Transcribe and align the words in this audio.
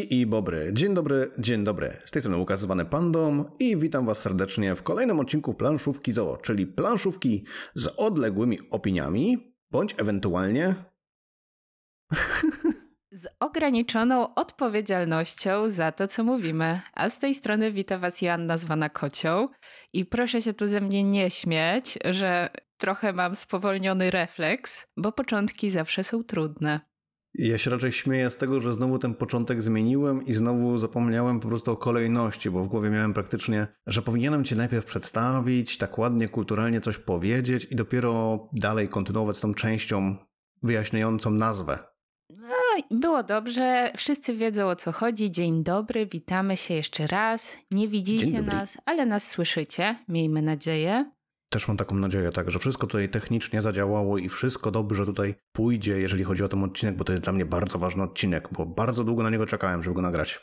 I 0.00 0.26
Bobry. 0.26 0.70
Dzień 0.72 0.94
dobry, 0.94 1.30
dzień 1.38 1.64
dobry. 1.64 1.96
Z 2.04 2.10
tej 2.10 2.22
strony 2.22 2.38
Łukasz 2.38 2.58
zwany 2.58 2.84
Pandą 2.84 3.44
i 3.58 3.76
witam 3.76 4.06
was 4.06 4.18
serdecznie 4.18 4.74
w 4.74 4.82
kolejnym 4.82 5.20
odcinku 5.20 5.54
Planszówki 5.54 6.12
ZOO, 6.12 6.36
czyli 6.36 6.66
planszówki 6.66 7.44
z 7.74 7.86
odległymi 7.86 8.58
opiniami, 8.70 9.54
bądź 9.70 9.94
ewentualnie... 9.98 10.74
Z 13.12 13.26
ograniczoną 13.40 14.34
odpowiedzialnością 14.34 15.70
za 15.70 15.92
to, 15.92 16.08
co 16.08 16.24
mówimy. 16.24 16.80
A 16.92 17.10
z 17.10 17.18
tej 17.18 17.34
strony 17.34 17.72
wita 17.72 17.98
was 17.98 18.22
Joanna 18.22 18.56
zwana 18.56 18.88
Kocią 18.88 19.48
i 19.92 20.04
proszę 20.04 20.42
się 20.42 20.52
tu 20.54 20.66
ze 20.66 20.80
mnie 20.80 21.04
nie 21.04 21.30
śmieć, 21.30 21.98
że 22.04 22.50
trochę 22.76 23.12
mam 23.12 23.34
spowolniony 23.34 24.10
refleks, 24.10 24.86
bo 24.96 25.12
początki 25.12 25.70
zawsze 25.70 26.04
są 26.04 26.24
trudne. 26.24 26.80
Ja 27.38 27.58
się 27.58 27.70
raczej 27.70 27.92
śmieję 27.92 28.30
z 28.30 28.36
tego, 28.36 28.60
że 28.60 28.72
znowu 28.72 28.98
ten 28.98 29.14
początek 29.14 29.62
zmieniłem 29.62 30.26
i 30.26 30.32
znowu 30.32 30.78
zapomniałem 30.78 31.40
po 31.40 31.48
prostu 31.48 31.72
o 31.72 31.76
kolejności, 31.76 32.50
bo 32.50 32.64
w 32.64 32.68
głowie 32.68 32.90
miałem 32.90 33.14
praktycznie, 33.14 33.66
że 33.86 34.02
powinienem 34.02 34.44
cię 34.44 34.56
najpierw 34.56 34.84
przedstawić, 34.84 35.78
tak 35.78 35.98
ładnie, 35.98 36.28
kulturalnie 36.28 36.80
coś 36.80 36.98
powiedzieć 36.98 37.66
i 37.70 37.76
dopiero 37.76 38.38
dalej 38.52 38.88
kontynuować 38.88 39.36
z 39.36 39.40
tą 39.40 39.54
częścią 39.54 40.16
wyjaśniającą 40.62 41.30
nazwę. 41.30 41.78
No, 42.30 42.98
było 42.98 43.22
dobrze, 43.22 43.92
wszyscy 43.96 44.36
wiedzą 44.36 44.68
o 44.68 44.76
co 44.76 44.92
chodzi. 44.92 45.30
Dzień 45.30 45.64
dobry, 45.64 46.06
witamy 46.06 46.56
się 46.56 46.74
jeszcze 46.74 47.06
raz. 47.06 47.56
Nie 47.70 47.88
widzicie 47.88 48.42
nas, 48.42 48.78
ale 48.84 49.06
nas 49.06 49.30
słyszycie, 49.30 49.96
miejmy 50.08 50.42
nadzieję. 50.42 51.10
Też 51.48 51.68
mam 51.68 51.76
taką 51.76 51.94
nadzieję, 51.94 52.30
tak, 52.30 52.50
że 52.50 52.58
wszystko 52.58 52.86
tutaj 52.86 53.08
technicznie 53.08 53.62
zadziałało 53.62 54.18
i 54.18 54.28
wszystko 54.28 54.70
dobrze 54.70 55.06
tutaj 55.06 55.34
pójdzie, 55.52 55.98
jeżeli 55.98 56.24
chodzi 56.24 56.44
o 56.44 56.48
ten 56.48 56.64
odcinek, 56.64 56.96
bo 56.96 57.04
to 57.04 57.12
jest 57.12 57.24
dla 57.24 57.32
mnie 57.32 57.44
bardzo 57.44 57.78
ważny 57.78 58.02
odcinek, 58.02 58.48
bo 58.52 58.66
bardzo 58.66 59.04
długo 59.04 59.22
na 59.22 59.30
niego 59.30 59.46
czekałem, 59.46 59.82
żeby 59.82 59.94
go 59.94 60.02
nagrać. 60.02 60.40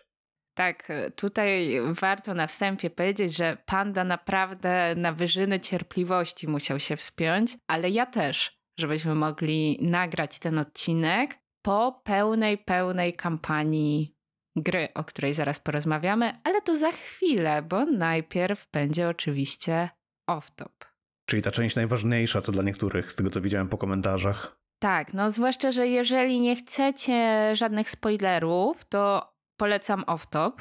Tak, 0.57 0.91
tutaj 1.15 1.79
warto 2.01 2.33
na 2.33 2.47
wstępie 2.47 2.89
powiedzieć, 2.89 3.37
że 3.37 3.57
panda 3.65 4.03
naprawdę 4.03 4.95
na 4.97 5.13
wyżyny 5.13 5.59
cierpliwości 5.59 6.47
musiał 6.47 6.79
się 6.79 6.95
wspiąć, 6.95 7.57
ale 7.67 7.89
ja 7.89 8.05
też, 8.05 8.59
żebyśmy 8.79 9.15
mogli 9.15 9.79
nagrać 9.81 10.39
ten 10.39 10.59
odcinek 10.59 11.39
po 11.61 12.01
pełnej, 12.03 12.57
pełnej 12.57 13.13
kampanii 13.13 14.15
gry, 14.55 14.87
o 14.93 15.03
której 15.03 15.33
zaraz 15.33 15.59
porozmawiamy, 15.59 16.33
ale 16.43 16.61
to 16.61 16.77
za 16.77 16.91
chwilę, 16.91 17.61
bo 17.61 17.85
najpierw 17.85 18.67
będzie 18.71 19.09
oczywiście 19.09 19.89
off-top. 20.29 20.92
Czyli 21.33 21.43
ta 21.43 21.51
część 21.51 21.75
najważniejsza, 21.75 22.41
co 22.41 22.51
dla 22.51 22.63
niektórych, 22.63 23.11
z 23.11 23.15
tego 23.15 23.29
co 23.29 23.41
widziałem 23.41 23.69
po 23.69 23.77
komentarzach. 23.77 24.57
Tak, 24.79 25.13
no 25.13 25.31
zwłaszcza, 25.31 25.71
że 25.71 25.87
jeżeli 25.87 26.39
nie 26.39 26.55
chcecie 26.55 27.49
żadnych 27.55 27.89
spoilerów, 27.89 28.85
to 28.85 29.33
polecam 29.57 30.03
off-top. 30.03 30.51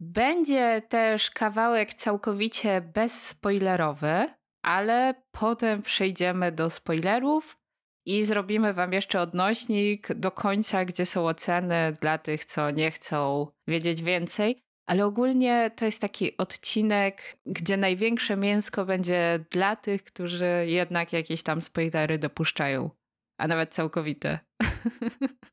Będzie 0.00 0.82
też 0.88 1.30
kawałek 1.30 1.94
całkowicie 1.94 2.80
bezspoilerowy, 2.80 4.26
ale 4.62 5.14
potem 5.30 5.82
przejdziemy 5.82 6.52
do 6.52 6.70
spoilerów 6.70 7.58
i 8.06 8.24
zrobimy 8.24 8.74
Wam 8.74 8.92
jeszcze 8.92 9.20
odnośnik 9.20 10.14
do 10.14 10.30
końca, 10.30 10.84
gdzie 10.84 11.06
są 11.06 11.26
oceny 11.26 11.96
dla 12.00 12.18
tych, 12.18 12.44
co 12.44 12.70
nie 12.70 12.90
chcą 12.90 13.46
wiedzieć 13.68 14.02
więcej. 14.02 14.62
Ale 14.90 15.06
ogólnie 15.06 15.70
to 15.76 15.84
jest 15.84 16.00
taki 16.00 16.36
odcinek, 16.36 17.38
gdzie 17.46 17.76
największe 17.76 18.36
mięsko 18.36 18.84
będzie 18.84 19.44
dla 19.50 19.76
tych, 19.76 20.04
którzy 20.04 20.64
jednak 20.66 21.12
jakieś 21.12 21.42
tam 21.42 21.62
spoilery 21.62 22.18
dopuszczają, 22.18 22.90
a 23.38 23.48
nawet 23.48 23.74
całkowite. 23.74 24.38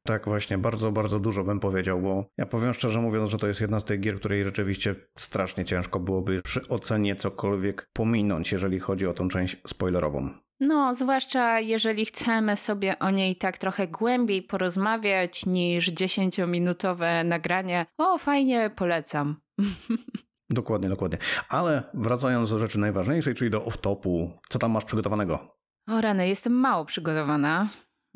Tak, 0.07 0.25
właśnie, 0.25 0.57
bardzo, 0.57 0.91
bardzo 0.91 1.19
dużo 1.19 1.43
bym 1.43 1.59
powiedział, 1.59 2.01
bo 2.01 2.25
ja 2.37 2.45
powiem 2.45 2.73
szczerze 2.73 3.01
mówiąc, 3.01 3.29
że 3.29 3.37
to 3.37 3.47
jest 3.47 3.61
jedna 3.61 3.79
z 3.79 3.85
tych 3.85 3.99
gier, 3.99 4.19
której 4.19 4.43
rzeczywiście 4.43 4.95
strasznie 5.17 5.65
ciężko 5.65 5.99
byłoby 5.99 6.41
przy 6.41 6.67
ocenie 6.67 7.15
cokolwiek 7.15 7.89
pominąć, 7.93 8.51
jeżeli 8.51 8.79
chodzi 8.79 9.07
o 9.07 9.13
tą 9.13 9.29
część 9.29 9.57
spoilerową. 9.67 10.29
No, 10.59 10.95
zwłaszcza 10.95 11.59
jeżeli 11.59 12.05
chcemy 12.05 12.55
sobie 12.55 12.99
o 12.99 13.11
niej 13.11 13.35
tak 13.35 13.57
trochę 13.57 13.87
głębiej 13.87 14.43
porozmawiać 14.43 15.45
niż 15.45 15.91
10-minutowe 15.91 17.25
nagranie. 17.25 17.85
O, 17.97 18.17
fajnie, 18.17 18.71
polecam. 18.75 19.35
Dokładnie, 20.49 20.89
dokładnie. 20.89 21.17
Ale 21.49 21.83
wracając 21.93 22.51
do 22.51 22.59
rzeczy 22.59 22.79
najważniejszej, 22.79 23.35
czyli 23.35 23.49
do 23.49 23.61
off-topu, 23.61 24.29
co 24.49 24.59
tam 24.59 24.71
masz 24.71 24.85
przygotowanego? 24.85 25.57
O 25.87 26.01
rany, 26.01 26.27
jestem 26.27 26.53
mało 26.53 26.85
przygotowana. 26.85 27.69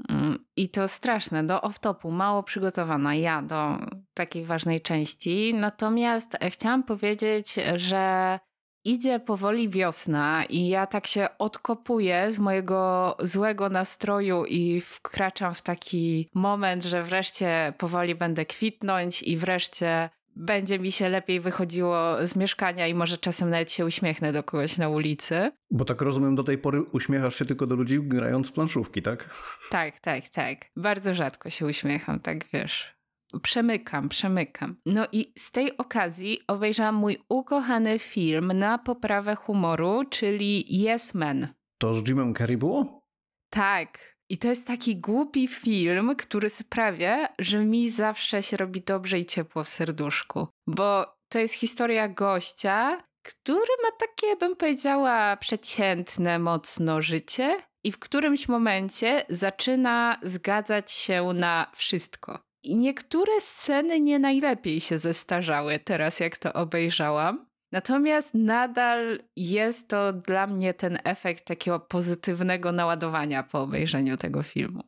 Mm, 0.10 0.46
I 0.56 0.70
to 0.70 0.88
straszne, 0.88 1.44
do 1.44 1.60
off-topu, 1.60 2.12
mało 2.12 2.44
przygotowana 2.44 3.16
ja 3.16 3.42
do 3.42 3.78
takiej 4.14 4.46
ważnej 4.46 4.82
części. 4.82 5.54
Natomiast 5.54 6.38
chciałam 6.50 6.84
powiedzieć, 6.84 7.56
że 7.76 8.40
idzie 8.86 9.20
powoli 9.20 9.70
wiosna 9.70 10.46
i 10.46 10.68
ja 10.68 10.88
tak 10.88 11.08
się 11.08 11.28
odkopuję 11.40 12.32
z 12.32 12.40
mojego 12.40 13.16
złego 13.20 13.70
nastroju 13.70 14.46
i 14.46 14.82
wkraczam 14.82 15.54
w 15.54 15.62
taki 15.62 16.30
moment, 16.34 16.84
że 16.84 17.04
wreszcie 17.04 17.74
powoli 17.78 18.16
będę 18.16 18.46
kwitnąć 18.46 19.24
i 19.24 19.38
wreszcie 19.38 20.10
będzie 20.36 20.80
mi 20.80 20.92
się 20.92 21.10
lepiej 21.10 21.40
wychodziło 21.40 22.28
z 22.28 22.36
mieszkania 22.36 22.88
i 22.88 22.94
może 22.94 23.18
czasem 23.18 23.50
nawet 23.50 23.72
się 23.72 23.86
uśmiechnę 23.86 24.34
do 24.34 24.44
kogoś 24.44 24.78
na 24.78 24.90
ulicy. 24.90 25.52
Bo 25.72 25.86
tak 25.86 26.02
rozumiem, 26.02 26.36
do 26.36 26.44
tej 26.44 26.58
pory 26.58 26.82
uśmiechasz 26.82 27.36
się 27.36 27.46
tylko 27.46 27.68
do 27.68 27.76
ludzi 27.76 28.00
grając 28.02 28.50
w 28.50 28.54
planszówki, 28.54 29.02
tak? 29.02 29.36
Tak, 29.72 30.00
tak, 30.00 30.30
tak. 30.30 30.58
Bardzo 30.76 31.14
rzadko 31.14 31.50
się 31.50 31.66
uśmiecham, 31.66 32.20
tak 32.20 32.46
wiesz. 32.54 33.01
Przemykam, 33.40 34.10
przemykam. 34.10 34.76
No 34.86 35.08
i 35.12 35.34
z 35.38 35.52
tej 35.52 35.78
okazji 35.78 36.40
obejrzałam 36.48 36.96
mój 36.96 37.18
ukochany 37.30 38.00
film 38.00 38.52
na 38.56 38.78
poprawę 38.78 39.36
humoru, 39.36 40.04
czyli 40.10 40.66
Yes 40.70 41.14
Man. 41.14 41.48
To 41.78 41.96
z 41.96 42.08
Jimem 42.08 42.36
Carrey 42.36 42.58
było? 42.58 43.02
Tak. 43.50 44.12
I 44.30 44.38
to 44.38 44.48
jest 44.48 44.68
taki 44.68 44.98
głupi 44.98 45.48
film, 45.48 46.16
który 46.16 46.50
sprawia, 46.50 47.28
że 47.40 47.66
mi 47.66 47.90
zawsze 47.90 48.44
się 48.44 48.58
robi 48.58 48.82
dobrze 48.82 49.20
i 49.20 49.26
ciepło 49.26 49.64
w 49.64 49.70
serduszku. 49.70 50.48
Bo 50.68 51.06
to 51.30 51.40
jest 51.40 51.54
historia 51.54 52.08
gościa, 52.08 52.98
który 53.24 53.72
ma 53.84 53.90
takie, 54.00 54.36
bym 54.36 54.56
powiedziała, 54.56 55.38
przeciętne 55.38 56.40
mocno 56.40 57.02
życie 57.02 57.58
i 57.84 57.92
w 57.92 58.00
którymś 58.00 58.48
momencie 58.48 59.26
zaczyna 59.30 60.20
zgadzać 60.24 60.92
się 60.92 61.34
na 61.34 61.72
wszystko. 61.76 62.40
Niektóre 62.66 63.42
sceny 63.42 64.00
nie 64.00 64.20
najlepiej 64.20 64.82
się 64.82 64.98
zestarzały 64.98 65.80
teraz, 65.80 66.20
jak 66.20 66.38
to 66.38 66.54
obejrzałam. 66.54 67.46
Natomiast 67.72 68.34
nadal 68.34 69.20
jest 69.36 69.88
to 69.88 70.14
dla 70.14 70.48
mnie 70.48 70.74
ten 70.74 71.00
efekt 71.04 71.46
takiego 71.46 71.80
pozytywnego 71.80 72.72
naładowania 72.72 73.44
po 73.44 73.62
obejrzeniu 73.62 74.18
tego 74.18 74.44
filmu. 74.44 74.84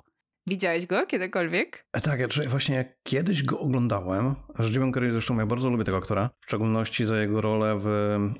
Widziałeś 0.47 0.85
go 0.85 1.05
kiedykolwiek? 1.05 1.85
E, 1.93 2.01
tak, 2.01 2.19
ja 2.19 2.27
właśnie 2.47 2.95
kiedyś 3.03 3.43
go 3.43 3.59
oglądałem. 3.59 4.35
Z 4.59 4.73
Jimem 4.73 4.93
Carrey 4.93 5.11
zresztą 5.11 5.39
ja 5.39 5.45
bardzo 5.45 5.69
lubię 5.69 5.83
tego 5.83 5.97
aktora. 5.97 6.29
W 6.39 6.45
szczególności 6.45 7.05
za 7.05 7.21
jego 7.21 7.41
rolę 7.41 7.75
w 7.79 7.87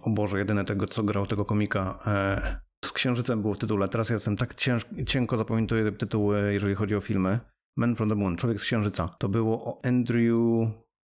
O 0.01 0.09
Boże, 0.09 0.37
jedyne 0.37 0.65
tego, 0.65 0.87
co 0.87 1.03
grał 1.03 1.27
tego 1.27 1.45
komika. 1.45 1.99
E, 2.07 2.61
z 2.85 2.91
Księżycem 2.91 3.41
było 3.41 3.53
w 3.53 3.57
tytule. 3.57 3.87
Teraz 3.87 4.09
ja 4.09 4.13
jestem 4.13 4.37
tak 4.37 4.55
ciężko, 4.55 4.89
cienko 5.07 5.37
zapamiętuję 5.37 5.91
tytuły, 5.91 6.53
jeżeli 6.53 6.75
chodzi 6.75 6.95
o 6.95 7.01
filmy. 7.01 7.39
Man 7.77 7.95
from 7.95 8.09
the 8.09 8.15
Moon, 8.15 8.37
Człowiek 8.37 8.59
z 8.59 8.63
Księżyca. 8.63 9.09
To 9.17 9.29
było 9.29 9.65
o 9.65 9.85
Andrew... 9.85 10.37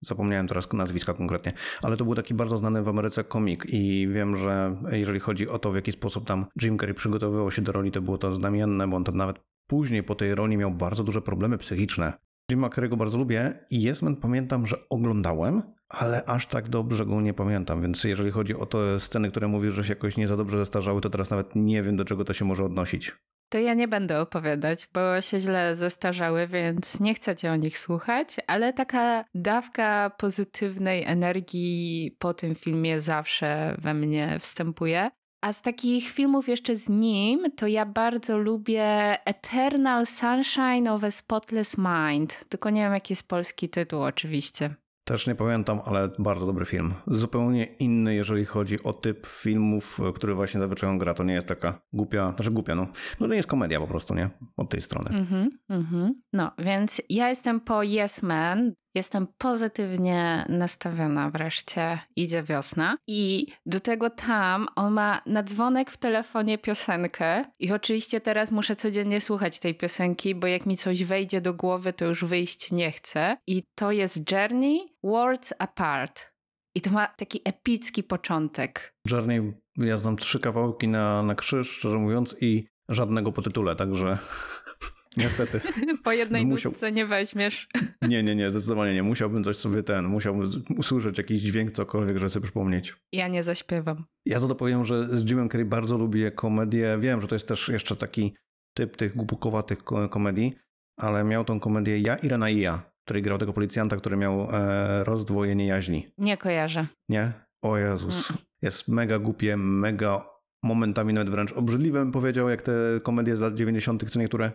Zapomniałem 0.02 0.48
teraz 0.48 0.74
nazwiska 0.74 1.14
konkretnie, 1.14 1.54
ale 1.82 1.98
to 1.98 2.06
był 2.06 2.16
taki 2.16 2.34
bardzo 2.34 2.58
znany 2.58 2.84
w 2.84 2.88
Ameryce 2.88 3.24
komik 3.24 3.66
i 3.70 4.08
wiem, 4.14 4.36
że 4.36 4.76
jeżeli 4.92 5.20
chodzi 5.20 5.50
o 5.50 5.60
to, 5.60 5.72
w 5.72 5.76
jaki 5.76 5.92
sposób 5.92 6.28
tam 6.28 6.46
Jim 6.62 6.80
Carrey 6.80 6.94
przygotowywał 6.94 7.52
się 7.52 7.62
do 7.62 7.72
roli, 7.72 7.92
to 7.92 8.02
było 8.02 8.18
to 8.18 8.34
znamienne, 8.34 8.88
bo 8.88 8.98
on 8.98 9.04
to 9.04 9.12
nawet 9.12 9.40
później 9.68 10.04
po 10.04 10.16
tej 10.16 10.36
roli 10.36 10.58
miał 10.58 10.72
bardzo 10.72 11.04
duże 11.04 11.22
problemy 11.22 11.58
psychiczne. 11.58 12.14
Jima 12.52 12.68
Carrey'ego 12.68 12.98
bardzo 12.98 13.18
lubię 13.18 13.66
i 13.70 13.90
Yes 13.90 14.02
pamiętam, 14.22 14.68
że 14.68 14.90
oglądałem, 14.90 15.62
ale 15.90 16.26
aż 16.26 16.46
tak 16.46 16.70
dobrze 16.70 17.06
go 17.06 17.22
nie 17.22 17.34
pamiętam, 17.34 17.82
więc 17.82 18.04
jeżeli 18.04 18.32
chodzi 18.32 18.56
o 18.56 18.66
te 18.66 19.00
sceny, 19.00 19.30
które 19.30 19.48
mówisz, 19.48 19.74
że 19.74 19.84
się 19.84 19.90
jakoś 19.94 20.18
nie 20.18 20.28
za 20.28 20.38
dobrze 20.38 20.58
zestarzały, 20.58 21.02
to 21.02 21.10
teraz 21.10 21.30
nawet 21.30 21.56
nie 21.56 21.84
wiem, 21.84 21.98
do 21.98 22.06
czego 22.06 22.26
to 22.26 22.34
się 22.34 22.46
może 22.46 22.64
odnosić. 22.64 23.12
To 23.50 23.58
ja 23.58 23.74
nie 23.74 23.88
będę 23.88 24.22
opowiadać, 24.22 24.88
bo 24.94 25.22
się 25.22 25.40
źle 25.40 25.76
zestarzały, 25.76 26.48
więc 26.48 27.00
nie 27.00 27.14
chcecie 27.14 27.52
o 27.52 27.56
nich 27.56 27.78
słuchać, 27.78 28.36
ale 28.48 28.74
taka 28.74 29.26
dawka 29.36 30.12
pozytywnej 30.18 31.04
energii 31.04 32.16
po 32.20 32.34
tym 32.34 32.56
filmie 32.56 33.02
zawsze 33.02 33.76
we 33.78 33.94
mnie 33.94 34.38
wstępuje. 34.40 35.12
A 35.42 35.54
z 35.54 35.62
takich 35.62 36.10
filmów 36.10 36.50
jeszcze 36.50 36.76
z 36.76 36.90
nim, 36.90 37.52
to 37.58 37.68
ja 37.68 37.86
bardzo 37.86 38.38
lubię 38.38 39.18
Eternal 39.26 40.06
Sunshine 40.06 40.92
of 40.92 41.04
a 41.04 41.12
Spotless 41.12 41.78
Mind. 41.78 42.46
Tylko 42.50 42.70
nie 42.70 42.82
wiem, 42.82 42.94
jaki 42.94 43.12
jest 43.14 43.28
polski 43.28 43.70
tytuł, 43.70 44.02
oczywiście. 44.02 44.76
Też 45.10 45.28
nie 45.28 45.36
pamiętam, 45.36 45.82
ale 45.86 46.10
bardzo 46.20 46.46
dobry 46.46 46.66
film. 46.66 46.94
Zupełnie 47.08 47.66
inny, 47.66 48.16
jeżeli 48.16 48.46
chodzi 48.46 48.84
o 48.84 48.94
typ 48.94 49.28
filmów, 49.28 50.00
który 50.16 50.34
właśnie 50.36 50.60
zazwyczaj 50.60 50.98
gra. 50.98 51.14
To 51.14 51.24
nie 51.24 51.34
jest 51.34 51.48
taka 51.48 51.82
głupia, 51.94 52.34
znaczy 52.36 52.52
głupia, 52.52 52.76
no. 52.76 52.82
No 53.20 53.28
to 53.28 53.28
nie 53.28 53.36
jest 53.36 53.50
komedia 53.50 53.80
po 53.80 53.88
prostu, 53.88 54.16
nie? 54.16 54.30
Od 54.58 54.70
tej 54.70 54.82
strony. 54.82 55.10
Mm 55.10 55.22
mhm. 55.22 55.50
Mm 55.70 56.22
no, 56.34 56.52
więc 56.60 57.02
ja 57.10 57.30
jestem 57.30 57.60
po 57.60 57.84
Yes 57.84 58.24
Man. 58.24 58.74
Jestem 58.96 59.28
pozytywnie 59.38 60.46
nastawiona 60.50 61.30
wreszcie. 61.30 62.00
Idzie 62.16 62.44
wiosna. 62.44 62.98
I 63.08 63.48
do 63.66 63.80
tego 63.80 64.10
tam 64.10 64.68
on 64.76 64.94
ma 64.94 65.22
na 65.26 65.44
dzwonek 65.44 65.92
w 65.92 65.98
telefonie 65.98 66.58
piosenkę. 66.58 67.46
I 67.60 67.72
oczywiście 67.72 68.22
teraz 68.22 68.52
muszę 68.52 68.76
codziennie 68.76 69.22
słuchać 69.22 69.60
tej 69.60 69.76
piosenki, 69.76 70.36
bo 70.36 70.48
jak 70.48 70.66
mi 70.66 70.78
coś 70.78 71.04
wejdzie 71.04 71.42
do 71.42 71.54
głowy, 71.54 71.94
to 71.94 72.06
już 72.06 72.26
wyjść 72.26 72.72
nie 72.72 72.92
chcę. 72.92 73.38
I 73.48 73.64
to 73.76 73.92
jest 73.92 74.32
Journey 74.32 74.80
Worlds 75.04 75.54
Apart. 75.60 76.30
I 76.76 76.82
to 76.82 76.90
ma 76.90 77.08
taki 77.08 77.42
epicki 77.46 78.04
początek. 78.04 78.96
Journey, 79.12 79.54
ja 79.78 79.98
znam 79.98 80.18
trzy 80.18 80.40
kawałki 80.40 80.88
na, 80.88 81.24
na 81.24 81.36
krzyż, 81.36 81.70
szczerze 81.72 81.98
mówiąc, 81.98 82.36
i 82.42 82.68
żadnego 82.90 83.32
po 83.32 83.42
tytule, 83.42 83.76
także 83.76 84.18
niestety. 85.18 85.62
po 86.04 86.12
jednej 86.12 86.46
musiał- 86.46 86.72
nutce 86.72 86.92
nie 86.92 87.06
weźmiesz. 87.06 87.68
Nie, 88.02 88.24
nie, 88.24 88.36
nie, 88.36 88.52
zdecydowanie 88.52 88.94
nie. 88.94 89.04
Musiałbym 89.04 89.44
coś 89.44 89.58
sobie 89.58 89.84
ten, 89.84 90.06
musiałbym 90.06 90.50
usłyszeć 90.78 91.18
jakiś 91.18 91.40
dźwięk, 91.42 91.72
cokolwiek, 91.72 92.18
żeby 92.18 92.30
sobie 92.30 92.44
przypomnieć. 92.44 92.96
Ja 93.14 93.28
nie 93.28 93.44
zaśpiewam. 93.44 94.04
Ja 94.26 94.40
za 94.40 94.48
to 94.48 94.56
powiem, 94.56 94.86
że 94.86 95.18
z 95.18 95.30
Jimem 95.30 95.50
Carrey 95.50 95.66
bardzo 95.66 95.98
lubię 95.98 96.32
komedię. 96.32 96.98
Wiem, 97.00 97.22
że 97.22 97.28
to 97.28 97.36
jest 97.36 97.48
też 97.48 97.70
jeszcze 97.70 97.96
taki 97.96 98.34
typ 98.78 98.98
tych 98.98 99.16
głupkowatych 99.16 99.84
ko- 99.84 100.10
komedii, 100.10 100.56
ale 100.98 101.24
miał 101.24 101.46
tą 101.46 101.60
komedię 101.60 102.00
Ja, 102.00 102.16
Irena 102.16 102.50
i 102.50 102.60
ja, 102.60 102.92
który 103.06 103.22
grał 103.22 103.38
tego 103.38 103.54
policjanta, 103.54 103.98
który 103.98 104.18
miał 104.18 104.48
e, 104.56 105.04
rozdwojenie 105.04 105.68
jaźni. 105.68 106.08
Nie 106.18 106.38
kojarzę. 106.38 106.88
Nie? 107.10 107.32
O 107.64 107.78
Jezus. 107.78 108.34
Jest 108.62 108.88
mega 108.88 109.20
głupie, 109.20 109.58
mega 109.58 110.26
momentami 110.64 111.14
nawet 111.14 111.30
wręcz 111.30 111.52
obrzydliwe 111.52 112.00
bym 112.00 112.12
powiedział, 112.12 112.50
jak 112.50 112.62
te 112.62 112.72
komedie 113.04 113.36
z 113.38 113.42
lat 113.42 113.56
90. 113.56 114.12
co 114.12 114.20
niektóre, 114.20 114.52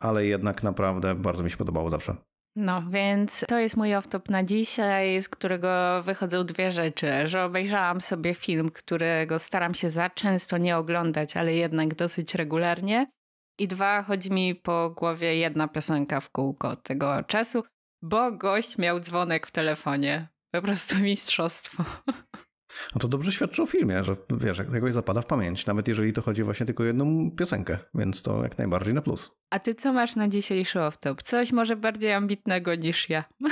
ale 0.00 0.26
jednak 0.26 0.62
naprawdę 0.62 1.14
bardzo 1.14 1.44
mi 1.44 1.50
się 1.50 1.56
podobało 1.56 1.90
zawsze. 1.90 2.16
No, 2.56 2.82
więc 2.90 3.44
to 3.48 3.58
jest 3.58 3.76
mój 3.76 3.88
off-top 3.88 4.30
na 4.30 4.44
dzisiaj, 4.44 5.20
z 5.20 5.28
którego 5.28 6.02
wychodzą 6.02 6.44
dwie 6.44 6.72
rzeczy. 6.72 7.26
Że 7.26 7.44
obejrzałam 7.44 8.00
sobie 8.00 8.34
film, 8.34 8.70
którego 8.70 9.38
staram 9.38 9.74
się 9.74 9.90
za 9.90 10.10
często 10.10 10.58
nie 10.58 10.76
oglądać, 10.76 11.36
ale 11.36 11.54
jednak 11.54 11.94
dosyć 11.94 12.34
regularnie. 12.34 13.10
I 13.58 13.68
dwa, 13.68 14.02
chodzi 14.02 14.30
mi 14.30 14.54
po 14.54 14.90
głowie 14.90 15.36
jedna 15.36 15.68
piosenka 15.68 16.20
w 16.20 16.30
kółko 16.30 16.76
tego 16.76 17.22
czasu, 17.22 17.64
bo 18.02 18.32
gość 18.32 18.78
miał 18.78 19.00
dzwonek 19.00 19.46
w 19.46 19.50
telefonie. 19.50 20.28
Po 20.52 20.62
prostu 20.62 20.98
mistrzostwo. 20.98 21.84
No 22.94 23.00
to 23.00 23.08
dobrze 23.08 23.32
świadczy 23.32 23.62
o 23.62 23.66
filmie, 23.66 24.04
że 24.04 24.16
wiesz, 24.30 24.58
jak 24.58 24.72
jakoś 24.72 24.92
zapada 24.92 25.22
w 25.22 25.26
pamięć, 25.26 25.66
nawet 25.66 25.88
jeżeli 25.88 26.12
to 26.12 26.22
chodzi 26.22 26.42
właśnie 26.42 26.66
tylko 26.66 26.82
o 26.82 26.86
jedną 26.86 27.30
piosenkę, 27.30 27.78
więc 27.94 28.22
to 28.22 28.42
jak 28.42 28.58
najbardziej 28.58 28.94
na 28.94 29.02
plus. 29.02 29.40
A 29.50 29.58
ty 29.58 29.74
co 29.74 29.92
masz 29.92 30.16
na 30.16 30.28
dzisiejszy 30.28 30.78
off-top? 30.78 31.22
Coś 31.22 31.52
może 31.52 31.76
bardziej 31.76 32.12
ambitnego 32.12 32.74
niż 32.74 33.08
ja. 33.08 33.24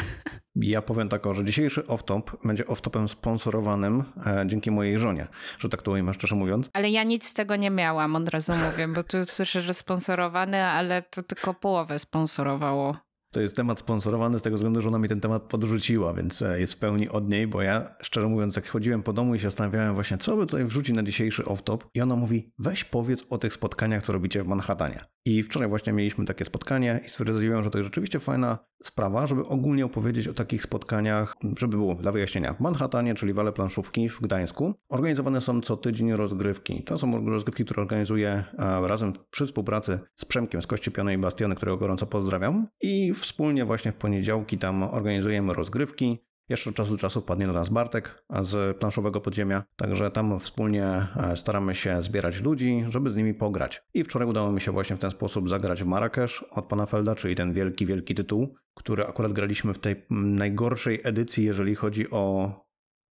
Ja 0.61 0.83
powiem 0.83 1.09
tak, 1.09 1.23
że 1.35 1.45
dzisiejszy 1.45 1.83
off-top 1.83 2.23
będzie 2.45 2.65
off-topem 2.65 3.09
sponsorowanym 3.09 4.05
e, 4.27 4.45
dzięki 4.47 4.71
mojej 4.71 4.99
żonie, 4.99 5.27
że 5.59 5.69
tak 5.69 5.83
to 5.83 5.91
ujmę 5.91 6.15
szczerze 6.15 6.35
mówiąc. 6.35 6.71
Ale 6.73 6.91
ja 6.91 7.05
nic 7.05 7.27
z 7.27 7.35
tego 7.35 7.57
nie 7.57 7.71
miałam, 7.71 8.17
od 8.17 8.29
razu 8.29 8.53
mówię, 8.53 8.89
bo 8.89 9.03
tu 9.03 9.25
słyszę, 9.25 9.61
że 9.61 9.75
sponsorowany, 9.75 10.65
ale 10.65 11.03
to 11.03 11.23
tylko 11.23 11.55
połowę 11.55 11.99
sponsorowało. 11.99 12.97
To 13.31 13.41
jest 13.41 13.57
temat 13.57 13.81
sponsorowany 13.81 14.39
z 14.39 14.43
tego 14.43 14.57
względu, 14.57 14.83
że 14.83 14.89
ona 14.89 14.99
mi 14.99 15.09
ten 15.09 15.21
temat 15.21 15.43
podrzuciła, 15.43 16.15
więc 16.15 16.43
e, 16.43 16.61
jest 16.61 16.75
w 16.75 16.79
pełni 16.79 17.09
od 17.09 17.29
niej, 17.29 17.47
bo 17.47 17.63
ja 17.63 17.97
szczerze 18.03 18.29
mówiąc, 18.29 18.57
jak 18.57 18.69
chodziłem 18.69 19.03
po 19.03 19.13
domu 19.13 19.35
i 19.35 19.39
się 19.39 19.47
zastanawiałem 19.47 19.95
właśnie, 19.95 20.19
co 20.19 20.37
by 20.37 20.47
tutaj 20.47 20.65
wrzucić 20.65 20.97
na 20.97 21.03
dzisiejszy 21.03 21.43
off-top 21.43 21.79
i 21.95 22.01
ona 22.01 22.17
mówi, 22.17 22.53
weź 22.59 22.85
powiedz 22.85 23.25
o 23.31 23.39
tych 23.39 23.53
spotkaniach, 23.53 24.03
co 24.03 24.13
robicie 24.13 24.43
w 24.43 24.47
Manhattanie. 24.47 25.05
I 25.25 25.43
wczoraj 25.43 25.69
właśnie 25.69 25.93
mieliśmy 25.93 26.25
takie 26.25 26.45
spotkanie 26.45 27.01
i 27.07 27.09
stwierdziłem, 27.09 27.63
że 27.63 27.71
to 27.71 27.79
jest 27.79 27.87
rzeczywiście 27.87 28.21
fajna 28.21 28.59
sprawa, 28.83 29.27
żeby 29.27 29.47
ogólnie 29.47 29.85
opowiedzieć 29.85 30.29
o 30.29 30.35
takich 30.35 30.63
spotkaniach, 30.63 31.35
żeby 31.59 31.77
było 31.77 31.95
dla 31.95 32.13
wyjaśnienia. 32.13 32.55
W 32.55 32.61
Manhattanie, 32.61 33.15
czyli 33.15 33.33
Wale 33.33 33.53
Planszówki 33.53 34.09
w 34.09 34.21
Gdańsku, 34.21 34.75
organizowane 34.89 35.41
są 35.41 35.61
co 35.61 35.77
tydzień 35.77 36.13
rozgrywki. 36.13 36.83
To 36.83 36.99
są 36.99 37.27
rozgrywki, 37.27 37.65
które 37.65 37.83
organizuję 37.83 38.45
razem 38.83 39.13
przy 39.31 39.47
współpracy 39.47 39.99
z 40.15 40.25
Przemkiem 40.25 40.63
z 40.63 40.67
Kości 40.67 40.91
Piony 40.91 41.15
i 41.15 41.19
Bastiony, 41.19 41.55
którego 41.55 41.77
gorąco 41.77 42.07
pozdrawiam. 42.07 42.67
I 42.81 43.13
wspólnie 43.15 43.65
właśnie 43.65 43.93
w 43.93 43.97
poniedziałki 43.97 44.59
tam 44.59 44.83
organizujemy 44.83 45.55
rozgrywki. 45.55 46.28
Jeszcze 46.49 46.71
od 46.71 46.77
czasu 46.77 46.91
do 46.93 46.99
czasu 46.99 47.21
wpadnie 47.21 47.47
do 47.47 47.53
nas 47.53 47.69
Bartek 47.69 48.25
z 48.41 48.77
planszowego 48.79 49.21
podziemia, 49.21 49.65
także 49.77 50.11
tam 50.11 50.41
wspólnie 50.41 50.85
e, 50.85 51.37
staramy 51.37 51.75
się 51.75 52.03
zbierać 52.03 52.41
ludzi, 52.41 52.85
żeby 52.89 53.11
z 53.11 53.17
nimi 53.17 53.35
pograć. 53.35 53.83
I 53.95 54.05
wczoraj 54.05 54.29
udało 54.29 54.53
mi 54.53 54.61
się 54.61 54.73
właśnie 54.73 54.97
w 54.97 54.99
ten 54.99 55.11
sposób 55.11 55.49
zagrać 55.49 55.83
w 55.83 55.87
Marrakesz 55.87 56.45
od 56.51 56.65
pana 56.65 56.87
Felda, 56.87 57.15
czyli 57.15 57.35
ten 57.35 57.53
wielki, 57.53 57.87
wielki 57.87 58.15
tytuł, 58.15 58.55
który 58.75 59.07
akurat 59.07 59.33
graliśmy 59.33 59.75
w 59.75 59.79
tej 59.79 60.07
najgorszej 60.11 61.01
edycji, 61.05 61.45
jeżeli 61.45 61.75
chodzi 61.75 62.11
o 62.11 62.53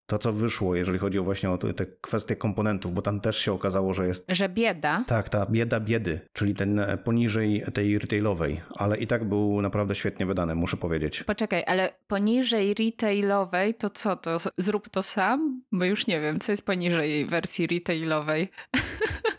to, 0.06 0.18
co 0.18 0.32
wyszło, 0.32 0.74
jeżeli 0.74 0.98
chodzi 0.98 1.18
o 1.18 1.24
właśnie 1.24 1.50
o 1.50 1.58
te, 1.58 1.74
te 1.74 1.86
kwestie 1.86 2.36
komponentów, 2.36 2.94
bo 2.94 3.02
tam 3.02 3.20
też 3.20 3.38
się 3.38 3.52
okazało, 3.52 3.94
że 3.94 4.06
jest 4.06 4.26
Że 4.28 4.48
bieda. 4.48 5.04
tak, 5.06 5.28
ta 5.28 5.46
bieda 5.46 5.80
biedy, 5.80 6.20
czyli 6.32 6.54
ten 6.54 6.78
e, 6.78 6.98
poniżej 6.98 7.62
tej 7.74 7.98
retailowej, 7.98 8.60
ale 8.74 8.96
i 8.98 9.06
tak 9.06 9.24
był 9.24 9.62
naprawdę 9.62 9.94
świetnie 9.94 10.26
wydany, 10.26 10.54
muszę 10.54 10.76
powiedzieć. 10.76 11.24
Poczekaj, 11.24 11.64
ale 11.66 11.92
poniżej 12.06 12.74
retailowej 12.74 13.74
to 13.74 13.90
co 13.90 14.16
to? 14.16 14.36
Zrób 14.58 14.88
to 14.88 15.02
sam? 15.02 15.62
Bo 15.72 15.84
już 15.84 16.06
nie 16.06 16.20
wiem, 16.20 16.40
co 16.40 16.52
jest 16.52 16.62
poniżej 16.66 17.26
wersji 17.26 17.66
retailowej. 17.66 18.48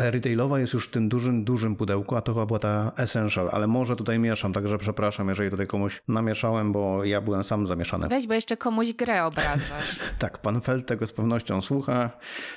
Ta 0.00 0.10
retailowa 0.10 0.60
jest 0.60 0.72
już 0.72 0.88
w 0.88 0.90
tym 0.90 1.08
dużym, 1.08 1.44
dużym 1.44 1.76
pudełku, 1.76 2.16
a 2.16 2.20
to 2.20 2.34
chyba 2.34 2.46
była 2.46 2.58
ta 2.58 2.92
Essential, 2.96 3.48
ale 3.52 3.66
może 3.66 3.96
tutaj 3.96 4.18
mieszam, 4.18 4.52
także 4.52 4.78
przepraszam, 4.78 5.28
jeżeli 5.28 5.50
tutaj 5.50 5.66
komuś 5.66 6.02
namieszałem, 6.08 6.72
bo 6.72 7.04
ja 7.04 7.20
byłem 7.20 7.44
sam 7.44 7.66
zamieszany. 7.66 8.08
Weź, 8.08 8.26
bo 8.26 8.34
jeszcze 8.34 8.56
komuś 8.56 8.92
grę 8.92 9.24
obrażasz. 9.24 9.98
Tak, 10.18 10.38
pan 10.38 10.60
Feld 10.60 10.86
tego 10.86 11.06
z 11.06 11.12
pewnością 11.12 11.60
słucha 11.60 12.10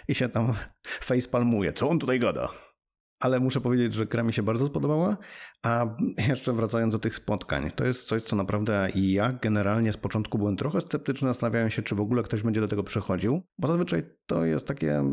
i 0.07 0.15
się 0.15 0.29
tam 0.29 0.53
facepalmuje. 0.83 1.73
Co 1.73 1.89
on 1.89 1.99
tutaj 1.99 2.19
gada? 2.19 2.49
Ale 3.19 3.39
muszę 3.39 3.61
powiedzieć, 3.61 3.93
że 3.93 4.05
gra 4.05 4.23
mi 4.23 4.33
się 4.33 4.43
bardzo 4.43 4.67
spodobała, 4.67 5.17
a 5.65 5.85
jeszcze 6.27 6.53
wracając 6.53 6.93
do 6.93 6.99
tych 6.99 7.15
spotkań, 7.15 7.71
to 7.75 7.85
jest 7.85 8.07
coś, 8.07 8.23
co 8.23 8.35
naprawdę 8.35 8.89
ja 8.95 9.33
generalnie 9.41 9.91
z 9.91 9.97
początku 9.97 10.37
byłem 10.37 10.55
trochę 10.55 10.81
sceptyczny, 10.81 11.27
zastanawiałem 11.27 11.71
się, 11.71 11.81
czy 11.81 11.95
w 11.95 12.01
ogóle 12.01 12.23
ktoś 12.23 12.43
będzie 12.43 12.61
do 12.61 12.67
tego 12.67 12.83
przychodził, 12.83 13.41
bo 13.57 13.67
zazwyczaj 13.67 14.03
to 14.25 14.45
jest 14.45 14.67
takie 14.67 15.03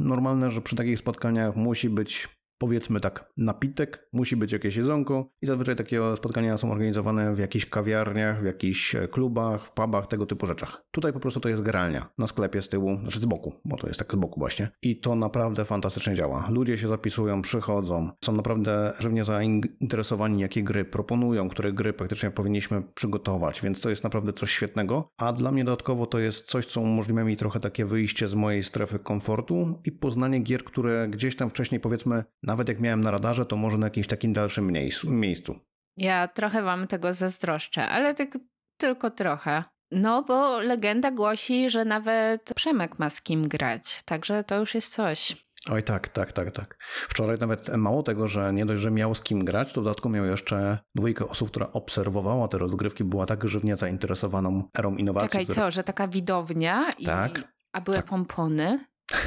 normalne, 0.00 0.50
że 0.50 0.62
przy 0.62 0.76
takich 0.76 0.98
spotkaniach 0.98 1.56
musi 1.56 1.90
być 1.90 2.28
powiedzmy 2.62 3.00
tak, 3.00 3.32
napitek, 3.36 4.08
musi 4.12 4.36
być 4.36 4.52
jakieś 4.52 4.76
jedzonko 4.76 5.30
i 5.42 5.46
zazwyczaj 5.46 5.76
takie 5.76 6.00
spotkania 6.16 6.58
są 6.58 6.72
organizowane 6.72 7.34
w 7.34 7.38
jakichś 7.38 7.66
kawiarniach, 7.66 8.42
w 8.42 8.44
jakichś 8.44 8.94
e, 8.94 9.08
klubach, 9.08 9.66
w 9.66 9.72
pubach, 9.72 10.06
tego 10.06 10.26
typu 10.26 10.46
rzeczach. 10.46 10.84
Tutaj 10.90 11.12
po 11.12 11.20
prostu 11.20 11.40
to 11.40 11.48
jest 11.48 11.62
gralnia 11.62 12.08
na 12.18 12.26
sklepie 12.26 12.62
z 12.62 12.68
tyłu, 12.68 12.96
znaczy 12.96 13.20
z 13.20 13.26
boku, 13.26 13.52
bo 13.64 13.76
to 13.76 13.86
jest 13.86 13.98
tak 13.98 14.12
z 14.12 14.16
boku 14.16 14.40
właśnie. 14.40 14.68
I 14.82 15.00
to 15.00 15.14
naprawdę 15.14 15.64
fantastycznie 15.64 16.14
działa. 16.14 16.48
Ludzie 16.50 16.78
się 16.78 16.88
zapisują, 16.88 17.42
przychodzą, 17.42 18.10
są 18.24 18.32
naprawdę 18.32 18.92
żywnie 18.98 19.24
zainteresowani, 19.24 20.40
jakie 20.40 20.62
gry 20.62 20.84
proponują, 20.84 21.48
które 21.48 21.72
gry 21.72 21.92
praktycznie 21.92 22.30
powinniśmy 22.30 22.82
przygotować, 22.94 23.60
więc 23.60 23.80
to 23.80 23.90
jest 23.90 24.04
naprawdę 24.04 24.32
coś 24.32 24.50
świetnego. 24.50 25.08
A 25.16 25.32
dla 25.32 25.52
mnie 25.52 25.64
dodatkowo 25.64 26.06
to 26.06 26.18
jest 26.18 26.46
coś, 26.46 26.66
co 26.66 26.80
umożliwia 26.80 27.24
mi 27.24 27.36
trochę 27.36 27.60
takie 27.60 27.84
wyjście 27.84 28.28
z 28.28 28.34
mojej 28.34 28.62
strefy 28.62 28.98
komfortu 28.98 29.80
i 29.84 29.92
poznanie 29.92 30.40
gier, 30.40 30.64
które 30.64 31.08
gdzieś 31.08 31.36
tam 31.36 31.50
wcześniej 31.50 31.80
powiedzmy 31.80 32.24
nawet 32.52 32.68
jak 32.68 32.80
miałem 32.80 33.00
na 33.00 33.10
radarze, 33.10 33.46
to 33.46 33.56
może 33.56 33.78
na 33.78 33.86
jakimś 33.86 34.06
takim 34.06 34.32
dalszym 34.32 34.72
miejscu. 35.08 35.58
Ja 35.96 36.28
trochę 36.28 36.62
wam 36.62 36.86
tego 36.86 37.14
zazdroszczę, 37.14 37.88
ale 37.88 38.14
tak 38.14 38.38
tylko 38.76 39.10
trochę. 39.10 39.64
No, 39.90 40.22
bo 40.22 40.58
legenda 40.58 41.10
głosi, 41.10 41.70
że 41.70 41.84
nawet 41.84 42.52
Przemek 42.54 42.98
ma 42.98 43.10
z 43.10 43.22
kim 43.22 43.48
grać, 43.48 44.02
także 44.04 44.44
to 44.44 44.58
już 44.58 44.74
jest 44.74 44.92
coś. 44.92 45.46
Oj 45.70 45.82
tak, 45.82 46.08
tak, 46.08 46.32
tak, 46.32 46.50
tak. 46.50 46.76
Wczoraj 47.08 47.38
nawet 47.38 47.76
mało 47.76 48.02
tego, 48.02 48.28
że 48.28 48.52
nie 48.52 48.66
dość, 48.66 48.82
że 48.82 48.90
miał 48.90 49.14
z 49.14 49.22
kim 49.22 49.44
grać, 49.44 49.72
to 49.72 49.80
w 49.80 49.84
dodatku 49.84 50.08
miał 50.08 50.24
jeszcze 50.24 50.78
dwójkę 50.94 51.28
osób, 51.28 51.50
która 51.50 51.72
obserwowała 51.72 52.48
te 52.48 52.58
rozgrywki, 52.58 53.04
była 53.04 53.26
tak 53.26 53.48
żywnie 53.48 53.76
zainteresowaną 53.76 54.68
erą 54.78 54.96
innowacji. 54.96 55.28
Czekaj, 55.28 55.44
które... 55.44 55.56
co, 55.56 55.70
że 55.70 55.84
taka 55.84 56.08
widownia 56.08 56.90
i... 56.98 57.04
Tak. 57.04 57.52
A 57.72 57.80
były 57.80 57.96
Tak. 57.96 58.06
pompony? 58.06 58.84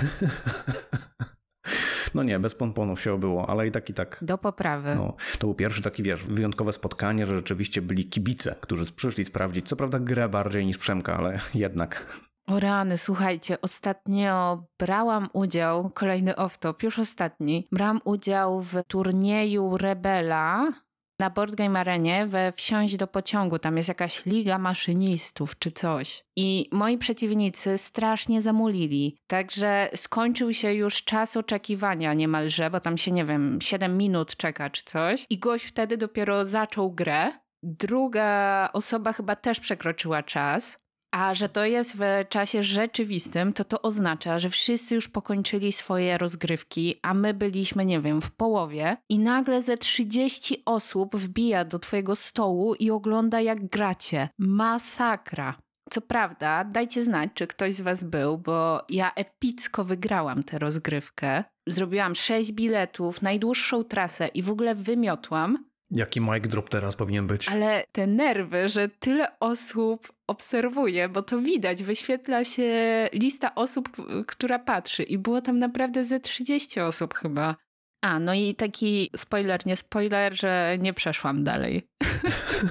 No 2.16 2.24
nie, 2.24 2.40
bez 2.40 2.56
pomponów 2.56 3.02
się 3.02 3.14
obyło, 3.14 3.50
ale 3.50 3.68
i 3.68 3.72
tak, 3.72 3.90
i 3.90 3.94
tak. 3.94 4.18
Do 4.22 4.38
poprawy. 4.38 4.96
No, 4.96 5.14
to 5.40 5.48
był 5.48 5.54
pierwszy 5.54 5.82
taki, 5.82 6.04
wiesz, 6.04 6.24
wyjątkowe 6.24 6.74
spotkanie, 6.74 7.26
że 7.26 7.36
rzeczywiście 7.36 7.82
byli 7.82 8.06
kibice, 8.06 8.56
którzy 8.62 8.92
przyszli 8.92 9.26
sprawdzić, 9.26 9.68
co 9.68 9.76
prawda 9.76 10.00
grę 10.00 10.30
bardziej 10.30 10.66
niż 10.66 10.78
Przemka, 10.78 11.18
ale 11.18 11.40
jednak. 11.54 12.20
O 12.48 12.60
rany, 12.60 12.98
słuchajcie, 12.98 13.62
ostatnio 13.62 14.64
brałam 14.80 15.30
udział, 15.34 15.90
kolejny 15.90 16.34
off-top, 16.34 16.84
już 16.84 17.00
ostatni, 17.00 17.68
brałam 17.72 18.02
udział 18.04 18.62
w 18.62 18.84
turnieju 18.88 19.78
Rebela 19.78 20.72
na 21.20 21.30
Board 21.30 21.56
Game 21.56 21.80
Arenie 21.80 22.28
we 22.28 22.52
Wsiąść 22.52 22.98
do 22.98 23.08
pociągu. 23.08 23.60
Tam 23.60 23.78
jest 23.78 23.90
jakaś 23.90 24.26
liga 24.26 24.58
maszynistów 24.58 25.60
czy 25.60 25.72
coś. 25.72 26.24
I 26.36 26.70
moi 26.72 26.98
przeciwnicy 26.98 27.78
strasznie 27.78 28.42
zamulili. 28.42 29.18
Także 29.28 29.90
skończył 29.96 30.54
się 30.54 30.74
już 30.74 31.04
czas 31.04 31.38
oczekiwania 31.38 32.14
niemalże, 32.14 32.70
bo 32.70 32.80
tam 32.80 32.98
się, 32.98 33.12
nie 33.12 33.26
wiem, 33.26 33.60
7 33.62 33.98
minut 33.98 34.36
czeka 34.36 34.70
czy 34.70 34.84
coś. 34.86 35.26
I 35.30 35.40
gość 35.40 35.66
wtedy 35.66 35.98
dopiero 35.98 36.46
zaczął 36.46 36.92
grę. 36.92 37.32
druga 37.64 38.70
osoba 38.74 39.14
chyba 39.14 39.36
też 39.36 39.60
przekroczyła 39.60 40.24
czas. 40.24 40.85
A 41.18 41.36
że 41.36 41.50
to 41.50 41.66
jest 41.66 41.98
w 41.98 42.02
czasie 42.30 42.64
rzeczywistym, 42.64 43.54
to 43.54 43.64
to 43.64 43.82
oznacza, 43.82 44.40
że 44.40 44.50
wszyscy 44.50 44.96
już 44.96 45.08
pokończyli 45.08 45.72
swoje 45.72 46.18
rozgrywki, 46.18 47.00
a 47.02 47.14
my 47.14 47.34
byliśmy, 47.34 47.86
nie 47.86 48.02
wiem, 48.02 48.22
w 48.22 48.32
połowie 48.32 48.98
i 49.10 49.20
nagle 49.20 49.62
ze 49.62 49.78
30 49.78 50.64
osób 50.66 51.16
wbija 51.16 51.66
do 51.66 51.80
twojego 51.80 52.16
stołu 52.16 52.76
i 52.76 52.92
ogląda 52.92 53.42
jak 53.42 53.66
gracie. 53.68 54.30
Masakra. 54.40 55.56
Co 55.90 56.02
prawda, 56.02 56.64
dajcie 56.64 57.04
znać, 57.04 57.30
czy 57.34 57.48
ktoś 57.48 57.74
z 57.74 57.82
was 57.82 58.04
był, 58.04 58.38
bo 58.38 58.82
ja 58.90 59.12
epicko 59.14 59.86
wygrałam 59.86 60.44
tę 60.44 60.60
rozgrywkę. 60.60 61.44
Zrobiłam 61.68 62.16
6 62.16 62.52
biletów, 62.52 63.22
najdłuższą 63.22 63.84
trasę 63.84 64.28
i 64.28 64.44
w 64.44 64.50
ogóle 64.50 64.76
wymiotłam. 64.76 65.66
Jaki 65.92 66.22
mic 66.22 66.48
drop 66.48 66.70
teraz 66.70 66.96
powinien 66.96 67.28
być? 67.28 67.50
Ale 67.50 67.86
te 67.92 68.08
nerwy, 68.08 68.70
że 68.70 68.90
tyle 68.90 69.40
osób 69.40 70.14
obserwuje, 70.28 71.10
bo 71.10 71.22
to 71.22 71.40
widać, 71.40 71.84
wyświetla 71.84 72.44
się 72.44 72.74
lista 73.14 73.56
osób, 73.56 73.90
która 74.28 74.60
patrzy 74.60 75.04
i 75.04 75.18
było 75.18 75.42
tam 75.42 75.60
naprawdę 75.60 76.04
ze 76.04 76.20
30 76.20 76.80
osób 76.80 77.14
chyba. 77.14 77.56
A, 78.02 78.20
no 78.20 78.34
i 78.34 78.56
taki 78.56 79.10
spoiler, 79.16 79.66
nie 79.66 79.76
spoiler, 79.76 80.40
że 80.40 80.78
nie 80.80 80.94
przeszłam 80.94 81.44
dalej. 81.44 81.88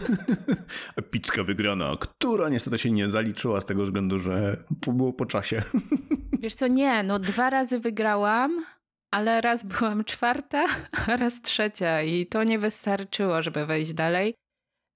Epicka 0.97 1.45
wygrana, 1.45 1.93
która 2.01 2.49
niestety 2.49 2.79
się 2.79 2.91
nie 2.91 3.11
zaliczyła 3.11 3.61
z 3.61 3.67
tego 3.67 3.83
względu, 3.83 4.21
że 4.21 4.57
było 4.87 5.13
po 5.13 5.27
czasie. 5.27 5.63
Wiesz 6.43 6.55
co, 6.55 6.67
nie, 6.67 7.03
no 7.03 7.19
dwa 7.19 7.51
razy 7.51 7.79
wygrałam, 7.79 8.65
ale 9.15 9.41
raz 9.41 9.63
byłam 9.79 10.05
czwarta, 10.05 10.65
a 11.07 11.17
raz 11.17 11.43
trzecia 11.43 12.03
i 12.03 12.27
to 12.27 12.45
nie 12.45 12.59
wystarczyło, 12.59 13.43
żeby 13.43 13.67
wejść 13.67 13.93
dalej. 13.93 14.35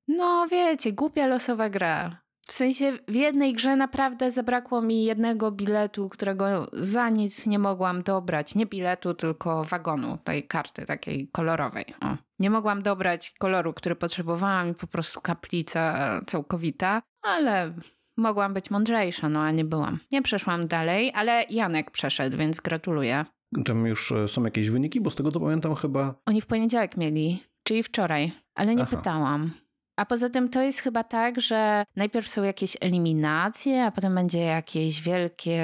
No 0.09 0.47
wiecie, 0.51 0.93
głupia 0.93 1.27
losowa 1.27 1.69
gra. 1.71 2.21
W 2.47 2.53
sensie 2.53 2.99
w 3.09 3.15
jednej 3.15 3.53
grze 3.53 3.77
naprawdę 3.77 4.31
zabrakło 4.31 4.83
mi 4.83 5.05
jednego 5.05 5.51
biletu, 5.51 6.09
którego 6.09 6.71
za 6.73 7.09
nic 7.09 7.47
nie 7.47 7.59
mogłam 7.59 8.03
dobrać. 8.03 8.55
Nie 8.55 8.67
biletu, 8.67 9.15
tylko 9.15 9.65
wagonu, 9.65 10.19
tej 10.25 10.47
karty 10.47 10.87
takiej 10.87 11.29
kolorowej. 11.33 11.85
O. 12.01 12.17
Nie 12.39 12.51
mogłam 12.51 12.83
dobrać 12.83 13.35
koloru, 13.39 13.73
który 13.73 13.97
potrzebowałam 13.97 14.75
po 14.75 14.87
prostu 14.87 15.21
kaplica 15.21 16.11
całkowita, 16.27 17.03
ale 17.23 17.75
mogłam 18.17 18.55
być 18.55 18.71
mądrzejsza, 18.71 19.29
no 19.29 19.41
a 19.41 19.51
nie 19.51 19.65
byłam. 19.65 19.99
Nie 20.13 20.23
przeszłam 20.23 20.67
dalej, 20.67 21.13
ale 21.15 21.45
Janek 21.51 21.91
przeszedł, 21.91 22.37
więc 22.37 22.61
gratuluję. 22.61 23.25
Tam 23.65 23.87
już 23.87 24.13
e, 24.13 24.29
są 24.29 24.45
jakieś 24.45 24.71
wyniki, 24.71 25.01
bo 25.01 25.11
z 25.11 25.17
tego 25.17 25.33
co 25.33 25.41
pamiętam 25.41 25.75
chyba... 25.75 26.15
Oni 26.27 26.41
w 26.41 26.47
poniedziałek 26.47 26.97
mieli, 26.97 27.43
czyli 27.63 27.83
wczoraj, 27.83 28.33
ale 28.55 28.75
nie 28.75 28.83
Aha. 28.83 28.97
pytałam. 28.97 29.51
A 29.97 30.07
poza 30.07 30.31
tym 30.31 30.49
to 30.49 30.63
jest 30.63 30.81
chyba 30.81 31.05
tak, 31.05 31.41
że 31.41 31.85
najpierw 31.97 32.29
są 32.29 32.43
jakieś 32.43 32.77
eliminacje, 32.81 33.85
a 33.85 33.91
potem 33.91 34.15
będzie 34.15 34.41
jakieś 34.41 35.03
wielkie 35.03 35.63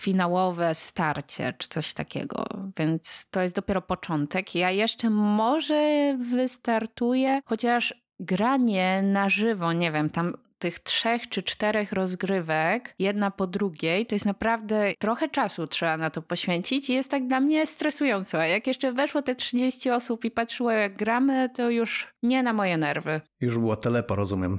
finałowe 0.00 0.74
starcie 0.74 1.54
czy 1.58 1.68
coś 1.68 1.92
takiego. 1.92 2.44
Więc 2.78 3.26
to 3.30 3.40
jest 3.40 3.54
dopiero 3.54 3.82
początek. 3.82 4.54
Ja 4.54 4.70
jeszcze 4.70 5.10
może 5.10 6.16
wystartuję, 6.30 7.40
chociaż 7.44 8.04
granie 8.20 9.02
na 9.02 9.28
żywo, 9.28 9.72
nie 9.72 9.92
wiem, 9.92 10.10
tam 10.10 10.34
tych 10.64 10.78
trzech 10.78 11.28
czy 11.28 11.42
czterech 11.42 11.92
rozgrywek, 11.92 12.94
jedna 12.98 13.30
po 13.30 13.46
drugiej, 13.46 14.06
to 14.06 14.14
jest 14.14 14.24
naprawdę 14.24 14.92
trochę 14.98 15.28
czasu 15.28 15.66
trzeba 15.66 15.96
na 15.96 16.10
to 16.10 16.22
poświęcić 16.22 16.90
i 16.90 16.92
jest 16.92 17.10
tak 17.10 17.26
dla 17.26 17.40
mnie 17.40 17.66
stresująco. 17.66 18.38
A 18.38 18.46
jak 18.46 18.66
jeszcze 18.66 18.92
weszło 18.92 19.22
te 19.22 19.34
30 19.34 19.90
osób 19.90 20.24
i 20.24 20.30
patrzyło 20.30 20.70
jak 20.70 20.96
gramy, 20.96 21.50
to 21.54 21.70
już 21.70 22.14
nie 22.22 22.42
na 22.42 22.52
moje 22.52 22.76
nerwy. 22.76 23.20
Już 23.40 23.58
była 23.58 23.76
telepa, 23.76 24.14
rozumiem. 24.14 24.58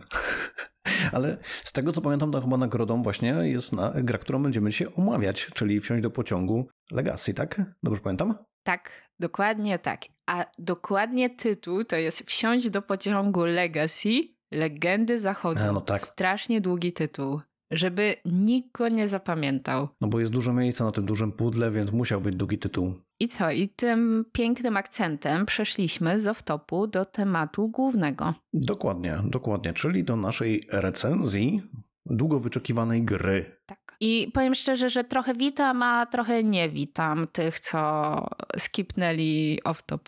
Ale 1.16 1.38
z 1.64 1.74
tego 1.74 1.92
co 1.92 2.02
pamiętam, 2.02 2.32
to 2.32 2.42
chyba 2.42 2.58
nagrodą 2.58 3.02
właśnie 3.02 3.30
jest 3.30 3.74
na, 3.74 3.94
gra, 3.96 4.18
którą 4.18 4.44
będziemy 4.44 4.70
dzisiaj 4.70 4.88
omawiać, 4.96 5.48
czyli 5.54 5.80
wsiąść 5.80 6.04
do 6.04 6.12
pociągu 6.12 6.68
Legacy, 6.92 7.34
tak? 7.34 7.62
Dobrze 7.84 8.02
pamiętam? 8.02 8.36
Tak, 8.64 8.92
dokładnie 9.20 9.80
tak. 9.80 10.02
A 10.26 10.46
dokładnie 10.58 11.30
tytuł 11.30 11.84
to 11.84 11.96
jest 11.96 12.24
Wsiąść 12.24 12.70
do 12.70 12.82
pociągu 12.82 13.46
Legacy, 13.46 14.35
Legendy 14.56 15.20
Zachodu. 15.20 15.60
A, 15.70 15.72
no 15.72 15.82
tak. 15.82 16.02
Strasznie 16.02 16.62
długi 16.62 16.94
tytuł, 16.94 17.42
żeby 17.72 18.16
nikt 18.26 18.72
go 18.72 18.90
nie 18.90 19.08
zapamiętał. 19.08 19.90
No 20.02 20.08
bo 20.08 20.20
jest 20.20 20.32
dużo 20.32 20.54
miejsca 20.54 20.86
na 20.86 20.92
tym 20.92 21.06
dużym 21.06 21.32
pudle, 21.32 21.72
więc 21.72 21.92
musiał 21.92 22.22
być 22.22 22.36
długi 22.36 22.58
tytuł. 22.58 22.94
I 23.20 23.28
co? 23.28 23.52
I 23.52 23.70
tym 23.70 24.26
pięknym 24.32 24.78
akcentem 24.78 25.46
przeszliśmy 25.46 26.20
z 26.20 26.28
off-topu 26.28 26.90
do 26.90 27.06
tematu 27.06 27.70
głównego. 27.70 28.34
Dokładnie, 28.54 29.18
dokładnie, 29.26 29.74
czyli 29.74 30.04
do 30.04 30.16
naszej 30.16 30.64
recenzji 30.72 31.62
długo 32.06 32.40
wyczekiwanej 32.40 33.04
gry. 33.04 33.46
Tak. 33.66 33.98
I 34.00 34.32
powiem 34.34 34.56
szczerze, 34.56 34.90
że 34.90 35.04
trochę 35.04 35.34
witam, 35.34 35.84
a 35.84 36.06
trochę 36.06 36.44
nie 36.44 36.70
witam 36.70 37.28
tych, 37.32 37.60
co 37.60 38.16
skipnęli 38.58 39.60
off-top. 39.66 40.00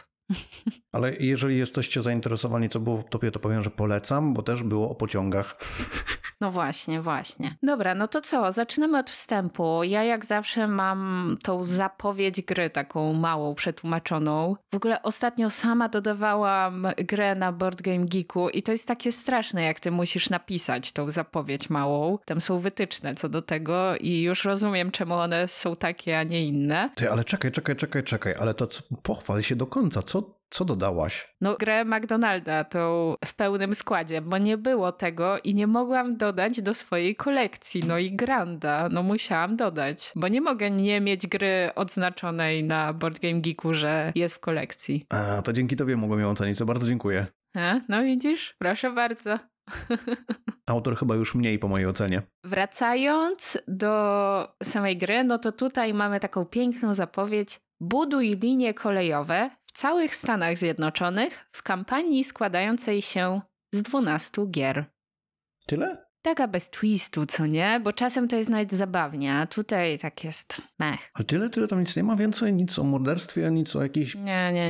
Ale 0.91 1.15
jeżeli 1.15 1.57
jesteście 1.57 2.01
zainteresowani, 2.01 2.69
co 2.69 2.79
było 2.79 2.98
w 2.98 3.10
topie, 3.10 3.31
to 3.31 3.39
powiem, 3.39 3.63
że 3.63 3.69
polecam, 3.69 4.34
bo 4.34 4.43
też 4.43 4.63
było 4.63 4.89
o 4.89 4.96
pociągach. 4.96 5.57
No 6.41 6.51
właśnie, 6.51 7.01
właśnie. 7.01 7.58
Dobra, 7.63 7.96
no 7.96 8.08
to 8.08 8.22
co? 8.22 8.51
Zaczynamy 8.51 9.00
od 9.00 9.10
wstępu. 9.10 9.84
Ja 9.84 10.03
jak 10.03 10.25
zawsze 10.25 10.67
mam 10.67 11.38
tą 11.44 11.63
zapowiedź 11.63 12.41
gry 12.41 12.70
taką 12.70 13.13
małą, 13.13 13.56
przetłumaczoną. 13.56 14.56
W 14.74 14.75
ogóle 14.75 15.01
ostatnio 15.01 15.50
sama 15.50 15.89
dodawałam 15.89 16.88
grę 16.98 17.36
na 17.36 17.51
Board 17.51 17.82
Game 17.82 18.06
Geeku 18.06 18.50
i 18.50 18.63
to 18.63 18.72
jest 18.72 18.88
takie 18.88 19.12
straszne, 19.12 19.63
jak 19.63 19.79
ty 19.79 19.91
musisz 19.91 20.29
napisać 20.29 20.91
tą 20.91 21.10
zapowiedź 21.10 21.70
małą. 21.70 22.17
Tam 22.25 22.41
są 22.41 22.60
wytyczne 22.60 23.15
co 23.15 23.29
do 23.29 23.41
tego 23.41 23.96
i 23.98 24.22
już 24.22 24.46
rozumiem, 24.46 24.91
czemu 24.91 25.13
one 25.13 25.48
są 25.48 25.75
takie, 25.75 26.20
a 26.20 26.24
nie 26.24 26.46
inne. 26.46 26.89
Ty, 26.96 27.12
ale 27.12 27.24
czekaj, 27.24 27.51
czekaj, 27.51 27.75
czekaj, 27.75 28.03
czekaj, 28.03 28.34
ale 28.39 28.53
to 28.53 28.67
co, 28.67 28.84
pochwal 29.03 29.41
się 29.41 29.56
do 29.56 29.67
końca, 29.67 30.01
co, 30.01 30.37
co 30.50 30.66
dodałaś? 30.66 31.34
No, 31.42 31.56
grę 31.56 31.86
McDonalda 31.86 32.63
tą 32.63 33.16
w 33.25 33.36
pełnym 33.36 33.75
składzie, 33.75 34.22
bo 34.22 34.38
nie 34.38 34.58
było 34.58 34.92
tego 34.92 35.39
i 35.39 35.56
nie 35.56 35.68
mogłam 35.68 36.18
dodać 36.18 36.62
do 36.62 36.74
swojej 36.74 37.16
kolekcji. 37.16 37.84
No 37.88 37.98
i 37.98 38.12
Granda, 38.16 38.89
no 38.92 39.04
musiałam 39.04 39.56
dodać, 39.56 40.12
bo 40.16 40.27
nie 40.27 40.42
mogę 40.42 40.72
nie 40.72 41.01
mieć 41.01 41.27
gry 41.27 41.70
odznaczonej 41.75 42.63
na 42.63 42.94
Board 42.94 43.20
Game 43.20 43.42
Geeku, 43.42 43.74
że 43.74 44.12
jest 44.16 44.36
w 44.36 44.39
kolekcji. 44.39 45.06
A, 45.10 45.42
to 45.42 45.54
dzięki 45.54 45.75
tobie 45.75 45.98
mogłem 45.98 46.20
ją 46.20 46.30
ocenić, 46.30 46.58
to 46.58 46.66
bardzo 46.66 46.88
dziękuję. 46.88 47.25
A, 47.56 47.80
no 47.89 48.04
widzisz? 48.04 48.56
Proszę 48.60 48.92
bardzo. 48.92 49.39
Autor 50.68 50.98
chyba 50.98 51.16
już 51.16 51.36
mniej 51.36 51.60
po 51.60 51.68
mojej 51.68 51.88
ocenie. 51.88 52.22
Wracając 52.44 53.58
do 53.68 54.54
samej 54.63 54.98
gry, 54.98 55.24
no 55.24 55.38
to 55.38 55.51
tutaj 55.51 55.94
mamy 55.94 56.20
taką 56.20 56.46
piękną 56.46 56.94
zapowiedź. 56.94 57.60
Buduj 57.80 58.38
linie 58.42 58.74
kolejowe 58.74 59.50
całych 59.77 60.15
Stanach 60.15 60.57
Zjednoczonych 60.57 61.48
w 61.51 61.63
kampanii 61.63 62.24
składającej 62.24 63.01
się 63.01 63.41
z 63.72 63.81
12 63.81 64.46
gier. 64.51 64.86
Tyle? 65.65 66.05
Taka 66.22 66.48
bez 66.48 66.69
twistu, 66.69 67.25
co 67.25 67.46
nie? 67.46 67.81
Bo 67.84 67.93
czasem 67.93 68.27
to 68.27 68.36
jest 68.36 68.50
nawet 68.50 68.74
zabawnie, 68.74 69.34
a 69.34 69.48
tutaj 69.48 70.00
tak 70.00 70.24
jest 70.24 70.62
mech. 70.79 71.12
Ale 71.13 71.25
tyle, 71.25 71.50
tyle 71.50 71.67
tam 71.67 71.79
nic 71.79 71.98
nie 71.98 72.03
ma 72.03 72.15
więcej? 72.15 72.53
Nic 72.53 72.79
o 72.79 72.84
morderstwie, 72.84 73.51
nic 73.51 73.75
o 73.75 73.84
jakichś 73.84 74.15
Nie, 74.15 74.51
nie, 74.53 74.67
nie. 74.67 74.69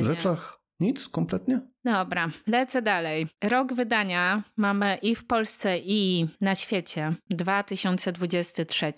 Nic 0.80 1.08
kompletnie? 1.08 1.60
Dobra, 1.84 2.28
lecę 2.46 2.82
dalej. 2.82 3.26
Rok 3.44 3.74
wydania 3.74 4.42
mamy 4.56 4.98
i 5.02 5.14
w 5.14 5.26
Polsce, 5.26 5.78
i 5.78 6.26
na 6.40 6.54
świecie 6.54 7.14
2023. 7.30 8.92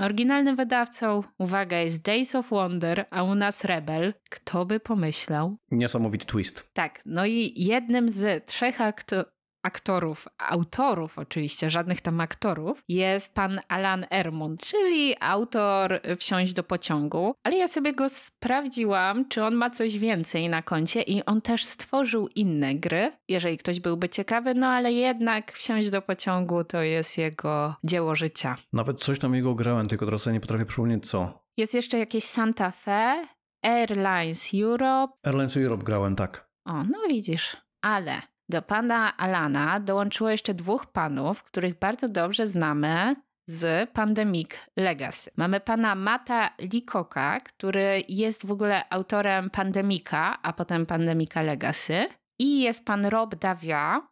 Oryginalnym 0.00 0.56
wydawcą, 0.56 1.22
uwaga, 1.38 1.78
jest 1.78 2.02
Days 2.02 2.34
of 2.34 2.50
Wonder, 2.50 3.06
a 3.10 3.22
u 3.22 3.34
nas 3.34 3.64
Rebel. 3.64 4.14
Kto 4.30 4.66
by 4.66 4.80
pomyślał? 4.80 5.56
Niesamowity 5.70 6.26
twist. 6.26 6.70
Tak, 6.72 7.02
no 7.06 7.26
i 7.26 7.52
jednym 7.56 8.10
z 8.10 8.46
trzech 8.46 8.78
akto- 8.80 9.24
aktorów, 9.68 10.28
autorów 10.38 11.18
oczywiście, 11.18 11.70
żadnych 11.70 12.00
tam 12.00 12.20
aktorów, 12.20 12.82
jest 12.88 13.34
pan 13.34 13.60
Alan 13.68 14.06
Ermund, 14.10 14.64
czyli 14.64 15.14
autor 15.20 16.00
Wsiąść 16.18 16.52
do 16.52 16.62
pociągu. 16.62 17.34
Ale 17.44 17.56
ja 17.56 17.68
sobie 17.68 17.92
go 17.92 18.08
sprawdziłam, 18.08 19.28
czy 19.28 19.44
on 19.44 19.54
ma 19.54 19.70
coś 19.70 19.98
więcej 19.98 20.48
na 20.48 20.62
koncie 20.62 21.02
i 21.02 21.24
on 21.24 21.40
też 21.42 21.64
stworzył 21.64 22.28
inne 22.28 22.74
gry, 22.74 23.12
jeżeli 23.28 23.58
ktoś 23.58 23.80
byłby 23.80 24.08
ciekawy, 24.08 24.54
no 24.54 24.66
ale 24.66 24.92
jednak 24.92 25.52
Wsiąść 25.52 25.90
do 25.90 26.02
pociągu 26.02 26.64
to 26.64 26.82
jest 26.82 27.18
jego 27.18 27.74
dzieło 27.84 28.14
życia. 28.14 28.56
Nawet 28.72 29.00
coś 29.00 29.18
tam 29.18 29.34
jego 29.34 29.54
grałem, 29.54 29.88
tylko 29.88 30.04
teraz 30.04 30.22
sobie 30.22 30.34
nie 30.34 30.40
potrafię 30.40 30.66
przypomnieć 30.66 31.08
co. 31.08 31.44
Jest 31.56 31.74
jeszcze 31.74 31.98
jakieś 31.98 32.24
Santa 32.24 32.70
Fe, 32.70 33.22
Airlines 33.62 34.50
Europe, 34.54 35.12
Airlines 35.26 35.56
Europe 35.56 35.84
grałem, 35.84 36.16
tak. 36.16 36.48
O, 36.66 36.72
no 36.72 36.98
widzisz. 37.08 37.56
Ale 37.82 38.22
do 38.48 38.62
pana 38.62 39.16
Alana 39.16 39.80
dołączyło 39.80 40.30
jeszcze 40.30 40.54
dwóch 40.54 40.86
panów, 40.86 41.42
których 41.42 41.78
bardzo 41.78 42.08
dobrze 42.08 42.46
znamy 42.46 43.16
z 43.46 43.90
Pandemic 43.90 44.50
Legacy. 44.76 45.30
Mamy 45.36 45.60
pana 45.60 45.94
Mata 45.94 46.50
Likoka, 46.60 47.38
który 47.40 48.02
jest 48.08 48.46
w 48.46 48.52
ogóle 48.52 48.88
autorem 48.90 49.50
Pandemika, 49.50 50.38
a 50.42 50.52
potem 50.52 50.86
Pandemika 50.86 51.42
Legacy. 51.42 52.06
I 52.38 52.60
jest 52.60 52.84
pan 52.84 53.06
Rob 53.06 53.34
Davia, 53.34 54.08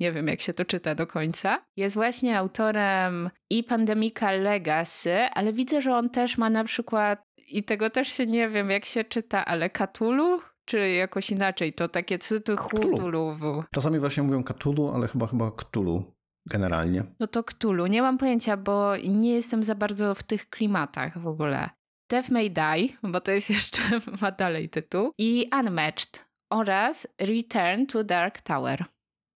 nie 0.00 0.12
wiem 0.12 0.28
jak 0.28 0.40
się 0.40 0.52
to 0.54 0.64
czyta 0.64 0.94
do 0.94 1.06
końca, 1.06 1.64
jest 1.76 1.94
właśnie 1.94 2.38
autorem 2.38 3.30
i 3.50 3.64
Pandemika 3.64 4.32
Legacy, 4.32 5.14
ale 5.14 5.52
widzę, 5.52 5.82
że 5.82 5.96
on 5.96 6.10
też 6.10 6.38
ma 6.38 6.50
na 6.50 6.64
przykład, 6.64 7.22
i 7.48 7.62
tego 7.64 7.90
też 7.90 8.08
się 8.08 8.26
nie 8.26 8.48
wiem 8.48 8.70
jak 8.70 8.84
się 8.84 9.04
czyta, 9.04 9.44
ale 9.44 9.70
Cthulhu? 9.70 10.40
Czy 10.68 10.90
jakoś 10.90 11.30
inaczej, 11.30 11.72
to 11.72 11.88
takie 11.88 12.18
cyty 12.18 12.56
Cthulhu. 12.56 13.64
Czasami 13.74 13.98
właśnie 13.98 14.22
mówią 14.22 14.44
Cthulhu, 14.44 14.90
ale 14.94 15.08
chyba 15.08 15.26
chyba 15.26 15.50
Cthulhu 15.50 16.04
generalnie. 16.50 17.02
No 17.20 17.26
to 17.26 17.44
Cthulhu, 17.44 17.86
nie 17.86 18.02
mam 18.02 18.18
pojęcia, 18.18 18.56
bo 18.56 18.96
nie 18.96 19.34
jestem 19.34 19.62
za 19.62 19.74
bardzo 19.74 20.14
w 20.14 20.22
tych 20.22 20.50
klimatach 20.50 21.18
w 21.18 21.26
ogóle. 21.26 21.70
Death 22.10 22.28
May 22.28 22.50
Die, 22.50 22.88
bo 23.02 23.20
to 23.20 23.30
jest 23.30 23.50
jeszcze, 23.58 23.82
ma 24.20 24.30
dalej 24.30 24.68
tytuł, 24.68 25.12
i 25.18 25.50
Unmatched 25.60 26.24
oraz 26.50 27.06
Return 27.20 27.86
to 27.86 28.04
Dark 28.04 28.40
Tower. 28.40 28.84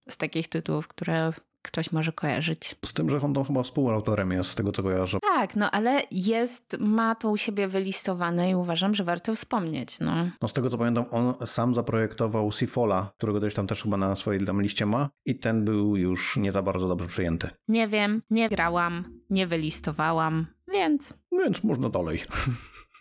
Z 0.09 0.17
takich 0.17 0.49
tytułów, 0.49 0.89
które 0.89 1.33
ktoś 1.63 1.93
może 1.93 2.13
kojarzyć. 2.13 2.77
Z 2.85 2.93
tym, 2.93 3.11
że 3.11 3.21
on 3.21 3.35
tam 3.35 3.45
chyba 3.45 3.63
współautorem 3.63 4.31
jest, 4.33 4.51
z 4.51 4.55
tego 4.55 4.73
co 4.73 4.83
kojarzę. 4.83 5.19
Tak, 5.21 5.57
no 5.57 5.71
ale 5.71 6.03
jest, 6.11 6.77
ma 6.79 7.15
to 7.15 7.31
u 7.31 7.37
siebie 7.37 7.69
wylistowane 7.69 8.51
i 8.51 8.55
uważam, 8.55 8.95
że 8.95 9.05
warto 9.05 9.35
wspomnieć. 9.35 10.01
No. 10.01 10.31
No 10.43 10.49
z 10.49 10.53
tego 10.53 10.71
co 10.71 10.79
pamiętam, 10.79 11.05
on 11.11 11.47
sam 11.47 11.75
zaprojektował 11.75 12.53
Sifola, 12.53 13.13
którego 13.17 13.41
gdzieś 13.41 13.55
tam 13.55 13.67
też 13.67 13.83
chyba 13.83 13.97
na 13.97 14.17
swojej 14.17 14.47
tam 14.47 14.63
liście 14.63 14.87
ma 14.87 15.09
i 15.27 15.39
ten 15.39 15.65
był 15.65 15.97
już 15.97 16.37
nie 16.37 16.53
za 16.53 16.63
bardzo 16.63 16.89
dobrze 16.89 17.07
przyjęty. 17.07 17.51
Nie 17.69 17.89
wiem, 17.89 18.23
nie 18.31 18.49
grałam, 18.49 19.21
nie 19.31 19.47
wylistowałam, 19.47 20.47
więc... 20.73 21.15
Więc 21.33 21.65
można 21.65 21.89
dalej. 21.89 22.23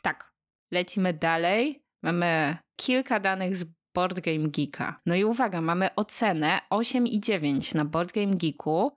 Tak, 0.03 0.33
lecimy 0.71 1.13
dalej. 1.13 1.83
Mamy 2.03 2.57
kilka 2.75 3.19
danych 3.19 3.55
z 3.55 3.65
Board 3.95 4.19
Game 4.19 4.49
Geeka. 4.49 4.99
No 5.05 5.15
i 5.15 5.23
uwaga, 5.23 5.61
mamy 5.61 5.95
ocenę 5.95 6.59
8,9 6.71 7.75
na 7.75 7.85
Board 7.85 8.13
Game 8.13 8.35
Geeku, 8.35 8.91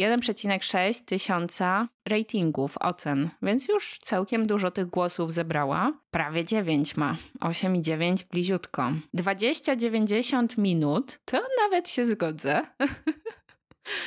1,6 0.00 1.04
tysiąca 1.04 1.88
ratingów 2.08 2.76
ocen, 2.78 3.30
więc 3.42 3.68
już 3.68 3.98
całkiem 3.98 4.46
dużo 4.46 4.70
tych 4.70 4.86
głosów 4.86 5.32
zebrała. 5.32 5.92
Prawie 6.10 6.44
9 6.44 6.96
ma, 6.96 7.16
8,9 7.40 8.24
bliziutko. 8.30 8.92
20-90 9.16 10.58
minut, 10.58 11.18
to 11.24 11.42
nawet 11.62 11.88
się 11.88 12.04
zgodzę. 12.04 12.62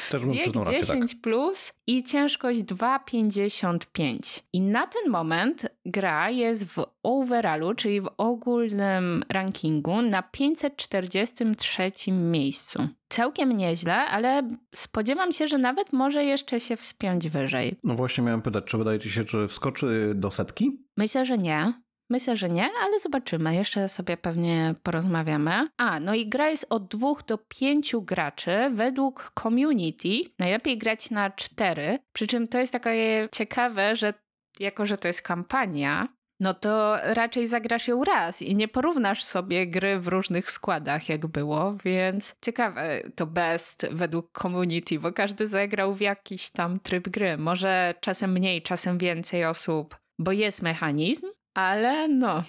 Też 0.10 0.22
bym 0.22 0.34
Wiek 0.34 0.42
przyznał 0.42 0.64
rację, 0.64 0.82
10 0.82 1.12
tak. 1.12 1.22
plus 1.22 1.74
i 1.88 2.04
ciężkość 2.04 2.60
2,55. 2.60 4.42
I 4.54 4.62
na 4.62 4.88
ten 4.88 5.12
moment 5.12 5.66
gra 5.86 6.30
jest 6.30 6.66
w 6.66 6.86
overallu, 7.04 7.74
czyli 7.74 8.02
w 8.02 8.10
ogólnym 8.18 9.24
rankingu 9.30 10.02
na 10.02 10.24
543 10.24 11.92
miejscu. 12.12 12.88
Całkiem 13.10 13.58
nieźle, 13.58 13.96
ale 13.96 14.50
spodziewam 14.76 15.32
się, 15.32 15.48
że 15.48 15.58
nawet 15.58 15.94
może 15.94 16.24
jeszcze 16.24 16.60
się 16.60 16.78
wspiąć 16.78 17.30
wyżej. 17.30 17.76
No 17.84 17.96
właśnie 17.96 18.24
miałem 18.24 18.42
pytać, 18.42 18.64
czy 18.66 18.78
wydaje 18.78 19.00
ci 19.00 19.10
się, 19.10 19.24
czy 19.24 19.48
wskoczy 19.48 20.12
do 20.16 20.32
setki? 20.32 20.72
Myślę, 20.98 21.26
że 21.26 21.38
nie. 21.38 21.74
Myślę, 22.14 22.36
że 22.36 22.50
nie, 22.50 22.70
ale 22.82 23.00
zobaczymy. 23.00 23.56
Jeszcze 23.56 23.90
sobie 23.90 24.18
pewnie 24.18 24.76
porozmawiamy. 24.84 25.68
A, 25.78 26.00
no 26.00 26.16
i 26.16 26.30
gra 26.30 26.50
jest 26.50 26.66
od 26.70 26.88
dwóch 26.88 27.24
do 27.26 27.38
pięciu 27.38 28.02
graczy. 28.02 28.72
Według 28.74 29.32
community 29.44 30.10
najlepiej 30.40 30.78
grać 30.78 31.12
na 31.12 31.30
cztery. 31.30 32.00
Przy 32.14 32.28
czym 32.28 32.48
to 32.48 32.58
jest 32.58 32.74
takie 32.74 33.30
ciekawe, 33.32 33.96
że 33.96 34.14
jako, 34.60 34.86
że 34.86 34.98
to 34.98 35.08
jest 35.08 35.22
kampania, 35.22 36.08
no 36.40 36.54
to 36.54 36.98
raczej 37.04 37.48
zagrasz 37.48 37.88
ją 37.88 38.04
raz 38.04 38.42
i 38.42 38.56
nie 38.56 38.68
porównasz 38.68 39.24
sobie 39.24 39.68
gry 39.68 40.00
w 40.00 40.08
różnych 40.08 40.52
składach, 40.52 41.10
jak 41.10 41.28
było, 41.28 41.74
więc 41.86 42.36
ciekawe 42.42 43.02
to 43.16 43.26
best 43.26 43.88
według 43.92 44.40
community, 44.42 45.00
bo 45.00 45.12
każdy 45.12 45.48
zagrał 45.48 45.94
w 45.94 46.02
jakiś 46.02 46.50
tam 46.50 46.80
tryb 46.80 47.10
gry. 47.10 47.38
Może 47.38 47.94
czasem 48.02 48.32
mniej, 48.32 48.62
czasem 48.62 48.98
więcej 48.98 49.46
osób, 49.46 49.98
bo 50.20 50.32
jest 50.32 50.62
mechanizm, 50.62 51.28
ale 51.54 52.08
no, 52.08 52.44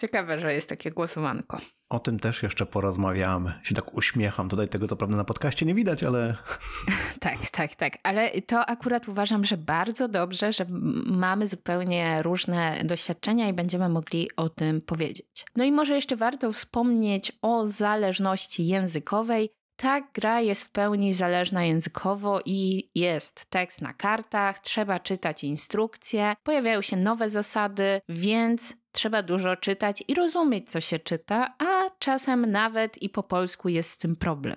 ciekawe, 0.00 0.40
że 0.40 0.54
jest 0.54 0.68
takie 0.68 0.90
głosowanko. 0.90 1.58
O 1.90 1.98
tym 1.98 2.18
też 2.18 2.42
jeszcze 2.42 2.66
porozmawiamy. 2.66 3.52
Się 3.62 3.74
tak 3.74 3.94
uśmiecham. 3.94 4.48
Tutaj 4.48 4.68
tego 4.68 4.88
co 4.88 4.96
prawda 4.96 5.16
na 5.16 5.24
podcaście 5.24 5.66
nie 5.66 5.74
widać, 5.74 6.04
ale 6.04 6.36
Tak, 7.20 7.50
tak, 7.50 7.74
tak. 7.74 7.98
Ale 8.02 8.30
to 8.42 8.66
akurat 8.66 9.08
uważam, 9.08 9.44
że 9.44 9.56
bardzo 9.56 10.08
dobrze, 10.08 10.52
że 10.52 10.66
mamy 11.06 11.46
zupełnie 11.46 12.22
różne 12.22 12.82
doświadczenia 12.84 13.48
i 13.48 13.52
będziemy 13.52 13.88
mogli 13.88 14.30
o 14.36 14.48
tym 14.48 14.80
powiedzieć. 14.80 15.44
No 15.56 15.64
i 15.64 15.72
może 15.72 15.94
jeszcze 15.94 16.16
warto 16.16 16.52
wspomnieć 16.52 17.32
o 17.42 17.68
zależności 17.68 18.66
językowej. 18.66 19.50
Ta 19.80 20.00
gra 20.00 20.40
jest 20.40 20.64
w 20.64 20.70
pełni 20.70 21.14
zależna 21.14 21.64
językowo 21.64 22.40
i 22.44 22.90
jest 22.94 23.46
tekst 23.50 23.82
na 23.82 23.94
kartach, 23.94 24.58
trzeba 24.58 24.98
czytać 24.98 25.44
instrukcje, 25.44 26.34
pojawiają 26.42 26.82
się 26.82 26.96
nowe 26.96 27.28
zasady, 27.28 28.00
więc 28.08 28.76
trzeba 28.92 29.22
dużo 29.22 29.56
czytać 29.56 30.04
i 30.08 30.14
rozumieć, 30.14 30.70
co 30.70 30.80
się 30.80 30.98
czyta, 30.98 31.54
a 31.58 31.90
czasem 31.98 32.50
nawet 32.50 33.02
i 33.02 33.08
po 33.08 33.22
polsku 33.22 33.68
jest 33.68 33.90
z 33.90 33.98
tym 33.98 34.16
problem. 34.16 34.56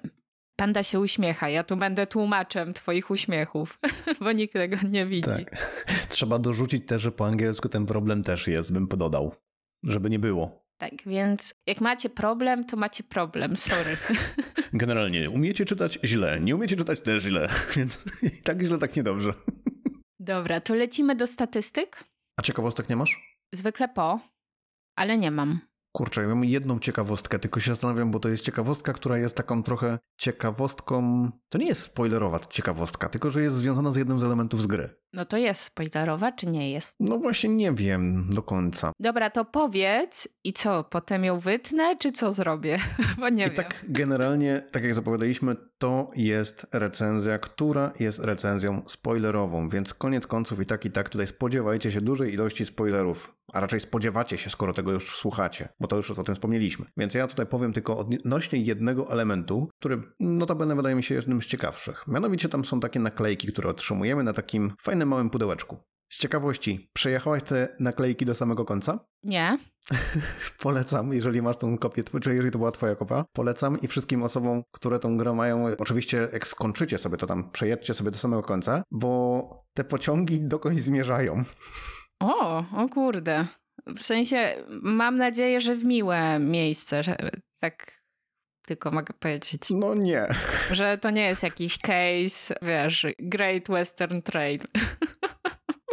Panda 0.56 0.84
się 0.84 1.00
uśmiecha, 1.00 1.50
ja 1.50 1.64
tu 1.64 1.78
będę 1.78 2.08
tłumaczem 2.08 2.74
twoich 2.74 3.12
uśmiechów, 3.12 3.80
bo 4.24 4.32
nikt 4.32 4.54
tego 4.54 4.78
nie 4.90 5.06
widzi. 5.06 5.30
tak. 5.30 5.76
Trzeba 6.10 6.40
dorzucić 6.40 6.88
też, 6.88 7.02
że 7.02 7.12
po 7.12 7.26
angielsku 7.26 7.70
ten 7.70 7.86
problem 7.86 8.24
też 8.24 8.48
jest, 8.48 8.74
bym 8.74 8.88
pododał. 8.88 9.36
Żeby 9.84 10.10
nie 10.10 10.20
było. 10.20 10.63
Tak, 10.78 10.92
więc 11.06 11.54
jak 11.68 11.82
macie 11.82 12.10
problem, 12.10 12.66
to 12.66 12.78
macie 12.78 13.04
problem, 13.04 13.58
sorry. 13.58 13.98
Generalnie 14.74 15.30
umiecie 15.30 15.66
czytać 15.66 16.00
źle, 16.04 16.40
nie 16.42 16.56
umiecie 16.56 16.76
czytać 16.76 17.02
też 17.02 17.24
źle, 17.24 17.50
więc 17.76 18.04
i 18.24 18.42
tak 18.42 18.62
źle, 18.64 18.78
tak 18.78 18.96
niedobrze. 18.96 19.34
Dobra, 20.20 20.62
to 20.62 20.76
lecimy 20.76 21.16
do 21.16 21.28
statystyk. 21.28 22.04
A 22.40 22.42
ciekawostek 22.42 22.90
nie 22.90 22.96
masz? 22.96 23.38
Zwykle 23.54 23.90
po, 23.90 24.20
ale 24.96 25.18
nie 25.18 25.32
mam. 25.32 25.60
Kurczę, 25.96 26.22
ja 26.22 26.28
mam 26.28 26.46
jedną 26.46 26.80
ciekawostkę, 26.80 27.40
tylko 27.40 27.60
się 27.60 27.72
zastanawiam, 27.72 28.12
bo 28.12 28.20
to 28.20 28.30
jest 28.30 28.46
ciekawostka, 28.46 28.94
która 28.94 29.18
jest 29.18 29.38
taką 29.38 29.64
trochę 29.64 30.00
ciekawostką. 30.20 31.30
To 31.50 31.58
nie 31.58 31.68
jest 31.68 31.82
spoilerowa 31.82 32.40
ciekawostka, 32.40 33.10
tylko 33.10 33.30
że 33.30 33.42
jest 33.42 33.56
związana 33.56 33.92
z 33.92 33.96
jednym 33.96 34.20
z 34.20 34.24
elementów 34.24 34.62
z 34.62 34.68
gry. 34.68 34.90
No 35.14 35.26
to 35.26 35.38
jest 35.38 35.62
spoilerowa, 35.62 36.32
czy 36.32 36.48
nie 36.48 36.72
jest? 36.72 36.96
No 37.00 37.18
właśnie 37.18 37.50
nie 37.50 37.72
wiem 37.72 38.30
do 38.30 38.44
końca. 38.44 38.92
Dobra, 39.00 39.30
to 39.30 39.46
powiedz 39.46 40.28
i 40.44 40.54
co, 40.54 40.84
potem 40.84 41.24
ją 41.24 41.40
wytnę, 41.40 41.98
czy 41.98 42.12
co 42.12 42.32
zrobię? 42.32 42.78
Bo 43.20 43.30
nie 43.30 43.44
I 43.44 43.46
wiem. 43.46 43.56
tak 43.56 43.86
generalnie, 43.88 44.64
tak 44.72 44.84
jak 44.84 44.96
zapowiadaliśmy, 44.96 45.56
to 45.78 46.10
jest 46.16 46.68
recenzja, 46.72 47.40
która 47.40 47.92
jest 48.00 48.20
recenzją 48.20 48.82
spoilerową, 48.88 49.70
więc 49.70 49.94
koniec 49.94 50.28
końców 50.28 50.60
i 50.60 50.66
tak 50.66 50.86
i 50.86 50.92
tak 50.92 51.10
tutaj 51.10 51.28
spodziewajcie 51.28 51.92
się 51.92 52.02
dużej 52.02 52.34
ilości 52.34 52.66
spoilerów, 52.66 53.36
a 53.54 53.60
raczej 53.60 53.80
spodziewacie 53.80 54.38
się, 54.38 54.50
skoro 54.50 54.74
tego 54.74 54.92
już 54.92 55.16
słuchacie, 55.16 55.70
bo 55.80 55.88
to 55.88 55.96
już 55.96 56.12
o 56.12 56.24
tym 56.24 56.36
wspomnieliśmy. 56.36 56.86
Więc 56.98 57.14
ja 57.14 57.28
tutaj 57.28 57.46
powiem 57.46 57.74
tylko 57.74 57.98
odnośnie 57.98 58.60
jednego 58.60 59.12
elementu, 59.12 59.70
który 59.80 60.02
notabene 60.20 60.76
wydaje 60.76 60.96
mi 60.96 61.04
się 61.04 61.16
jednym 61.16 61.42
z 61.42 61.46
ciekawszych. 61.46 62.08
Mianowicie 62.08 62.50
tam 62.50 62.66
są 62.66 62.80
takie 62.80 63.00
naklejki, 63.00 63.48
które 63.48 63.70
otrzymujemy 63.70 64.24
na 64.24 64.34
takim 64.34 64.72
fajnym 64.82 65.03
małym 65.06 65.30
pudełeczku. 65.30 65.78
Z 66.10 66.18
ciekawości, 66.18 66.90
przejechałaś 66.94 67.44
te 67.44 67.76
naklejki 67.80 68.26
do 68.26 68.36
samego 68.36 68.66
końca? 68.66 69.00
Nie? 69.24 69.58
Polecam, 70.64 71.14
jeżeli 71.14 71.42
masz 71.42 71.58
tą 71.58 71.78
kopię, 71.78 72.04
czy 72.22 72.30
jeżeli 72.30 72.52
to 72.52 72.58
była 72.58 72.72
twoja 72.72 72.96
kopia, 72.96 73.26
polecam 73.34 73.82
i 73.82 73.88
wszystkim 73.88 74.24
osobom, 74.24 74.64
które 74.72 75.00
tą 75.00 75.18
grę 75.18 75.34
mają, 75.34 75.66
oczywiście 75.78 76.28
jak 76.34 76.48
skończycie 76.48 76.98
sobie 76.98 77.18
to 77.18 77.28
tam, 77.28 77.52
przejedźcie 77.52 77.94
sobie 77.94 78.12
do 78.12 78.18
samego 78.18 78.44
końca, 78.44 78.84
bo 78.92 79.66
te 79.74 79.84
pociągi 79.84 80.42
dokądś 80.42 80.82
zmierzają. 80.82 81.44
O, 82.20 82.66
o 82.78 82.90
kurde. 82.90 83.48
W 83.98 84.04
sensie, 84.04 84.56
mam 84.82 85.18
nadzieję, 85.18 85.62
że 85.62 85.76
w 85.76 85.84
miłe 85.84 86.40
miejsce, 86.40 87.04
że 87.04 87.18
tak 87.60 88.03
tylko 88.66 88.92
mogę 88.92 89.14
powiedzieć. 89.20 89.62
No 89.70 89.96
nie. 89.96 90.26
Że 90.72 90.98
to 90.98 91.10
nie 91.10 91.28
jest 91.28 91.44
jakiś 91.44 91.78
case, 91.78 92.56
wiesz, 92.62 93.06
Great 93.20 93.68
Western 93.68 94.22
Trail. 94.22 94.60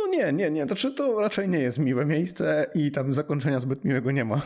No 0.00 0.18
nie, 0.18 0.33
nie, 0.33 0.50
nie. 0.50 0.64
Znaczy 0.64 0.94
to 0.94 1.20
raczej 1.20 1.48
nie 1.48 1.59
jest 1.59 1.78
miłe 1.78 2.04
miejsce 2.06 2.66
i 2.74 2.90
tam 2.90 3.14
zakończenia 3.14 3.61
zbyt 3.61 3.85
miłego 3.85 4.11
nie 4.11 4.24
ma. 4.24 4.40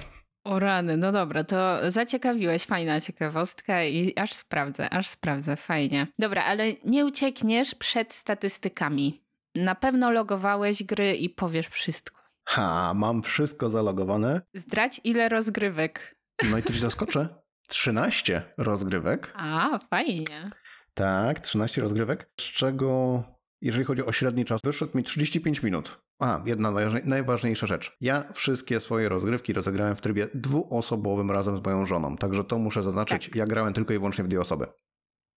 O 0.44 0.58
rany, 0.58 0.96
no 0.96 1.12
dobra, 1.12 1.44
to 1.44 1.90
zaciekawiłeś, 1.90 2.64
fajna 2.64 3.00
ciekawostka 3.00 3.84
i 3.84 4.12
aż 4.18 4.32
sprawdzę, 4.32 4.90
aż 4.90 5.08
sprawdzę, 5.08 5.56
fajnie. 5.56 6.06
Dobra, 6.18 6.44
ale 6.44 6.64
nie 6.84 7.06
uciekniesz 7.06 7.74
przed 7.74 8.14
statystykami. 8.14 9.24
Na 9.54 9.74
pewno 9.74 10.10
logowałeś 10.10 10.82
gry 10.82 11.16
i 11.16 11.30
powiesz 11.30 11.66
wszystko. 11.66 12.22
Ha, 12.48 12.92
mam 12.96 13.22
wszystko 13.22 13.68
zalogowane. 13.68 14.40
Zdradź 14.54 15.00
ile 15.04 15.28
rozgrywek. 15.28 16.16
No 16.50 16.58
i 16.58 16.62
tu 16.62 16.72
ci 16.72 16.80
zaskoczę. 16.80 17.28
13 17.68 18.42
rozgrywek. 18.59 19.33
A, 19.37 19.79
fajnie. 19.90 20.50
Tak, 20.94 21.40
13 21.40 21.81
rozgrywek, 21.83 22.31
z 22.40 22.44
czego 22.44 23.22
jeżeli 23.61 23.85
chodzi 23.85 24.05
o 24.07 24.12
średni 24.12 24.44
czas, 24.44 24.61
wyszedł 24.64 24.96
mi 24.98 25.03
35 25.05 25.62
minut. 25.62 26.00
A, 26.22 26.40
jedna 26.46 26.70
najważniej- 26.70 27.05
najważniejsza 27.05 27.66
rzecz. 27.66 27.96
Ja 28.00 28.24
wszystkie 28.33 28.81
swoje 28.81 29.09
rozgrywki 29.09 29.53
rozegrałem 29.53 29.96
w 29.96 30.00
trybie 30.00 30.29
dwuosobowym 30.35 31.31
razem 31.31 31.57
z 31.57 31.64
moją 31.64 31.87
żoną, 31.87 32.16
także 32.16 32.44
to 32.44 32.59
muszę 32.59 32.83
zaznaczyć. 32.83 33.24
Tak. 33.24 33.35
Ja 33.37 33.46
grałem 33.46 33.72
tylko 33.72 33.94
i 33.94 33.98
wyłącznie 33.98 34.24
w 34.24 34.29
dwie 34.29 34.40
osoby. 34.40 34.66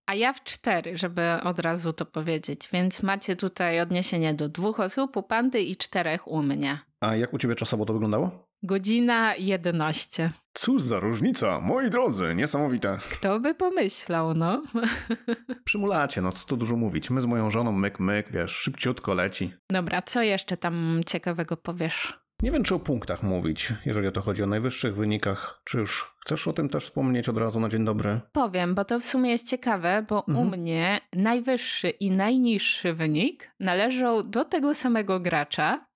a 0.10 0.16
ja 0.16 0.34
w 0.34 0.44
cztery, 0.44 0.98
żeby 0.98 1.22
od 1.44 1.60
razu 1.60 1.94
to 1.94 2.06
powiedzieć. 2.06 2.70
Więc 2.74 3.04
macie 3.04 3.36
tutaj 3.36 3.82
odniesienie 3.82 4.34
do 4.34 4.50
dwóch 4.50 4.80
osób 4.80 5.18
u 5.18 5.24
Pandy 5.24 5.62
i 5.62 5.76
czterech 5.76 6.28
u 6.28 6.44
mnie. 6.44 6.80
A 7.02 7.16
jak 7.16 7.34
u 7.34 7.38
ciebie 7.38 7.56
czasowo 7.56 7.86
to 7.86 7.94
wyglądało? 7.94 8.47
Godzina 8.63 9.36
11. 9.36 10.32
Cóż 10.54 10.82
za 10.82 11.00
różnica, 11.00 11.60
moi 11.62 11.89
drodzy, 11.89 12.36
niesamowite. 12.36 12.98
Kto 13.12 13.39
by 13.39 13.56
pomyślał, 13.56 14.34
no? 14.34 14.63
Przymulacie, 15.65 16.22
no 16.22 16.32
co 16.32 16.48
tu 16.48 16.58
dużo 16.58 16.76
mówić. 16.76 17.10
My 17.10 17.22
z 17.22 17.26
moją 17.26 17.52
żoną 17.52 17.72
myk, 17.72 18.00
myk, 18.00 18.32
wiesz, 18.32 18.52
szybciutko 18.52 19.13
leci. 19.13 19.54
Dobra, 19.70 20.02
co 20.02 20.22
jeszcze 20.22 20.58
tam 20.58 21.02
ciekawego 21.06 21.58
powiesz? 21.58 22.20
Nie 22.43 22.52
wiem, 22.52 22.63
czy 22.63 22.76
o 22.76 22.80
punktach 22.80 23.24
mówić, 23.24 23.74
jeżeli 23.86 24.08
o 24.08 24.12
to 24.12 24.22
chodzi, 24.22 24.43
o 24.43 24.48
najwyższych 24.48 24.96
wynikach. 24.96 25.62
Czy 25.63 25.78
już 25.78 26.15
chcesz 26.26 26.48
o 26.48 26.54
tym 26.54 26.70
też 26.70 26.84
wspomnieć 26.84 27.30
od 27.30 27.38
razu 27.38 27.60
na 27.60 27.70
dzień 27.70 27.86
dobry? 27.86 28.20
Powiem, 28.32 28.76
bo 28.76 28.86
to 28.86 29.00
w 29.00 29.06
sumie 29.06 29.32
jest 29.32 29.48
ciekawe, 29.48 30.06
bo 30.10 30.22
u 30.28 30.32
Mhm. 30.32 30.60
mnie 30.60 31.00
najwyższy 31.13 31.89
i 31.89 32.12
najniższy 32.12 32.93
wynik 32.93 33.52
należą 33.60 34.30
do 34.30 34.46
tego 34.46 34.76
samego 34.76 35.20
gracza. 35.20 35.87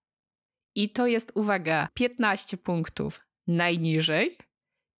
I 0.75 0.89
to 0.89 1.07
jest, 1.07 1.31
uwaga, 1.35 1.87
15 1.93 2.57
punktów 2.57 3.21
najniżej 3.47 4.37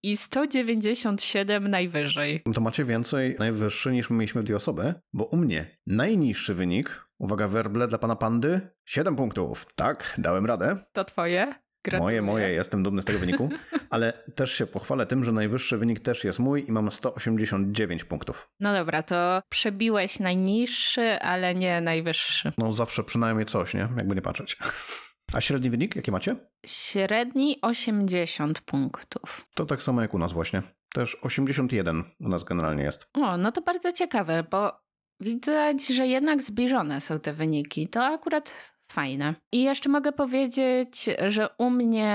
i 0.04 0.18
197 0.18 1.68
najwyżej. 1.68 2.42
To 2.54 2.62
macie 2.62 2.86
więcej 2.86 3.36
najwyższy 3.40 3.92
niż 3.92 4.10
my 4.10 4.16
mieliśmy 4.16 4.44
dwie 4.44 4.56
osoby, 4.56 4.94
bo 5.14 5.26
u 5.26 5.38
mnie 5.38 5.78
najniższy 5.88 6.54
wynik, 6.54 7.06
uwaga, 7.20 7.48
werble 7.48 7.88
dla 7.88 7.98
pana 7.98 8.16
pandy, 8.16 8.62
7 8.86 9.16
punktów. 9.16 9.66
Tak, 9.76 10.16
dałem 10.18 10.46
radę. 10.46 10.78
To 10.94 11.04
twoje? 11.04 11.54
Gratuluję. 11.84 12.22
Moje, 12.22 12.34
moje, 12.34 12.54
jestem 12.54 12.84
dumny 12.84 13.02
z 13.02 13.06
tego 13.06 13.20
wyniku, 13.20 13.50
ale 13.90 14.14
też 14.36 14.54
się 14.54 14.66
pochwalę 14.66 15.06
tym, 15.06 15.24
że 15.24 15.32
najwyższy 15.32 15.78
wynik 15.78 16.00
też 16.00 16.24
jest 16.24 16.40
mój 16.40 16.66
i 16.68 16.72
mam 16.72 16.92
189 16.92 18.04
punktów. 18.04 18.50
No 18.60 18.74
dobra, 18.74 19.04
to 19.04 19.42
przebiłeś 19.50 20.20
najniższy, 20.20 21.20
ale 21.20 21.56
nie 21.56 21.82
najwyższy. 21.82 22.52
No 22.58 22.72
zawsze 22.72 23.04
przynajmniej 23.04 23.46
coś, 23.46 23.74
nie? 23.74 23.88
Jakby 23.98 24.16
nie 24.16 24.22
patrzeć. 24.22 24.58
A 25.34 25.42
średni 25.42 25.70
wynik, 25.70 25.96
jaki 25.96 26.12
macie? 26.12 26.36
Średni 26.66 27.58
80 27.62 28.62
punktów. 28.62 29.48
To 29.56 29.66
tak 29.66 29.84
samo 29.84 30.02
jak 30.02 30.14
u 30.14 30.20
nas 30.20 30.34
właśnie. 30.34 30.62
Też 30.94 31.18
81 31.22 32.04
u 32.20 32.30
nas 32.30 32.44
generalnie 32.44 32.84
jest. 32.84 33.08
O, 33.14 33.38
no 33.38 33.52
to 33.52 33.62
bardzo 33.62 33.92
ciekawe, 33.92 34.44
bo 34.52 34.82
widać, 35.20 35.88
że 35.88 36.08
jednak 36.08 36.42
zbliżone 36.42 37.02
są 37.02 37.20
te 37.20 37.34
wyniki. 37.34 37.88
To 37.88 38.06
akurat 38.06 38.54
fajne. 38.92 39.36
I 39.52 39.64
jeszcze 39.64 39.90
mogę 39.90 40.12
powiedzieć, 40.12 41.10
że 41.28 41.50
u 41.58 41.70
mnie 41.70 42.12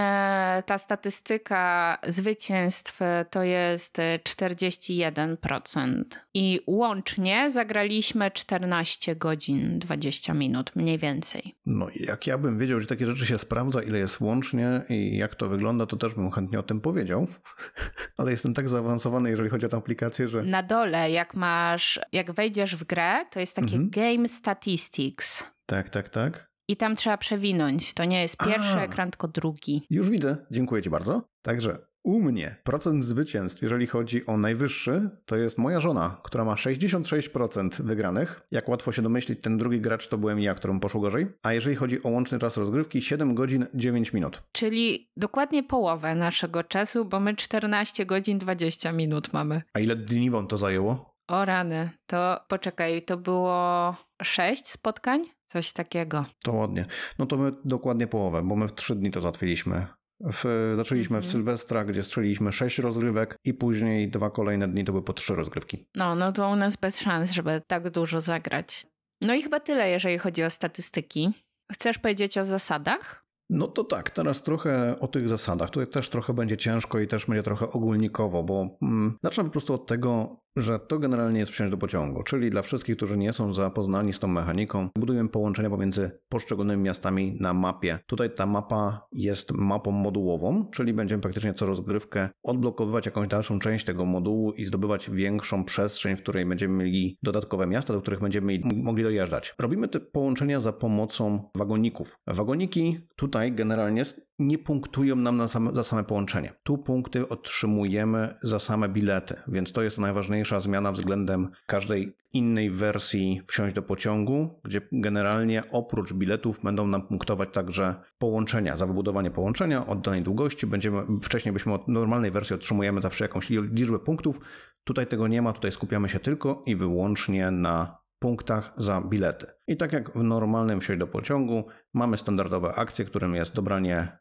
ta 0.66 0.78
statystyka 0.78 1.98
zwycięstw 2.08 3.00
to 3.30 3.42
jest 3.42 3.98
41%. 4.24 6.02
I 6.34 6.60
łącznie 6.66 7.50
zagraliśmy 7.50 8.30
14 8.30 9.16
godzin 9.16 9.78
20 9.78 10.34
minut, 10.34 10.76
mniej 10.76 10.98
więcej. 10.98 11.54
No 11.66 11.88
i 11.90 12.02
jak 12.04 12.26
ja 12.26 12.38
bym 12.38 12.58
wiedział, 12.58 12.80
że 12.80 12.86
takie 12.86 13.06
rzeczy 13.06 13.26
się 13.26 13.38
sprawdza, 13.38 13.82
ile 13.82 13.98
jest 13.98 14.20
łącznie 14.20 14.80
i 14.88 15.16
jak 15.16 15.34
to 15.34 15.48
wygląda, 15.48 15.86
to 15.86 15.96
też 15.96 16.14
bym 16.14 16.30
chętnie 16.30 16.58
o 16.58 16.62
tym 16.62 16.80
powiedział. 16.80 17.26
Ale 18.18 18.30
jestem 18.30 18.54
tak 18.54 18.68
zaawansowany, 18.68 19.30
jeżeli 19.30 19.50
chodzi 19.50 19.66
o 19.66 19.68
tę 19.68 19.76
aplikację, 19.76 20.28
że... 20.28 20.42
Na 20.42 20.62
dole, 20.62 21.10
jak 21.10 21.34
masz, 21.34 22.00
jak 22.12 22.32
wejdziesz 22.32 22.76
w 22.76 22.84
grę, 22.84 23.24
to 23.30 23.40
jest 23.40 23.56
takie 23.56 23.76
Mhm. 23.76 23.90
Game 23.90 24.28
Statistics. 24.28 25.44
Tak, 25.66 25.90
tak, 25.90 26.08
tak. 26.08 26.50
I 26.68 26.76
tam 26.76 26.96
trzeba 26.96 27.16
przewinąć. 27.16 27.94
To 27.94 28.04
nie 28.04 28.22
jest 28.22 28.36
pierwszy 28.36 28.72
A. 28.72 28.82
ekran, 28.82 29.10
tylko 29.10 29.28
drugi. 29.28 29.86
Już 29.90 30.10
widzę, 30.10 30.36
dziękuję 30.50 30.82
Ci 30.82 30.90
bardzo. 30.90 31.22
Także 31.42 31.78
u 32.04 32.20
mnie 32.20 32.56
procent 32.64 33.04
zwycięstw, 33.04 33.62
jeżeli 33.62 33.86
chodzi 33.86 34.26
o 34.26 34.36
najwyższy, 34.36 35.10
to 35.26 35.36
jest 35.36 35.58
moja 35.58 35.80
żona, 35.80 36.20
która 36.22 36.44
ma 36.44 36.54
66% 36.54 37.82
wygranych. 37.82 38.42
Jak 38.50 38.68
łatwo 38.68 38.92
się 38.92 39.02
domyślić, 39.02 39.40
ten 39.42 39.58
drugi 39.58 39.80
gracz 39.80 40.08
to 40.08 40.18
byłem 40.18 40.40
ja, 40.40 40.54
któremu 40.54 40.80
poszło 40.80 41.00
gorzej. 41.00 41.26
A 41.42 41.52
jeżeli 41.52 41.76
chodzi 41.76 42.02
o 42.02 42.08
łączny 42.08 42.38
czas 42.38 42.56
rozgrywki, 42.56 43.02
7 43.02 43.34
godzin 43.34 43.66
9 43.74 44.12
minut. 44.12 44.42
Czyli 44.52 45.10
dokładnie 45.16 45.62
połowę 45.62 46.14
naszego 46.14 46.64
czasu, 46.64 47.04
bo 47.04 47.20
my 47.20 47.36
14 47.36 48.06
godzin 48.06 48.38
20 48.38 48.92
minut 48.92 49.32
mamy. 49.32 49.62
A 49.74 49.80
ile 49.80 49.96
dni 49.96 50.30
wam 50.30 50.46
to 50.46 50.56
zajęło? 50.56 51.16
O 51.28 51.44
rany, 51.44 51.90
to 52.06 52.40
poczekaj, 52.48 53.02
to 53.02 53.16
było 53.16 53.96
6 54.22 54.68
spotkań? 54.68 55.35
Coś 55.48 55.72
takiego. 55.72 56.24
To 56.44 56.52
ładnie. 56.52 56.86
No 57.18 57.26
to 57.26 57.36
my 57.36 57.52
dokładnie 57.64 58.06
połowę, 58.06 58.42
bo 58.42 58.56
my 58.56 58.68
w 58.68 58.74
3 58.74 58.94
dni 58.94 59.10
to 59.10 59.20
załatwiliśmy. 59.20 59.86
W, 60.20 60.72
zaczęliśmy 60.76 61.14
w 61.14 61.18
Mhm. 61.18 61.32
Sylwestra, 61.32 61.84
gdzie 61.84 62.02
strzeliliśmy 62.02 62.52
6 62.52 62.78
rozgrywek 62.78 63.36
i 63.44 63.54
później 63.54 64.10
dwa 64.10 64.30
kolejne 64.30 64.68
dni 64.68 64.84
to 64.84 64.92
były 64.92 65.04
po 65.04 65.12
3 65.12 65.34
rozgrywki. 65.34 65.86
No, 65.94 66.14
no 66.14 66.32
to 66.32 66.48
u 66.50 66.56
nas 66.56 66.76
bez 66.76 66.98
szans, 66.98 67.30
żeby 67.30 67.62
tak 67.66 67.90
dużo 67.90 68.20
zagrać. 68.20 68.86
No 69.20 69.34
i 69.34 69.42
chyba 69.42 69.60
tyle, 69.60 69.90
jeżeli 69.90 70.18
chodzi 70.18 70.44
o 70.44 70.50
statystyki. 70.50 71.32
Chcesz 71.72 71.98
powiedzieć 71.98 72.38
o 72.38 72.44
zasadach? 72.44 73.24
No 73.50 73.66
to 73.68 73.84
tak, 73.84 74.10
teraz 74.10 74.42
trochę 74.42 75.00
o 75.00 75.08
tych 75.08 75.28
zasadach. 75.28 75.70
Tutaj 75.70 75.92
też 75.92 76.08
trochę 76.08 76.32
będzie 76.32 76.56
ciężko 76.56 76.98
i 76.98 77.06
też 77.06 77.26
będzie 77.26 77.42
trochę 77.42 77.70
ogólnikowo, 77.70 78.42
bo 78.42 78.78
mm, 78.82 79.16
zacznę 79.24 79.44
po 79.44 79.50
prostu 79.50 79.74
od 79.74 79.86
tego, 79.86 80.36
że 80.56 80.78
to 80.78 80.98
generalnie 80.98 81.40
jest 81.40 81.52
wsiąść 81.52 81.70
do 81.70 81.76
pociągu, 81.76 82.22
czyli 82.22 82.50
dla 82.50 82.62
wszystkich, 82.62 82.96
którzy 82.96 83.16
nie 83.16 83.32
są 83.32 83.52
zapoznani 83.52 84.12
z 84.12 84.18
tą 84.18 84.28
mechaniką, 84.28 84.88
budujemy 84.98 85.28
połączenia 85.28 85.70
pomiędzy 85.70 86.10
poszczególnymi 86.28 86.82
miastami 86.82 87.36
na 87.40 87.54
mapie. 87.54 87.98
Tutaj 88.06 88.30
ta 88.34 88.46
mapa 88.46 89.06
jest 89.12 89.52
mapą 89.52 89.90
modułową, 89.90 90.70
czyli 90.70 90.92
będziemy 90.92 91.22
praktycznie 91.22 91.54
co 91.54 91.66
rozgrywkę 91.66 92.28
odblokowywać 92.42 93.06
jakąś 93.06 93.28
dalszą 93.28 93.58
część 93.58 93.84
tego 93.84 94.04
modułu 94.04 94.52
i 94.52 94.64
zdobywać 94.64 95.10
większą 95.10 95.64
przestrzeń, 95.64 96.16
w 96.16 96.22
której 96.22 96.46
będziemy 96.46 96.84
mieli 96.84 97.18
dodatkowe 97.22 97.66
miasta, 97.66 97.92
do 97.92 98.00
których 98.00 98.20
będziemy 98.20 98.60
mogli 98.76 99.02
dojeżdżać. 99.02 99.54
Robimy 99.58 99.88
te 99.88 100.00
połączenia 100.00 100.60
za 100.60 100.72
pomocą 100.72 101.50
wagoników. 101.54 102.18
Wagoniki 102.26 102.98
tutaj 103.16 103.52
generalnie 103.52 104.04
nie 104.38 104.58
punktują 104.58 105.16
nam 105.16 105.36
na 105.36 105.48
same, 105.48 105.70
za 105.74 105.84
same 105.84 106.04
połączenie. 106.04 106.52
Tu 106.62 106.78
punkty 106.78 107.28
otrzymujemy 107.28 108.34
za 108.42 108.58
same 108.58 108.88
bilety, 108.88 109.34
więc 109.48 109.72
to 109.72 109.82
jest 109.82 109.98
najważniejsza 110.46 110.60
zmiana 110.60 110.92
względem 110.92 111.50
każdej 111.66 112.16
innej 112.32 112.70
wersji 112.70 113.42
wsiąść 113.46 113.74
do 113.74 113.82
pociągu, 113.82 114.60
gdzie 114.64 114.80
generalnie 114.92 115.62
oprócz 115.72 116.12
biletów 116.12 116.60
będą 116.62 116.86
nam 116.86 117.08
punktować 117.08 117.48
także 117.52 117.94
połączenia. 118.18 118.76
Za 118.76 118.86
wybudowanie 118.86 119.30
połączenia 119.30 119.86
od 119.86 120.00
danej 120.00 120.22
długości 120.22 120.66
będziemy, 120.66 121.02
wcześniej 121.22 121.52
byśmy 121.52 121.72
od 121.74 121.88
normalnej 121.88 122.30
wersji 122.30 122.54
otrzymujemy 122.54 123.00
zawsze 123.00 123.24
jakąś 123.24 123.50
liczbę 123.50 123.98
punktów. 123.98 124.40
Tutaj 124.84 125.06
tego 125.06 125.28
nie 125.28 125.42
ma, 125.42 125.52
tutaj 125.52 125.72
skupiamy 125.72 126.08
się 126.08 126.18
tylko 126.18 126.62
i 126.66 126.76
wyłącznie 126.76 127.50
na 127.50 127.98
punktach 128.18 128.72
za 128.76 129.00
bilety. 129.00 129.46
I 129.66 129.76
tak 129.76 129.92
jak 129.92 130.10
w 130.10 130.22
normalnym 130.22 130.80
wsiąść 130.80 131.00
do 131.00 131.06
pociągu, 131.06 131.64
mamy 131.94 132.16
standardowe 132.16 132.74
akcje, 132.74 133.04
którym 133.04 133.34
jest 133.34 133.54
dobranie 133.54 134.18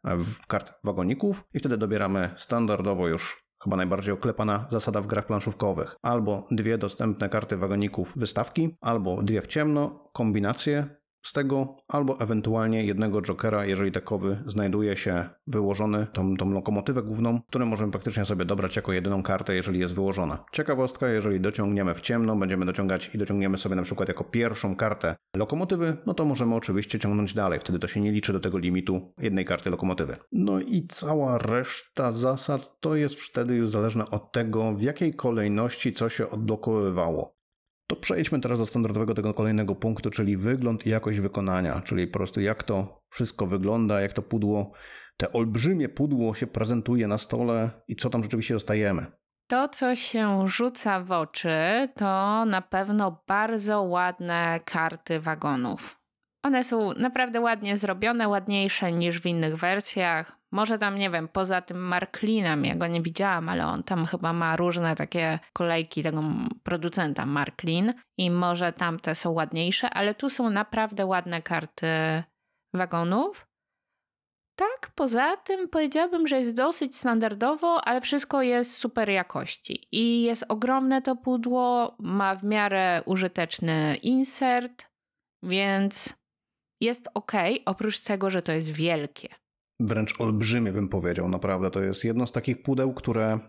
kart 0.48 0.74
wagoników 0.84 1.44
i 1.54 1.60
wtedy 1.60 1.78
dobieramy 1.78 2.30
standardowo 2.36 3.08
już 3.08 3.45
chyba 3.66 3.78
najbardziej 3.78 4.14
oklepana 4.14 4.66
zasada 4.70 5.02
w 5.02 5.08
grach 5.08 5.26
planszówkowych. 5.26 5.96
Albo 6.02 6.48
dwie 6.52 6.78
dostępne 6.78 7.30
karty 7.30 7.58
wagoników 7.58 8.14
wystawki, 8.16 8.78
albo 8.82 9.24
dwie 9.24 9.42
w 9.42 9.48
ciemno, 9.48 10.10
kombinacje 10.14 10.88
z 11.26 11.34
tego, 11.34 11.78
albo 11.88 12.20
ewentualnie 12.20 12.84
jednego 12.84 13.22
jokera, 13.22 13.66
jeżeli 13.66 13.92
takowy 13.92 14.38
znajduje 14.46 14.98
się 14.98 15.30
wyłożony, 15.48 16.08
tą, 16.14 16.38
tą 16.38 16.52
lokomotywę 16.52 17.04
główną, 17.04 17.42
którą 17.42 17.66
możemy 17.66 17.92
praktycznie 17.92 18.26
sobie 18.26 18.46
dobrać 18.46 18.76
jako 18.76 18.94
jedyną 18.94 19.24
kartę, 19.24 19.56
jeżeli 19.56 19.80
jest 19.80 19.96
wyłożona. 19.96 20.46
Ciekawostka, 20.52 21.08
jeżeli 21.08 21.40
dociągniemy 21.40 21.94
w 21.94 22.02
ciemno, 22.02 22.36
będziemy 22.36 22.66
dociągać 22.66 23.16
i 23.16 23.18
dociągniemy 23.18 23.58
sobie 23.58 23.76
na 23.76 23.82
przykład 23.82 24.08
jako 24.08 24.24
pierwszą 24.24 24.76
kartę 24.76 25.16
lokomotywy, 25.36 25.98
no 26.06 26.14
to 26.14 26.26
możemy 26.26 26.56
oczywiście 26.56 27.00
ciągnąć 27.00 27.34
dalej, 27.34 27.60
wtedy 27.60 27.80
to 27.80 27.88
się 27.88 28.02
nie 28.02 28.12
liczy 28.12 28.34
do 28.34 28.40
tego 28.40 28.58
limitu 28.58 29.14
jednej 29.18 29.46
karty 29.46 29.70
lokomotywy. 29.70 30.16
No 30.32 30.60
i 30.60 30.88
cała 30.88 31.38
reszta 31.38 32.12
zasad 32.12 32.80
to 32.80 32.96
jest 32.96 33.22
wtedy 33.22 33.56
już 33.56 33.70
zależne 33.70 34.10
od 34.10 34.32
tego, 34.32 34.74
w 34.74 34.82
jakiej 34.82 35.14
kolejności 35.14 35.94
co 35.94 36.10
się 36.10 36.30
odblokowywało. 36.30 37.36
To 37.88 37.96
przejdźmy 37.96 38.42
teraz 38.42 38.60
do 38.60 38.66
standardowego 38.66 39.14
tego 39.14 39.34
kolejnego 39.34 39.76
punktu, 39.76 40.10
czyli 40.10 40.38
wygląd 40.38 40.86
i 40.86 40.90
jakość 40.90 41.20
wykonania, 41.20 41.82
czyli 41.82 42.08
po 42.08 42.14
prostu 42.14 42.42
jak 42.42 42.64
to 42.64 43.02
wszystko 43.10 43.48
wygląda, 43.48 44.02
jak 44.02 44.14
to 44.14 44.22
pudło, 44.22 44.72
te 45.18 45.32
olbrzymie 45.32 45.90
pudło 45.90 46.34
się 46.34 46.48
prezentuje 46.48 47.08
na 47.08 47.18
stole 47.18 47.70
i 47.88 47.96
co 47.96 48.10
tam 48.10 48.24
rzeczywiście 48.24 48.54
dostajemy. 48.54 49.06
To, 49.48 49.68
co 49.68 49.96
się 49.96 50.48
rzuca 50.48 51.00
w 51.00 51.12
oczy, 51.12 51.50
to 51.96 52.46
na 52.46 52.62
pewno 52.62 53.24
bardzo 53.28 53.82
ładne 53.82 54.60
karty 54.66 55.20
wagonów. 55.20 56.00
One 56.44 56.64
są 56.64 56.94
naprawdę 56.94 57.42
ładnie 57.42 57.78
zrobione, 57.78 58.28
ładniejsze 58.28 58.92
niż 58.92 59.22
w 59.22 59.26
innych 59.26 59.56
wersjach. 59.58 60.38
Może 60.56 60.78
tam, 60.78 61.00
nie 61.00 61.10
wiem, 61.10 61.28
poza 61.28 61.62
tym 61.62 61.78
Marklinem, 61.78 62.66
ja 62.66 62.76
go 62.76 62.88
nie 62.88 63.02
widziałam, 63.02 63.50
ale 63.50 63.68
on 63.68 63.84
tam 63.84 64.06
chyba 64.06 64.34
ma 64.34 64.56
różne 64.56 64.96
takie 64.96 65.40
kolejki 65.54 66.04
tego 66.04 66.24
producenta 66.64 67.26
Marklin 67.26 67.94
i 68.18 68.32
może 68.32 68.74
tamte 68.74 69.16
są 69.16 69.32
ładniejsze, 69.32 69.90
ale 69.90 70.14
tu 70.14 70.30
są 70.30 70.50
naprawdę 70.50 71.06
ładne 71.06 71.42
karty 71.42 71.88
wagonów. 72.74 73.48
tak, 74.56 74.92
poza 74.96 75.38
tym 75.38 75.70
powiedziałabym, 75.70 76.28
że 76.28 76.38
jest 76.38 76.56
dosyć 76.56 76.96
standardowo, 76.96 77.88
ale 77.88 78.02
wszystko 78.02 78.42
jest 78.42 78.78
super 78.78 79.10
jakości. 79.10 79.88
I 79.92 80.22
jest 80.22 80.46
ogromne 80.50 81.02
to 81.02 81.16
pudło, 81.16 81.96
ma 82.00 82.36
w 82.36 82.44
miarę 82.44 83.04
użyteczny 83.06 83.96
insert, 83.96 84.90
więc 85.44 86.14
jest 86.82 87.08
ok, 87.14 87.32
oprócz 87.66 88.00
tego, 88.00 88.30
że 88.30 88.42
to 88.42 88.52
jest 88.52 88.72
wielkie. 88.72 89.45
Wręcz 89.80 90.22
olbrzymie 90.22 90.72
bym 90.72 90.90
powiedział, 90.90 91.30
naprawdę. 91.30 91.72
To 91.72 91.82
jest 91.82 92.04
jedno 92.04 92.28
z 92.28 92.32
takich 92.32 92.64
pudeł, 92.64 92.94
które 92.94 93.40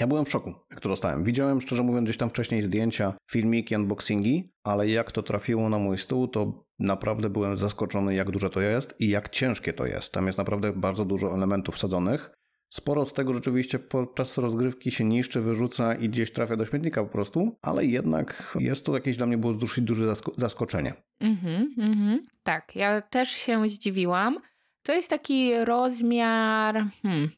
ja 0.00 0.06
byłem 0.06 0.24
w 0.24 0.30
szoku, 0.30 0.54
jak 0.70 0.80
to 0.80 0.88
dostałem. 0.88 1.24
Widziałem, 1.24 1.60
szczerze 1.60 1.82
mówiąc, 1.82 2.04
gdzieś 2.04 2.16
tam 2.16 2.30
wcześniej 2.30 2.62
zdjęcia, 2.62 3.14
filmiki, 3.30 3.76
unboxingi, 3.76 4.52
ale 4.64 4.88
jak 4.88 5.12
to 5.12 5.22
trafiło 5.22 5.68
na 5.68 5.78
mój 5.78 5.98
stół, 5.98 6.28
to 6.28 6.64
naprawdę 6.78 7.30
byłem 7.30 7.56
zaskoczony, 7.56 8.14
jak 8.14 8.30
duże 8.30 8.50
to 8.50 8.60
jest 8.60 8.94
i 8.98 9.08
jak 9.08 9.28
ciężkie 9.28 9.72
to 9.72 9.86
jest. 9.86 10.12
Tam 10.12 10.26
jest 10.26 10.38
naprawdę 10.38 10.72
bardzo 10.72 11.04
dużo 11.04 11.34
elementów 11.34 11.74
wsadzonych. 11.74 12.30
Sporo 12.72 13.04
z 13.04 13.12
tego 13.12 13.32
rzeczywiście 13.32 13.78
podczas 13.78 14.38
rozgrywki 14.38 14.90
się 14.90 15.04
niszczy, 15.04 15.40
wyrzuca 15.40 15.94
i 15.94 16.08
gdzieś 16.08 16.32
trafia 16.32 16.56
do 16.56 16.66
śmietnika 16.66 17.02
po 17.04 17.08
prostu, 17.08 17.58
ale 17.62 17.86
jednak 17.86 18.56
jest 18.60 18.86
to 18.86 18.94
jakieś 18.94 19.16
dla 19.16 19.26
mnie 19.26 19.38
było 19.38 19.54
dosyć 19.54 19.84
duże 19.84 20.06
zasko 20.06 20.32
zaskoczenie. 20.36 20.94
Mhm, 21.20 21.74
mhm. 21.78 22.26
Tak, 22.42 22.76
ja 22.76 23.00
też 23.00 23.28
się 23.28 23.68
zdziwiłam. 23.68 24.38
To 24.82 24.92
jest 24.92 25.10
taki 25.10 25.64
rozmiar. 25.64 26.84
Hmm. 27.02 27.30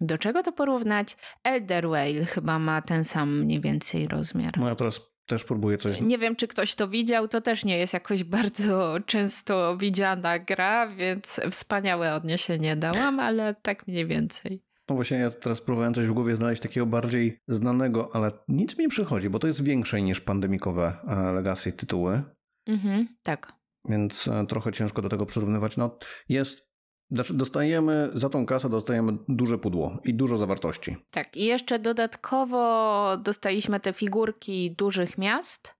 Do 0.00 0.18
czego 0.18 0.42
to 0.42 0.52
porównać? 0.52 1.16
Elder 1.44 1.88
Whale 1.88 2.24
chyba 2.24 2.58
ma 2.58 2.82
ten 2.82 3.04
sam 3.04 3.38
mniej 3.38 3.60
więcej 3.60 4.08
rozmiar. 4.08 4.58
No 4.58 4.68
ja 4.68 4.74
teraz 4.74 5.00
też 5.26 5.44
próbuję 5.44 5.78
coś. 5.78 6.00
Nie 6.00 6.18
wiem, 6.18 6.36
czy 6.36 6.48
ktoś 6.48 6.74
to 6.74 6.88
widział. 6.88 7.28
To 7.28 7.40
też 7.40 7.64
nie 7.64 7.78
jest 7.78 7.92
jakoś 7.92 8.24
bardzo 8.24 8.94
często 9.06 9.76
widziana 9.76 10.38
gra, 10.38 10.88
więc 10.88 11.40
wspaniałe 11.50 12.14
odniesienie 12.14 12.76
dałam, 12.76 13.20
ale 13.20 13.54
tak 13.62 13.86
mniej 13.86 14.06
więcej. 14.06 14.62
No 14.88 14.94
właśnie, 14.94 15.16
ja 15.16 15.30
teraz 15.30 15.60
próbowałem 15.60 15.94
coś 15.94 16.06
w 16.06 16.12
głowie 16.12 16.36
znaleźć 16.36 16.62
takiego 16.62 16.86
bardziej 16.86 17.38
znanego, 17.48 18.10
ale 18.12 18.30
nic 18.48 18.78
mi 18.78 18.84
nie 18.84 18.88
przychodzi, 18.88 19.30
bo 19.30 19.38
to 19.38 19.46
jest 19.46 19.64
większe 19.64 20.02
niż 20.02 20.20
pandemikowe 20.20 20.96
e, 21.08 21.32
Legacy 21.32 21.72
tytuły. 21.72 22.22
Mhm, 22.66 23.08
tak. 23.22 23.59
Więc 23.88 24.28
e, 24.28 24.46
trochę 24.46 24.72
ciężko 24.72 25.02
do 25.02 25.08
tego 25.08 25.26
przyrównywać. 25.26 25.76
No, 25.76 25.98
jest 26.28 26.70
znaczy, 27.10 27.34
dostajemy 27.34 28.10
za 28.14 28.28
tą 28.28 28.46
kasę 28.46 28.70
dostajemy 28.70 29.12
duże 29.28 29.58
pudło 29.58 29.98
i 30.04 30.14
dużo 30.14 30.36
zawartości. 30.36 30.96
Tak, 31.10 31.36
i 31.36 31.44
jeszcze 31.44 31.78
dodatkowo 31.78 33.16
dostaliśmy 33.16 33.80
te 33.80 33.92
figurki 33.92 34.74
dużych 34.78 35.18
miast. 35.18 35.74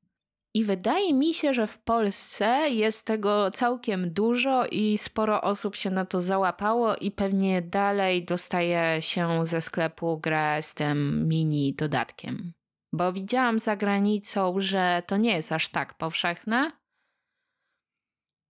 I 0.55 0.65
wydaje 0.65 1.15
mi 1.15 1.35
się, 1.35 1.55
że 1.55 1.67
w 1.67 1.79
Polsce 1.79 2.71
jest 2.71 3.05
tego 3.05 3.51
całkiem 3.51 4.13
dużo 4.13 4.67
i 4.67 4.99
sporo 4.99 5.43
osób 5.43 5.77
się 5.77 5.91
na 5.91 6.05
to 6.05 6.21
załapało 6.21 6.97
i 6.97 7.11
pewnie 7.11 7.63
dalej 7.63 8.25
dostaje 8.25 9.03
się 9.03 9.47
ze 9.47 9.61
sklepu 9.61 10.19
grę 10.19 10.63
z 10.63 10.75
tym 10.75 11.29
mini 11.29 11.75
dodatkiem. 11.75 12.53
Bo 12.93 13.13
widziałam 13.13 13.59
za 13.59 13.77
granicą, 13.77 14.55
że 14.59 15.03
to 15.07 15.17
nie 15.17 15.33
jest 15.37 15.53
aż 15.53 15.69
tak 15.69 15.95
powszechne, 15.95 16.73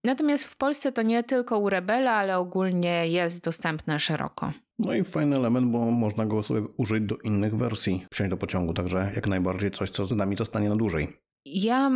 Natomiast 0.03 0.43
w 0.43 0.57
Polsce 0.57 0.91
to 0.91 1.01
nie 1.01 1.23
tylko 1.23 1.59
u 1.59 1.69
Rebela, 1.69 2.11
ale 2.11 2.37
ogólnie 2.37 3.07
jest 3.07 3.43
dostępne 3.43 3.99
szeroko. 3.99 4.51
No 4.79 4.93
i 4.93 5.03
fajny 5.03 5.35
element, 5.35 5.71
bo 5.71 5.91
można 5.91 6.25
go 6.25 6.43
sobie 6.43 6.61
użyć 6.77 7.03
do 7.03 7.17
innych 7.17 7.55
wersji, 7.55 8.05
wsiąść 8.11 8.29
do 8.29 8.37
pociągu, 8.37 8.73
także 8.73 9.11
jak 9.15 9.27
najbardziej 9.27 9.71
coś, 9.71 9.89
co 9.89 10.05
z 10.05 10.15
nami 10.15 10.35
zostanie 10.35 10.69
na 10.69 10.75
dłużej. 10.75 11.17
Ja 11.45 11.91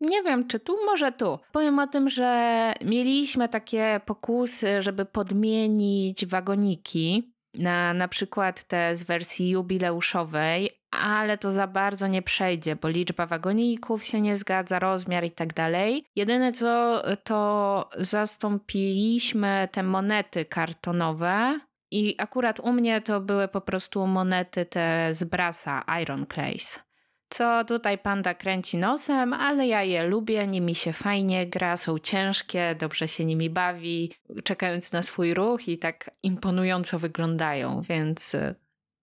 nie 0.00 0.22
wiem, 0.22 0.48
czy 0.48 0.60
tu, 0.60 0.76
może 0.86 1.12
tu. 1.12 1.38
Powiem 1.52 1.78
o 1.78 1.86
tym, 1.86 2.08
że 2.08 2.72
mieliśmy 2.84 3.48
takie 3.48 4.00
pokusy, 4.06 4.82
żeby 4.82 5.04
podmienić 5.04 6.26
wagoniki 6.26 7.35
na 7.58 7.94
na 7.94 8.08
przykład 8.08 8.64
te 8.64 8.96
z 8.96 9.04
wersji 9.04 9.50
jubileuszowej, 9.50 10.70
ale 10.90 11.38
to 11.38 11.50
za 11.50 11.66
bardzo 11.66 12.06
nie 12.06 12.22
przejdzie, 12.22 12.76
bo 12.76 12.88
liczba 12.88 13.26
wagoników 13.26 14.04
się 14.04 14.20
nie 14.20 14.36
zgadza, 14.36 14.78
rozmiar 14.78 15.24
i 15.24 15.30
tak 15.30 15.54
dalej. 15.54 16.04
Jedyne 16.16 16.52
co 16.52 17.02
to 17.24 17.90
zastąpiliśmy 17.98 19.68
te 19.72 19.82
monety 19.82 20.44
kartonowe 20.44 21.60
i 21.90 22.14
akurat 22.18 22.60
u 22.60 22.72
mnie 22.72 23.00
to 23.00 23.20
były 23.20 23.48
po 23.48 23.60
prostu 23.60 24.06
monety 24.06 24.66
te 24.66 25.14
z 25.14 25.24
brasa 25.24 25.84
Iron 26.02 26.26
Clays. 26.34 26.85
Co 27.28 27.64
tutaj 27.64 27.98
panda 27.98 28.34
kręci 28.34 28.76
nosem, 28.76 29.32
ale 29.32 29.66
ja 29.66 29.82
je 29.82 30.06
lubię, 30.06 30.46
nimi 30.46 30.74
się 30.74 30.92
fajnie 30.92 31.46
gra, 31.46 31.76
są 31.76 31.98
ciężkie, 31.98 32.76
dobrze 32.80 33.08
się 33.08 33.24
nimi 33.24 33.50
bawi, 33.50 34.12
czekając 34.44 34.92
na 34.92 35.02
swój 35.02 35.34
ruch 35.34 35.68
i 35.68 35.78
tak 35.78 36.10
imponująco 36.22 36.98
wyglądają, 36.98 37.80
więc 37.82 38.34
y, 38.34 38.54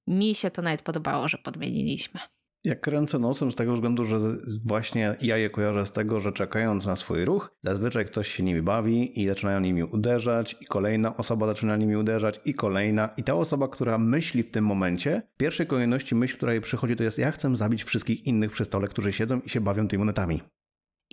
mi 0.07 0.35
się 0.35 0.51
to 0.51 0.61
nawet 0.61 0.81
podobało, 0.81 1.27
że 1.27 1.37
podmieniliśmy. 1.37 2.19
Jak 2.63 2.81
kręcę 2.81 3.19
nosem 3.19 3.51
z 3.51 3.55
tego 3.55 3.73
względu, 3.73 4.05
że 4.05 4.17
właśnie 4.65 5.15
ja 5.21 5.37
je 5.37 5.49
kojarzę 5.49 5.85
z 5.85 5.91
tego, 5.91 6.19
że 6.19 6.31
czekając 6.31 6.85
na 6.85 6.95
swój 6.95 7.25
ruch, 7.25 7.55
zazwyczaj 7.61 8.05
ktoś 8.05 8.27
się 8.27 8.43
nimi 8.43 8.61
bawi 8.61 9.21
i 9.21 9.27
zaczynają 9.27 9.59
nimi 9.59 9.83
uderzać, 9.83 10.55
i 10.61 10.65
kolejna 10.65 11.17
osoba 11.17 11.47
zaczyna 11.47 11.77
nimi 11.77 11.95
uderzać, 11.95 12.39
i 12.45 12.53
kolejna. 12.53 13.09
I 13.17 13.23
ta 13.23 13.33
osoba, 13.33 13.67
która 13.67 13.97
myśli 13.97 14.43
w 14.43 14.51
tym 14.51 14.65
momencie, 14.65 15.21
w 15.33 15.37
pierwszej 15.37 15.67
kolejności 15.67 16.15
myśl, 16.15 16.37
która 16.37 16.51
jej 16.51 16.61
przychodzi, 16.61 16.95
to 16.95 17.03
jest: 17.03 17.17
Ja 17.17 17.31
chcę 17.31 17.55
zabić 17.55 17.83
wszystkich 17.83 18.27
innych 18.27 18.51
przy 18.51 18.65
stole, 18.65 18.87
którzy 18.87 19.13
siedzą 19.13 19.39
i 19.39 19.49
się 19.49 19.61
bawią 19.61 19.87
tymi 19.87 19.99
monetami. 19.99 20.41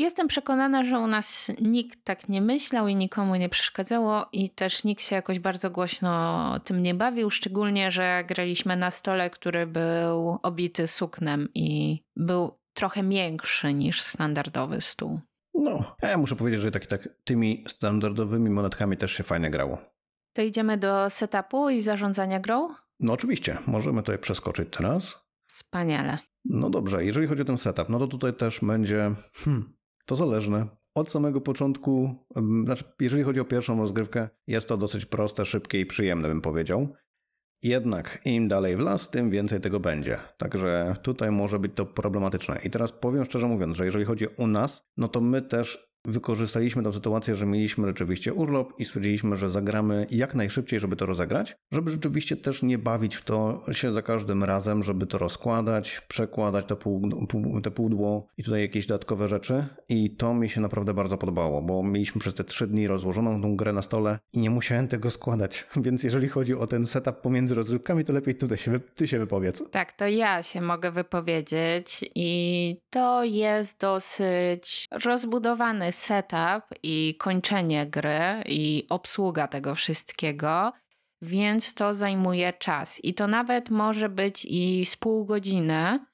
Jestem 0.01 0.29
przekonana, 0.29 0.85
że 0.85 0.99
u 0.99 1.07
nas 1.07 1.51
nikt 1.61 2.05
tak 2.05 2.29
nie 2.29 2.41
myślał 2.41 2.89
i 2.89 2.97
nikomu 2.97 3.37
nie 3.37 3.49
przeszkadzało, 3.49 4.29
i 4.33 4.51
też 4.51 4.85
nikt 4.85 5.03
się 5.03 5.17
jakoś 5.17 5.39
bardzo 5.39 5.71
głośno 5.71 6.61
tym 6.65 6.83
nie 6.83 6.95
bawił. 6.95 7.31
Szczególnie, 7.31 7.91
że 7.91 8.25
graliśmy 8.29 8.77
na 8.77 8.91
stole, 8.91 9.31
który 9.31 9.67
był 9.67 10.39
obity 10.43 10.87
suknem 10.87 11.49
i 11.55 11.99
był 12.17 12.59
trochę 12.75 13.09
większy 13.09 13.75
niż 13.75 14.03
standardowy 14.03 14.81
stół. 14.81 15.21
No, 15.55 15.97
ja 16.03 16.19
muszę 16.19 16.37
powiedzieć, 16.37 16.61
że 16.61 16.71
tak, 16.71 16.87
tak 16.87 17.09
tymi 17.25 17.65
standardowymi 17.69 18.51
monetkami 18.51 18.97
też 18.97 19.13
się 19.13 19.25
fajnie 19.25 19.51
grało. 19.51 19.79
To 20.33 20.43
idziemy 20.43 20.77
do 20.77 21.11
setupu 21.11 21.71
i 21.71 21.81
zarządzania 21.81 22.41
grą? 22.41 22.69
No 23.01 23.13
oczywiście, 23.13 23.59
możemy 23.67 24.03
tutaj 24.03 24.19
przeskoczyć 24.19 24.69
teraz. 24.71 25.27
Wspaniale. 25.47 26.19
No 26.45 26.71
dobrze, 26.71 27.05
jeżeli 27.05 27.27
chodzi 27.27 27.43
o 27.43 27.45
ten 27.45 27.59
setup, 27.59 27.89
no 27.89 27.99
to 27.99 28.07
tutaj 28.07 28.35
też 28.35 28.61
będzie. 28.63 29.11
Hmm, 29.35 29.80
to 30.11 30.17
zależne. 30.17 30.67
Od 30.95 31.11
samego 31.11 31.41
początku, 31.41 32.15
znaczy, 32.65 32.85
jeżeli 33.01 33.23
chodzi 33.23 33.41
o 33.41 33.45
pierwszą 33.45 33.81
rozgrywkę, 33.81 34.29
jest 34.47 34.69
to 34.69 34.77
dosyć 34.77 35.07
proste, 35.07 35.45
szybkie 35.45 35.81
i 35.81 35.87
przyjemne, 35.87 36.29
bym 36.29 36.41
powiedział. 36.41 36.95
Jednak 37.63 38.21
im 38.25 38.49
dalej 38.49 38.77
w 38.77 38.81
las, 38.81 39.11
tym 39.11 39.31
więcej 39.31 39.61
tego 39.61 39.81
będzie. 39.81 40.19
Także 40.39 40.97
tutaj 41.03 41.31
może 41.31 41.59
być 41.59 41.73
to 41.75 41.87
problematyczne. 41.87 42.61
I 42.65 42.71
teraz 42.71 42.93
powiem 42.93 43.25
szczerze 43.25 43.47
mówiąc, 43.47 43.77
że 43.77 43.85
jeżeli 43.85 44.05
chodzi 44.05 44.37
o 44.37 44.47
nas, 44.47 44.91
no 44.97 45.09
to 45.09 45.21
my 45.21 45.43
też 45.43 45.90
Wykorzystaliśmy 46.05 46.83
tę 46.83 46.93
sytuację, 46.93 47.35
że 47.35 47.47
mieliśmy 47.47 47.89
rzeczywiście 47.89 48.35
urlop 48.35 48.73
i 48.79 48.85
stwierdziliśmy, 48.85 49.37
że 49.37 49.51
zagramy 49.51 50.07
jak 50.11 50.35
najszybciej, 50.35 50.81
żeby 50.81 50.97
to 50.97 51.07
rozegrać, 51.07 51.57
żeby 51.73 51.91
rzeczywiście 51.91 52.37
też 52.37 52.63
nie 52.63 52.79
bawić 52.79 53.17
w 53.17 53.25
to 53.25 53.65
się 53.73 53.93
za 53.93 54.03
każdym 54.03 54.45
razem, 54.45 54.83
żeby 54.83 55.07
to 55.07 55.19
rozkładać, 55.19 56.01
przekładać 56.09 56.67
te, 56.67 56.77
pół, 56.77 57.27
pół, 57.29 57.61
pudło 57.75 58.27
i 58.39 58.45
tutaj 58.45 58.61
jakieś 58.61 58.87
dodatkowe 58.87 59.29
rzeczy. 59.29 59.67
I 59.89 60.11
to 60.11 60.35
mi 60.35 60.49
się 60.49 60.61
naprawdę 60.61 60.95
bardzo 60.95 61.19
podobało, 61.19 61.63
bo 61.63 61.83
mieliśmy 61.83 62.21
przez 62.21 62.35
te 62.35 62.45
trzy 62.45 62.67
dni 62.67 62.87
rozłożoną 62.87 63.43
tą 63.43 63.57
grę 63.57 63.73
na 63.73 63.83
stole 63.83 64.19
i 64.33 64.39
nie 64.39 64.51
musiałem 64.51 64.89
tego 64.89 65.11
składać. 65.11 65.67
Więc 65.77 66.05
jeżeli 66.05 66.29
chodzi 66.29 66.55
o 66.55 66.67
ten 66.67 66.85
setup 66.85 67.21
pomiędzy 67.21 67.55
rozrywkami, 67.55 68.05
to 68.05 68.13
lepiej 68.13 68.35
tutaj 68.35 68.59
się, 68.59 68.81
ty 68.95 69.09
się 69.09 69.19
wypowiedz. 69.19 69.71
Tak, 69.71 69.93
to 69.93 70.07
ja 70.09 70.43
się 70.43 70.61
mogę 70.61 70.91
wypowiedzieć 70.91 72.05
i 72.15 72.77
to 72.91 73.25
jest 73.25 73.81
dosyć 73.81 74.87
rozbudowany 75.05 75.90
setup 75.93 76.65
i 76.83 77.15
kończenie 77.19 77.87
gry 77.87 78.43
i 78.47 78.87
obsługa 78.91 79.49
tego 79.49 79.75
wszystkiego, 79.75 80.73
więc 81.23 81.75
to 81.75 81.95
zajmuje 81.95 82.53
czas. 82.53 83.05
I 83.05 83.15
to 83.15 83.27
nawet 83.27 83.71
może 83.71 84.09
być 84.09 84.45
i 84.45 84.87
z 84.87 84.97
pół 84.97 85.25
godziny, 85.25 86.07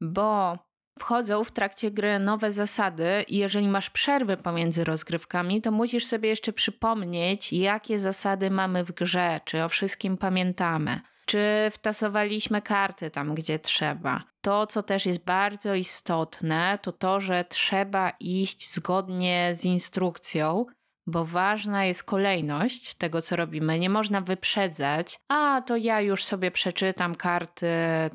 bo 0.00 0.58
wchodzą 0.98 1.44
w 1.44 1.52
trakcie 1.52 1.90
gry 1.90 2.18
nowe 2.18 2.52
zasady 2.52 3.24
i 3.28 3.36
jeżeli 3.36 3.68
masz 3.68 3.90
przerwy 3.90 4.36
pomiędzy 4.36 4.84
rozgrywkami, 4.84 5.62
to 5.62 5.70
musisz 5.70 6.06
sobie 6.06 6.28
jeszcze 6.28 6.52
przypomnieć, 6.52 7.52
jakie 7.52 7.98
zasady 7.98 8.50
mamy 8.50 8.84
w 8.84 8.92
grze, 8.92 9.40
czy 9.44 9.64
o 9.64 9.68
wszystkim 9.68 10.16
pamiętamy 10.16 11.00
czy 11.26 11.70
wtasowaliśmy 11.72 12.62
karty 12.62 13.10
tam, 13.10 13.34
gdzie 13.34 13.58
trzeba. 13.58 14.24
To, 14.40 14.66
co 14.66 14.82
też 14.82 15.06
jest 15.06 15.24
bardzo 15.24 15.74
istotne, 15.74 16.78
to 16.82 16.92
to, 16.92 17.20
że 17.20 17.44
trzeba 17.48 18.12
iść 18.20 18.74
zgodnie 18.74 19.52
z 19.54 19.64
instrukcją, 19.64 20.66
bo 21.06 21.24
ważna 21.24 21.84
jest 21.84 22.04
kolejność 22.04 22.94
tego, 22.94 23.22
co 23.22 23.36
robimy. 23.36 23.78
Nie 23.78 23.90
można 23.90 24.20
wyprzedzać, 24.20 25.18
a 25.28 25.62
to 25.66 25.76
ja 25.76 26.00
już 26.00 26.24
sobie 26.24 26.50
przeczytam 26.50 27.14
karty, 27.14 27.66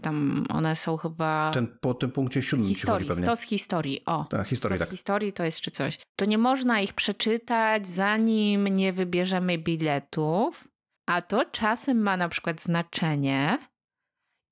tam 0.02 0.46
one 0.50 0.76
są 0.76 0.98
chyba... 0.98 1.52
Ten, 1.54 1.78
po 1.82 1.94
tym 1.94 2.12
punkcie 2.12 2.42
siódmym 2.42 2.76
ci 2.76 2.88
chodzi 2.88 3.08
Historii, 3.08 3.48
historii, 3.48 4.06
o. 4.06 4.26
Tak, 4.30 4.48
historii, 4.48 4.80
tak. 4.80 4.90
historii 4.90 5.34
to 5.34 5.44
jest 5.44 5.62
czy 5.62 5.72
coś. 5.72 6.00
To 6.16 6.26
nie 6.26 6.38
można 6.38 6.82
ich 6.82 6.94
przeczytać, 6.94 7.88
zanim 7.88 8.68
nie 8.68 8.94
wybierzemy 8.94 9.58
biletów, 9.58 10.68
a 11.08 11.22
to 11.22 11.46
czasem 11.46 12.02
ma 12.02 12.18
na 12.18 12.30
przykład 12.30 12.62
znaczenie. 12.62 13.58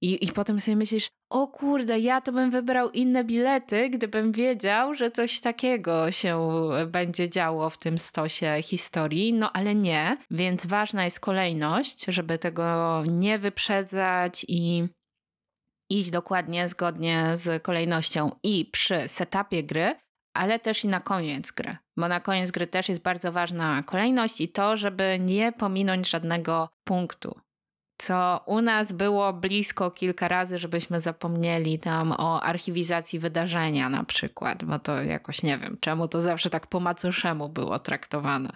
I, 0.02 0.26
I 0.26 0.32
potem 0.32 0.60
sobie 0.60 0.76
myślisz, 0.76 1.10
o 1.30 1.48
kurde, 1.48 2.00
ja 2.00 2.22
to 2.22 2.32
bym 2.32 2.52
wybrał 2.52 2.90
inne 2.90 3.24
bilety, 3.24 3.90
gdybym 3.90 4.32
wiedział, 4.32 4.96
że 4.96 5.12
coś 5.12 5.40
takiego 5.40 6.12
się 6.12 6.50
będzie 6.88 7.30
działo 7.30 7.70
w 7.70 7.78
tym 7.78 7.98
stosie 7.98 8.58
historii, 8.62 9.34
no 9.34 9.52
ale 9.52 9.76
nie, 9.76 10.18
więc 10.32 10.66
ważna 10.66 11.04
jest 11.04 11.20
kolejność, 11.20 12.06
żeby 12.06 12.38
tego 12.38 13.04
nie 13.08 13.40
wyprzedzać 13.40 14.46
i 14.48 14.88
iść 15.90 16.10
dokładnie 16.10 16.68
zgodnie 16.68 17.32
z 17.34 17.64
kolejnością 17.64 18.32
i 18.44 18.66
przy 18.66 19.08
setupie 19.08 19.64
gry, 19.64 19.96
ale 20.36 20.60
też 20.60 20.84
i 20.84 20.88
na 20.88 21.00
koniec 21.00 21.52
gry, 21.52 21.78
bo 21.98 22.08
na 22.08 22.20
koniec 22.20 22.52
gry 22.52 22.68
też 22.68 22.90
jest 22.90 23.02
bardzo 23.02 23.32
ważna 23.32 23.84
kolejność 23.84 24.42
i 24.42 24.50
to, 24.50 24.78
żeby 24.78 25.18
nie 25.20 25.52
pominąć 25.52 26.10
żadnego 26.10 26.70
punktu. 26.84 27.40
Co 27.98 28.44
u 28.46 28.62
nas 28.62 28.92
było 28.92 29.34
blisko 29.34 29.92
kilka 29.92 30.28
razy, 30.28 30.60
żebyśmy 30.60 31.00
zapomnieli 31.00 31.80
tam 31.80 32.12
o 32.12 32.44
archiwizacji 32.44 33.20
wydarzenia 33.20 33.90
na 33.90 34.04
przykład, 34.04 34.64
bo 34.64 34.80
to 34.80 35.04
jakoś 35.04 35.44
nie 35.44 35.58
wiem, 35.58 35.78
czemu 35.80 36.08
to 36.08 36.22
zawsze 36.22 36.50
tak 36.50 36.68
po 36.68 36.80
macoszemu 36.80 37.50
było 37.50 37.80
traktowane. 37.80 38.50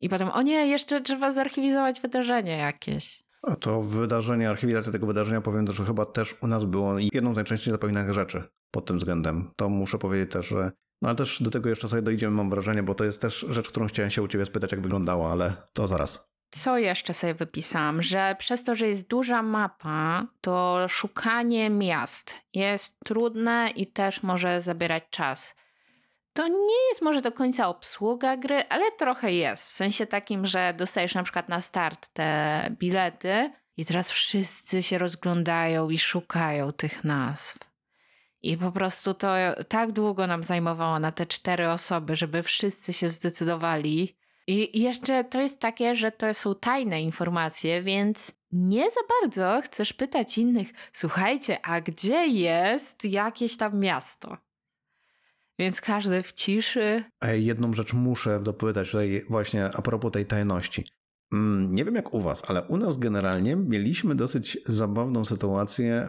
I 0.00 0.08
potem, 0.08 0.30
o 0.30 0.42
nie, 0.42 0.66
jeszcze 0.66 1.00
trzeba 1.00 1.32
zarchiwizować 1.32 2.00
wydarzenie 2.00 2.56
jakieś. 2.56 3.21
To 3.60 3.82
wydarzenie, 3.82 4.50
archiwizacja 4.50 4.92
tego 4.92 5.06
wydarzenia, 5.06 5.40
powiem, 5.40 5.66
że 5.72 5.84
chyba 5.84 6.06
też 6.06 6.36
u 6.42 6.46
nas 6.46 6.64
było 6.64 6.98
jedną 6.98 7.32
z 7.32 7.36
najczęściej 7.36 7.72
zapominanych 7.72 8.12
rzeczy 8.12 8.42
pod 8.70 8.86
tym 8.86 8.98
względem. 8.98 9.50
To 9.56 9.68
muszę 9.68 9.98
powiedzieć 9.98 10.30
też, 10.30 10.48
że. 10.48 10.72
No 11.02 11.08
ale 11.08 11.16
też 11.16 11.42
do 11.42 11.50
tego 11.50 11.68
jeszcze 11.68 11.88
sobie 11.88 12.02
dojdziemy, 12.02 12.36
mam 12.36 12.50
wrażenie, 12.50 12.82
bo 12.82 12.94
to 12.94 13.04
jest 13.04 13.20
też 13.20 13.46
rzecz, 13.48 13.68
którą 13.68 13.86
chciałem 13.86 14.10
się 14.10 14.22
u 14.22 14.28
ciebie 14.28 14.44
spytać, 14.44 14.72
jak 14.72 14.80
wyglądała, 14.80 15.32
ale 15.32 15.52
to 15.72 15.88
zaraz. 15.88 16.32
Co 16.50 16.78
jeszcze 16.78 17.14
sobie 17.14 17.34
wypisałam? 17.34 18.02
Że 18.02 18.36
przez 18.38 18.64
to, 18.64 18.74
że 18.74 18.88
jest 18.88 19.08
duża 19.08 19.42
mapa, 19.42 20.26
to 20.40 20.86
szukanie 20.88 21.70
miast 21.70 22.34
jest 22.54 22.94
trudne 23.04 23.70
i 23.76 23.86
też 23.86 24.22
może 24.22 24.60
zabierać 24.60 25.04
czas. 25.10 25.54
To 26.32 26.48
nie 26.48 26.88
jest 26.90 27.02
może 27.02 27.20
do 27.20 27.32
końca 27.32 27.68
obsługa 27.68 28.36
gry, 28.36 28.64
ale 28.68 28.92
trochę 28.92 29.32
jest. 29.32 29.66
W 29.66 29.70
sensie 29.70 30.06
takim, 30.06 30.46
że 30.46 30.74
dostajesz 30.76 31.14
na 31.14 31.22
przykład 31.22 31.48
na 31.48 31.60
start 31.60 32.08
te 32.12 32.68
bilety 32.70 33.52
i 33.76 33.84
teraz 33.84 34.10
wszyscy 34.10 34.82
się 34.82 34.98
rozglądają 34.98 35.90
i 35.90 35.98
szukają 35.98 36.72
tych 36.72 37.04
nazw. 37.04 37.58
I 38.42 38.56
po 38.56 38.72
prostu 38.72 39.14
to 39.14 39.34
tak 39.68 39.92
długo 39.92 40.26
nam 40.26 40.42
zajmowało 40.42 40.98
na 40.98 41.12
te 41.12 41.26
cztery 41.26 41.70
osoby, 41.70 42.16
żeby 42.16 42.42
wszyscy 42.42 42.92
się 42.92 43.08
zdecydowali. 43.08 44.16
I 44.46 44.80
jeszcze 44.82 45.24
to 45.24 45.40
jest 45.40 45.60
takie, 45.60 45.94
że 45.94 46.12
to 46.12 46.34
są 46.34 46.54
tajne 46.54 47.02
informacje, 47.02 47.82
więc 47.82 48.32
nie 48.52 48.90
za 48.90 49.00
bardzo 49.20 49.60
chcesz 49.64 49.92
pytać 49.92 50.38
innych, 50.38 50.68
słuchajcie, 50.92 51.58
a 51.66 51.80
gdzie 51.80 52.26
jest 52.26 53.04
jakieś 53.04 53.56
tam 53.56 53.80
miasto? 53.80 54.36
Więc 55.58 55.80
każdy 55.80 56.22
w 56.22 56.32
ciszy. 56.32 57.04
Ej, 57.20 57.44
jedną 57.44 57.72
rzecz 57.74 57.92
muszę 57.92 58.40
dopytać 58.40 58.90
tutaj 58.90 59.22
właśnie 59.30 59.64
a 59.64 59.82
propos 59.82 60.12
tej 60.12 60.26
tajności. 60.26 60.84
Mm, 61.32 61.74
Nie 61.74 61.84
wiem 61.84 61.94
jak 61.94 62.14
u 62.14 62.20
was, 62.20 62.50
ale 62.50 62.62
u 62.62 62.76
nas 62.76 62.98
generalnie 62.98 63.56
mieliśmy 63.56 64.14
dosyć 64.14 64.58
zabawną 64.66 65.24
sytuację 65.24 66.08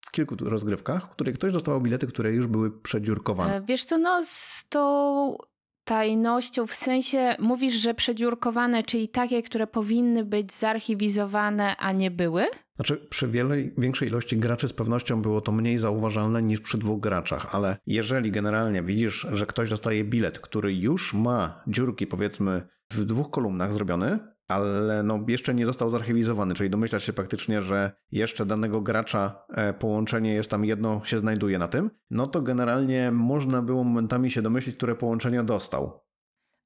w 0.00 0.10
kilku 0.10 0.36
rozgrywkach, 0.40 1.06
w 1.06 1.10
której 1.10 1.34
ktoś 1.34 1.52
dostawał 1.52 1.80
bilety, 1.80 2.06
które 2.06 2.32
już 2.32 2.46
były 2.46 2.80
przedziurkowane. 2.80 3.56
E, 3.56 3.60
Wiesz 3.62 3.84
co, 3.84 3.98
no 3.98 4.20
z 4.24 4.64
tą 4.68 5.36
tajnością, 5.84 6.66
w 6.66 6.74
sensie 6.74 7.36
mówisz, 7.38 7.74
że 7.74 7.94
przedziurkowane, 7.94 8.82
czyli 8.82 9.08
takie, 9.08 9.42
które 9.42 9.66
powinny 9.66 10.24
być 10.24 10.52
zarchiwizowane, 10.52 11.76
a 11.76 11.92
nie 11.92 12.10
były? 12.10 12.46
Znaczy, 12.76 13.06
przy 13.10 13.28
wielej, 13.28 13.74
większej 13.78 14.08
ilości 14.08 14.36
graczy 14.36 14.68
z 14.68 14.72
pewnością 14.72 15.22
było 15.22 15.40
to 15.40 15.52
mniej 15.52 15.78
zauważalne 15.78 16.42
niż 16.42 16.60
przy 16.60 16.78
dwóch 16.78 17.00
graczach, 17.00 17.54
ale 17.54 17.76
jeżeli 17.86 18.30
generalnie 18.30 18.82
widzisz, 18.82 19.26
że 19.32 19.46
ktoś 19.46 19.70
dostaje 19.70 20.04
bilet, 20.04 20.38
który 20.38 20.74
już 20.74 21.14
ma 21.14 21.62
dziurki, 21.66 22.06
powiedzmy, 22.06 22.62
w 22.92 23.04
dwóch 23.04 23.30
kolumnach 23.30 23.72
zrobiony, 23.72 24.18
ale 24.48 25.02
no 25.02 25.24
jeszcze 25.28 25.54
nie 25.54 25.66
został 25.66 25.90
zarchiwizowany, 25.90 26.54
czyli 26.54 26.70
domyślasz 26.70 27.04
się 27.04 27.12
praktycznie, 27.12 27.62
że 27.62 27.92
jeszcze 28.12 28.46
danego 28.46 28.80
gracza 28.80 29.44
e, 29.48 29.74
połączenie 29.74 30.34
jest 30.34 30.50
tam 30.50 30.64
jedno 30.64 31.00
się 31.04 31.18
znajduje 31.18 31.58
na 31.58 31.68
tym, 31.68 31.90
no 32.10 32.26
to 32.26 32.42
generalnie 32.42 33.10
można 33.12 33.62
było 33.62 33.84
momentami 33.84 34.30
się 34.30 34.42
domyślić, 34.42 34.76
które 34.76 34.94
połączenie 34.94 35.42
dostał. 35.42 36.05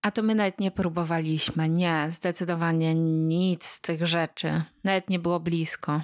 A 0.02 0.10
to 0.10 0.22
my 0.22 0.34
nawet 0.34 0.60
nie 0.60 0.70
próbowaliśmy. 0.70 1.68
Nie, 1.68 2.06
zdecydowanie 2.10 2.94
nic 2.94 3.64
z 3.64 3.80
tych 3.80 4.06
rzeczy. 4.06 4.62
Nawet 4.84 5.10
nie 5.10 5.18
było 5.18 5.40
blisko. 5.40 6.00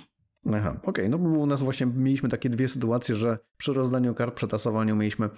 Aha, 0.55 0.77
okej, 0.83 1.09
no 1.09 1.19
bo 1.19 1.29
u 1.29 1.47
nas 1.47 1.63
właśnie 1.63 1.87
mieliśmy 1.87 2.29
takie 2.29 2.49
dwie 2.51 2.69
sytuacje, 2.69 3.15
że 3.15 3.39
przy 3.57 3.73
rozdaniu 3.73 4.15
kart, 4.15 4.35
przetasowaniu 4.35 4.97
mieliśmy 4.97 5.31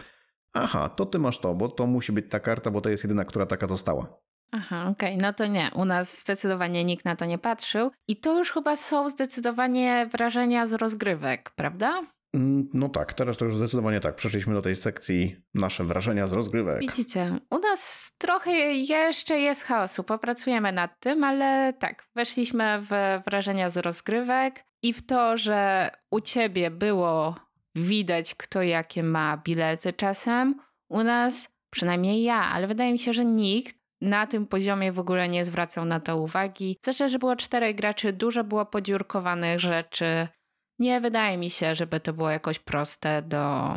aha, 0.52 0.88
to 0.88 1.06
ty 1.06 1.18
masz 1.18 1.38
to, 1.38 1.54
bo 1.54 1.68
to 1.68 1.86
musi 1.86 2.12
być 2.12 2.26
ta 2.30 2.40
karta, 2.40 2.70
bo 2.70 2.80
to 2.80 2.88
jest 2.88 3.04
jedyna, 3.04 3.24
która 3.24 3.46
taka 3.46 3.66
została. 3.66 4.18
Aha, 4.52 4.88
okej, 4.88 5.16
no 5.16 5.32
to 5.32 5.46
nie. 5.46 5.70
U 5.74 5.84
nas 5.84 6.20
zdecydowanie 6.20 6.84
nikt 6.84 7.04
na 7.04 7.16
to 7.16 7.24
nie 7.24 7.38
patrzył. 7.38 7.90
I 8.08 8.16
to 8.16 8.38
już 8.38 8.52
chyba 8.52 8.76
są 8.76 9.08
zdecydowanie 9.08 10.08
wrażenia 10.12 10.66
z 10.66 10.72
rozgrywek, 10.72 11.50
prawda? 11.50 12.02
Mm, 12.34 12.68
No 12.74 12.88
tak, 12.88 13.14
teraz 13.14 13.36
to 13.36 13.44
już 13.44 13.56
zdecydowanie 13.56 14.00
tak. 14.00 14.16
Przeszliśmy 14.16 14.54
do 14.54 14.62
tej 14.62 14.76
sekcji 14.76 15.36
nasze 15.54 15.84
wrażenia 15.84 16.26
z 16.26 16.32
rozgrywek. 16.32 16.80
Widzicie, 16.80 17.38
u 17.50 17.58
nas 17.58 18.10
trochę 18.18 18.50
jeszcze 18.72 19.38
jest 19.38 19.62
chaosu. 19.62 20.04
Popracujemy 20.04 20.72
nad 20.72 21.00
tym, 21.00 21.24
ale 21.24 21.72
tak, 21.72 22.08
weszliśmy 22.14 22.82
w 22.82 23.20
wrażenia 23.26 23.68
z 23.68 23.76
rozgrywek 23.76 24.64
i 24.82 24.92
w 24.92 25.06
to, 25.06 25.36
że 25.36 25.90
u 26.10 26.20
ciebie 26.20 26.70
było 26.70 27.34
widać, 27.74 28.34
kto 28.34 28.62
jakie 28.62 29.02
ma 29.02 29.36
bilety 29.36 29.92
czasem. 29.92 30.54
U 30.88 31.02
nas, 31.02 31.48
przynajmniej 31.70 32.22
ja, 32.22 32.34
ale 32.52 32.66
wydaje 32.66 32.92
mi 32.92 32.98
się, 32.98 33.12
że 33.12 33.24
nikt 33.24 33.76
na 34.00 34.26
tym 34.26 34.46
poziomie 34.46 34.92
w 34.92 34.98
ogóle 34.98 35.28
nie 35.28 35.44
zwracał 35.44 35.84
na 35.84 36.00
to 36.00 36.16
uwagi. 36.16 36.78
Zwłaszcza, 36.82 37.08
że 37.08 37.18
było 37.18 37.36
czterech 37.36 37.76
graczy, 37.76 38.12
dużo 38.12 38.44
było 38.44 38.66
podziurkowanych 38.66 39.60
rzeczy. 39.60 40.28
Nie 40.78 41.00
wydaje 41.00 41.38
mi 41.38 41.50
się, 41.50 41.74
żeby 41.74 42.00
to 42.00 42.12
było 42.12 42.30
jakoś 42.30 42.58
proste 42.58 43.22
do 43.22 43.74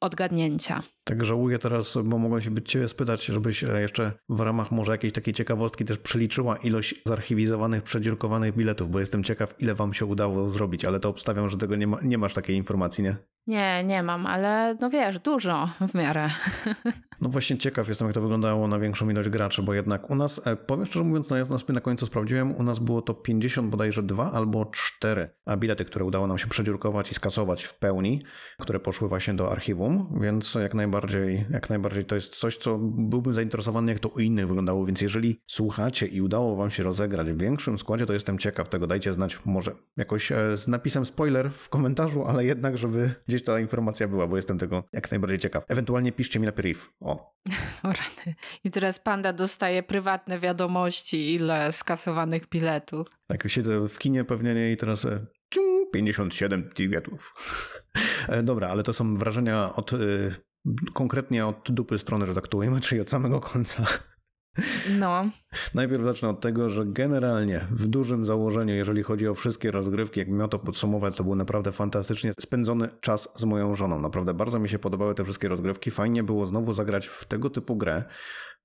odgadnięcia. 0.00 0.82
Tak 1.08 1.24
żałuję 1.24 1.58
teraz, 1.58 1.98
bo 2.04 2.18
mogłem 2.18 2.42
się 2.42 2.50
być 2.50 2.70
ciebie 2.70 2.88
spytać, 2.88 3.24
żebyś 3.24 3.64
e, 3.64 3.80
jeszcze 3.80 4.12
w 4.28 4.40
ramach 4.40 4.70
może 4.70 4.92
jakiejś 4.92 5.12
takiej 5.12 5.34
ciekawostki 5.34 5.84
też 5.84 5.98
przeliczyła 5.98 6.56
ilość 6.56 6.94
zarchiwizowanych, 7.06 7.82
przedziurkowanych 7.82 8.56
biletów, 8.56 8.90
bo 8.90 9.00
jestem 9.00 9.24
ciekaw, 9.24 9.54
ile 9.58 9.74
wam 9.74 9.94
się 9.94 10.06
udało 10.06 10.48
zrobić, 10.48 10.84
ale 10.84 11.00
to 11.00 11.08
obstawiam, 11.08 11.48
że 11.48 11.56
tego 11.56 11.76
nie, 11.76 11.86
ma, 11.86 11.98
nie 12.02 12.18
masz 12.18 12.34
takiej 12.34 12.56
informacji, 12.56 13.04
nie? 13.04 13.16
Nie, 13.46 13.84
nie 13.84 14.02
mam, 14.02 14.26
ale 14.26 14.76
no 14.80 14.90
wiesz, 14.90 15.18
dużo 15.18 15.68
w 15.88 15.94
miarę. 15.94 16.30
No 17.20 17.28
właśnie 17.28 17.58
ciekaw 17.58 17.88
jestem, 17.88 18.08
jak 18.08 18.14
to 18.14 18.20
wyglądało 18.20 18.68
na 18.68 18.78
większą 18.78 19.10
ilość 19.10 19.28
graczy, 19.28 19.62
bo 19.62 19.74
jednak 19.74 20.10
u 20.10 20.14
nas, 20.14 20.46
e, 20.46 20.56
powiem 20.56 20.86
szczerze 20.86 21.04
mówiąc, 21.04 21.30
no 21.30 21.36
ja 21.36 21.44
na 21.44 21.58
sobie 21.58 21.74
na 21.74 21.80
końcu 21.80 22.06
sprawdziłem, 22.06 22.56
u 22.56 22.62
nas 22.62 22.78
było 22.78 23.02
to 23.02 23.14
50 23.14 23.70
bodajże 23.70 24.02
2 24.02 24.32
albo 24.32 24.66
4 24.66 25.30
a 25.46 25.56
bilety, 25.56 25.84
które 25.84 26.04
udało 26.04 26.26
nam 26.26 26.38
się 26.38 26.46
przedziurkować 26.46 27.10
i 27.10 27.14
skasować 27.14 27.64
w 27.64 27.74
pełni, 27.74 28.22
które 28.58 28.80
poszły 28.80 29.08
właśnie 29.08 29.34
do 29.34 29.52
archiwum, 29.52 30.18
więc 30.20 30.54
jak 30.54 30.74
najbardziej, 30.74 30.97
jak 31.50 31.70
najbardziej 31.70 32.04
to 32.04 32.14
jest 32.14 32.36
coś, 32.36 32.56
co 32.56 32.78
byłbym 32.80 33.34
zainteresowany, 33.34 33.92
jak 33.92 34.00
to 34.00 34.08
u 34.08 34.18
innych 34.18 34.48
wyglądało, 34.48 34.86
więc 34.86 35.00
jeżeli 35.00 35.40
słuchacie 35.46 36.06
i 36.06 36.20
udało 36.20 36.56
wam 36.56 36.70
się 36.70 36.82
rozegrać 36.82 37.30
w 37.30 37.40
większym 37.40 37.78
składzie, 37.78 38.06
to 38.06 38.12
jestem 38.12 38.38
ciekaw 38.38 38.68
tego, 38.68 38.86
dajcie 38.86 39.12
znać 39.12 39.38
może 39.44 39.72
jakoś 39.96 40.32
e, 40.32 40.56
z 40.56 40.68
napisem 40.68 41.06
spoiler 41.06 41.50
w 41.52 41.68
komentarzu, 41.68 42.24
ale 42.24 42.44
jednak, 42.44 42.78
żeby 42.78 43.10
gdzieś 43.28 43.42
ta 43.42 43.60
informacja 43.60 44.08
była, 44.08 44.26
bo 44.26 44.36
jestem 44.36 44.58
tego 44.58 44.84
jak 44.92 45.10
najbardziej 45.10 45.38
ciekaw. 45.38 45.64
Ewentualnie 45.68 46.12
piszcie 46.12 46.40
mi 46.40 46.46
na 46.46 46.52
priv. 46.52 46.80
O, 47.00 47.34
O 47.82 47.88
rany. 47.88 48.34
I 48.64 48.70
teraz 48.70 48.98
panda 48.98 49.32
dostaje 49.32 49.82
prywatne 49.82 50.40
wiadomości, 50.40 51.34
ile 51.34 51.72
skasowanych 51.72 52.48
biletów. 52.48 53.06
Tak, 53.26 53.48
siedzę 53.48 53.88
w 53.88 53.98
kinie 53.98 54.24
pewnie 54.24 54.54
nie 54.54 54.72
i 54.72 54.76
teraz 54.76 55.04
e, 55.04 55.26
ciu, 55.50 55.60
57 55.92 56.70
ticketów. 56.74 57.32
E, 58.28 58.42
Dobra, 58.42 58.68
ale 58.68 58.82
to 58.82 58.92
są 58.92 59.14
wrażenia 59.14 59.74
od, 59.74 59.92
e, 59.92 59.96
konkretnie 60.92 61.46
od 61.46 61.70
dupy 61.70 61.98
strony, 61.98 62.26
że 62.26 62.34
tak 62.34 62.48
to 62.48 62.58
ujmę, 62.58 62.80
czyli 62.80 63.00
od 63.00 63.10
samego 63.10 63.40
końca. 63.40 63.86
No, 64.98 65.30
Najpierw 65.74 66.04
zacznę 66.04 66.28
od 66.28 66.40
tego, 66.40 66.70
że 66.70 66.86
generalnie 66.86 67.66
w 67.70 67.86
dużym 67.86 68.24
założeniu, 68.24 68.74
jeżeli 68.74 69.02
chodzi 69.02 69.28
o 69.28 69.34
wszystkie 69.34 69.70
rozgrywki, 69.70 70.20
jakbym 70.20 70.38
miał 70.38 70.48
to 70.48 70.58
podsumować, 70.58 71.16
to 71.16 71.24
był 71.24 71.34
naprawdę 71.34 71.72
fantastycznie 71.72 72.32
spędzony 72.40 72.88
czas 73.00 73.28
z 73.36 73.44
moją 73.44 73.74
żoną. 73.74 74.00
Naprawdę 74.00 74.34
bardzo 74.34 74.58
mi 74.58 74.68
się 74.68 74.78
podobały 74.78 75.14
te 75.14 75.24
wszystkie 75.24 75.48
rozgrywki. 75.48 75.90
Fajnie 75.90 76.22
było 76.22 76.46
znowu 76.46 76.72
zagrać 76.72 77.06
w 77.06 77.24
tego 77.24 77.50
typu 77.50 77.76
grę, 77.76 78.04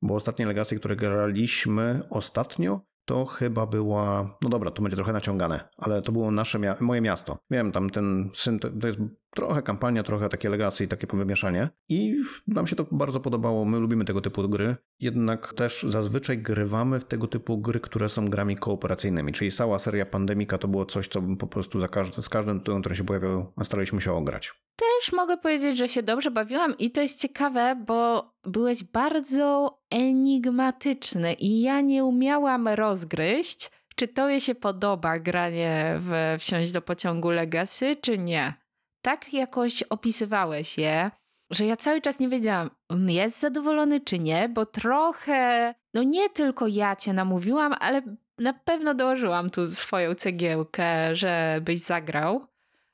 bo 0.02 0.16
ostatnie 0.16 0.46
Legacy, 0.46 0.76
które 0.76 0.96
graliśmy 0.96 2.02
ostatnio, 2.10 2.82
to 3.06 3.26
chyba 3.26 3.66
była, 3.66 4.38
no 4.42 4.50
dobra, 4.50 4.72
to 4.72 4.82
będzie 4.82 4.96
trochę 4.96 5.14
naciągane, 5.14 5.70
ale 5.78 6.02
to 6.02 6.12
było 6.12 6.32
nasze, 6.32 6.60
mia 6.60 6.76
moje 6.80 7.02
miasto. 7.02 7.38
Wiem, 7.52 7.72
tam 7.72 7.90
ten 7.90 8.30
syn, 8.34 8.60
to 8.60 8.88
jest 8.88 9.00
trochę 9.36 9.62
kampania, 9.62 10.04
trochę 10.04 10.30
takie 10.30 10.50
legacy 10.50 10.84
i 10.84 10.88
takie 10.88 11.08
powymieszanie 11.08 11.70
i 11.90 12.18
nam 12.48 12.68
się 12.68 12.76
to 12.76 12.86
bardzo 12.92 13.20
podobało, 13.20 13.66
my 13.66 13.80
lubimy 13.80 14.06
tego 14.06 14.22
typu 14.22 14.50
gry, 14.50 14.76
jednak 15.00 15.54
też 15.54 15.86
zazwyczaj 15.88 16.38
grywamy 16.38 17.00
w 17.00 17.06
tego 17.06 17.28
typu 17.28 17.58
gry, 17.58 17.80
które 17.80 18.10
są 18.10 18.26
grami 18.26 18.56
kooperacyjnymi, 18.56 19.32
czyli 19.32 19.52
cała 19.52 19.80
seria 19.80 20.06
Pandemika 20.06 20.58
to 20.58 20.68
było 20.68 20.86
coś, 20.86 21.08
co 21.08 21.22
po 21.40 21.48
prostu 21.48 21.80
za 21.80 21.88
każdy, 21.88 22.22
z 22.22 22.30
każdym 22.30 22.60
tytułem, 22.60 22.82
który 22.82 22.96
się 22.96 23.04
pojawiał, 23.04 23.54
staraliśmy 23.64 24.02
się 24.02 24.14
ograć. 24.14 24.54
Też 24.76 25.14
mogę 25.14 25.38
powiedzieć, 25.38 25.78
że 25.78 25.88
się 25.88 26.04
dobrze 26.04 26.32
bawiłam 26.32 26.78
i 26.78 26.92
to 26.92 27.02
jest 27.02 27.20
ciekawe, 27.20 27.84
bo 27.88 28.32
byłeś 28.44 28.84
bardzo 28.84 29.78
enigmatyczny 29.90 31.34
i 31.34 31.62
ja 31.62 31.82
nie 31.82 32.06
umiałam 32.06 32.68
rozgryźć, 32.68 33.72
czy 33.96 34.08
tobie 34.08 34.40
się 34.40 34.56
podoba 34.56 35.20
granie 35.20 36.00
w 36.00 36.36
Wsiąść 36.40 36.72
do 36.72 36.82
pociągu 36.82 37.30
Legacy, 37.30 37.96
czy 38.02 38.18
nie. 38.18 38.63
Tak 39.04 39.34
jakoś 39.34 39.84
opisywałeś 39.84 40.78
je, 40.78 41.12
że 41.52 41.66
ja 41.66 41.76
cały 41.76 42.02
czas 42.02 42.20
nie 42.20 42.30
wiedziałam, 42.30 42.70
on 42.90 43.10
jest 43.10 43.40
zadowolony 43.40 44.02
czy 44.02 44.20
nie, 44.20 44.50
bo 44.50 44.66
trochę, 44.66 45.74
no 45.94 46.04
nie 46.04 46.30
tylko 46.30 46.68
ja 46.68 46.96
cię 46.96 47.14
namówiłam, 47.14 47.74
ale 47.80 48.02
na 48.38 48.54
pewno 48.54 48.94
dołożyłam 48.94 49.50
tu 49.50 49.68
swoją 49.68 50.16
cegiełkę, 50.16 51.16
żebyś 51.16 51.80
zagrał 51.80 52.48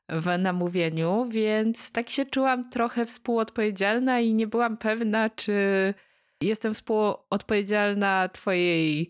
w 0.09 0.37
namówieniu, 0.39 1.27
więc 1.29 1.91
tak 1.91 2.09
się 2.09 2.25
czułam 2.25 2.69
trochę 2.69 3.05
współodpowiedzialna 3.05 4.19
i 4.19 4.33
nie 4.33 4.47
byłam 4.47 4.77
pewna, 4.77 5.29
czy 5.29 5.53
jestem 6.41 6.73
współodpowiedzialna 6.73 8.29
Twojej 8.29 9.09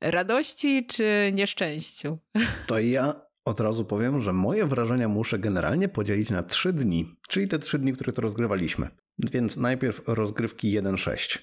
radości 0.00 0.86
czy 0.86 1.30
nieszczęściu. 1.32 2.18
To 2.66 2.78
ja 2.78 3.25
od 3.46 3.60
razu 3.60 3.84
powiem, 3.84 4.20
że 4.20 4.32
moje 4.32 4.66
wrażenia 4.66 5.08
muszę 5.08 5.38
generalnie 5.38 5.88
podzielić 5.88 6.30
na 6.30 6.42
trzy 6.42 6.72
dni, 6.72 7.16
czyli 7.28 7.48
te 7.48 7.58
trzy 7.58 7.78
dni, 7.78 7.92
które 7.92 8.12
to 8.12 8.22
rozgrywaliśmy. 8.22 8.88
Więc 9.32 9.56
najpierw 9.56 10.02
rozgrywki 10.06 10.78
1.6. 10.78 11.38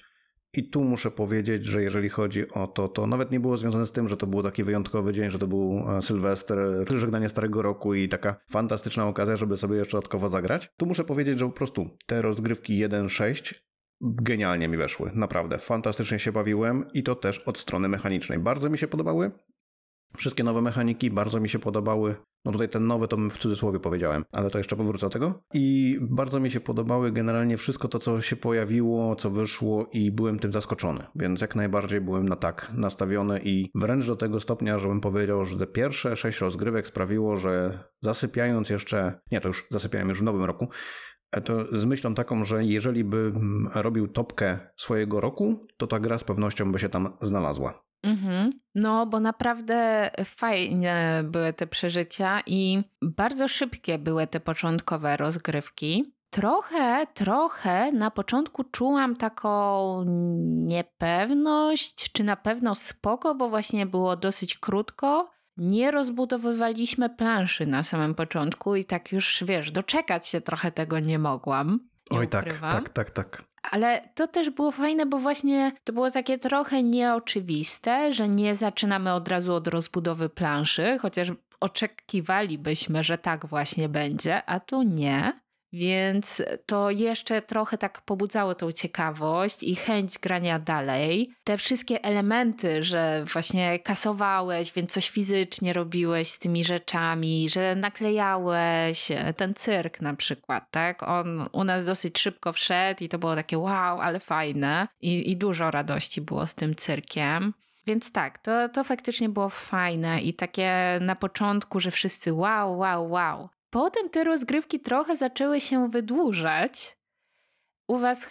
I 0.52 0.70
tu 0.70 0.84
muszę 0.84 1.10
powiedzieć, 1.10 1.64
że 1.64 1.82
jeżeli 1.82 2.08
chodzi 2.08 2.48
o 2.48 2.66
to, 2.66 2.88
to 2.88 3.06
nawet 3.06 3.30
nie 3.30 3.40
było 3.40 3.56
związane 3.56 3.86
z 3.86 3.92
tym, 3.92 4.08
że 4.08 4.16
to 4.16 4.26
był 4.26 4.42
taki 4.42 4.64
wyjątkowy 4.64 5.12
dzień, 5.12 5.30
że 5.30 5.38
to 5.38 5.46
był 5.46 5.84
e, 5.88 6.02
Sylwester, 6.02 6.58
żegnanie 6.96 7.28
Starego 7.28 7.62
Roku 7.62 7.94
i 7.94 8.08
taka 8.08 8.36
fantastyczna 8.50 9.06
okazja, 9.06 9.36
żeby 9.36 9.56
sobie 9.56 9.76
jeszcze 9.76 9.96
dodatkowo 9.96 10.28
zagrać. 10.28 10.72
Tu 10.76 10.86
muszę 10.86 11.04
powiedzieć, 11.04 11.38
że 11.38 11.46
po 11.46 11.52
prostu 11.52 11.90
te 12.06 12.22
rozgrywki 12.22 12.84
1.6 12.84 13.54
genialnie 14.00 14.68
mi 14.68 14.76
weszły. 14.76 15.10
Naprawdę, 15.14 15.58
fantastycznie 15.58 16.18
się 16.18 16.32
bawiłem 16.32 16.84
i 16.94 17.02
to 17.02 17.14
też 17.14 17.38
od 17.38 17.58
strony 17.58 17.88
mechanicznej. 17.88 18.38
Bardzo 18.38 18.70
mi 18.70 18.78
się 18.78 18.88
podobały. 18.88 19.30
Wszystkie 20.16 20.44
nowe 20.44 20.62
mechaniki 20.62 21.10
bardzo 21.10 21.40
mi 21.40 21.48
się 21.48 21.58
podobały. 21.58 22.14
No 22.44 22.52
tutaj 22.52 22.68
ten 22.68 22.86
nowy 22.86 23.08
to 23.08 23.16
w 23.16 23.38
cudzysłowie 23.38 23.80
powiedziałem, 23.80 24.24
ale 24.32 24.50
to 24.50 24.58
jeszcze 24.58 24.76
powrócę 24.76 25.06
do 25.06 25.10
tego. 25.10 25.42
I 25.54 25.98
bardzo 26.00 26.40
mi 26.40 26.50
się 26.50 26.60
podobały 26.60 27.12
generalnie 27.12 27.56
wszystko 27.56 27.88
to, 27.88 27.98
co 27.98 28.20
się 28.20 28.36
pojawiło, 28.36 29.16
co 29.16 29.30
wyszło 29.30 29.88
i 29.92 30.12
byłem 30.12 30.38
tym 30.38 30.52
zaskoczony. 30.52 31.04
Więc 31.14 31.40
jak 31.40 31.56
najbardziej 31.56 32.00
byłem 32.00 32.28
na 32.28 32.36
tak 32.36 32.72
nastawiony 32.74 33.40
i 33.44 33.70
wręcz 33.74 34.06
do 34.06 34.16
tego 34.16 34.40
stopnia, 34.40 34.78
żebym 34.78 35.00
powiedział, 35.00 35.46
że 35.46 35.58
te 35.58 35.66
pierwsze 35.66 36.16
sześć 36.16 36.40
rozgrywek 36.40 36.86
sprawiło, 36.86 37.36
że 37.36 37.78
zasypiając 38.00 38.70
jeszcze, 38.70 39.20
nie 39.32 39.40
to 39.40 39.48
już 39.48 39.66
zasypiałem 39.70 40.08
już 40.08 40.20
w 40.20 40.24
nowym 40.24 40.44
roku, 40.44 40.68
to 41.40 41.76
z 41.76 41.84
myślą 41.84 42.14
taką, 42.14 42.44
że 42.44 42.64
jeżeli 42.64 43.04
bym 43.04 43.68
robił 43.74 44.08
topkę 44.08 44.58
swojego 44.76 45.20
roku, 45.20 45.66
to 45.76 45.86
ta 45.86 46.00
gra 46.00 46.18
z 46.18 46.24
pewnością 46.24 46.72
by 46.72 46.78
się 46.78 46.88
tam 46.88 47.16
znalazła. 47.20 47.84
Mhm. 48.02 48.52
No, 48.74 49.06
bo 49.06 49.20
naprawdę 49.20 50.10
fajne 50.24 51.24
były 51.24 51.52
te 51.52 51.66
przeżycia 51.66 52.40
i 52.46 52.82
bardzo 53.02 53.48
szybkie 53.48 53.98
były 53.98 54.26
te 54.26 54.40
początkowe 54.40 55.16
rozgrywki. 55.16 56.14
Trochę, 56.30 57.06
trochę 57.14 57.92
na 57.92 58.10
początku 58.10 58.64
czułam 58.64 59.16
taką 59.16 60.04
niepewność, 60.44 62.12
czy 62.12 62.24
na 62.24 62.36
pewno 62.36 62.74
spoko, 62.74 63.34
bo 63.34 63.48
właśnie 63.48 63.86
było 63.86 64.16
dosyć 64.16 64.58
krótko. 64.58 65.30
Nie 65.56 65.90
rozbudowywaliśmy 65.90 67.10
planszy 67.10 67.66
na 67.66 67.82
samym 67.82 68.14
początku 68.14 68.76
i 68.76 68.84
tak 68.84 69.12
już, 69.12 69.44
wiesz, 69.46 69.70
doczekać 69.70 70.28
się 70.28 70.40
trochę 70.40 70.72
tego 70.72 71.00
nie 71.00 71.18
mogłam. 71.18 71.80
Nie 72.10 72.18
Oj, 72.18 72.28
tak, 72.28 72.58
tak, 72.58 72.88
tak, 72.88 73.10
tak. 73.10 73.44
Ale 73.70 74.08
to 74.14 74.26
też 74.26 74.50
było 74.50 74.70
fajne, 74.70 75.06
bo 75.06 75.18
właśnie 75.18 75.72
to 75.84 75.92
było 75.92 76.10
takie 76.10 76.38
trochę 76.38 76.82
nieoczywiste, 76.82 78.12
że 78.12 78.28
nie 78.28 78.56
zaczynamy 78.56 79.12
od 79.12 79.28
razu 79.28 79.54
od 79.54 79.68
rozbudowy 79.68 80.28
planszy, 80.28 80.98
chociaż 81.00 81.32
oczekiwalibyśmy, 81.60 83.04
że 83.04 83.18
tak 83.18 83.46
właśnie 83.46 83.88
będzie, 83.88 84.44
a 84.46 84.60
tu 84.60 84.82
nie. 84.82 85.43
Więc 85.74 86.42
to 86.66 86.90
jeszcze 86.90 87.42
trochę 87.42 87.78
tak 87.78 88.00
pobudzało 88.00 88.54
tą 88.54 88.72
ciekawość 88.72 89.62
i 89.62 89.76
chęć 89.76 90.18
grania 90.18 90.58
dalej. 90.58 91.30
Te 91.44 91.58
wszystkie 91.58 92.04
elementy, 92.04 92.82
że 92.82 93.24
właśnie 93.32 93.78
kasowałeś, 93.78 94.72
więc 94.72 94.92
coś 94.92 95.10
fizycznie 95.10 95.72
robiłeś 95.72 96.28
z 96.28 96.38
tymi 96.38 96.64
rzeczami, 96.64 97.48
że 97.48 97.74
naklejałeś 97.76 99.08
ten 99.36 99.54
cyrk 99.54 100.00
na 100.00 100.14
przykład, 100.14 100.70
tak? 100.70 101.02
On 101.02 101.48
u 101.52 101.64
nas 101.64 101.84
dosyć 101.84 102.18
szybko 102.18 102.52
wszedł 102.52 103.04
i 103.04 103.08
to 103.08 103.18
było 103.18 103.34
takie 103.34 103.58
wow, 103.58 104.00
ale 104.00 104.20
fajne 104.20 104.88
i, 105.00 105.30
i 105.30 105.36
dużo 105.36 105.70
radości 105.70 106.20
było 106.20 106.46
z 106.46 106.54
tym 106.54 106.74
cyrkiem. 106.74 107.54
Więc 107.86 108.12
tak, 108.12 108.38
to, 108.38 108.68
to 108.68 108.84
faktycznie 108.84 109.28
było 109.28 109.48
fajne 109.48 110.22
i 110.22 110.34
takie 110.34 110.98
na 111.00 111.16
początku, 111.16 111.80
że 111.80 111.90
wszyscy 111.90 112.32
wow, 112.32 112.78
wow, 112.78 113.10
wow. 113.10 113.48
Potem 113.74 114.10
te 114.10 114.24
rozgrywki 114.24 114.80
trochę 114.80 115.16
zaczęły 115.16 115.60
się 115.60 115.88
wydłużać. 115.88 116.96
U 117.88 117.98
was 117.98 118.26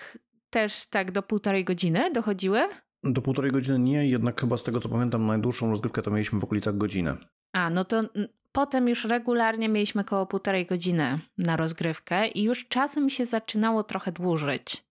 też 0.49 0.85
tak 0.85 1.11
do 1.11 1.23
półtorej 1.23 1.65
godziny 1.65 2.11
dochodziły? 2.11 2.59
Do 3.03 3.21
półtorej 3.21 3.51
godziny 3.51 3.79
nie, 3.79 4.07
jednak 4.07 4.41
chyba 4.41 4.57
z 4.57 4.63
tego 4.63 4.79
co 4.79 4.89
pamiętam, 4.89 5.27
najdłuższą 5.27 5.69
rozgrywkę 5.69 6.01
to 6.01 6.11
mieliśmy 6.11 6.39
w 6.39 6.43
okolicach 6.43 6.77
godziny. 6.77 7.15
A, 7.53 7.69
no 7.69 7.85
to 7.85 8.03
potem 8.51 8.89
już 8.89 9.05
regularnie 9.05 9.69
mieliśmy 9.69 10.01
około 10.01 10.25
półtorej 10.25 10.65
godziny 10.65 11.19
na 11.37 11.55
rozgrywkę 11.55 12.27
i 12.27 12.43
już 12.43 12.67
czasem 12.67 13.09
się 13.09 13.25
zaczynało 13.25 13.83
trochę 13.83 14.11
dłużyć. 14.11 14.83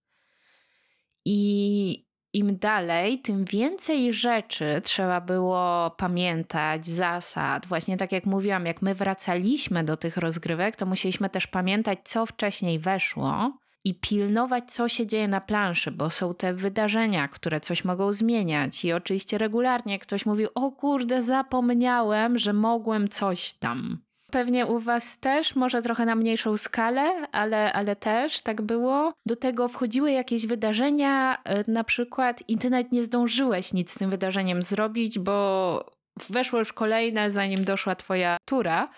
I 1.25 2.05
im 2.33 2.57
dalej, 2.57 3.19
tym 3.19 3.45
więcej 3.45 4.13
rzeczy 4.13 4.81
trzeba 4.83 5.21
było 5.21 5.91
pamiętać, 5.97 6.87
zasad. 6.87 7.65
Właśnie 7.65 7.97
tak 7.97 8.11
jak 8.11 8.25
mówiłam, 8.25 8.65
jak 8.65 8.81
my 8.81 8.95
wracaliśmy 8.95 9.83
do 9.83 9.97
tych 9.97 10.17
rozgrywek, 10.17 10.75
to 10.75 10.85
musieliśmy 10.85 11.29
też 11.29 11.47
pamiętać, 11.47 11.99
co 12.03 12.25
wcześniej 12.25 12.79
weszło 12.79 13.57
i 13.83 13.93
pilnować, 13.99 14.71
co 14.71 14.89
się 14.89 15.07
dzieje 15.07 15.27
na 15.27 15.41
planszy, 15.41 15.91
bo 15.91 16.09
są 16.09 16.35
te 16.35 16.53
wydarzenia, 16.53 17.27
które 17.27 17.59
coś 17.59 17.85
mogą 17.85 18.13
zmieniać. 18.13 18.85
I 18.85 18.93
oczywiście 18.93 19.37
regularnie 19.37 19.99
ktoś 19.99 20.25
mówił: 20.25 20.49
O 20.55 20.71
kurde, 20.71 21.21
zapomniałem, 21.21 22.37
że 22.37 22.53
mogłem 22.53 23.07
coś 23.07 23.53
tam. 23.53 23.97
Pewnie 24.33 24.65
u 24.65 24.79
Was 24.79 25.19
też, 25.19 25.55
może 25.55 25.81
trochę 25.81 26.05
na 26.05 26.15
mniejszą 26.15 26.57
skalę, 26.57 27.27
ale, 27.31 27.73
ale 27.73 27.95
też 27.95 28.41
tak 28.41 28.61
było. 28.61 29.13
Do 29.25 29.35
tego 29.35 29.67
wchodziły 29.67 30.11
jakieś 30.11 30.47
wydarzenia, 30.47 31.37
y, 31.67 31.71
na 31.71 31.83
przykład, 31.83 32.43
i 32.47 32.57
Ty 32.57 32.69
nawet 32.69 32.91
nie 32.91 33.03
zdążyłeś 33.03 33.73
nic 33.73 33.91
z 33.91 33.95
tym 33.95 34.09
wydarzeniem 34.09 34.63
zrobić, 34.63 35.19
bo 35.19 35.85
weszło 36.29 36.59
już 36.59 36.73
kolejne, 36.73 37.31
zanim 37.31 37.65
doszła 37.65 37.95
Twoja 37.95 38.37
tura. 38.45 38.89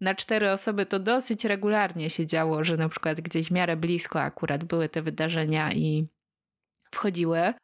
Na 0.00 0.14
cztery 0.14 0.50
osoby 0.50 0.86
to 0.86 0.98
dosyć 0.98 1.44
regularnie 1.44 2.10
się 2.10 2.26
działo, 2.26 2.64
że 2.64 2.76
na 2.76 2.88
przykład 2.88 3.20
gdzieś 3.20 3.48
w 3.48 3.52
miarę 3.52 3.76
blisko 3.76 4.20
akurat 4.20 4.64
były 4.64 4.88
te 4.88 5.02
wydarzenia 5.02 5.72
i 5.72 6.06
wchodziły. 6.90 7.54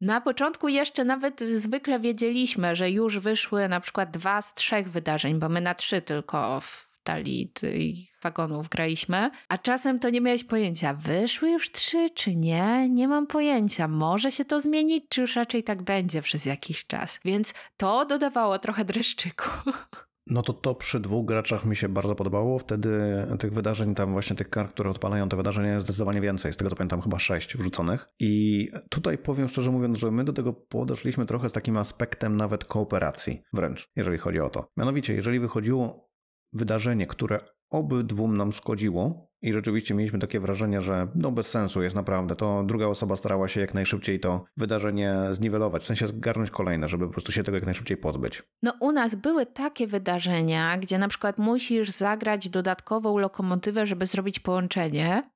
Na 0.00 0.20
początku 0.20 0.68
jeszcze 0.68 1.04
nawet 1.04 1.40
zwykle 1.40 2.00
wiedzieliśmy, 2.00 2.76
że 2.76 2.90
już 2.90 3.18
wyszły 3.18 3.68
na 3.68 3.80
przykład 3.80 4.10
dwa 4.10 4.42
z 4.42 4.54
trzech 4.54 4.90
wydarzeń, 4.90 5.38
bo 5.38 5.48
my 5.48 5.60
na 5.60 5.74
trzy 5.74 6.02
tylko 6.02 6.60
w 6.60 6.88
talii 7.02 7.48
tych 7.48 8.20
wagonów 8.22 8.68
graliśmy, 8.68 9.30
a 9.48 9.58
czasem 9.58 9.98
to 9.98 10.10
nie 10.10 10.20
miałeś 10.20 10.44
pojęcia, 10.44 10.94
wyszły 10.94 11.50
już 11.50 11.72
trzy 11.72 12.10
czy 12.10 12.36
nie? 12.36 12.88
Nie 12.88 13.08
mam 13.08 13.26
pojęcia. 13.26 13.88
Może 13.88 14.32
się 14.32 14.44
to 14.44 14.60
zmienić, 14.60 15.04
czy 15.08 15.20
już 15.20 15.36
raczej 15.36 15.64
tak 15.64 15.82
będzie 15.82 16.22
przez 16.22 16.46
jakiś 16.46 16.86
czas. 16.86 17.20
Więc 17.24 17.54
to 17.76 18.06
dodawało 18.06 18.58
trochę 18.58 18.84
dreszczyku. 18.84 19.50
No 20.30 20.42
to 20.42 20.52
to 20.52 20.74
przy 20.74 21.00
dwóch 21.00 21.26
graczach 21.26 21.64
mi 21.64 21.76
się 21.76 21.88
bardzo 21.88 22.14
podobało. 22.14 22.58
Wtedy 22.58 22.90
tych 23.38 23.52
wydarzeń, 23.52 23.94
tam 23.94 24.12
właśnie 24.12 24.36
tych 24.36 24.50
kart, 24.50 24.72
które 24.72 24.90
odpalają 24.90 25.28
te 25.28 25.36
wydarzenia 25.36 25.74
jest 25.74 25.86
zdecydowanie 25.86 26.20
więcej. 26.20 26.52
Z 26.52 26.56
tego 26.56 26.70
co 26.70 26.76
pamiętam 26.76 27.02
chyba 27.02 27.18
sześć 27.18 27.56
wrzuconych. 27.56 28.08
I 28.20 28.68
tutaj 28.90 29.18
powiem 29.18 29.48
szczerze 29.48 29.70
mówiąc, 29.70 29.98
że 29.98 30.10
my 30.10 30.24
do 30.24 30.32
tego 30.32 30.52
podeszliśmy 30.52 31.26
trochę 31.26 31.48
z 31.48 31.52
takim 31.52 31.76
aspektem 31.76 32.36
nawet 32.36 32.64
kooperacji 32.64 33.42
wręcz, 33.52 33.90
jeżeli 33.96 34.18
chodzi 34.18 34.40
o 34.40 34.50
to. 34.50 34.70
Mianowicie, 34.76 35.14
jeżeli 35.14 35.40
wychodziło 35.40 36.10
wydarzenie, 36.52 37.06
które 37.06 37.38
obydwu 37.70 38.28
nam 38.28 38.52
szkodziło, 38.52 39.30
i 39.42 39.52
rzeczywiście 39.52 39.94
mieliśmy 39.94 40.18
takie 40.18 40.40
wrażenie, 40.40 40.82
że 40.82 41.08
no 41.14 41.32
bez 41.32 41.50
sensu 41.50 41.82
jest 41.82 41.96
naprawdę. 41.96 42.36
To 42.36 42.64
druga 42.66 42.86
osoba 42.86 43.16
starała 43.16 43.48
się 43.48 43.60
jak 43.60 43.74
najszybciej 43.74 44.20
to 44.20 44.44
wydarzenie 44.56 45.14
zniwelować, 45.30 45.82
w 45.82 45.86
sensie 45.86 46.06
zgarnąć 46.06 46.50
kolejne, 46.50 46.88
żeby 46.88 47.06
po 47.06 47.12
prostu 47.12 47.32
się 47.32 47.42
tego 47.42 47.56
jak 47.56 47.64
najszybciej 47.64 47.96
pozbyć. 47.96 48.42
No 48.62 48.72
u 48.80 48.92
nas 48.92 49.14
były 49.14 49.46
takie 49.46 49.86
wydarzenia, 49.86 50.78
gdzie 50.78 50.98
na 50.98 51.08
przykład 51.08 51.38
musisz 51.38 51.90
zagrać 51.90 52.48
dodatkową 52.48 53.18
lokomotywę, 53.18 53.86
żeby 53.86 54.06
zrobić 54.06 54.40
połączenie. 54.40 55.30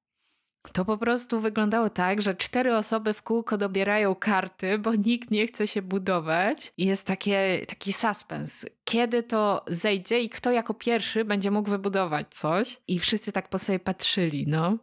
To 0.73 0.85
po 0.85 0.99
prostu 0.99 1.41
wyglądało 1.41 1.91
tak, 1.91 2.23
że 2.23 2.35
cztery 2.35 2.77
osoby 2.77 3.15
w 3.15 3.23
kółko 3.23 3.57
dobierają 3.57 4.15
karty, 4.15 4.79
bo 4.79 4.95
nikt 4.95 5.31
nie 5.31 5.47
chce 5.47 5.67
się 5.67 5.83
budować. 5.83 6.73
I 6.77 6.87
jest 6.87 7.07
takie, 7.07 7.65
taki 7.69 7.93
suspens. 7.93 8.67
Kiedy 8.85 9.23
to 9.23 9.65
zejdzie 9.67 10.21
i 10.21 10.29
kto 10.29 10.51
jako 10.51 10.75
pierwszy 10.75 11.25
będzie 11.25 11.51
mógł 11.51 11.71
wybudować 11.71 12.27
coś? 12.31 12.81
I 12.89 12.99
wszyscy 12.99 13.33
tak 13.33 13.49
po 13.49 13.59
sobie 13.59 13.79
patrzyli, 13.79 14.47
no. 14.49 14.79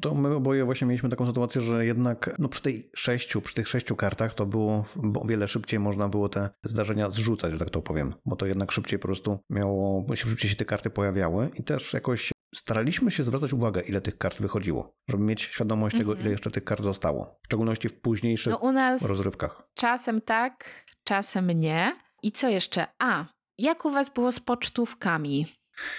To 0.00 0.14
my 0.14 0.34
oboje 0.34 0.64
właśnie 0.64 0.86
mieliśmy 0.86 1.08
taką 1.08 1.26
sytuację, 1.26 1.60
że 1.60 1.86
jednak 1.86 2.36
no 2.38 2.48
przy 2.48 2.62
tej 2.62 2.90
sześciu, 2.94 3.40
przy 3.40 3.54
tych 3.54 3.68
sześciu 3.68 3.96
kartach 3.96 4.34
to 4.34 4.46
było 4.46 4.84
o 5.20 5.26
wiele 5.26 5.48
szybciej 5.48 5.80
można 5.80 6.08
było 6.08 6.28
te 6.28 6.50
zdarzenia 6.64 7.10
zrzucać, 7.10 7.52
że 7.52 7.58
tak 7.58 7.70
to 7.70 7.82
powiem, 7.82 8.14
bo 8.26 8.36
to 8.36 8.46
jednak 8.46 8.72
szybciej 8.72 8.98
po 8.98 9.08
prostu 9.08 9.38
miało, 9.50 10.06
szybciej 10.14 10.50
się 10.50 10.56
te 10.56 10.64
karty 10.64 10.90
pojawiały 10.90 11.50
i 11.58 11.64
też 11.64 11.92
jakoś 11.92 12.35
staraliśmy 12.56 13.10
się 13.10 13.22
zwracać 13.22 13.52
uwagę, 13.52 13.80
ile 13.82 14.00
tych 14.00 14.18
kart 14.18 14.40
wychodziło, 14.42 14.96
żeby 15.08 15.22
mieć 15.24 15.42
świadomość 15.42 15.96
tego, 15.98 16.10
Mhm. 16.10 16.20
ile 16.24 16.30
jeszcze 16.32 16.50
tych 16.50 16.64
kart 16.64 16.82
zostało. 16.84 17.38
W 17.42 17.46
szczególności 17.46 17.88
w 17.88 18.00
późniejszych 18.00 18.50
No 18.50 18.58
u 18.58 18.72
nas 18.72 19.02
rozrywkach. 19.02 19.62
czasem 19.74 20.20
tak, 20.20 20.84
czasem 21.04 21.50
nie. 21.50 21.96
I 22.22 22.32
co 22.32 22.48
jeszcze? 22.48 22.86
A, 22.98 23.24
jak 23.58 23.84
u 23.84 23.90
was 23.90 24.08
było 24.14 24.32
z 24.32 24.40
pocztówkami? 24.40 25.46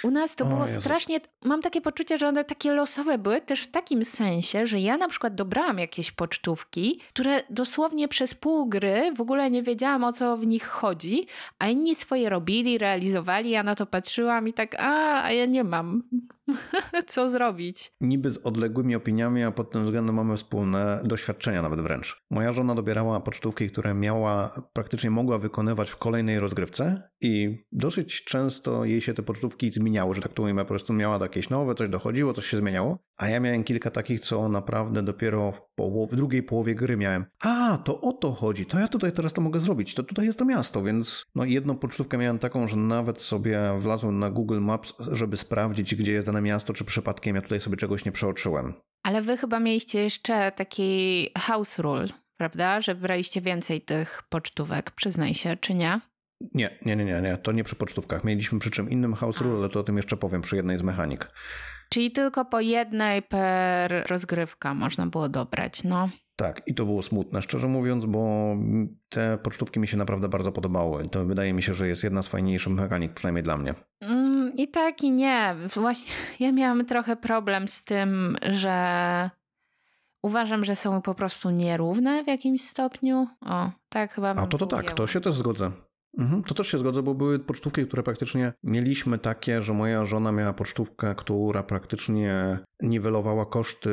U 0.03 0.11
nas 0.11 0.35
to 0.35 0.45
O 0.45 0.47
było 0.47 0.65
Jezus. 0.67 0.83
strasznie. 0.83 1.19
Mam 1.45 1.61
takie 1.61 1.81
poczucie, 1.81 2.17
że 2.17 2.27
one 2.27 2.43
takie 2.43 2.71
losowe 2.73 3.17
były 3.17 3.41
też 3.41 3.61
w 3.61 3.71
takim 3.71 4.05
sensie, 4.05 4.67
że 4.67 4.79
ja 4.79 4.97
na 4.97 5.07
przykład 5.07 5.35
dobrałam 5.35 5.79
jakieś 5.79 6.11
pocztówki, 6.11 6.99
które 7.13 7.41
dosłownie 7.49 8.07
przez 8.07 8.33
pół 8.33 8.65
gry 8.69 9.11
w 9.17 9.21
ogóle 9.21 9.51
nie 9.51 9.63
wiedziałam 9.63 10.03
o 10.03 10.13
co 10.13 10.37
w 10.37 10.47
nich 10.47 10.65
chodzi, 10.65 11.27
a 11.59 11.67
inni 11.67 11.95
swoje 11.95 12.29
robili, 12.29 12.77
realizowali. 12.77 13.49
Ja 13.49 13.63
na 13.63 13.75
to 13.75 13.85
patrzyłam 13.85 14.47
i 14.47 14.53
tak, 14.53 14.75
a, 14.79 15.23
a 15.23 15.31
ja 15.31 15.45
nie 15.45 15.63
mam. 15.63 16.03
co 17.07 17.29
zrobić? 17.29 17.91
Niby 18.01 18.29
z 18.29 18.37
odległymi 18.37 18.95
opiniami, 18.95 19.43
a 19.43 19.51
pod 19.51 19.71
tym 19.71 19.83
względem 19.85 20.15
mamy 20.15 20.37
wspólne 20.37 21.01
doświadczenia 21.03 21.61
nawet 21.61 21.81
wręcz. 21.81 22.21
Moja 22.31 22.51
żona 22.51 22.75
dobierała 22.75 23.19
pocztówki, 23.19 23.69
które 23.69 23.93
miała, 23.93 24.61
praktycznie 24.73 25.11
mogła 25.11 25.37
wykonywać 25.37 25.89
w 25.89 25.95
kolejnej 25.95 26.39
rozgrywce 26.39 27.09
i 27.21 27.63
dosyć 27.71 28.23
często 28.23 28.85
jej 28.85 29.01
się 29.01 29.13
te 29.13 29.23
pocztówki 29.23 29.66
zmieniały, 29.73 30.15
że 30.15 30.21
tak 30.21 30.33
to 30.33 30.43
ujmę, 30.43 30.61
po 30.61 30.67
prostu 30.67 30.93
miała 30.93 31.17
jakieś 31.17 31.49
nowe, 31.49 31.75
coś 31.75 31.89
dochodziło, 31.89 32.33
coś 32.33 32.45
się 32.45 32.57
zmieniało, 32.57 32.97
a 33.17 33.29
ja 33.29 33.39
miałem 33.39 33.63
kilka 33.63 33.91
takich, 33.91 34.19
co 34.19 34.49
naprawdę 34.49 35.03
dopiero 35.03 35.51
w, 35.51 35.61
połow- 35.79 36.07
w 36.11 36.15
drugiej 36.15 36.43
połowie 36.43 36.75
gry 36.75 36.97
miałem. 36.97 37.25
A, 37.43 37.77
to 37.77 38.01
o 38.01 38.13
to 38.13 38.31
chodzi, 38.31 38.65
to 38.65 38.79
ja 38.79 38.87
tutaj 38.87 39.11
teraz 39.11 39.33
to 39.33 39.41
mogę 39.41 39.59
zrobić, 39.59 39.93
to 39.93 40.03
tutaj 40.03 40.25
jest 40.25 40.39
to 40.39 40.45
miasto, 40.45 40.83
więc 40.83 41.25
no 41.35 41.45
jedną 41.45 41.77
pocztówkę 41.77 42.17
miałem 42.17 42.39
taką, 42.39 42.67
że 42.67 42.77
nawet 42.77 43.21
sobie 43.21 43.59
wlazłem 43.77 44.19
na 44.19 44.29
Google 44.29 44.59
Maps, 44.61 44.93
żeby 45.11 45.37
sprawdzić, 45.37 45.95
gdzie 45.95 46.11
jest 46.11 46.27
dane 46.27 46.41
miasto, 46.41 46.73
czy 46.73 46.85
przypadkiem 46.85 47.35
ja 47.35 47.41
tutaj 47.41 47.59
sobie 47.59 47.77
czegoś 47.77 48.05
nie 48.05 48.11
przeoczyłem. 48.11 48.73
Ale 49.03 49.21
wy 49.21 49.37
chyba 49.37 49.59
mieliście 49.59 50.03
jeszcze 50.03 50.51
taki 50.51 51.29
house 51.37 51.79
rule, 51.79 52.07
prawda? 52.37 52.81
Że 52.81 52.95
braliście 52.95 53.41
więcej 53.41 53.81
tych 53.81 54.23
pocztówek, 54.29 54.91
przyznaj 54.91 55.33
się, 55.33 55.57
czy 55.57 55.73
nie? 55.73 56.01
Nie, 56.53 56.77
nie, 56.85 56.95
nie, 56.95 57.05
nie, 57.05 57.21
nie, 57.21 57.37
to 57.37 57.51
nie 57.51 57.63
przy 57.63 57.75
pocztówkach. 57.75 58.23
Mieliśmy 58.23 58.59
przy 58.59 58.71
czym 58.71 58.89
innym 58.89 59.13
house 59.13 59.41
rule, 59.41 59.57
ale 59.57 59.69
to 59.69 59.79
o 59.79 59.83
tym 59.83 59.97
jeszcze 59.97 60.17
powiem 60.17 60.41
przy 60.41 60.55
jednej 60.55 60.77
z 60.77 60.83
mechanik. 60.83 61.31
Czyli 61.89 62.11
tylko 62.11 62.45
po 62.45 62.59
jednej 62.59 63.21
per 63.21 64.05
rozgrywka 64.09 64.73
można 64.73 65.07
było 65.07 65.29
dobrać, 65.29 65.83
no. 65.83 66.09
Tak, 66.35 66.61
i 66.65 66.73
to 66.73 66.85
było 66.85 67.01
smutne, 67.01 67.41
szczerze 67.41 67.67
mówiąc, 67.67 68.05
bo 68.05 68.55
te 69.09 69.37
pocztówki 69.37 69.79
mi 69.79 69.87
się 69.87 69.97
naprawdę 69.97 70.29
bardzo 70.29 70.51
podobały. 70.51 71.09
To 71.09 71.25
wydaje 71.25 71.53
mi 71.53 71.63
się, 71.63 71.73
że 71.73 71.87
jest 71.87 72.03
jedna 72.03 72.21
z 72.21 72.27
fajniejszych 72.27 72.73
mechanik, 72.73 73.13
przynajmniej 73.13 73.43
dla 73.43 73.57
mnie. 73.57 73.73
Mm, 73.99 74.53
I 74.53 74.67
tak 74.67 75.03
i 75.03 75.11
nie. 75.11 75.55
Właśnie 75.73 76.15
ja 76.45 76.51
miałam 76.51 76.85
trochę 76.85 77.15
problem 77.15 77.67
z 77.67 77.83
tym, 77.83 78.37
że 78.41 79.29
uważam, 80.23 80.65
że 80.65 80.75
są 80.75 81.01
po 81.01 81.15
prostu 81.15 81.49
nierówne 81.49 82.23
w 82.23 82.27
jakimś 82.27 82.61
stopniu. 82.61 83.27
O, 83.41 83.71
tak 83.89 84.13
chyba 84.13 84.33
bym 84.33 84.43
A 84.43 84.47
to 84.47 84.57
to 84.57 84.65
tak, 84.65 84.91
to 84.91 85.07
się 85.07 85.21
też 85.21 85.35
zgodzę. 85.35 85.71
Mhm, 86.17 86.43
to 86.43 86.53
też 86.53 86.67
się 86.67 86.77
zgodzę, 86.77 87.03
bo 87.03 87.13
były 87.13 87.39
pocztówki, 87.39 87.85
które 87.85 88.03
praktycznie 88.03 88.53
mieliśmy 88.63 89.17
takie, 89.17 89.61
że 89.61 89.73
moja 89.73 90.05
żona 90.05 90.31
miała 90.31 90.53
pocztówkę, 90.53 91.15
która 91.15 91.63
praktycznie 91.63 92.59
niwelowała 92.81 93.45
koszty 93.45 93.89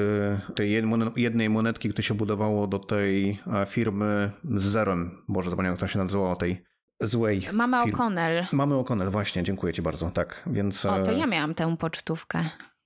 tej 0.55 0.73
jednej 1.17 1.51
monetki, 1.51 1.89
która 1.89 2.03
się 2.03 2.15
budowało 2.15 2.67
do 2.67 2.79
tej 2.79 3.39
e, 3.53 3.67
firmy 3.67 4.31
z 4.55 4.63
zerem. 4.63 5.23
Boże, 5.29 5.51
zapomniałem, 5.51 5.75
jak 5.75 5.81
to 5.81 5.87
się 5.87 5.99
nazywało, 5.99 6.37
tej 6.37 6.65
złej 7.03 7.41
firmy. 7.41 7.65
O'Connell. 7.65 8.47
Mamy 8.53 8.75
O'Connell, 8.75 9.11
właśnie, 9.11 9.43
dziękuję 9.43 9.73
ci 9.73 9.83
bardzo, 9.83 10.11
tak, 10.11 10.43
więc... 10.47 10.87
O, 10.87 11.03
to 11.03 11.13
e, 11.13 11.19
ja 11.19 11.27
miałam 11.27 11.55
tę 11.55 11.77
pocztówkę, 11.77 12.45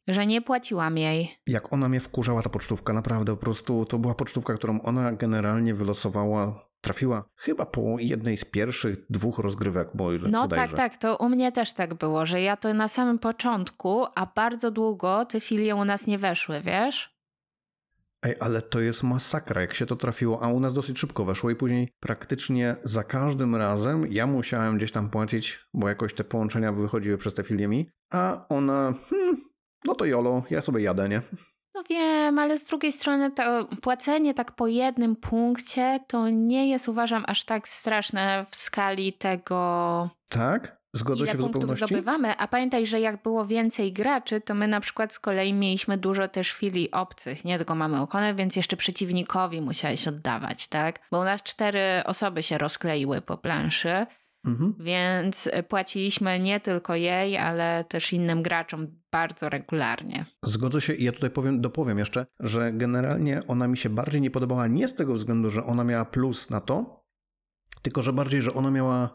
że 0.09 0.27
nie 0.27 0.43
płaciłam 0.43 0.99
jej. 0.99 1.39
Jak 1.47 1.73
ona 1.73 1.89
mnie 1.89 2.01
wkurzała, 2.01 2.43
ta 2.43 2.49
pocztówka, 2.49 2.93
naprawdę 2.93 3.33
po 3.33 3.39
prostu 3.39 3.85
to 3.85 3.99
była 3.99 4.15
pocztówka, 4.15 4.55
którą 4.55 4.81
ona 4.81 5.13
generalnie 5.13 5.75
wylosowała, 5.75 6.68
trafiła 6.81 7.25
chyba 7.37 7.67
po 7.67 7.97
jednej 7.99 8.39
z 8.39 8.45
pierwszych 8.45 8.97
dwóch 9.11 9.39
rozgrywek, 9.39 9.89
bo 9.95 10.13
już 10.13 10.23
No 10.23 10.43
bodajże. 10.43 10.77
tak, 10.77 10.93
tak, 10.93 11.01
to 11.01 11.17
u 11.17 11.29
mnie 11.29 11.53
też 11.53 11.73
tak 11.73 11.95
było, 11.95 12.27
że 12.27 12.41
ja 12.41 12.57
to 12.57 12.75
na 12.75 12.89
samym 12.89 13.19
początku, 13.19 14.07
a 14.15 14.27
bardzo 14.27 14.71
długo 14.71 15.25
te 15.25 15.41
filie 15.41 15.77
u 15.77 15.85
nas 15.85 16.07
nie 16.07 16.19
weszły, 16.19 16.61
wiesz? 16.61 17.19
Ej, 18.23 18.35
ale 18.41 18.63
to 18.63 18.81
jest 18.81 19.03
masakra, 19.03 19.61
jak 19.61 19.75
się 19.75 19.87
to 19.87 19.97
trafiło, 19.97 20.43
a 20.43 20.49
u 20.49 20.61
nas 20.61 20.75
dosyć 20.75 20.99
szybko 20.99 21.25
weszło 21.25 21.51
i 21.51 21.57
później 21.57 21.89
praktycznie 22.01 22.75
za 22.85 23.05
każdym 23.05 23.57
razem 23.57 24.05
ja 24.11 24.27
musiałem 24.27 24.77
gdzieś 24.77 24.93
tam 24.93 25.11
płacić, 25.11 25.59
bo 25.75 25.89
jakoś 25.89 26.15
te 26.15 26.25
połączenia 26.25 26.73
wychodziły 26.73 27.19
przez 27.19 27.35
te 27.35 27.43
filie 27.43 27.69
mi, 27.69 27.91
a 28.13 28.47
ona, 28.49 28.95
hmm, 29.11 29.37
no 29.87 29.95
to 29.95 30.05
jolo, 30.05 30.43
ja 30.51 30.63
sobie 30.63 30.83
jadę, 30.83 31.09
nie? 31.09 31.23
No 31.79 31.85
wiem, 31.91 32.39
ale 32.39 32.59
z 32.59 32.65
drugiej 32.65 32.93
strony 32.93 33.31
to 33.31 33.65
płacenie 33.83 34.35
tak 34.35 34.53
po 34.53 34.67
jednym 34.67 35.17
punkcie 35.17 36.01
to 36.07 36.29
nie 36.29 36.71
jest 36.71 36.89
uważam 36.89 37.25
aż 37.27 37.45
tak 37.45 37.69
straszne 37.69 38.47
w 38.51 38.57
skali 38.57 39.13
tego, 39.13 40.09
Tak? 40.29 40.79
Zgodzę 40.93 41.25
ile 41.25 41.33
się 41.33 41.39
w 41.39 41.43
zupełności? 41.43 41.87
zdobywamy. 41.87 42.37
A 42.37 42.49
pamiętaj, 42.49 42.87
że 42.87 43.01
jak 43.01 43.23
było 43.23 43.47
więcej 43.47 43.93
graczy, 43.93 44.41
to 44.41 44.55
my 44.55 44.69
na 44.69 44.81
przykład 44.81 45.13
z 45.13 45.19
kolei 45.19 45.53
mieliśmy 45.53 45.99
dużo 45.99 46.29
też 46.29 46.51
filii 46.53 46.91
obcych, 46.91 47.45
nie 47.45 47.57
tylko 47.57 47.75
mamy 47.75 48.01
okonę, 48.01 48.35
więc 48.35 48.57
jeszcze 48.57 48.77
przeciwnikowi 48.77 49.61
musiałeś 49.61 50.09
oddawać, 50.09 50.67
tak? 50.69 51.01
Bo 51.11 51.21
u 51.21 51.25
nas 51.25 51.43
cztery 51.43 52.03
osoby 52.07 52.43
się 52.43 52.59
rozkleiły 52.59 53.21
po 53.21 53.37
planszy, 53.37 54.07
Mhm. 54.47 54.75
więc 54.79 55.49
płaciliśmy 55.69 56.39
nie 56.41 56.61
tylko 56.61 56.95
jej, 56.95 57.37
ale 57.37 57.85
też 57.89 58.13
innym 58.13 58.43
graczom 58.43 58.87
bardzo 59.13 59.49
regularnie. 59.49 60.27
Zgodzę 60.45 60.81
się 60.81 60.93
i 60.93 61.05
ja 61.05 61.13
tutaj 61.13 61.31
powiem, 61.31 61.61
dopowiem 61.61 61.99
jeszcze, 61.99 62.27
że 62.41 62.73
generalnie 62.73 63.41
ona 63.49 63.69
mi 63.69 63.77
się 63.77 63.91
bardziej 63.91 64.21
nie 64.21 64.31
podobała 64.31 64.67
nie 64.67 64.89
z 64.89 64.95
tego 64.95 65.15
względu, 65.15 65.51
że 65.51 65.65
ona 65.65 65.85
miała 65.85 66.05
plus 66.05 66.51
na 66.51 66.61
to, 66.61 67.05
tylko 67.83 68.03
że 68.03 68.13
bardziej, 68.13 68.43
że 68.43 68.55
ona 68.55 68.71
miała 68.71 69.11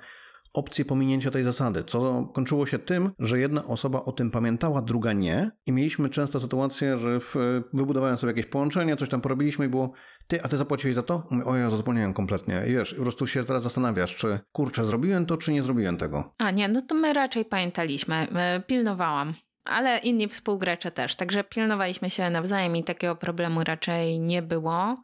opcję 0.54 0.86
pominięcia 0.86 1.32
tej 1.32 1.44
zasady, 1.44 1.84
co 1.84 2.30
kończyło 2.34 2.66
się 2.66 2.80
tym, 2.80 3.12
że 3.20 3.40
jedna 3.40 3.66
osoba 3.66 4.04
o 4.04 4.12
tym 4.12 4.32
pamiętała, 4.32 4.82
druga 4.82 5.14
nie 5.14 5.52
i 5.66 5.72
mieliśmy 5.72 6.10
często 6.10 6.40
sytuację, 6.40 6.98
że 6.98 7.20
w, 7.20 7.36
wybudowałem 7.74 8.18
sobie 8.18 8.32
jakieś 8.32 8.46
połączenie, 8.46 8.96
coś 8.96 9.10
tam 9.10 9.22
porobiliśmy 9.22 9.66
i 9.66 9.70
było 9.70 9.92
ty, 10.28 10.44
a 10.44 10.48
ty 10.48 10.58
zapłaciłeś 10.58 10.96
za 10.96 11.04
to? 11.04 11.24
O 11.46 11.56
ja 11.56 11.70
zapomniałem 11.70 12.14
kompletnie. 12.14 12.64
I 12.68 12.72
wiesz, 12.72 12.94
po 12.94 13.02
prostu 13.02 13.28
się 13.28 13.44
teraz 13.44 13.64
zastanawiasz, 13.64 14.16
czy 14.16 14.40
kurczę, 14.52 14.86
zrobiłem 14.86 15.26
to, 15.26 15.38
czy 15.38 15.54
nie 15.54 15.64
zrobiłem 15.64 15.98
tego. 15.98 16.34
A 16.38 16.52
nie, 16.52 16.68
no 16.68 16.82
to 16.82 16.96
my 16.96 17.14
raczej 17.14 17.46
pamiętaliśmy, 17.46 18.16
e, 18.16 18.62
pilnowałam. 18.68 19.34
Ale 19.66 19.98
inni 19.98 20.28
współgracze 20.28 20.92
też, 20.92 21.16
także 21.16 21.44
pilnowaliśmy 21.44 22.10
się 22.10 22.30
nawzajem 22.30 22.76
i 22.76 22.84
takiego 22.84 23.16
problemu 23.16 23.64
raczej 23.64 24.20
nie 24.20 24.42
było. 24.42 25.04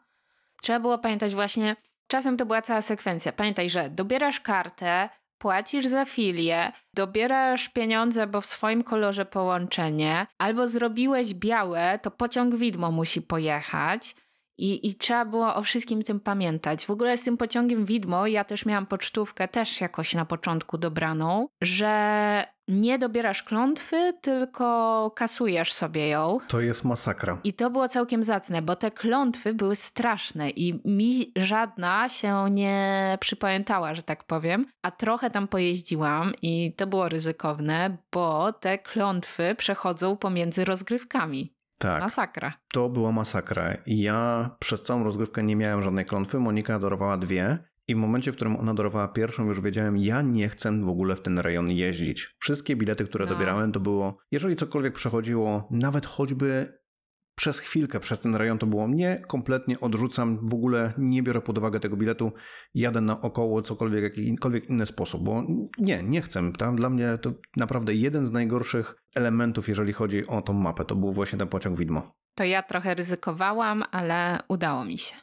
Trzeba 0.62 0.80
było 0.80 0.98
pamiętać 0.98 1.34
właśnie, 1.34 1.76
czasem 2.06 2.36
to 2.36 2.46
była 2.46 2.62
cała 2.62 2.82
sekwencja. 2.82 3.32
Pamiętaj, 3.32 3.70
że 3.70 3.90
dobierasz 3.90 4.40
kartę, 4.40 5.08
płacisz 5.40 5.86
za 5.86 6.04
filię, 6.04 6.72
dobierasz 6.94 7.68
pieniądze, 7.68 8.26
bo 8.26 8.40
w 8.40 8.46
swoim 8.46 8.84
kolorze 8.84 9.24
połączenie, 9.24 10.26
albo 10.38 10.68
zrobiłeś 10.68 11.34
białe, 11.34 11.98
to 12.02 12.10
pociąg 12.10 12.54
widmo 12.54 12.90
musi 12.90 13.22
pojechać. 13.22 14.16
I, 14.58 14.88
I 14.88 14.94
trzeba 14.94 15.24
było 15.24 15.54
o 15.54 15.62
wszystkim 15.62 16.02
tym 16.02 16.20
pamiętać. 16.20 16.86
W 16.86 16.90
ogóle 16.90 17.16
z 17.16 17.22
tym 17.22 17.36
pociągiem 17.36 17.84
widmo 17.84 18.26
ja 18.26 18.44
też 18.44 18.66
miałam 18.66 18.86
pocztówkę, 18.86 19.48
też 19.48 19.80
jakoś 19.80 20.14
na 20.14 20.24
początku 20.24 20.78
dobraną, 20.78 21.48
że 21.62 22.44
nie 22.70 22.98
dobierasz 22.98 23.42
klątwy, 23.42 24.12
tylko 24.20 25.12
kasujesz 25.16 25.72
sobie 25.72 26.08
ją. 26.08 26.38
To 26.48 26.60
jest 26.60 26.84
masakra. 26.84 27.38
I 27.44 27.52
to 27.52 27.70
było 27.70 27.88
całkiem 27.88 28.22
zacne, 28.22 28.62
bo 28.62 28.76
te 28.76 28.90
klątwy 28.90 29.54
były 29.54 29.76
straszne 29.76 30.50
i 30.50 30.80
mi 30.84 31.32
żadna 31.36 32.08
się 32.08 32.50
nie 32.50 33.18
przypamiętała, 33.20 33.94
że 33.94 34.02
tak 34.02 34.24
powiem. 34.24 34.66
A 34.82 34.90
trochę 34.90 35.30
tam 35.30 35.48
pojeździłam 35.48 36.32
i 36.42 36.74
to 36.76 36.86
było 36.86 37.08
ryzykowne, 37.08 37.96
bo 38.12 38.52
te 38.52 38.78
klątwy 38.78 39.54
przechodzą 39.58 40.16
pomiędzy 40.16 40.64
rozgrywkami. 40.64 41.54
Tak. 41.78 42.02
Masakra. 42.02 42.52
To 42.72 42.88
była 42.88 43.12
masakra. 43.12 43.76
Ja 43.86 44.50
przez 44.58 44.82
całą 44.82 45.04
rozgrywkę 45.04 45.42
nie 45.42 45.56
miałem 45.56 45.82
żadnej 45.82 46.06
klątwy. 46.06 46.38
Monika 46.38 46.74
adorowała 46.74 47.16
dwie. 47.16 47.58
I 47.90 47.94
w 47.94 47.98
momencie, 47.98 48.32
w 48.32 48.36
którym 48.36 48.56
ona 48.56 48.74
dorwała 48.74 49.08
pierwszą, 49.08 49.46
już 49.46 49.60
wiedziałem, 49.60 49.98
ja 49.98 50.22
nie 50.22 50.48
chcę 50.48 50.80
w 50.80 50.88
ogóle 50.88 51.16
w 51.16 51.20
ten 51.20 51.38
rejon 51.38 51.70
jeździć. 51.70 52.36
Wszystkie 52.38 52.76
bilety, 52.76 53.04
które 53.04 53.24
No. 53.24 53.30
dobierałem, 53.30 53.72
to 53.72 53.80
było, 53.80 54.18
jeżeli 54.30 54.56
cokolwiek 54.56 54.94
przechodziło, 54.94 55.68
nawet 55.70 56.06
choćby 56.06 56.80
przez 57.34 57.58
chwilkę 57.58 58.00
przez 58.00 58.20
ten 58.20 58.34
rejon, 58.34 58.58
to 58.58 58.66
było 58.66 58.88
nie, 58.88 59.22
kompletnie 59.28 59.80
odrzucam, 59.80 60.48
w 60.48 60.54
ogóle 60.54 60.92
nie 60.98 61.22
biorę 61.22 61.40
pod 61.40 61.58
uwagę 61.58 61.80
tego 61.80 61.96
biletu, 61.96 62.32
jadę 62.74 63.00
naokoło 63.00 63.62
cokolwiek, 63.62 64.02
jakikolwiek 64.02 64.70
inny 64.70 64.86
sposób, 64.86 65.24
bo 65.24 65.44
nie, 65.78 66.02
nie 66.02 66.22
chcę. 66.22 66.52
Tam 66.58 66.76
dla 66.76 66.90
mnie 66.90 67.18
to 67.22 67.32
naprawdę 67.56 67.94
jeden 67.94 68.26
z 68.26 68.32
najgorszych 68.32 68.94
elementów, 69.16 69.68
jeżeli 69.68 69.92
chodzi 69.92 70.26
o 70.26 70.42
tą 70.42 70.52
mapę, 70.52 70.84
to 70.84 70.96
był 70.96 71.12
właśnie 71.12 71.38
ten 71.38 71.48
pociąg 71.48 71.78
widmo. 71.78 72.12
To 72.34 72.44
ja 72.44 72.62
trochę 72.62 72.94
ryzykowałam, 72.94 73.84
ale 73.90 74.38
udało 74.48 74.84
mi 74.84 74.98
się. 74.98 75.14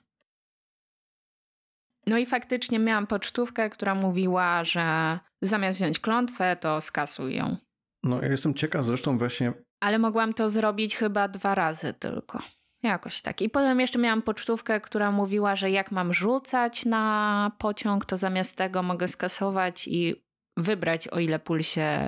No 2.08 2.18
i 2.18 2.26
faktycznie 2.26 2.80
miałam 2.80 3.08
pocztówkę, 3.08 3.70
która 3.70 3.96
mówiła, 3.96 4.64
że 4.64 5.20
zamiast 5.42 5.80
wziąć 5.80 6.00
klątwę, 6.00 6.56
to 6.56 6.82
skasuj 6.82 7.36
ją. 7.36 7.58
No 8.04 8.22
ja 8.22 8.28
jestem 8.28 8.54
ciekaw 8.54 8.86
zresztą 8.86 9.18
właśnie 9.18 9.54
Ale 9.80 10.00
mogłam 10.00 10.34
to 10.34 10.50
zrobić 10.50 10.96
chyba 10.96 11.28
dwa 11.28 11.56
razy 11.56 11.94
tylko. 11.94 12.40
Jakoś 12.84 13.22
tak. 13.22 13.42
I 13.42 13.50
potem 13.50 13.80
jeszcze 13.80 14.00
miałam 14.00 14.22
pocztówkę, 14.22 14.82
która 14.82 15.12
mówiła, 15.12 15.56
że 15.56 15.72
jak 15.72 15.92
mam 15.92 16.14
rzucać 16.14 16.86
na 16.86 17.52
pociąg, 17.58 18.06
to 18.06 18.18
zamiast 18.18 18.56
tego 18.56 18.84
mogę 18.84 19.08
skasować 19.08 19.88
i 19.88 20.16
wybrać, 20.58 21.08
o 21.08 21.20
ile 21.20 21.40
pól 21.40 21.64
się 21.64 22.00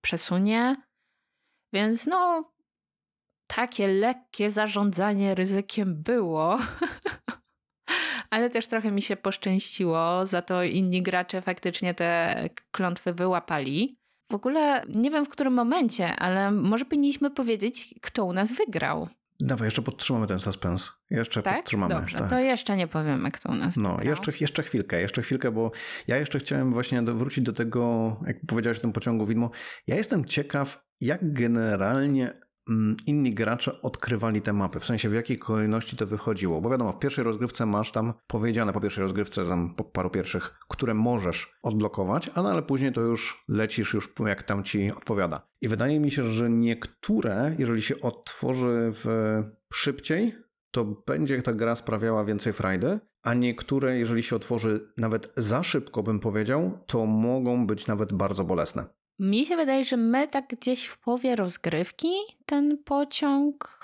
przesunie. 0.00 0.76
Więc 1.72 2.06
no, 2.06 2.52
takie 3.46 3.88
lekkie 3.88 4.50
zarządzanie 4.50 5.34
ryzykiem 5.34 6.02
było. 6.02 6.58
Ale 8.30 8.50
też 8.50 8.66
trochę 8.66 8.90
mi 8.90 9.02
się 9.02 9.16
poszczęściło, 9.16 10.26
za 10.26 10.42
to 10.42 10.62
inni 10.62 11.02
gracze 11.02 11.42
faktycznie 11.42 11.94
te 11.94 12.34
klątwy 12.70 13.12
wyłapali. 13.12 13.98
W 14.30 14.34
ogóle 14.34 14.82
nie 14.88 15.10
wiem 15.10 15.24
w 15.24 15.28
którym 15.28 15.52
momencie, 15.52 16.16
ale 16.16 16.50
może 16.50 16.84
powinniśmy 16.84 17.30
powiedzieć, 17.30 17.94
kto 18.02 18.24
u 18.24 18.32
nas 18.32 18.52
wygrał. 18.52 19.08
Dawaj, 19.40 19.66
jeszcze 19.66 19.82
podtrzymamy 19.82 20.26
ten 20.26 20.38
suspens. 20.38 20.92
Jeszcze 21.10 21.42
Tak? 21.42 21.56
podtrzymamy. 21.56 21.94
Dobrze, 21.94 22.18
tak. 22.18 22.30
to 22.30 22.38
jeszcze 22.38 22.76
nie 22.76 22.86
powiemy, 22.88 23.30
kto 23.30 23.48
u 23.48 23.54
nas 23.54 23.76
No, 23.76 23.90
wygrał. 23.90 24.08
jeszcze, 24.10 24.32
jeszcze 24.40 24.62
chwilkę, 24.62 25.00
jeszcze 25.00 25.22
chwilkę, 25.22 25.50
bo 25.50 25.70
ja 26.08 26.16
jeszcze 26.16 26.38
chciałem 26.38 26.72
właśnie 26.72 27.02
wrócić 27.02 27.44
do 27.44 27.52
tego, 27.52 28.16
jak 28.26 28.36
powiedziałeś 28.46 28.78
o 28.78 28.80
tym 28.80 28.92
pociągu 28.92 29.26
widmo. 29.26 29.50
Ja 29.86 29.96
jestem 29.96 30.24
ciekaw, 30.24 30.84
jak 31.00 31.32
generalnie 31.32 32.32
inni 33.06 33.34
gracze 33.34 33.80
odkrywali 33.80 34.42
te 34.42 34.52
mapy, 34.52 34.80
w 34.80 34.86
sensie 34.86 35.08
w 35.08 35.14
jakiej 35.14 35.38
kolejności 35.38 35.96
to 35.96 36.06
wychodziło. 36.06 36.60
Bo 36.60 36.70
wiadomo, 36.70 36.92
w 36.92 36.98
pierwszej 36.98 37.24
rozgrywce 37.24 37.66
masz 37.66 37.92
tam 37.92 38.14
powiedziane 38.26 38.72
po 38.72 38.80
pierwszej 38.80 39.02
rozgrywce, 39.02 39.44
tam 39.44 39.74
po 39.74 39.84
paru 39.84 40.10
pierwszych, 40.10 40.58
które 40.68 40.94
możesz 40.94 41.58
odblokować, 41.62 42.30
no, 42.36 42.50
ale 42.50 42.62
później 42.62 42.92
to 42.92 43.00
już 43.00 43.44
lecisz 43.48 43.94
już 43.94 44.12
jak 44.26 44.42
tam 44.42 44.64
ci 44.64 44.92
odpowiada. 44.92 45.46
I 45.60 45.68
wydaje 45.68 46.00
mi 46.00 46.10
się, 46.10 46.22
że 46.22 46.50
niektóre, 46.50 47.54
jeżeli 47.58 47.82
się 47.82 48.00
otworzy 48.00 48.92
w 48.92 49.06
szybciej, 49.72 50.34
to 50.70 50.84
będzie 50.84 51.42
ta 51.42 51.52
gra 51.52 51.74
sprawiała 51.74 52.24
więcej 52.24 52.52
frajdy, 52.52 53.00
a 53.22 53.34
niektóre, 53.34 53.98
jeżeli 53.98 54.22
się 54.22 54.36
otworzy 54.36 54.92
nawet 54.96 55.32
za 55.36 55.62
szybko, 55.62 56.02
bym 56.02 56.20
powiedział, 56.20 56.78
to 56.86 57.06
mogą 57.06 57.66
być 57.66 57.86
nawet 57.86 58.12
bardzo 58.12 58.44
bolesne. 58.44 58.97
Mi 59.18 59.46
się 59.46 59.56
wydaje, 59.56 59.84
że 59.84 59.96
my 59.96 60.28
tak 60.28 60.46
gdzieś 60.48 60.84
w 60.84 60.98
połowie 60.98 61.36
rozgrywki 61.36 62.08
ten 62.46 62.78
pociąg 62.84 63.78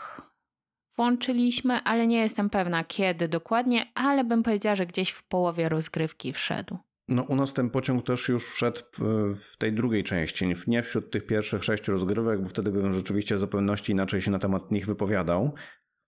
włączyliśmy, 0.97 1.75
ale 1.85 2.07
nie 2.07 2.19
jestem 2.19 2.51
pewna 2.51 2.85
kiedy 2.85 3.29
dokładnie, 3.29 3.93
ale 3.95 4.25
bym 4.25 4.43
powiedziała, 4.43 4.77
że 4.77 4.87
gdzieś 4.87 5.11
w 5.11 5.23
połowie 5.23 5.69
rozgrywki 5.69 6.33
wszedł. 6.33 6.79
No, 7.09 7.23
u 7.23 7.37
nas 7.37 7.53
ten 7.53 7.71
pociąg 7.71 8.07
też 8.07 8.29
już 8.29 8.51
wszedł 8.51 8.81
w- 8.99 9.35
w 9.53 9.57
tej 9.57 9.73
drugiej 9.73 10.05
części, 10.05 10.55
nie 10.67 10.83
wśród 10.83 11.11
tych 11.11 11.27
pierwszych 11.27 11.65
sześciu 11.65 11.93
rozgrywek, 11.93 12.43
bo 12.43 12.49
wtedy 12.49 12.71
bym 12.71 12.95
rzeczywiście 12.95 13.35
w 13.37 13.39
zupełności 13.39 13.93
inaczej 13.93 14.23
się 14.23 14.31
na 14.31 14.39
temat 14.39 14.71
nich 14.71 14.87
wypowiadał. 14.87 15.55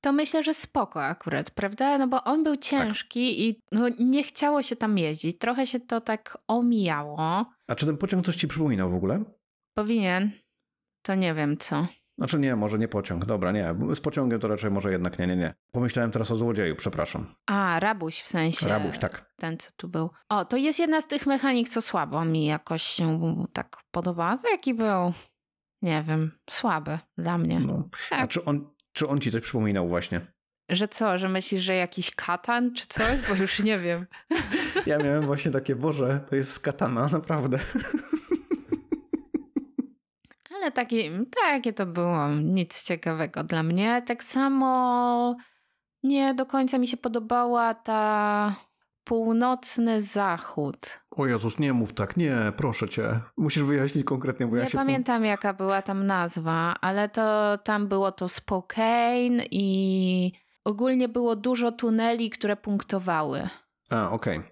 To 0.00 0.12
myślę, 0.12 0.42
że 0.42 0.54
spoko 0.54 1.04
akurat, 1.04 1.50
prawda? 1.50 1.98
No 1.98 2.08
bo 2.08 2.24
on 2.24 2.44
był 2.44 2.56
ciężki 2.56 3.48
i 3.48 3.60
no, 3.72 3.88
nie 3.98 4.22
chciało 4.24 4.62
się 4.62 4.76
tam 4.76 4.98
jeździć. 4.98 5.38
Trochę 5.38 5.66
się 5.66 5.80
to 5.80 6.00
tak 6.00 6.38
omijało. 6.48 7.46
A 7.68 7.74
czy 7.74 7.86
ten 7.86 7.96
pociąg 7.96 8.26
coś 8.26 8.36
ci 8.36 8.48
przypominał 8.48 8.90
w 8.90 8.94
ogóle? 8.94 9.24
Powinien. 9.74 10.30
To 11.02 11.14
nie 11.14 11.34
wiem 11.34 11.56
co. 11.56 11.86
Znaczy 12.18 12.38
nie, 12.38 12.56
może 12.56 12.78
nie 12.78 12.88
pociąg, 12.88 13.24
dobra, 13.24 13.52
nie, 13.52 13.74
z 13.94 14.00
pociągiem 14.00 14.40
to 14.40 14.48
raczej 14.48 14.70
może 14.70 14.92
jednak 14.92 15.18
nie, 15.18 15.26
nie, 15.26 15.36
nie. 15.36 15.54
Pomyślałem 15.72 16.10
teraz 16.10 16.30
o 16.30 16.36
złodzieju, 16.36 16.76
przepraszam. 16.76 17.26
A, 17.46 17.80
rabuś 17.80 18.20
w 18.20 18.28
sensie. 18.28 18.68
Rabuś, 18.68 18.98
tak. 18.98 19.32
Ten, 19.36 19.58
co 19.58 19.70
tu 19.76 19.88
był. 19.88 20.10
O, 20.28 20.44
to 20.44 20.56
jest 20.56 20.78
jedna 20.78 21.00
z 21.00 21.06
tych 21.06 21.26
mechanik, 21.26 21.68
co 21.68 21.82
słabo 21.82 22.24
mi 22.24 22.46
jakoś 22.46 22.82
się 22.82 23.36
tak 23.52 23.76
podoba. 23.90 24.38
Taki 24.50 24.74
był, 24.74 25.12
nie 25.82 26.04
wiem, 26.08 26.38
słaby 26.50 26.98
dla 27.18 27.38
mnie. 27.38 27.60
No. 27.60 27.88
A 28.10 28.16
Tak. 28.16 28.30
czy 28.30 28.44
on, 28.44 28.70
czy 28.96 29.08
on 29.08 29.20
ci 29.20 29.30
coś 29.30 29.42
przypominał 29.42 29.88
właśnie? 29.88 30.20
Że 30.68 30.88
co, 30.88 31.18
że 31.18 31.28
myślisz, 31.28 31.64
że 31.64 31.74
jakiś 31.74 32.10
katan 32.10 32.74
czy 32.74 32.86
coś? 32.86 33.28
Bo 33.28 33.34
już 33.34 33.62
nie 33.62 33.78
wiem. 33.78 34.06
Ja 34.86 34.98
miałem 34.98 35.26
właśnie 35.26 35.50
takie, 35.50 35.76
Boże, 35.76 36.20
to 36.30 36.36
jest 36.36 36.52
z 36.52 36.60
katana, 36.60 37.08
naprawdę. 37.12 37.58
Ale 40.56 40.72
takie, 40.72 41.10
takie 41.44 41.72
to 41.72 41.86
było 41.86 42.28
nic 42.28 42.82
ciekawego 42.82 43.44
dla 43.44 43.62
mnie. 43.62 44.02
Tak 44.06 44.24
samo 44.24 45.36
nie 46.02 46.34
do 46.34 46.46
końca 46.46 46.78
mi 46.78 46.88
się 46.88 46.96
podobała 46.96 47.74
ta 47.74 48.54
północny 49.04 50.02
zachód. 50.02 51.00
O 51.16 51.26
Jezus, 51.26 51.58
nie 51.58 51.72
mów 51.72 51.92
tak, 51.94 52.16
nie, 52.16 52.34
proszę 52.56 52.88
cię. 52.88 53.20
Musisz 53.36 53.62
wyjaśnić 53.62 54.04
konkretnie, 54.04 54.46
bo 54.46 54.56
ja 54.56 54.64
nie 54.64 54.70
się... 54.70 54.78
pamiętam 54.78 55.24
jaka 55.24 55.52
była 55.54 55.82
tam 55.82 56.06
nazwa, 56.06 56.74
ale 56.80 57.08
to 57.08 57.58
tam 57.64 57.88
było 57.88 58.12
to 58.12 58.28
Spokane 58.28 59.44
i 59.50 60.32
ogólnie 60.64 61.08
było 61.08 61.36
dużo 61.36 61.72
tuneli, 61.72 62.30
które 62.30 62.56
punktowały. 62.56 63.48
A, 63.90 64.10
okej. 64.10 64.42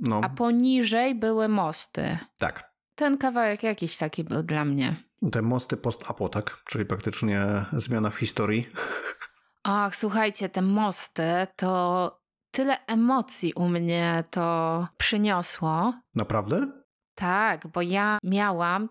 No, 0.00 0.20
A 0.24 0.28
poniżej 0.28 1.14
były 1.14 1.48
mosty. 1.48 2.18
tak. 2.38 2.70
Ten 2.94 3.18
kawałek 3.18 3.62
jakiś 3.62 3.96
taki 3.96 4.24
był 4.24 4.42
dla 4.42 4.64
mnie. 4.64 4.96
Te 5.32 5.42
mosty 5.42 5.76
post-apo, 5.76 6.28
tak? 6.28 6.56
Czyli 6.64 6.84
praktycznie 6.84 7.40
zmiana 7.72 8.10
w 8.10 8.16
historii. 8.16 8.66
Ach, 9.62 9.96
słuchajcie, 9.96 10.48
te 10.48 10.62
mosty 10.62 11.22
to 11.56 12.19
tyle 12.50 12.86
emocji 12.86 13.52
u 13.52 13.68
mnie 13.68 14.24
to 14.30 14.88
przyniosło. 14.96 15.94
Naprawdę? 16.16 16.66
Tak, 17.14 17.66
bo 17.66 17.82
ja 17.82 18.18
miałam 18.24 18.88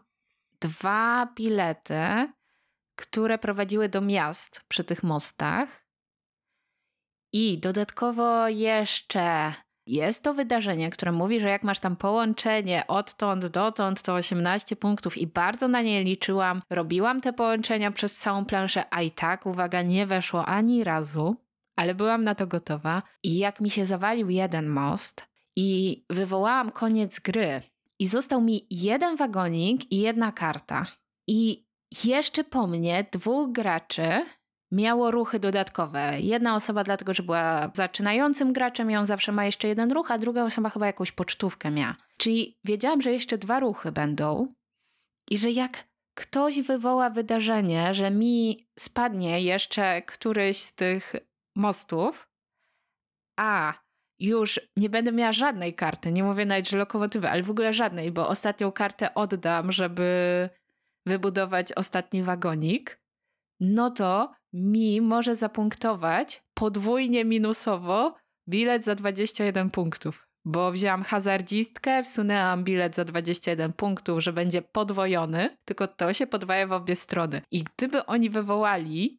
dwa 0.62 1.26
bilety, 1.36 2.32
które 2.96 3.38
prowadziły 3.38 3.90
do 3.90 4.02
miast 4.02 4.62
przy 4.68 4.84
tych 4.84 5.04
mostach. 5.04 5.86
I 7.34 7.60
dodatkowo 7.60 8.48
jeszcze 8.48 9.54
jest 9.88 10.24
to 10.24 10.34
wydarzenie, 10.34 10.90
które 10.90 11.12
mówi, 11.12 11.40
że 11.40 11.50
jak 11.50 11.64
masz 11.64 11.80
tam 11.80 11.96
połączenie 11.96 12.88
odtąd 12.88 13.46
dotąd, 13.46 14.02
to 14.02 14.14
18 14.14 14.76
punktów 14.76 15.18
i 15.18 15.28
bardzo 15.28 15.68
na 15.68 15.82
nie 15.82 16.04
liczyłam. 16.04 16.62
Robiłam 16.70 17.22
te 17.22 17.34
połączenia 17.34 17.92
przez 17.92 18.18
całą 18.18 18.46
planszę, 18.46 18.84
a 18.90 19.02
i 19.02 19.12
tak, 19.12 19.46
uwaga, 19.46 19.82
nie 19.82 20.06
weszło 20.06 20.46
ani 20.46 20.84
razu, 20.84 21.36
ale 21.80 21.96
byłam 21.96 22.24
na 22.24 22.36
to 22.36 22.48
gotowa. 22.48 23.04
I 23.24 23.38
jak 23.38 23.62
mi 23.62 23.70
się 23.70 23.86
zawalił 23.86 24.30
jeden 24.30 24.68
most 24.68 25.26
i 25.56 26.02
wywołałam 26.10 26.72
koniec 26.72 27.20
gry, 27.20 27.62
i 28.00 28.08
został 28.08 28.42
mi 28.42 28.68
jeden 28.70 29.16
wagonik 29.16 29.92
i 29.92 30.00
jedna 30.00 30.32
karta. 30.32 30.86
I 31.28 31.66
jeszcze 32.06 32.44
po 32.44 32.68
mnie 32.68 33.06
dwóch 33.12 33.52
graczy 33.52 34.26
miało 34.72 35.12
ruchy 35.12 35.40
dodatkowe. 35.40 36.20
Jedna 36.20 36.56
osoba 36.56 36.84
dlatego, 36.84 37.14
że 37.14 37.24
była 37.24 37.72
zaczynającym 37.74 38.54
graczem 38.54 38.92
i 38.92 38.96
on 38.96 39.06
zawsze 39.06 39.32
ma 39.32 39.46
jeszcze 39.46 39.68
jeden 39.68 39.92
ruch, 39.92 40.12
a 40.12 40.18
druga 40.18 40.44
osoba 40.44 40.70
chyba 40.70 40.86
jakąś 40.86 41.12
pocztówkę 41.12 41.72
miała. 41.72 41.96
Czyli 42.18 42.58
wiedziałam, 42.64 43.02
że 43.02 43.12
jeszcze 43.12 43.38
dwa 43.38 43.60
ruchy 43.60 43.92
będą 43.92 44.54
i 45.30 45.38
że 45.38 45.52
jak 45.52 45.84
ktoś 46.14 46.62
wywoła 46.62 47.10
wydarzenie, 47.10 47.94
że 47.94 48.12
mi 48.12 48.68
spadnie 48.80 49.42
jeszcze 49.42 50.02
któryś 50.02 50.58
z 50.58 50.76
tych 50.76 51.16
mostów, 51.60 52.30
a 53.38 53.74
już 54.20 54.60
nie 54.78 54.90
będę 54.90 55.12
miała 55.12 55.32
żadnej 55.32 55.74
karty, 55.74 56.12
nie 56.12 56.24
mówię 56.24 56.46
nawet, 56.46 56.70
że 56.70 56.78
lokomotywy, 56.78 57.30
ale 57.30 57.44
w 57.44 57.50
ogóle 57.50 57.74
żadnej, 57.74 58.12
bo 58.12 58.28
ostatnią 58.28 58.72
kartę 58.72 59.14
oddam, 59.14 59.72
żeby 59.72 60.50
wybudować 61.06 61.74
ostatni 61.74 62.24
wagonik, 62.24 63.02
no 63.60 63.92
to 63.92 64.32
mi 64.54 65.02
może 65.02 65.36
zapunktować 65.36 66.44
podwójnie 66.54 67.26
minusowo 67.26 68.16
bilet 68.50 68.84
za 68.84 68.96
21 68.96 69.70
punktów. 69.70 70.26
Bo 70.46 70.72
wzięłam 70.72 71.04
hazardzistkę, 71.04 72.04
wsunęłam 72.04 72.64
bilet 72.64 72.96
za 72.96 73.06
21 73.06 73.74
punktów, 73.74 74.24
że 74.24 74.34
będzie 74.34 74.62
podwojony, 74.62 75.58
tylko 75.66 75.88
to 75.88 76.14
się 76.14 76.28
podwaja 76.28 76.68
w 76.68 76.72
obie 76.72 76.96
strony. 76.96 77.42
I 77.52 77.64
gdyby 77.64 78.06
oni 78.06 78.30
wywołali 78.30 79.19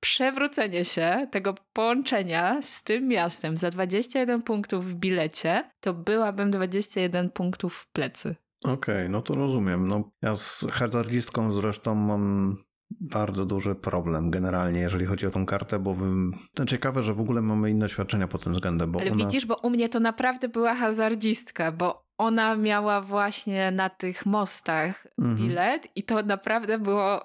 przewrócenie 0.00 0.84
się 0.84 1.28
tego 1.30 1.54
połączenia 1.72 2.62
z 2.62 2.82
tym 2.82 3.08
miastem 3.08 3.56
za 3.56 3.70
21 3.70 4.42
punktów 4.42 4.84
w 4.84 4.94
bilecie, 4.94 5.70
to 5.80 5.94
byłabym 5.94 6.50
21 6.50 7.30
punktów 7.30 7.74
w 7.74 7.92
plecy. 7.92 8.36
Okej, 8.64 9.08
no 9.10 9.22
to 9.22 9.34
rozumiem. 9.34 9.88
No, 9.88 10.10
ja 10.22 10.34
z 10.36 10.66
hazardzistką 10.70 11.52
zresztą 11.52 11.94
mam 11.94 12.56
bardzo 12.90 13.44
duży 13.46 13.74
problem 13.74 14.30
generalnie, 14.30 14.80
jeżeli 14.80 15.06
chodzi 15.06 15.26
o 15.26 15.30
tą 15.30 15.46
kartę, 15.46 15.78
bo 15.78 15.94
wy... 15.94 16.06
to 16.54 16.64
ciekawe, 16.64 17.02
że 17.02 17.14
w 17.14 17.20
ogóle 17.20 17.42
mamy 17.42 17.70
inne 17.70 17.88
świadczenia 17.88 18.28
pod 18.28 18.44
tym 18.44 18.52
względem, 18.52 18.92
bo 18.92 19.00
Ale 19.00 19.10
nas... 19.10 19.18
widzisz, 19.18 19.46
bo 19.46 19.56
u 19.56 19.70
mnie 19.70 19.88
to 19.88 20.00
naprawdę 20.00 20.48
była 20.48 20.74
hazardzistka, 20.74 21.72
bo 21.72 22.08
ona 22.18 22.56
miała 22.56 23.00
właśnie 23.00 23.70
na 23.70 23.90
tych 23.90 24.26
mostach 24.26 25.06
Mhm. 25.18 25.36
bilet 25.36 25.88
i 25.96 26.02
to 26.02 26.22
naprawdę 26.22 26.78
było 26.78 27.24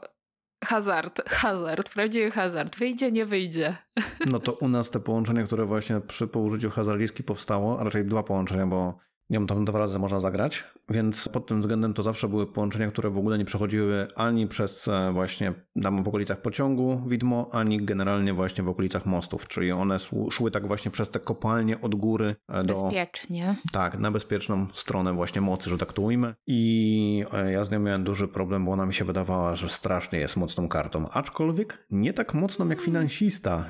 hazard, 0.66 1.30
hazard, 1.30 1.89
prawdziwy 1.89 2.32
hazard. 2.32 2.76
Wyjdzie, 2.76 3.11
nie 3.11 3.26
wyjdzie. 3.26 3.78
No 4.26 4.39
to 4.39 4.53
u 4.53 4.68
nas 4.68 4.89
te 4.89 4.99
połączenie, 4.99 5.43
które 5.43 5.66
właśnie 5.66 6.01
przy 6.01 6.28
położyciu 6.28 6.70
hazardzistki 6.70 7.24
powstało, 7.24 7.80
a 7.80 7.84
raczej 7.84 8.05
dwa 8.05 8.24
połączenia, 8.24 8.68
bo 8.68 8.97
wiem, 9.40 9.48
tam 9.48 9.66
dwa 9.66 9.80
razy 9.80 10.00
można 10.00 10.20
zagrać, 10.20 10.64
więc 10.90 11.30
pod 11.30 11.48
tym 11.48 11.62
względem 11.62 11.94
to 11.94 12.04
zawsze 12.04 12.28
były 12.28 12.48
połączenia, 12.48 12.88
które 12.88 13.10
w 13.10 13.18
ogóle 13.18 13.38
nie 13.38 13.46
przechodziły 13.46 14.08
ani 14.16 14.48
przez 14.48 14.88
e, 14.88 15.12
właśnie 15.14 15.54
tam 15.82 16.04
w 16.04 16.08
okolicach 16.08 16.42
pociągu 16.42 17.02
widmo, 17.08 17.50
ani 17.52 17.78
generalnie 17.78 18.34
właśnie 18.34 18.64
w 18.64 18.70
okolicach 18.70 19.06
mostów, 19.06 19.48
czyli 19.48 19.72
one 19.72 19.98
szły- 19.98 20.52
tak 20.52 20.68
właśnie 20.68 20.92
przez 20.92 21.10
te 21.10 21.20
kopalnie 21.20 21.82
od 21.82 21.96
góry 21.96 22.36
e, 22.50 22.64
do... 22.64 22.84
Bezpiecznie. 22.84 23.56
Tak, 23.72 24.00
na 24.00 24.12
bezpieczną 24.12 24.68
stronę 24.74 25.14
właśnie 25.14 25.42
mocy, 25.42 25.70
że 25.70 25.78
tak 25.78 25.94
to 25.94 26.02
ujmę. 26.02 26.34
I 26.48 27.26
e, 27.34 27.52
ja 27.52 27.66
z 27.66 27.72
nią 27.72 27.80
miałem 27.80 28.04
duży 28.04 28.28
problem, 28.28 28.66
bo 28.66 28.72
ona 28.72 28.86
mi 28.86 28.94
się 28.94 29.06
wydawała, 29.06 29.56
że 29.56 29.70
strasznie 29.70 30.20
jest 30.20 30.38
mocną 30.38 30.68
kartą. 30.68 31.10
Aczkolwiek 31.10 31.86
nie 31.92 32.14
tak 32.14 32.34
mocną 32.34 32.70
jak 32.70 32.82
finansista. 32.82 33.66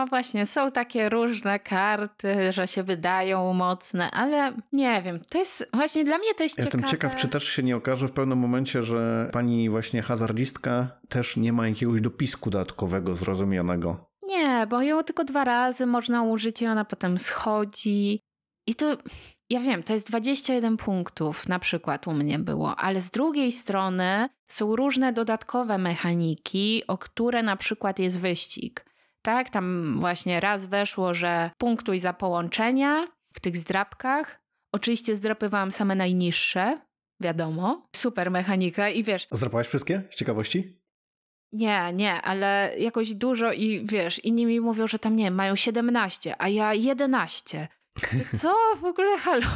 No 0.00 0.06
właśnie, 0.06 0.46
są 0.46 0.72
takie 0.72 1.08
różne 1.08 1.58
karty, 1.58 2.52
że 2.52 2.68
się 2.68 2.82
wydają 2.82 3.52
mocne, 3.52 4.10
ale 4.10 4.52
nie 4.72 5.02
wiem, 5.02 5.20
to 5.28 5.38
jest 5.38 5.68
właśnie 5.74 6.04
dla 6.04 6.18
mnie 6.18 6.34
to 6.34 6.42
jest 6.42 6.58
Jestem 6.58 6.80
ciekawe. 6.80 6.90
ciekaw, 6.90 7.16
czy 7.16 7.28
też 7.28 7.44
się 7.44 7.62
nie 7.62 7.76
okaże 7.76 8.08
w 8.08 8.12
pewnym 8.12 8.38
momencie, 8.38 8.82
że 8.82 9.30
pani 9.32 9.70
właśnie 9.70 10.02
hazardzistka 10.02 10.88
też 11.08 11.36
nie 11.36 11.52
ma 11.52 11.68
jakiegoś 11.68 12.00
dopisku 12.00 12.50
dodatkowego 12.50 13.14
zrozumianego. 13.14 14.10
Nie, 14.22 14.66
bo 14.70 14.82
ją 14.82 15.02
tylko 15.02 15.24
dwa 15.24 15.44
razy 15.44 15.86
można 15.86 16.22
użyć 16.22 16.62
i 16.62 16.66
ona 16.66 16.84
potem 16.84 17.18
schodzi. 17.18 18.20
I 18.66 18.74
to, 18.74 18.96
ja 19.50 19.60
wiem, 19.60 19.82
to 19.82 19.92
jest 19.92 20.08
21 20.08 20.76
punktów 20.76 21.48
na 21.48 21.58
przykład 21.58 22.06
u 22.06 22.12
mnie 22.12 22.38
było, 22.38 22.76
ale 22.76 23.00
z 23.00 23.10
drugiej 23.10 23.52
strony 23.52 24.28
są 24.48 24.76
różne 24.76 25.12
dodatkowe 25.12 25.78
mechaniki, 25.78 26.82
o 26.86 26.98
które 26.98 27.42
na 27.42 27.56
przykład 27.56 27.98
jest 27.98 28.20
wyścig. 28.20 28.89
Tak, 29.22 29.50
tam 29.50 29.96
właśnie 30.00 30.40
raz 30.40 30.66
weszło, 30.66 31.14
że 31.14 31.50
punktuj 31.58 31.98
za 31.98 32.12
połączenia 32.12 33.06
w 33.34 33.40
tych 33.40 33.56
zdrapkach. 33.56 34.40
Oczywiście 34.74 35.14
zdrapywałam 35.14 35.72
same 35.72 35.94
najniższe, 35.94 36.80
wiadomo. 37.20 37.86
Super 37.96 38.30
mechanika 38.30 38.88
i 38.88 39.04
wiesz, 39.04 39.26
Zdrapałeś 39.30 39.66
wszystkie 39.66 40.02
z 40.10 40.16
ciekawości? 40.16 40.80
nie, 41.52 41.92
nie, 41.92 42.22
ale 42.22 42.74
jakoś 42.78 43.14
dużo 43.14 43.52
i 43.52 43.86
wiesz, 43.86 44.24
inni 44.24 44.46
mi 44.46 44.60
mówią, 44.60 44.86
że 44.86 44.98
tam 44.98 45.16
nie 45.16 45.30
mają 45.30 45.56
17, 45.56 46.34
a 46.38 46.48
ja 46.48 46.74
11. 46.74 47.68
Co 48.40 48.54
w 48.80 48.84
ogóle 48.84 49.18
halo? 49.18 49.46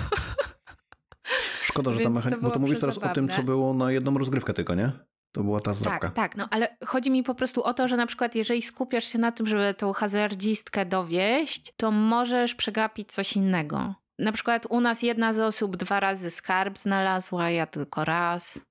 Szkoda, 1.63 1.93
że 1.93 2.01
ta 2.01 2.11
mechanika. 2.11 2.43
Bo 2.43 2.51
to 2.51 2.59
mówisz 2.59 2.81
teraz 2.81 2.99
o 2.99 3.09
tym, 3.09 3.29
co 3.29 3.43
było 3.43 3.75
na 3.75 3.93
jedną 3.93 4.19
rozgrywkę 4.19 4.55
tylko, 4.55 4.75
nie? 4.75 4.93
To 5.35 5.45
była 5.45 5.61
ta 5.61 5.75
zdrapka. 5.75 6.09
Tak, 6.09 6.15
tak, 6.15 6.37
no 6.37 6.49
ale 6.51 6.77
chodzi 6.87 7.11
mi 7.11 7.23
po 7.23 7.35
prostu 7.35 7.63
o 7.63 7.75
to, 7.75 7.89
że 7.89 7.97
na 7.97 8.07
przykład 8.07 8.35
jeżeli 8.35 8.63
skupiasz 8.63 9.05
się 9.05 9.19
na 9.19 9.33
tym, 9.33 9.47
żeby 9.47 9.75
tą 9.75 9.93
hazardzistkę 9.93 10.87
dowieść, 10.87 11.73
to 11.77 11.91
możesz 11.91 12.55
przegapić 12.55 13.13
coś 13.13 13.37
innego. 13.37 13.95
Na 14.19 14.33
przykład 14.33 14.67
u 14.71 14.81
nas 14.81 15.03
jedna 15.03 15.33
z 15.33 15.41
osób 15.41 15.77
dwa 15.77 16.01
razy 16.01 16.31
skarb 16.31 16.79
znalazła, 16.79 17.51
ja 17.51 17.67
tylko 17.67 18.05
raz. 18.05 18.63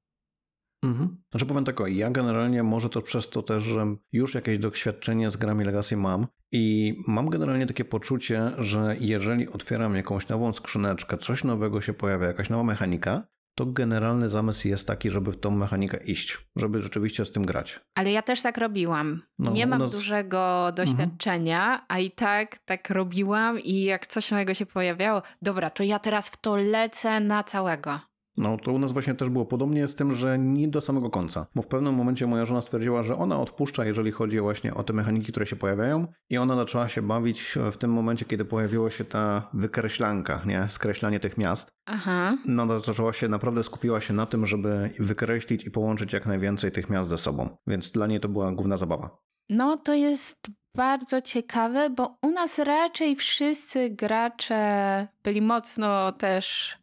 Mhm. 0.83 1.17
Znaczy 1.31 1.45
powiem 1.45 1.65
tak, 1.65 1.79
ja 1.87 2.09
generalnie 2.09 2.63
może 2.63 2.89
to 2.89 3.01
przez 3.01 3.29
to 3.29 3.41
też, 3.41 3.63
że 3.63 3.95
już 4.11 4.35
jakieś 4.35 4.57
doświadczenie 4.57 5.31
z 5.31 5.37
grami 5.37 5.65
Legacy 5.65 5.97
mam 5.97 6.27
i 6.51 6.95
mam 7.07 7.29
generalnie 7.29 7.65
takie 7.65 7.85
poczucie, 7.85 8.51
że 8.57 8.95
jeżeli 8.99 9.49
otwieram 9.49 9.95
jakąś 9.95 10.27
nową 10.27 10.53
skrzyneczkę, 10.53 11.17
coś 11.17 11.43
nowego 11.43 11.81
się 11.81 11.93
pojawia, 11.93 12.27
jakaś 12.27 12.49
nowa 12.49 12.63
mechanika, 12.63 13.27
to 13.55 13.65
generalny 13.65 14.29
zamysł 14.29 14.67
jest 14.67 14.87
taki, 14.87 15.09
żeby 15.09 15.31
w 15.31 15.39
tą 15.39 15.51
mechanikę 15.51 15.97
iść, 16.03 16.37
żeby 16.55 16.81
rzeczywiście 16.81 17.25
z 17.25 17.31
tym 17.31 17.45
grać. 17.45 17.79
Ale 17.95 18.11
ja 18.11 18.21
też 18.21 18.41
tak 18.41 18.57
robiłam. 18.57 19.21
No, 19.39 19.51
nie 19.51 19.67
mam 19.67 19.79
nas- 19.79 19.91
dużego 19.91 20.71
doświadczenia, 20.75 21.85
a 21.87 21.99
i 21.99 22.11
tak 22.11 22.57
tak 22.65 22.89
robiłam 22.89 23.59
i 23.59 23.83
jak 23.83 24.07
coś 24.07 24.31
nowego 24.31 24.53
się 24.53 24.65
pojawiało, 24.65 25.21
dobra, 25.41 25.69
to 25.69 25.83
ja 25.83 25.99
teraz 25.99 26.29
w 26.29 26.37
to 26.37 26.55
lecę 26.55 27.19
na 27.19 27.43
całego. 27.43 27.99
No 28.37 28.57
to 28.57 28.71
u 28.71 28.79
nas 28.79 28.91
właśnie 28.91 29.13
też 29.13 29.29
było 29.29 29.45
podobnie 29.45 29.87
z 29.87 29.95
tym, 29.95 30.11
że 30.11 30.39
nie 30.39 30.67
do 30.67 30.81
samego 30.81 31.09
końca. 31.09 31.47
Bo 31.55 31.61
w 31.61 31.67
pewnym 31.67 31.95
momencie 31.95 32.27
moja 32.27 32.45
żona 32.45 32.61
stwierdziła, 32.61 33.03
że 33.03 33.17
ona 33.17 33.39
odpuszcza, 33.39 33.85
jeżeli 33.85 34.11
chodzi 34.11 34.39
właśnie 34.39 34.73
o 34.73 34.83
te 34.83 34.93
mechaniki, 34.93 35.31
które 35.31 35.45
się 35.45 35.55
pojawiają 35.55 36.07
i 36.29 36.37
ona 36.37 36.55
zaczęła 36.55 36.89
się 36.89 37.01
bawić 37.01 37.57
w 37.71 37.77
tym 37.77 37.91
momencie, 37.91 38.25
kiedy 38.25 38.45
pojawiła 38.45 38.89
się 38.89 39.05
ta 39.05 39.49
wykreślanka, 39.53 40.41
nie? 40.45 40.65
Skreślanie 40.69 41.19
tych 41.19 41.37
miast. 41.37 41.69
Aha. 41.85 42.37
No 42.45 42.79
zaczęła 42.79 43.13
się, 43.13 43.27
naprawdę 43.27 43.63
skupiła 43.63 44.01
się 44.01 44.13
na 44.13 44.25
tym, 44.25 44.45
żeby 44.45 44.89
wykreślić 44.99 45.65
i 45.65 45.71
połączyć 45.71 46.13
jak 46.13 46.25
najwięcej 46.25 46.71
tych 46.71 46.89
miast 46.89 47.09
ze 47.09 47.17
sobą. 47.17 47.57
Więc 47.67 47.91
dla 47.91 48.07
niej 48.07 48.19
to 48.19 48.29
była 48.29 48.51
główna 48.51 48.77
zabawa. 48.77 49.17
No 49.49 49.77
to 49.77 49.93
jest 49.93 50.37
bardzo 50.75 51.21
ciekawe, 51.21 51.89
bo 51.89 52.17
u 52.21 52.31
nas 52.31 52.59
raczej 52.59 53.15
wszyscy 53.15 53.89
gracze 53.89 55.07
byli 55.23 55.41
mocno 55.41 56.11
też 56.11 56.77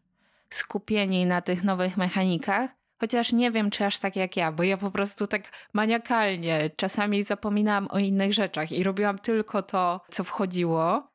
skupieni 0.50 1.26
na 1.26 1.42
tych 1.42 1.64
nowych 1.64 1.96
mechanikach. 1.96 2.70
Chociaż 3.00 3.32
nie 3.32 3.50
wiem, 3.50 3.70
czy 3.70 3.84
aż 3.84 3.98
tak 3.98 4.16
jak 4.16 4.36
ja, 4.36 4.52
bo 4.52 4.62
ja 4.62 4.76
po 4.76 4.90
prostu 4.90 5.26
tak 5.26 5.42
maniakalnie 5.72 6.70
czasami 6.76 7.22
zapominałam 7.22 7.88
o 7.90 7.98
innych 7.98 8.32
rzeczach 8.32 8.72
i 8.72 8.82
robiłam 8.82 9.18
tylko 9.18 9.62
to, 9.62 10.00
co 10.10 10.24
wchodziło. 10.24 11.10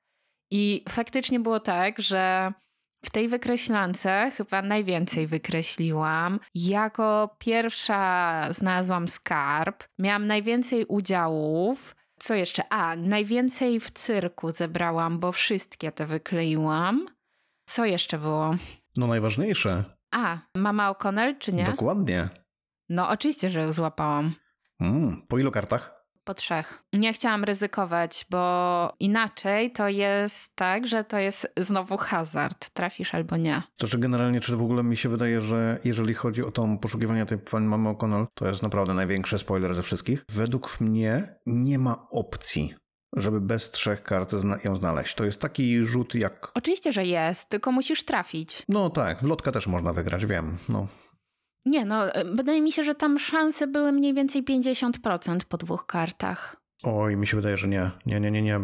I 0.51 0.83
faktycznie 0.89 1.39
było 1.39 1.59
tak, 1.59 1.99
że 1.99 2.53
w 3.05 3.11
tej 3.11 3.27
wykreślance 3.27 4.31
chyba 4.38 4.61
najwięcej 4.61 5.27
wykreśliłam. 5.27 6.39
Jako 6.55 7.36
pierwsza 7.39 8.47
znalazłam 8.49 9.07
skarb, 9.07 9.83
miałam 9.99 10.27
najwięcej 10.27 10.86
udziałów. 10.86 11.95
Co 12.19 12.36
jeszcze? 12.36 12.63
A, 12.69 12.95
najwięcej 12.95 13.79
w 13.79 13.91
cyrku 13.91 14.51
zebrałam, 14.51 15.19
bo 15.19 15.31
wszystkie 15.31 15.91
te 15.91 16.05
wykleiłam. 16.05 17.07
Co 17.65 17.86
jeszcze 17.86 18.17
było? 18.17 18.55
No 18.97 19.07
najważniejsze. 19.07 19.83
A, 20.11 20.37
mama 20.55 20.91
O'Connell, 20.91 21.37
czy 21.39 21.51
nie? 21.51 21.63
Dokładnie. 21.63 22.29
No, 22.89 23.09
oczywiście, 23.09 23.49
że 23.49 23.59
ją 23.59 23.73
złapałam. 23.73 24.33
Mm, 24.79 25.21
po 25.27 25.37
ilu 25.39 25.51
kartach? 25.51 25.95
Po 26.23 26.33
trzech. 26.33 26.83
Nie 26.93 27.13
chciałam 27.13 27.43
ryzykować, 27.43 28.25
bo 28.29 28.93
inaczej 28.99 29.71
to 29.71 29.89
jest 29.89 30.55
tak, 30.55 30.87
że 30.87 31.03
to 31.03 31.17
jest 31.17 31.47
znowu 31.57 31.97
hazard. 31.97 32.69
Trafisz 32.69 33.13
albo 33.13 33.37
nie. 33.37 33.63
Znaczy 33.79 33.99
generalnie, 33.99 34.39
czy 34.39 34.55
w 34.55 34.61
ogóle 34.61 34.83
mi 34.83 34.97
się 34.97 35.09
wydaje, 35.09 35.41
że 35.41 35.79
jeżeli 35.83 36.13
chodzi 36.13 36.43
o 36.43 36.51
to 36.51 36.67
poszukiwanie 36.81 37.25
tej 37.25 37.37
pani 37.37 37.67
mamy 37.67 37.89
O'Connell, 37.89 38.25
to 38.33 38.47
jest 38.47 38.63
naprawdę 38.63 38.93
największy 38.93 39.39
spoiler 39.39 39.75
ze 39.75 39.83
wszystkich. 39.83 40.25
Według 40.29 40.81
mnie 40.81 41.35
nie 41.45 41.79
ma 41.79 42.07
opcji, 42.11 42.75
żeby 43.16 43.41
bez 43.41 43.72
trzech 43.72 44.03
kart 44.03 44.34
ją 44.63 44.76
znaleźć. 44.76 45.16
To 45.16 45.26
jest 45.26 45.41
taki 45.41 45.84
rzut 45.84 46.16
jak... 46.16 46.51
Oczywiście, 46.53 46.93
że 46.93 47.05
jest, 47.05 47.49
tylko 47.49 47.72
musisz 47.72 48.05
trafić. 48.05 48.63
No 48.70 48.89
tak, 48.89 49.20
w 49.20 49.26
lotka 49.26 49.51
też 49.51 49.68
można 49.68 49.93
wygrać, 49.93 50.26
wiem. 50.26 50.57
No. 50.70 50.88
Nie, 51.66 51.86
no, 51.86 52.13
e, 52.13 52.26
wydaje 52.26 52.61
mi 52.61 52.72
się, 52.72 52.84
że 52.84 52.95
tam 52.95 53.20
szanse 53.20 53.68
były 53.68 53.91
mniej 53.91 54.13
więcej 54.13 54.43
50% 54.43 55.39
po 55.49 55.57
dwóch 55.57 55.86
kartach. 55.86 56.55
Oj, 56.84 57.18
mi 57.18 57.28
się 57.28 57.38
wydaje, 57.38 57.57
że 57.57 57.68
nie. 57.68 57.91
Nie, 58.05 58.20
nie, 58.20 58.32
nie, 58.32 58.41
nie. 58.41 58.59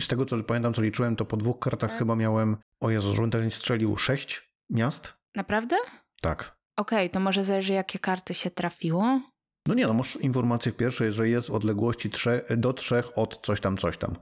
Z 0.00 0.08
tego, 0.08 0.24
co 0.24 0.42
pamiętam, 0.42 0.74
co 0.74 0.82
liczyłem, 0.82 1.16
to 1.16 1.24
po 1.24 1.36
dwóch 1.36 1.58
kartach 1.58 1.90
Tak. 1.90 1.98
chyba 1.98 2.16
miałem... 2.16 2.56
O 2.80 2.90
Jezu, 2.90 3.14
że 3.14 3.30
ten 3.30 3.50
strzelił 3.50 3.96
sześć 3.96 4.50
miast? 4.70 5.14
Naprawdę? 5.36 5.76
Tak. 6.20 6.56
Okej, 6.76 7.10
to 7.10 7.20
może 7.20 7.44
zależy, 7.44 7.72
jakie 7.72 7.98
karty 7.98 8.34
się 8.34 8.50
trafiło. 8.50 9.20
No 9.68 9.74
nie, 9.74 9.86
no 9.86 9.94
masz 9.94 10.16
informację 10.16 10.72
w 10.72 10.76
pierwszej, 10.76 11.12
że 11.12 11.28
jest 11.28 11.48
w 11.48 11.54
odległości 11.54 12.10
do 12.56 12.72
trzech 12.72 13.18
od 13.18 13.46
coś 13.46 13.60
tam, 13.60 13.76
coś 13.76 13.96
tam. 13.98 14.16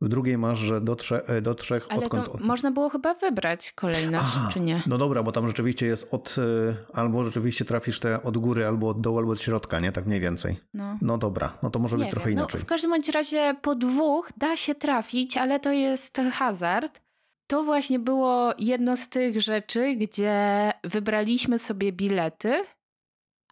w 0.00 0.08
drugiej 0.08 0.38
masz, 0.38 0.58
że 0.58 0.80
do, 0.80 0.96
trze, 0.96 1.26
e, 1.26 1.42
do 1.42 1.54
trzech 1.54 1.86
Ale 1.88 2.04
odkąd... 2.04 2.26
to 2.26 2.32
od... 2.32 2.40
można 2.40 2.70
było 2.70 2.88
chyba 2.88 3.14
wybrać 3.14 3.72
kolejność, 3.72 4.24
Aha, 4.26 4.50
czy 4.52 4.60
nie? 4.60 4.82
No 4.86 4.98
dobra, 4.98 5.22
bo 5.22 5.32
tam 5.32 5.48
rzeczywiście 5.48 5.86
jest 5.86 6.14
od, 6.14 6.36
e, 6.38 6.74
albo 6.94 7.24
rzeczywiście 7.24 7.64
trafisz 7.64 8.00
te 8.00 8.22
od 8.22 8.38
góry, 8.38 8.66
albo 8.66 8.88
od 8.88 9.00
dołu, 9.00 9.18
albo 9.18 9.32
od 9.32 9.40
środka, 9.40 9.80
nie? 9.80 9.92
Tak 9.92 10.06
mniej 10.06 10.20
więcej. 10.20 10.56
No. 10.74 10.98
No 11.02 11.18
dobra, 11.18 11.58
no 11.62 11.70
to 11.70 11.78
może 11.78 11.96
Nie 11.96 12.04
być 12.04 12.10
trochę 12.12 12.28
wiem. 12.28 12.38
inaczej. 12.38 12.60
No, 12.60 12.64
w 12.64 12.68
każdym 12.68 12.90
bądź 12.90 13.08
razie 13.08 13.54
po 13.62 13.74
dwóch 13.74 14.30
da 14.36 14.56
się 14.56 14.74
trafić, 14.74 15.36
ale 15.36 15.60
to 15.60 15.72
jest 15.72 16.16
hazard. 16.32 17.00
To 17.46 17.64
właśnie 17.64 17.98
było 17.98 18.54
jedno 18.58 18.96
z 18.96 19.08
tych 19.08 19.40
rzeczy, 19.42 19.96
gdzie 19.96 20.72
wybraliśmy 20.84 21.58
sobie 21.58 21.92
bilety, 21.92 22.64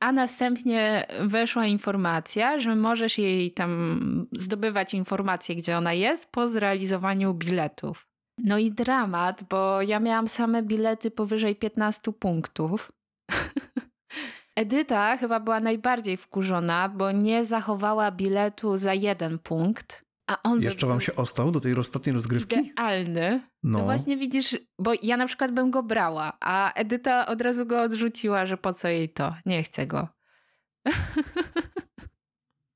a 0.00 0.12
następnie 0.12 1.06
weszła 1.20 1.66
informacja, 1.66 2.58
że 2.58 2.76
możesz 2.76 3.18
jej 3.18 3.52
tam 3.52 4.26
zdobywać 4.32 4.94
informacje, 4.94 5.56
gdzie 5.56 5.76
ona 5.76 5.92
jest, 5.92 6.32
po 6.32 6.48
zrealizowaniu 6.48 7.34
biletów. 7.34 8.06
No 8.38 8.58
i 8.58 8.72
dramat, 8.72 9.42
bo 9.50 9.82
ja 9.82 10.00
miałam 10.00 10.28
same 10.28 10.62
bilety 10.62 11.10
powyżej 11.10 11.56
15 11.56 12.12
punktów. 12.12 12.92
Edyta 14.56 15.16
chyba 15.16 15.40
była 15.40 15.60
najbardziej 15.60 16.16
wkurzona, 16.16 16.88
bo 16.88 17.12
nie 17.12 17.44
zachowała 17.44 18.10
biletu 18.10 18.76
za 18.76 18.94
jeden 18.94 19.38
punkt. 19.38 20.09
A 20.30 20.42
on 20.42 20.62
Jeszcze 20.62 20.86
wam 20.86 21.00
się 21.00 21.16
ostał 21.16 21.50
do 21.50 21.60
tej 21.60 21.74
ostatniej 21.74 22.14
rozgrywki? 22.14 22.56
idealny. 22.60 23.48
No. 23.62 23.78
No, 23.78 23.84
właśnie 23.84 24.16
widzisz, 24.16 24.58
bo 24.78 24.92
ja 25.02 25.16
na 25.16 25.26
przykład 25.26 25.50
bym 25.52 25.70
go 25.70 25.82
brała, 25.82 26.32
a 26.40 26.72
Edyta 26.72 27.26
od 27.26 27.40
razu 27.42 27.66
go 27.66 27.82
odrzuciła, 27.82 28.46
że 28.46 28.56
po 28.56 28.72
co 28.74 28.88
jej 28.88 29.12
to, 29.12 29.34
nie 29.46 29.62
chce 29.62 29.86
go. 29.86 30.08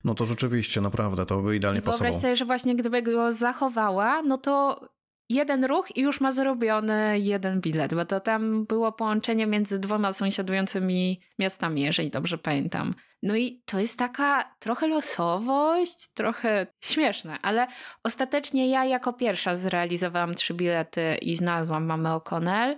no 0.05 0.14
to 0.14 0.26
rzeczywiście, 0.26 0.80
naprawdę, 0.80 1.26
to 1.26 1.40
by 1.42 1.57
idealnie 1.57 1.78
I 1.78 1.82
wyobraź 1.82 1.98
pasowało. 2.00 2.20
sobie, 2.20 2.36
że 2.36 2.44
właśnie 2.44 2.76
gdyby 2.76 3.02
go 3.02 3.32
zachowała, 3.32 4.22
no 4.22 4.38
to 4.38 4.80
jeden 5.29 5.64
ruch 5.64 5.97
i 5.97 6.01
już 6.01 6.20
ma 6.20 6.33
zrobiony 6.33 7.18
jeden 7.18 7.61
bilet, 7.61 7.95
bo 7.95 8.05
to 8.05 8.20
tam 8.20 8.66
było 8.66 8.93
połączenie 8.93 9.47
między 9.47 9.79
dwoma 9.79 10.12
sąsiadującymi 10.12 11.20
miastami, 11.39 11.81
jeżeli 11.81 12.11
dobrze 12.11 12.39
pamiętam. 12.39 12.95
No 13.22 13.37
i 13.37 13.62
to 13.64 13.81
jest 13.81 13.99
taka 13.99 14.55
trochę 14.59 14.87
losowość, 14.87 16.09
trochę 16.14 16.66
śmieszne, 16.81 17.39
ale 17.43 17.66
ostatecznie 18.03 18.68
ja 18.68 18.85
jako 18.85 19.12
pierwsza 19.12 19.57
zrealizowałam 19.57 20.35
trzy 20.35 20.55
bilety 20.55 21.16
i 21.22 21.37
znalazłam 21.37 21.85
mamę 21.85 22.11
O'Connell. 22.11 22.77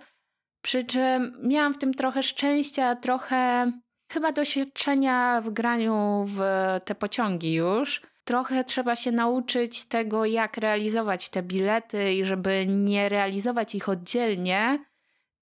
Przy 0.63 0.85
czym 0.85 1.33
miałam 1.43 1.75
w 1.75 1.79
tym 1.79 1.95
trochę 1.95 2.23
szczęścia, 2.23 2.97
trochę 2.97 3.73
chyba 4.13 4.33
doświadczenia 4.33 5.41
w 5.45 5.51
graniu 5.51 6.27
w 6.29 6.41
te 6.85 6.95
pociągi 6.95 7.53
już. 7.53 8.03
Trochę 8.27 8.65
trzeba 8.65 8.97
się 8.97 9.13
nauczyć 9.13 9.85
tego, 9.85 10.25
jak 10.25 10.57
realizować 10.57 11.29
te 11.29 11.43
bilety 11.43 12.13
i 12.13 12.25
żeby 12.25 12.67
nie 12.69 13.09
realizować 13.09 13.75
ich 13.75 13.89
oddzielnie, 13.89 14.85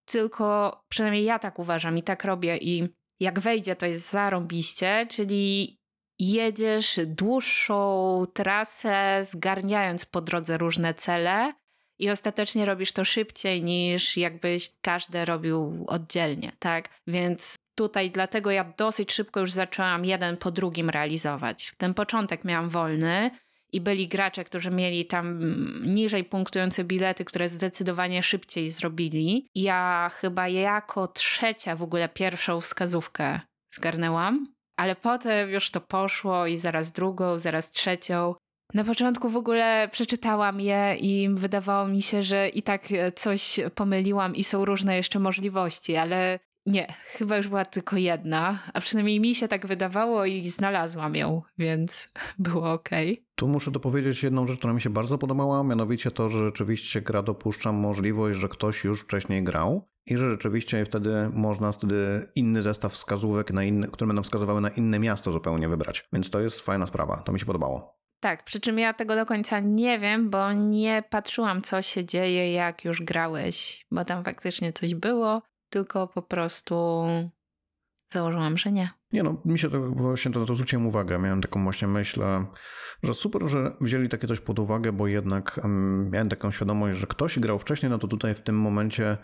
tylko 0.05 0.80
przynajmniej 0.89 1.24
ja 1.24 1.39
tak 1.39 1.59
uważam 1.59 1.99
i 1.99 2.03
tak 2.03 2.24
robię 2.24 2.57
i 2.57 2.89
jak 3.20 3.41
wejdzie, 3.41 3.76
to 3.76 3.87
jest 3.87 4.11
zarąbiście, 4.11 5.07
czyli 5.11 5.76
jedziesz 6.18 7.01
dłuższą 7.07 8.24
trasę, 8.35 9.24
zgarniając 9.30 10.05
po 10.05 10.20
drodze 10.20 10.59
różne 10.59 10.95
cele 10.95 11.53
i 11.99 12.11
ostatecznie 12.11 12.64
robisz 12.64 12.93
to 12.93 13.05
szybciej 13.05 13.62
niż 13.62 14.16
jakbyś 14.16 14.72
każde 14.80 15.24
robił 15.24 15.85
oddzielnie, 15.89 16.53
tak? 16.59 16.89
Więc 17.07 17.55
tutaj 17.75 18.11
dlatego 18.11 18.51
ja 18.51 18.64
dosyć 18.77 19.12
szybko 19.12 19.41
już 19.41 19.53
zaczęłam 19.53 20.05
jeden 20.05 20.37
po 20.37 20.51
drugim 20.51 20.91
realizować. 20.91 21.72
Ten 21.77 21.95
początek 21.95 22.45
miałam 22.45 22.68
wolny 22.68 23.31
i 23.72 23.81
byli 23.81 24.09
gracze, 24.09 24.45
którzy 24.45 24.70
mieli 24.70 25.07
tam 25.07 25.41
niżej 25.95 26.25
punktujące 26.25 26.85
bilety, 26.85 27.25
które 27.25 27.49
zdecydowanie 27.49 28.22
szybciej 28.22 28.70
zrobili. 28.70 29.49
Ja 29.55 30.11
chyba 30.14 30.49
jako 30.49 31.09
trzecia 31.09 31.77
w 31.77 31.83
ogóle 31.83 32.09
pierwszą 32.09 32.61
wskazówkę 32.61 33.41
zgarnęłam, 33.70 34.55
ale 34.77 34.97
potem 34.97 35.51
już 35.51 35.70
to 35.70 35.81
poszło 35.81 36.47
i 36.47 36.59
zaraz 36.59 36.93
drugą, 36.93 37.39
zaraz 37.39 37.70
trzecią. 37.70 38.35
Na 38.75 38.85
początku 38.85 39.29
w 39.29 39.37
ogóle 39.37 39.89
przeczytałam 39.93 40.61
je 40.61 40.97
i 40.97 41.29
wydawało 41.35 41.89
mi 41.89 42.03
się, 42.03 42.22
że 42.22 42.49
i 42.49 42.62
tak 42.62 42.89
coś 43.16 43.61
pomyliłam 43.75 44.37
i 44.37 44.45
są 44.45 44.64
różne 44.64 44.97
jeszcze 44.97 45.18
możliwości, 45.18 45.97
ale 45.97 46.39
nie, 46.67 46.95
chyba 47.07 47.37
już 47.37 47.49
była 47.49 47.65
tylko 47.65 47.97
jedna, 47.97 48.59
a 48.75 48.81
przynajmniej 48.81 49.21
mi 49.21 49.35
się 49.35 49.49
tak 49.49 49.67
wydawało 49.67 50.25
i 50.25 50.49
znalazłam 50.49 51.15
ją, 51.15 51.43
więc 51.59 52.09
było 52.39 52.73
ok. 52.73 52.89
Tu 53.35 53.49
muszę 53.49 53.71
dopowiedzieć 53.71 54.23
jedną 54.23 54.47
rzecz, 54.47 54.59
która 54.59 54.73
mi 54.73 54.81
się 54.81 54.91
bardzo 54.91 55.19
podobała, 55.19 55.65
mianowicie 55.65 56.11
to, 56.11 56.29
że 56.29 56.45
rzeczywiście 56.45 57.03
gra 57.03 57.23
dopuszcza 57.23 57.73
możliwość, 57.73 58.39
że 58.39 58.49
ktoś 58.49 58.85
już 58.85 59.03
wcześniej 59.03 59.43
grał 59.43 59.89
i 60.07 60.17
że 60.17 60.31
rzeczywiście 60.31 60.85
wtedy 60.85 61.31
można 61.33 61.73
wtedy 61.73 62.29
inny 62.35 62.62
zestaw 62.62 62.93
wskazówek, 62.93 63.53
na 63.53 63.65
inny, 63.65 63.89
które 63.89 64.07
będą 64.07 64.23
wskazywały 64.23 64.61
na 64.61 64.69
inne 64.69 64.99
miasto 64.99 65.33
zupełnie 65.33 65.69
wybrać. 65.69 66.09
Więc 66.12 66.31
to 66.31 66.41
jest 66.41 66.61
fajna 66.61 66.87
sprawa, 66.87 67.17
to 67.17 67.33
mi 67.33 67.41
się 67.41 67.47
podobało. 67.47 67.99
Tak, 68.21 68.45
przy 68.45 68.61
czym 68.61 68.79
ja 68.79 68.95
tego 68.95 69.17
do 69.17 69.27
końca 69.27 69.61
nie 69.61 69.99
wiem, 69.99 70.31
bo 70.31 70.53
nie 70.53 71.05
patrzyłam, 71.11 71.62
co 71.62 71.83
się 71.83 72.05
dzieje, 72.05 72.53
jak 72.53 72.85
już 72.85 73.03
grałeś, 73.03 73.87
bo 73.91 74.05
tam 74.05 74.25
faktycznie 74.25 74.73
coś 74.73 74.95
było, 74.95 75.43
tylko 75.75 76.07
po 76.07 76.22
prostu 76.22 77.05
założyłam, 78.12 78.59
że 78.59 78.72
nie. 78.72 78.91
Nie 79.12 79.22
no, 79.22 79.43
mi 79.45 79.59
się 79.59 79.70
to 79.70 79.81
właśnie 79.81 80.33
to, 80.33 80.47
to 80.47 80.55
zwróciłem 80.55 80.87
uwagę. 80.87 81.18
Miałem 81.18 81.41
taką 81.41 81.62
właśnie 81.62 81.89
myśl, 81.89 82.22
że 83.03 83.14
super, 83.14 83.47
że 83.47 83.77
wzięli 83.81 84.09
takie 84.09 84.27
coś 84.27 84.41
pod 84.41 84.59
uwagę, 84.59 84.93
bo 84.93 85.07
jednak 85.07 85.61
um, 85.62 86.11
miałem 86.11 86.29
taką 86.29 86.51
świadomość, 86.51 86.99
że 86.99 87.07
ktoś 87.07 87.39
grał 87.39 87.59
wcześniej, 87.59 87.91
no 87.91 87.99
to 87.99 88.09
tutaj 88.09 88.35
w 88.35 88.43
tym 88.43 88.61
momencie 88.61 89.16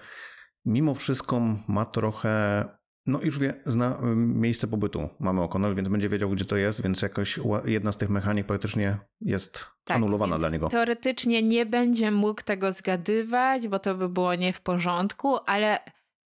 mimo 0.65 0.95
wszystko 0.95 1.41
ma 1.69 1.85
trochę 1.85 2.65
no 3.07 3.21
już 3.23 3.39
wie, 3.39 3.55
zna 3.67 3.99
miejsce 4.17 4.67
pobytu 4.67 5.09
mamy 5.21 5.41
O'Connell, 5.41 5.75
więc 5.75 5.89
będzie 5.89 6.09
wiedział, 6.09 6.31
gdzie 6.31 6.45
to 6.45 6.57
jest, 6.57 6.83
więc 6.83 7.03
jakoś 7.03 7.41
jedna 7.65 7.93
z 7.93 7.97
tych 7.97 8.11
mechanik 8.11 8.47
praktycznie 8.47 8.99
jest 9.21 9.67
tak, 9.85 9.97
anulowana 9.97 10.39
dla 10.39 10.51
niego. 10.51 10.69
Teoretycznie 10.69 11.43
nie 11.43 11.67
będzie 11.67 12.11
mógł 12.11 12.43
tego 12.43 12.73
zgadywać, 12.73 13.69
bo 13.69 13.79
to 13.79 13.95
by 13.95 14.09
było 14.09 14.35
nie 14.35 14.53
w 14.53 14.61
porządku, 14.61 15.39
ale 15.47 15.79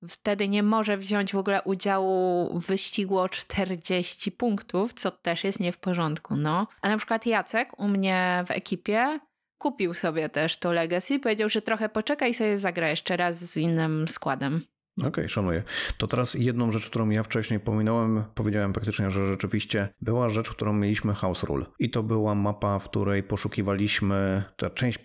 wtedy 0.08 0.48
nie 0.48 0.62
może 0.62 0.96
wziąć 0.96 1.32
w 1.32 1.38
ogóle 1.38 1.62
udziału 1.62 2.50
w 2.58 2.66
wyścigu 2.66 3.18
o 3.18 3.28
40 3.28 4.32
punktów, 4.32 4.94
co 4.94 5.10
też 5.10 5.44
jest 5.44 5.60
nie 5.60 5.72
w 5.72 5.78
porządku. 5.78 6.36
No. 6.36 6.66
A 6.82 6.88
na 6.88 6.96
przykład 6.96 7.26
Jacek 7.26 7.80
u 7.80 7.88
mnie 7.88 8.44
w 8.46 8.50
ekipie 8.50 9.20
kupił 9.58 9.94
sobie 9.94 10.28
też 10.28 10.58
to 10.58 10.72
Legacy, 10.72 11.18
powiedział, 11.18 11.48
że 11.48 11.62
trochę 11.62 11.88
poczeka 11.88 12.26
i 12.26 12.34
sobie 12.34 12.58
zagra 12.58 12.88
jeszcze 12.88 13.16
raz 13.16 13.44
z 13.44 13.56
innym 13.56 14.08
składem. 14.08 14.62
Okej, 14.98 15.08
okay, 15.08 15.28
szanuję. 15.28 15.62
To 15.98 16.06
teraz 16.06 16.34
jedną 16.34 16.72
rzecz, 16.72 16.86
którą 16.86 17.10
ja 17.10 17.22
wcześniej 17.22 17.60
pominąłem, 17.60 18.24
powiedziałem 18.34 18.72
praktycznie, 18.72 19.10
że 19.10 19.26
rzeczywiście 19.26 19.88
była 20.00 20.30
rzecz, 20.30 20.50
którą 20.50 20.72
mieliśmy 20.72 21.14
House 21.14 21.42
Rule. 21.42 21.66
I 21.78 21.90
to 21.90 22.02
była 22.02 22.34
mapa, 22.34 22.78
w 22.78 22.84
której 22.84 23.22
poszukiwaliśmy, 23.22 24.42
ta 24.56 24.70
część 24.70 24.98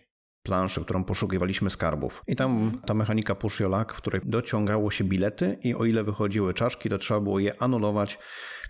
planszy, 0.48 0.82
którą 0.82 1.04
poszukiwaliśmy 1.04 1.70
skarbów. 1.70 2.24
I 2.28 2.36
tam 2.36 2.82
ta 2.86 2.94
mechanika 2.94 3.36
push 3.36 3.60
your 3.60 3.72
luck, 3.72 3.94
w 3.94 3.98
której 3.98 4.22
dociągało 4.26 4.92
się 4.92 5.04
bilety 5.04 5.58
i 5.64 5.76
o 5.76 5.86
ile 5.86 6.04
wychodziły 6.04 6.54
czaszki, 6.54 6.90
to 6.90 6.98
trzeba 6.98 7.20
było 7.20 7.40
je 7.40 7.62
anulować 7.62 8.20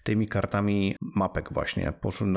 tymi 0.03 0.27
kartami 0.27 0.95
mapek 1.15 1.53
właśnie, 1.53 1.93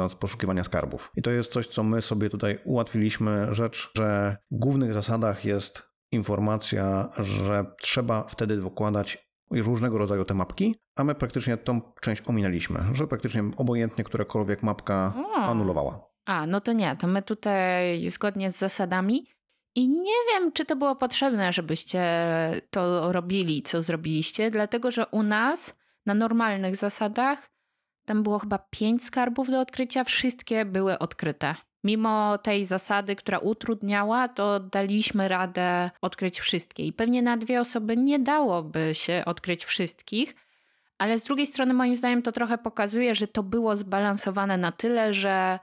z 0.09 0.15
poszukiwania 0.15 0.65
skarbów. 0.65 1.13
I 1.17 1.23
to 1.23 1.31
jest 1.31 1.53
coś, 1.53 1.67
co 1.67 1.83
my 1.83 2.03
sobie 2.03 2.31
tutaj 2.31 2.59
ułatwiliśmy 2.65 3.55
rzecz, 3.55 3.91
że 3.97 4.37
w 4.51 4.59
głównych 4.59 4.95
zasadach 4.95 5.45
jest 5.45 5.83
informacja, 6.13 7.09
że 7.19 7.65
trzeba 7.81 8.25
wtedy 8.29 8.63
wykładać 8.63 9.31
różnego 9.51 9.99
rodzaju 9.99 10.25
te 10.25 10.35
mapki, 10.35 10.75
a 10.97 11.05
my 11.05 11.15
praktycznie 11.15 11.57
tą 11.57 11.81
część 12.01 12.23
ominęliśmy, 12.27 12.81
że 12.93 13.07
praktycznie 13.07 13.43
obojętnie 13.57 14.05
którakolwiek 14.05 14.63
mapka 14.63 15.13
O. 15.17 15.35
anulowała. 15.35 16.10
A, 16.31 16.47
no 16.47 16.61
to 16.61 16.73
nie, 16.73 16.97
to 16.97 17.07
my 17.07 17.23
tutaj 17.23 18.03
zgodnie 18.09 18.51
z 18.51 18.59
zasadami 18.59 19.27
i 19.75 19.89
nie 19.89 20.19
wiem, 20.29 20.53
czy 20.53 20.65
to 20.65 20.77
było 20.77 20.97
potrzebne, 20.97 21.53
żebyście 21.53 22.03
to 22.71 23.13
robili, 23.13 23.63
co 23.63 23.83
zrobiliście, 23.83 24.51
dlatego 24.51 24.91
że 24.91 25.07
u 25.07 25.23
nas 25.23 25.77
na 26.07 26.15
normalnych 26.15 26.77
zasadach 26.77 27.51
tam 28.07 28.23
było 28.23 28.39
chyba 28.39 28.59
pięć 28.59 29.05
skarbów 29.05 29.51
do 29.51 29.61
odkrycia, 29.61 30.05
wszystkie 30.05 30.65
były 30.65 30.99
odkryte. 30.99 31.55
Mimo 31.85 32.39
tej 32.39 32.65
zasady, 32.65 33.17
która 33.17 33.39
utrudniała, 33.39 34.29
to 34.29 34.61
daliśmy 34.61 35.29
radę 35.29 35.91
odkryć 36.03 36.41
wszystkie. 36.41 36.87
I 36.87 36.93
pewnie 36.93 37.23
na 37.23 37.37
dwie 37.37 37.61
osoby 37.61 37.97
nie 37.97 38.19
dałoby 38.19 38.91
się 38.95 39.23
odkryć 39.27 39.65
wszystkich, 39.65 40.35
ale 40.99 41.19
z 41.19 41.25
drugiej 41.25 41.47
strony, 41.47 41.75
moim 41.75 41.97
zdaniem, 41.97 42.23
to 42.23 42.33
trochę 42.33 42.59
pokazuje, 42.59 43.15
że 43.15 43.29
to 43.29 43.43
było 43.43 43.77
zbalansowane 43.77 44.57
na 44.57 44.73
tyle, 44.73 45.15
że 45.15 45.59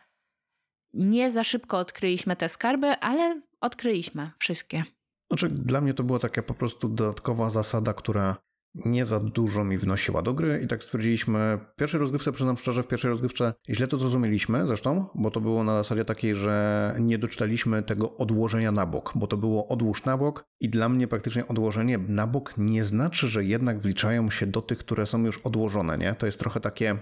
nie 0.93 1.31
za 1.31 1.43
szybko 1.43 1.77
odkryliśmy 1.77 2.35
te 2.35 2.49
skarby, 2.49 2.87
ale 2.87 3.41
odkryliśmy 3.61 4.31
wszystkie. 4.39 4.83
Znaczy, 5.31 5.49
dla 5.49 5.81
mnie 5.81 5.93
to 5.93 6.03
była 6.03 6.19
taka 6.19 6.43
po 6.43 6.53
prostu 6.53 6.89
dodatkowa 6.89 7.49
zasada, 7.49 7.93
która 7.93 8.37
nie 8.85 9.05
za 9.05 9.19
dużo 9.19 9.63
mi 9.63 9.77
wnosiła 9.77 10.21
do 10.21 10.33
gry 10.33 10.61
i 10.63 10.67
tak 10.67 10.83
stwierdziliśmy, 10.83 11.59
w 11.73 11.75
pierwszej 11.75 11.99
rozgrywce, 11.99 12.31
przyznam 12.31 12.57
szczerze, 12.57 12.83
w 12.83 12.87
pierwszej 12.87 13.11
rozgrywce 13.11 13.53
źle 13.69 13.87
to 13.87 13.97
zrozumieliśmy 13.97 14.67
zresztą, 14.67 15.05
bo 15.15 15.31
to 15.31 15.41
było 15.41 15.63
na 15.63 15.71
zasadzie 15.71 16.05
takiej, 16.05 16.35
że 16.35 16.95
nie 16.99 17.17
doczytaliśmy 17.17 17.83
tego 17.83 18.17
odłożenia 18.17 18.71
na 18.71 18.85
bok, 18.85 19.13
bo 19.15 19.27
to 19.27 19.37
było 19.37 19.67
odłóż 19.67 20.05
na 20.05 20.17
bok 20.17 20.45
i 20.59 20.69
dla 20.69 20.89
mnie 20.89 21.07
praktycznie 21.07 21.47
odłożenie 21.47 21.97
na 21.97 22.27
bok 22.27 22.53
nie 22.57 22.83
znaczy, 22.83 23.27
że 23.27 23.43
jednak 23.43 23.79
wliczają 23.79 24.29
się 24.29 24.47
do 24.47 24.61
tych, 24.61 24.77
które 24.77 25.07
są 25.07 25.23
już 25.23 25.37
odłożone, 25.37 25.97
nie? 25.97 26.15
To 26.15 26.25
jest 26.25 26.39
trochę 26.39 26.59
takie 26.59 26.97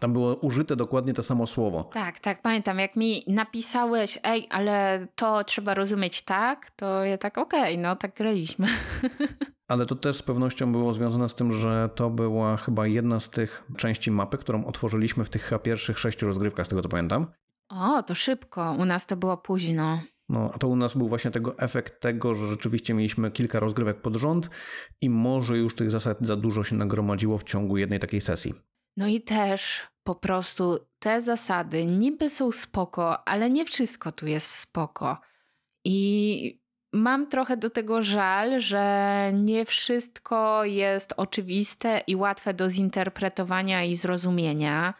tam 0.00 0.12
było 0.12 0.34
użyte 0.34 0.76
dokładnie 0.76 1.14
to 1.14 1.22
samo 1.22 1.46
słowo. 1.46 1.84
Tak, 1.84 2.20
tak, 2.20 2.42
pamiętam. 2.42 2.78
Jak 2.78 2.96
mi 2.96 3.24
napisałeś, 3.28 4.18
ej, 4.22 4.46
ale 4.50 5.06
to 5.14 5.44
trzeba 5.44 5.74
rozumieć 5.74 6.22
tak, 6.22 6.70
to 6.70 7.04
ja 7.04 7.18
tak, 7.18 7.38
okej, 7.38 7.60
okay, 7.60 7.82
no 7.82 7.96
tak 7.96 8.14
graliśmy. 8.16 8.66
Ale 9.68 9.86
to 9.86 9.94
też 9.94 10.16
z 10.16 10.22
pewnością 10.22 10.72
było 10.72 10.92
związane 10.92 11.28
z 11.28 11.34
tym, 11.34 11.52
że 11.52 11.90
to 11.94 12.10
była 12.10 12.56
chyba 12.56 12.86
jedna 12.86 13.20
z 13.20 13.30
tych 13.30 13.64
części 13.76 14.10
mapy, 14.10 14.38
którą 14.38 14.64
otworzyliśmy 14.64 15.24
w 15.24 15.30
tych 15.30 15.50
pierwszych 15.62 15.98
sześciu 15.98 16.26
rozgrywkach, 16.26 16.66
z 16.66 16.68
tego 16.68 16.82
co 16.82 16.88
pamiętam. 16.88 17.26
O, 17.68 18.02
to 18.02 18.14
szybko. 18.14 18.76
U 18.78 18.84
nas 18.84 19.06
to 19.06 19.16
było 19.16 19.36
późno. 19.36 20.00
No, 20.28 20.50
a 20.54 20.58
to 20.58 20.68
u 20.68 20.76
nas 20.76 20.96
był 20.96 21.08
właśnie 21.08 21.30
tego 21.30 21.58
efekt 21.58 22.00
tego, 22.00 22.34
że 22.34 22.46
rzeczywiście 22.46 22.94
mieliśmy 22.94 23.30
kilka 23.30 23.60
rozgrywek 23.60 24.00
pod 24.00 24.16
rząd 24.16 24.50
i 25.00 25.10
może 25.10 25.58
już 25.58 25.74
tych 25.74 25.90
zasad 25.90 26.18
za 26.20 26.36
dużo 26.36 26.64
się 26.64 26.76
nagromadziło 26.76 27.38
w 27.38 27.44
ciągu 27.44 27.76
jednej 27.76 27.98
takiej 27.98 28.20
sesji. 28.20 28.54
No 28.96 29.06
i 29.06 29.20
też 29.20 29.80
po 30.02 30.14
prostu 30.14 30.78
te 30.98 31.22
zasady 31.22 31.86
niby 31.86 32.30
są 32.30 32.52
spoko, 32.52 33.28
ale 33.28 33.50
nie 33.50 33.64
wszystko 33.64 34.12
tu 34.12 34.26
jest 34.26 34.46
spoko. 34.46 35.20
I 35.84 36.60
mam 36.92 37.26
trochę 37.26 37.56
do 37.56 37.70
tego 37.70 38.02
żal, 38.02 38.60
że 38.60 39.30
nie 39.34 39.64
wszystko 39.64 40.64
jest 40.64 41.14
oczywiste 41.16 42.02
i 42.06 42.16
łatwe 42.16 42.54
do 42.54 42.70
zinterpretowania 42.70 43.84
i 43.84 43.96
zrozumienia. 43.96 44.94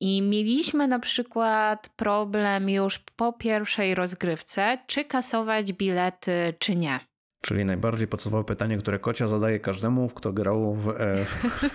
I 0.00 0.22
mieliśmy 0.22 0.88
na 0.88 0.98
przykład 0.98 1.88
problem 1.88 2.70
już 2.70 2.98
po 2.98 3.32
pierwszej 3.32 3.94
rozgrywce, 3.94 4.78
czy 4.86 5.04
kasować 5.04 5.72
bilety, 5.72 6.54
czy 6.58 6.76
nie. 6.76 7.00
Czyli 7.44 7.64
najbardziej 7.64 8.08
podstawowe 8.08 8.44
pytanie, 8.44 8.78
które 8.78 8.98
Kocia 8.98 9.28
zadaje 9.28 9.60
każdemu, 9.60 10.08
kto 10.08 10.32
grał 10.32 10.74
w, 10.74 10.88
e, 10.88 11.24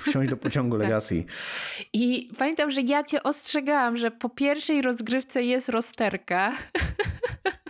wsiąść 0.07 0.30
do 0.30 0.38
pociągu 0.47 0.78
tak. 0.78 0.84
Legacy. 0.84 1.26
I 1.93 2.28
pamiętam, 2.38 2.72
że 2.72 2.82
ja 2.82 3.03
cię 3.03 3.24
ostrzegałam, 3.24 3.97
że 3.97 4.11
po 4.11 4.30
pierwszej 4.30 4.82
rozgrywce 4.82 5.43
jest 5.43 5.70
rozterka. 5.70 6.51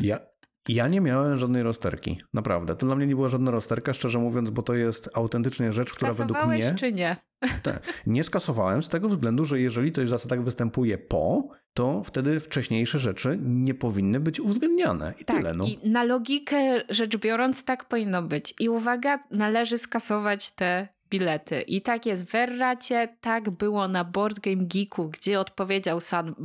Ja, 0.02 0.20
ja 0.68 0.88
nie 0.88 1.02
miałem 1.02 1.38
żadnej 1.38 1.64
rozterki, 1.64 2.22
naprawdę. 2.34 2.76
To 2.76 2.86
dla 2.86 2.96
mnie 2.96 3.08
nie 3.08 3.16
była 3.16 3.30
żadna 3.30 3.52
rozterka, 3.52 3.94
szczerze 3.94 4.20
mówiąc, 4.20 4.50
bo 4.50 4.62
to 4.62 4.74
jest 4.74 5.10
autentycznie 5.14 5.72
rzecz, 5.72 5.94
która 5.94 6.14
według 6.14 6.46
mnie... 6.46 6.76
czy 6.76 6.94
nie? 6.94 7.18
Tak, 7.64 8.04
nie 8.08 8.24
skasowałem 8.24 8.84
z 8.84 8.90
tego 8.90 9.10
względu, 9.10 9.46
że 9.46 9.60
jeżeli 9.60 9.92
coś 9.92 10.06
w 10.06 10.10
zasadach 10.10 10.44
występuje 10.44 10.98
po, 10.98 11.50
to 11.80 12.04
wtedy 12.04 12.40
wcześniejsze 12.40 13.00
rzeczy 13.00 13.40
nie 13.42 13.74
powinny 13.74 14.20
być 14.20 14.40
uwzględniane. 14.40 15.14
I 15.22 15.26
tak, 15.26 15.38
tyle. 15.38 15.54
No. 15.54 15.66
I 15.66 15.90
na 15.90 16.04
logikę 16.04 16.82
rzecz 16.90 17.18
biorąc 17.18 17.64
tak 17.64 17.86
powinno 17.86 18.22
być. 18.22 18.54
I 18.60 18.70
uwaga, 18.70 19.24
należy 19.32 19.78
skasować 19.78 20.52
te 20.52 20.88
bilety. 21.10 21.62
I 21.62 21.82
tak 21.82 22.06
jest 22.06 22.26
w 22.26 22.32
Verracie, 22.32 23.18
tak 23.22 23.50
było 23.50 23.88
na 23.88 24.04
Board 24.04 24.40
Game 24.40 24.66
Geeku, 24.66 25.10
gdzie 25.10 25.40
odpowiedział 25.40 26.00
sam 26.00 26.36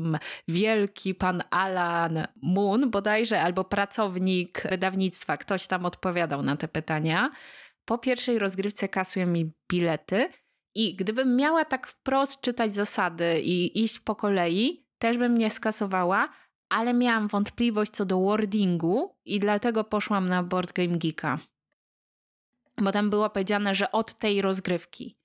wielki 0.49 1.15
pan 1.15 1.43
Alan 1.51 2.27
Moon 2.43 2.91
bodajże, 2.91 3.41
albo 3.41 3.65
pracownik 3.65 4.63
wydawnictwa. 4.71 5.37
Ktoś 5.37 5.67
tam 5.67 5.87
odpowiadał 5.87 6.43
na 6.43 6.57
te 6.57 6.69
pytania. 6.69 7.31
Po 7.85 7.99
pierwszej 7.99 8.39
rozgrywce 8.39 8.89
kasują 8.89 9.27
mi 9.27 9.53
bilety 9.69 10.29
i 10.75 10.97
gdybym 10.97 11.37
miała 11.37 11.65
tak 11.65 11.87
wprost 11.87 12.41
czytać 12.41 12.75
zasady 12.75 13.41
i 13.41 13.85
iść 13.85 13.99
po 13.99 14.17
kolei, 14.17 14.84
też 14.99 15.19
bym 15.19 15.39
nie 15.39 15.51
skasowała, 15.51 16.29
ale 16.69 16.95
miałam 16.95 17.29
wątpliwość 17.29 17.93
co 17.93 18.05
do 18.05 18.21
wordingu 18.21 19.15
i 19.25 19.39
dlatego 19.39 19.85
poszłam 19.85 20.29
na 20.29 20.43
Board 20.43 20.73
Game 20.73 20.99
Geeka 20.99 21.39
bo 22.79 22.93
tam 22.93 23.11
było 23.11 23.31
powiedziane, 23.31 23.75
że 23.75 23.93
od 23.93 24.15
tej 24.15 24.43
rozgrywki. 24.43 25.17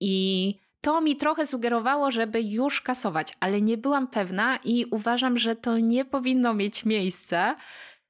I 0.00 0.54
to 0.80 1.00
mi 1.00 1.16
trochę 1.16 1.46
sugerowało, 1.46 2.10
żeby 2.10 2.42
już 2.42 2.80
kasować, 2.80 3.32
ale 3.40 3.60
nie 3.60 3.78
byłam 3.78 4.06
pewna 4.06 4.58
i 4.64 4.84
uważam, 4.90 5.38
że 5.38 5.56
to 5.56 5.78
nie 5.78 6.04
powinno 6.04 6.54
mieć 6.54 6.84
miejsca, 6.84 7.56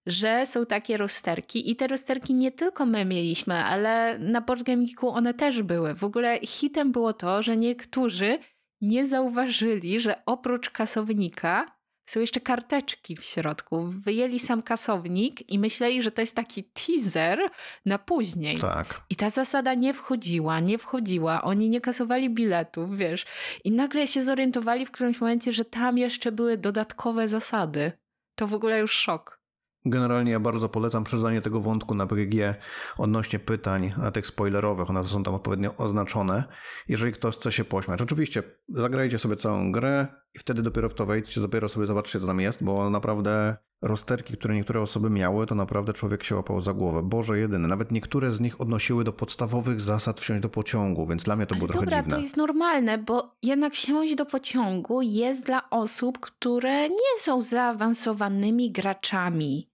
że 0.07 0.47
są 0.47 0.67
takie 0.67 0.97
rozterki. 0.97 1.71
I 1.71 1.77
te 1.77 1.87
rozterki 1.87 2.35
nie 2.35 2.53
tylko 2.53 2.87
my 2.87 3.05
mieliśmy, 3.05 3.65
ale 3.65 4.19
na 4.19 4.41
Board 4.41 4.63
Game 4.63 4.85
Geeku 4.85 5.09
one 5.09 5.35
też 5.35 5.63
były. 5.63 5.95
W 5.95 6.05
ogóle 6.05 6.41
hitem 6.41 6.93
było 6.93 7.13
to, 7.13 7.43
że 7.43 7.57
niektórzy 7.57 8.39
nie 8.83 9.07
zauważyli, 9.07 10.01
że 10.01 10.23
oprócz 10.27 10.71
kasownika 10.71 11.67
są 12.07 12.21
jeszcze 12.21 12.41
karteczki 12.41 13.17
w 13.17 13.25
środku. 13.25 13.87
Wyjęli 13.87 14.39
sam 14.39 14.63
kasownik 14.63 15.51
i 15.51 15.59
myśleli, 15.59 16.03
że 16.03 16.11
to 16.11 16.21
jest 16.21 16.37
taki 16.37 16.65
teaser 16.65 17.39
na 17.87 17.99
później. 17.99 18.59
Tak. 18.59 19.01
I 19.11 19.17
ta 19.17 19.31
zasada 19.31 19.75
nie 19.75 19.95
wchodziła, 19.95 20.61
nie 20.61 20.79
wchodziła. 20.79 21.43
Oni 21.43 21.71
nie 21.71 21.81
kasowali 21.81 22.31
biletów, 22.31 22.97
wiesz. 22.97 23.27
I 23.65 23.73
nagle 23.73 24.07
się 24.07 24.23
zorientowali 24.23 24.87
w 24.87 24.91
którymś 24.91 25.21
momencie, 25.21 25.53
że 25.53 25.65
tam 25.65 25.99
jeszcze 25.99 26.33
były 26.33 26.57
dodatkowe 26.57 27.29
zasady. 27.29 27.93
To 28.35 28.47
w 28.47 28.55
ogóle 28.55 28.79
już 28.79 28.93
szok. 28.93 29.42
Generalnie 29.85 30.33
ja 30.33 30.41
bardzo 30.41 30.69
polecam 30.69 31.05
przeczytanie 31.05 31.43
tego 31.43 31.61
wątku 31.61 31.95
na 31.95 32.07
BGG 32.07 32.55
odnośnie 32.99 33.39
pytań 33.39 33.93
tych 34.13 34.27
spoilerowych. 34.27 34.91
One 34.91 35.05
są 35.05 35.23
tam 35.23 35.35
odpowiednio 35.35 35.77
oznaczone. 35.77 36.45
Jeżeli 36.89 37.13
ktoś 37.13 37.37
chce 37.37 37.53
się 37.53 37.65
pośmiać. 37.65 38.03
Oczywiście 38.03 38.43
zagrajcie 38.69 39.19
sobie 39.19 39.37
całą 39.37 39.73
grę 39.73 40.07
i 40.35 40.39
wtedy 40.39 40.63
dopiero 40.63 40.89
w 40.89 40.95
to 40.95 41.07
wejdźcie, 41.07 41.41
dopiero 41.41 41.69
sobie 41.69 41.87
zobaczcie, 41.87 42.21
co 42.21 42.27
tam 42.27 42.41
jest, 42.41 42.65
bo 42.65 42.91
naprawdę 42.91 43.57
rozterki, 43.83 44.37
które 44.37 44.55
niektóre 44.55 44.81
osoby 44.81 45.11
miały, 45.11 45.47
to 45.47 45.55
naprawdę 45.55 45.93
człowiek 45.93 46.25
się 46.25 46.37
łapał 46.37 46.61
za 46.61 46.73
głowę. 46.73 47.03
Boże 47.03 47.39
jedyny. 47.39 47.69
Nawet 47.69 47.93
niektóre 47.93 48.31
z 48.31 48.41
nich 48.41 48.61
odnosiły 48.61 49.05
do 49.05 49.13
podstawowych 49.13 49.81
zasad 49.81 50.21
wsiąść 50.21 50.43
do 50.43 50.49
pociągu, 50.49 51.07
więc 51.07 51.25
dla 51.25 51.37
mnie 51.37 51.47
to 51.47 51.55
Ale 51.55 51.59
było 51.59 51.69
dobra, 51.69 51.83
trochę 51.91 52.03
dziwne. 52.03 52.17
to 52.17 52.23
jest 52.23 52.37
normalne, 52.37 52.99
bo 52.99 53.37
jednak 53.43 53.73
wsiąść 53.73 54.15
do 54.15 54.27
pociągu 54.27 55.03
jest 55.03 55.43
dla 55.43 55.71
osób, 55.71 56.21
które 56.21 56.89
nie 56.89 57.19
są 57.21 57.43
zaawansowanymi 57.43 58.71
graczami. 58.73 59.72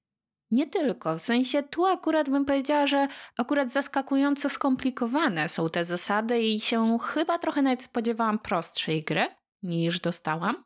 Nie 0.50 0.66
tylko. 0.66 1.18
W 1.18 1.20
sensie 1.20 1.62
tu 1.62 1.86
akurat 1.86 2.30
bym 2.30 2.44
powiedziała, 2.44 2.86
że 2.86 3.08
akurat 3.38 3.72
zaskakująco 3.72 4.48
skomplikowane 4.48 5.48
są 5.48 5.68
te 5.68 5.84
zasady 5.84 6.40
i 6.40 6.60
się 6.60 6.98
chyba 6.98 7.38
trochę 7.38 7.62
nawet 7.62 7.82
spodziewałam 7.82 8.38
prostszej 8.38 9.04
gry 9.04 9.26
niż 9.62 10.00
dostałam. 10.00 10.64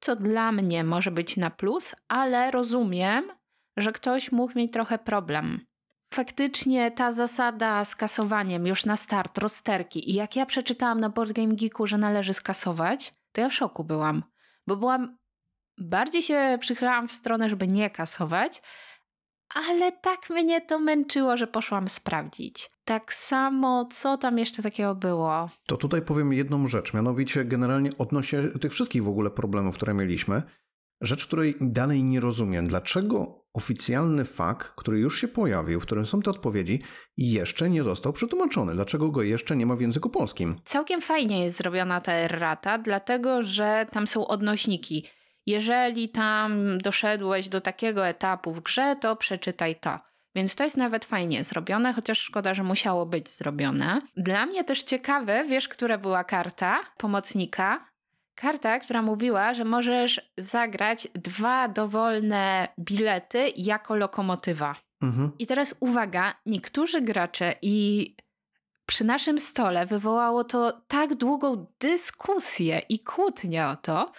Co 0.00 0.16
dla 0.16 0.52
mnie 0.52 0.84
może 0.84 1.10
być 1.10 1.36
na 1.36 1.50
plus, 1.50 1.94
ale 2.08 2.50
rozumiem, 2.50 3.32
że 3.76 3.92
ktoś 3.92 4.32
mógł 4.32 4.58
mieć 4.58 4.72
trochę 4.72 4.98
problem. 4.98 5.66
Faktycznie 6.14 6.90
ta 6.90 7.12
zasada 7.12 7.84
z 7.84 7.96
kasowaniem 7.96 8.66
już 8.66 8.84
na 8.84 8.96
start, 8.96 9.38
rozterki 9.38 10.10
i 10.10 10.14
jak 10.14 10.36
ja 10.36 10.46
przeczytałam 10.46 11.00
na 11.00 11.08
Board 11.08 11.32
Game 11.32 11.54
Geeku, 11.54 11.86
że 11.86 11.98
należy 11.98 12.34
skasować, 12.34 13.14
to 13.32 13.40
ja 13.40 13.48
w 13.48 13.54
szoku 13.54 13.84
byłam, 13.84 14.22
bo 14.66 14.76
byłam 14.76 15.16
bardziej 15.78 16.22
się 16.22 16.58
przychylałam 16.60 17.08
w 17.08 17.12
stronę, 17.12 17.48
żeby 17.48 17.68
nie 17.68 17.90
kasować, 17.90 18.62
ale 19.54 19.92
tak 19.92 20.30
mnie 20.30 20.60
to 20.60 20.78
męczyło, 20.78 21.36
że 21.36 21.46
poszłam 21.46 21.88
sprawdzić. 21.88 22.70
Tak 22.84 23.14
samo, 23.14 23.88
co 23.92 24.18
tam 24.18 24.38
jeszcze 24.38 24.62
takiego 24.62 24.94
było? 24.94 25.50
To 25.66 25.76
tutaj 25.76 26.02
powiem 26.02 26.32
jedną 26.32 26.66
rzecz, 26.66 26.94
mianowicie 26.94 27.44
generalnie 27.44 27.90
odnośnie 27.98 28.42
tych 28.60 28.72
wszystkich 28.72 29.04
w 29.04 29.08
ogóle 29.08 29.30
problemów, 29.30 29.76
które 29.76 29.94
mieliśmy. 29.94 30.42
Rzecz, 31.00 31.26
której 31.26 31.54
dalej 31.60 32.02
nie 32.02 32.20
rozumiem. 32.20 32.66
Dlaczego 32.66 33.44
oficjalny 33.54 34.24
fakt, 34.24 34.72
który 34.76 34.98
już 34.98 35.20
się 35.20 35.28
pojawił, 35.28 35.80
w 35.80 35.82
którym 35.82 36.06
są 36.06 36.22
te 36.22 36.30
odpowiedzi, 36.30 36.82
jeszcze 37.16 37.70
nie 37.70 37.84
został 37.84 38.12
przetłumaczony? 38.12 38.74
Dlaczego 38.74 39.10
go 39.10 39.22
jeszcze 39.22 39.56
nie 39.56 39.66
ma 39.66 39.76
w 39.76 39.80
języku 39.80 40.10
polskim? 40.10 40.56
Całkiem 40.64 41.00
fajnie 41.00 41.44
jest 41.44 41.56
zrobiona 41.56 42.00
ta 42.00 42.12
errata, 42.12 42.78
dlatego 42.78 43.42
że 43.42 43.86
tam 43.92 44.06
są 44.06 44.26
odnośniki 44.26 45.06
jeżeli 45.50 46.08
tam 46.08 46.78
doszedłeś 46.78 47.48
do 47.48 47.60
takiego 47.60 48.06
etapu 48.06 48.52
w 48.52 48.60
grze, 48.60 48.96
to 49.00 49.16
przeczytaj 49.16 49.76
to. 49.76 49.98
Więc 50.34 50.54
to 50.54 50.64
jest 50.64 50.76
nawet 50.76 51.04
fajnie 51.04 51.44
zrobione, 51.44 51.92
chociaż 51.92 52.18
szkoda, 52.18 52.54
że 52.54 52.62
musiało 52.62 53.06
być 53.06 53.28
zrobione. 53.28 54.00
Dla 54.16 54.46
mnie 54.46 54.64
też 54.64 54.82
ciekawe, 54.82 55.44
wiesz, 55.44 55.68
która 55.68 55.98
była 55.98 56.24
karta 56.24 56.80
pomocnika? 56.96 57.90
Karta, 58.34 58.78
która 58.78 59.02
mówiła, 59.02 59.54
że 59.54 59.64
możesz 59.64 60.32
zagrać 60.38 61.08
dwa 61.14 61.68
dowolne 61.68 62.68
bilety 62.78 63.52
jako 63.56 63.96
lokomotywa. 63.96 64.74
Mhm. 65.02 65.30
I 65.38 65.46
teraz 65.46 65.74
uwaga, 65.80 66.34
niektórzy 66.46 67.00
gracze 67.00 67.54
i 67.62 68.16
przy 68.86 69.04
naszym 69.04 69.38
stole 69.38 69.86
wywołało 69.86 70.44
to 70.44 70.72
tak 70.88 71.14
długą 71.14 71.66
dyskusję 71.80 72.82
i 72.88 73.00
kłótnię 73.00 73.66
o 73.66 73.76
to, 73.76 74.12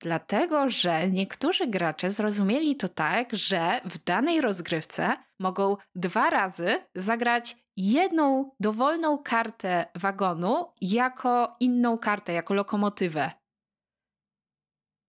Dlatego, 0.00 0.70
że 0.70 1.08
niektórzy 1.08 1.66
gracze 1.66 2.10
zrozumieli 2.10 2.76
to 2.76 2.88
tak, 2.88 3.32
że 3.32 3.80
w 3.84 4.04
danej 4.04 4.40
rozgrywce 4.40 5.16
mogą 5.40 5.76
dwa 5.94 6.30
razy 6.30 6.84
zagrać 6.94 7.56
jedną 7.76 8.50
dowolną 8.60 9.18
kartę 9.18 9.86
wagonu 9.94 10.72
jako 10.80 11.56
inną 11.60 11.98
kartę, 11.98 12.32
jako 12.32 12.54
lokomotywę. 12.54 13.30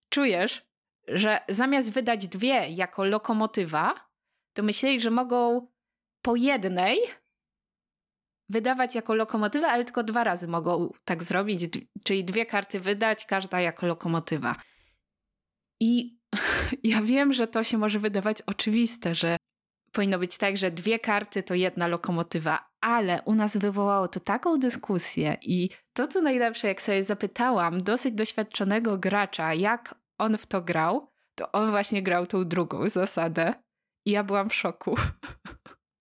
Czujesz, 0.09 0.69
że 1.07 1.39
zamiast 1.49 1.91
wydać 1.91 2.27
dwie 2.27 2.69
jako 2.69 3.03
lokomotywa, 3.03 4.09
to 4.53 4.63
myśleli, 4.63 5.01
że 5.01 5.09
mogą 5.09 5.67
po 6.21 6.35
jednej 6.35 6.97
wydawać 8.49 8.95
jako 8.95 9.15
lokomotywę, 9.15 9.67
ale 9.67 9.85
tylko 9.85 10.03
dwa 10.03 10.23
razy 10.23 10.47
mogą 10.47 10.89
tak 11.05 11.23
zrobić, 11.23 11.61
czyli 12.05 12.25
dwie 12.25 12.45
karty 12.45 12.79
wydać, 12.79 13.25
każda 13.25 13.61
jako 13.61 13.87
lokomotywa. 13.87 14.55
I 15.79 16.19
ja 16.83 17.01
wiem, 17.01 17.33
że 17.33 17.47
to 17.47 17.63
się 17.63 17.77
może 17.77 17.99
wydawać 17.99 18.41
oczywiste, 18.41 19.15
że 19.15 19.37
powinno 19.91 20.19
być 20.19 20.37
tak, 20.37 20.57
że 20.57 20.71
dwie 20.71 20.99
karty 20.99 21.43
to 21.43 21.53
jedna 21.53 21.87
lokomotywa, 21.87 22.69
ale 22.81 23.21
u 23.25 23.35
nas 23.35 23.57
wywołało 23.57 24.07
to 24.07 24.19
taką 24.19 24.59
dyskusję 24.59 25.37
i 25.41 25.69
to, 25.93 26.07
co 26.07 26.21
najlepsze, 26.21 26.67
jak 26.67 26.81
sobie 26.81 27.03
zapytałam 27.03 27.83
dosyć 27.83 28.13
doświadczonego 28.13 28.97
gracza, 28.97 29.53
jak 29.53 29.95
on 30.17 30.37
w 30.37 30.45
to 30.45 30.61
grał, 30.61 31.11
to 31.35 31.51
on 31.51 31.71
właśnie 31.71 32.03
grał 32.03 32.27
tą 32.27 32.45
drugą 32.45 32.89
zasadę 32.89 33.53
i 34.05 34.11
ja 34.11 34.23
byłam 34.23 34.49
w 34.49 34.55
szoku. 34.55 34.95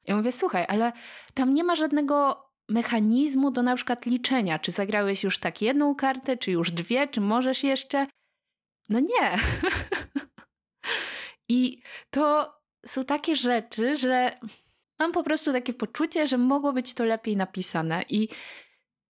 Ja 0.09 0.16
mówię, 0.16 0.33
słuchaj, 0.33 0.64
ale 0.68 0.93
tam 1.35 1.55
nie 1.55 1.64
ma 1.64 1.76
żadnego 1.76 2.45
mechanizmu 2.68 3.51
do 3.51 3.62
na 3.62 3.76
przykład 3.76 4.07
liczenia. 4.07 4.59
Czy 4.59 4.72
zagrałeś 4.72 5.24
już 5.24 5.39
tak 5.39 5.62
jedną 5.62 5.95
kartę, 5.95 6.37
czy 6.37 6.51
już 6.51 6.70
dwie, 6.70 7.09
czy 7.09 7.20
możesz 7.20 7.64
jeszcze? 7.64 8.07
No 8.89 9.01
nie. 9.01 9.36
I 11.49 11.82
to 12.11 12.55
są 12.86 13.05
takie 13.05 13.36
rzeczy, 13.36 13.97
że 13.97 14.39
mam 14.99 15.12
po 15.12 15.22
prostu 15.22 15.53
takie 15.53 15.74
poczucie, 15.74 16.28
że 16.28 16.39
mogło 16.39 16.72
być 16.72 16.95
to 16.95 17.05
lepiej 17.05 17.36
napisane. 17.36 18.03
I 18.09 18.28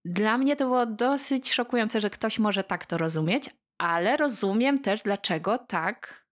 dla 0.04 0.38
mnie 0.38 0.56
to 0.56 0.64
było 0.64 0.86
dosyć 0.86 1.52
szokujące, 1.52 2.00
że 2.00 2.10
ktoś 2.10 2.38
może 2.38 2.64
tak 2.64 2.86
to 2.86 2.98
rozumieć, 2.98 3.50
ale 3.78 4.16
rozumiem 4.16 4.78
też, 4.78 5.02
dlaczego 5.02 5.58
tak 5.58 6.26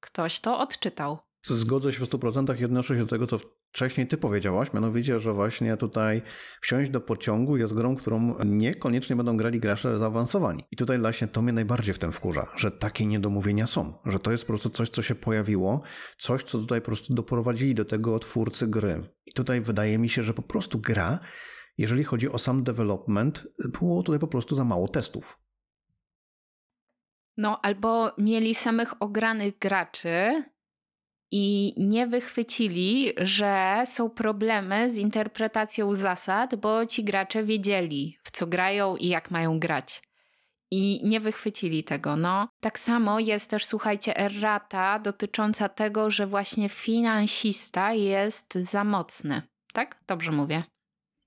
ktoś 0.00 0.40
to 0.40 0.58
odczytał. 0.58 1.18
Zgodzę 1.46 1.92
się 1.92 1.98
w 1.98 2.08
100% 2.08 2.60
i 2.60 2.64
odnoszę 2.64 2.94
się 2.94 3.00
do 3.00 3.06
tego, 3.06 3.26
co 3.26 3.38
wcześniej 3.74 4.06
ty 4.06 4.16
powiedziałaś, 4.16 4.72
mianowicie, 4.72 5.18
że 5.18 5.32
właśnie 5.32 5.76
tutaj 5.76 6.22
wsiąść 6.60 6.90
do 6.90 7.00
pociągu 7.00 7.56
jest 7.56 7.74
grą, 7.74 7.96
którą 7.96 8.34
niekoniecznie 8.44 9.16
będą 9.16 9.36
grali 9.36 9.60
gracze 9.60 9.98
zaawansowani. 9.98 10.64
I 10.70 10.76
tutaj 10.76 10.98
właśnie 10.98 11.26
to 11.28 11.42
mnie 11.42 11.52
najbardziej 11.52 11.94
w 11.94 11.98
tym 11.98 12.12
wkurza, 12.12 12.46
że 12.56 12.70
takie 12.70 13.06
niedomówienia 13.06 13.66
są, 13.66 13.98
że 14.04 14.18
to 14.18 14.30
jest 14.30 14.44
po 14.44 14.46
prostu 14.46 14.70
coś, 14.70 14.88
co 14.88 15.02
się 15.02 15.14
pojawiło, 15.14 15.82
coś, 16.18 16.42
co 16.42 16.58
tutaj 16.58 16.80
po 16.80 16.86
prostu 16.86 17.14
doprowadzili 17.14 17.74
do 17.74 17.84
tego 17.84 18.18
twórcy 18.18 18.66
gry. 18.66 19.00
I 19.26 19.32
tutaj 19.32 19.60
wydaje 19.60 19.98
mi 19.98 20.08
się, 20.08 20.22
że 20.22 20.34
po 20.34 20.42
prostu 20.42 20.78
gra, 20.78 21.18
jeżeli 21.78 22.04
chodzi 22.04 22.30
o 22.30 22.38
sam 22.38 22.62
development, 22.62 23.46
było 23.80 24.02
tutaj 24.02 24.20
po 24.20 24.28
prostu 24.28 24.54
za 24.54 24.64
mało 24.64 24.88
testów. 24.88 25.38
No, 27.36 27.60
albo 27.62 28.12
mieli 28.18 28.54
samych 28.54 29.02
ogranych 29.02 29.58
graczy, 29.58 30.44
i 31.30 31.74
nie 31.76 32.06
wychwycili, 32.06 33.12
że 33.16 33.82
są 33.86 34.10
problemy 34.10 34.90
z 34.90 34.96
interpretacją 34.96 35.94
zasad, 35.94 36.54
bo 36.54 36.86
ci 36.86 37.04
gracze 37.04 37.44
wiedzieli, 37.44 38.18
w 38.24 38.30
co 38.30 38.46
grają 38.46 38.96
i 38.96 39.08
jak 39.08 39.30
mają 39.30 39.58
grać. 39.58 40.02
I 40.70 41.00
nie 41.04 41.20
wychwycili 41.20 41.84
tego. 41.84 42.16
No, 42.16 42.48
tak 42.60 42.78
samo 42.78 43.20
jest 43.20 43.50
też, 43.50 43.66
słuchajcie, 43.66 44.16
errata 44.16 44.98
dotycząca 44.98 45.68
tego, 45.68 46.10
że 46.10 46.26
właśnie 46.26 46.68
finansista 46.68 47.92
jest 47.92 48.54
za 48.54 48.84
mocny. 48.84 49.42
Tak? 49.72 50.00
Dobrze 50.06 50.32
mówię. 50.32 50.62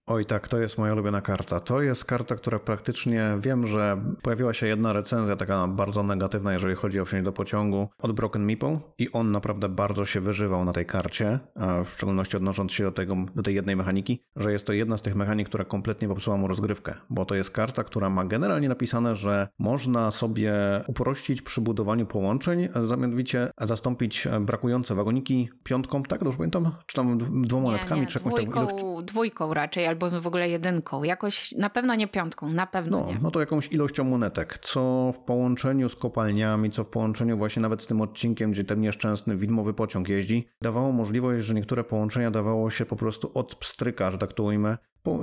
Oj 0.10 0.26
tak, 0.26 0.48
to 0.48 0.58
jest 0.58 0.78
moja 0.78 0.94
ulubiona 0.94 1.22
karta. 1.22 1.60
To 1.60 1.82
jest 1.82 2.06
karta, 2.06 2.36
która 2.36 2.60
praktycznie 2.60 3.38
wiem, 3.40 3.68
że 3.68 4.02
pojawiła 4.22 4.54
się 4.54 4.68
jedna 4.68 4.94
recenzja 4.94 5.36
taka 5.36 5.68
bardzo 5.68 6.04
negatywna, 6.04 6.54
jeżeli 6.54 6.76
chodzi 6.76 7.00
o 7.00 7.06
wsiąść 7.06 7.26
do 7.26 7.32
pociągu 7.32 7.90
od 8.00 8.12
Broken 8.12 8.46
Meeple 8.46 8.80
i 8.98 9.12
on 9.12 9.32
naprawdę 9.32 9.70
bardzo 9.70 10.06
się 10.06 10.22
wyżywał 10.22 10.66
na 10.66 10.74
tej 10.74 10.86
karcie, 10.86 11.40
w 11.86 11.90
szczególności 11.90 12.38
odnosząc 12.38 12.72
się 12.72 12.84
do, 12.84 12.92
tego, 12.92 13.16
do 13.36 13.44
tej 13.44 13.56
jednej 13.56 13.76
mechaniki, 13.76 14.24
że 14.36 14.52
jest 14.52 14.68
to 14.68 14.74
jedna 14.74 14.98
z 14.98 15.02
tych 15.02 15.16
mechanik, 15.16 15.50
która 15.50 15.66
kompletnie 15.66 16.08
popsuła 16.08 16.38
mu 16.38 16.48
rozgrywkę, 16.48 16.94
bo 17.10 17.26
to 17.26 17.36
jest 17.36 17.52
karta, 17.52 17.84
która 17.84 18.10
ma 18.10 18.26
generalnie 18.26 18.70
napisane, 18.70 19.16
że 19.16 19.48
można 19.60 20.12
sobie 20.12 20.54
uprościć 20.88 21.42
przy 21.42 21.62
budowaniu 21.62 22.06
połączeń, 22.06 22.70
mianowicie 22.98 23.50
zastąpić 23.62 24.28
brakujące 24.42 24.96
wagoniki 24.96 25.50
piątką, 25.64 26.04
tak 26.04 26.24
dobrze 26.24 26.38
pamiętam? 26.38 26.72
Czy 26.86 26.96
tam 26.96 27.18
dwoma 27.46 27.64
monetkami, 27.64 28.08
czy 28.08 28.20
jakąś 28.20 28.34
dwójką, 28.34 28.68
tam 28.68 28.78
ilość? 28.78 29.06
Dwójką 29.06 29.54
raczej, 29.54 29.97
albo 30.06 30.22
w 30.22 30.28
ogóle 30.28 30.50
jedynką. 30.50 31.04
Jakoś 31.04 31.52
na 31.52 31.70
pewno 31.70 31.96
nie 31.96 32.08
piątką, 32.08 32.50
na 32.50 32.68
pewno 32.68 33.00
no, 33.00 33.08
nie. 33.08 33.20
No 33.22 33.32
to 33.32 33.40
jakąś 33.40 33.72
ilością 33.72 34.04
monetek, 34.04 34.58
co 34.58 35.12
w 35.16 35.20
połączeniu 35.20 35.90
z 35.90 35.96
kopalniami, 35.96 36.72
co 36.72 36.84
w 36.84 36.90
połączeniu 36.90 37.38
właśnie 37.38 37.62
nawet 37.62 37.82
z 37.82 37.88
tym 37.88 38.02
odcinkiem, 38.02 38.52
gdzie 38.52 38.64
ten 38.64 38.82
nieszczęsny 38.82 39.38
widmowy 39.38 39.74
pociąg 39.74 40.10
jeździ, 40.10 40.48
dawało 40.62 40.92
możliwość, 40.92 41.46
że 41.46 41.54
niektóre 41.54 41.84
połączenia 41.84 42.32
dawało 42.32 42.70
się 42.70 42.86
po 42.86 42.96
prostu 42.96 43.32
od 43.34 43.56
pstryka, 43.56 44.12
że 44.12 44.18
tak 44.18 44.34
to 44.34 44.44
ujmę, 44.44 44.78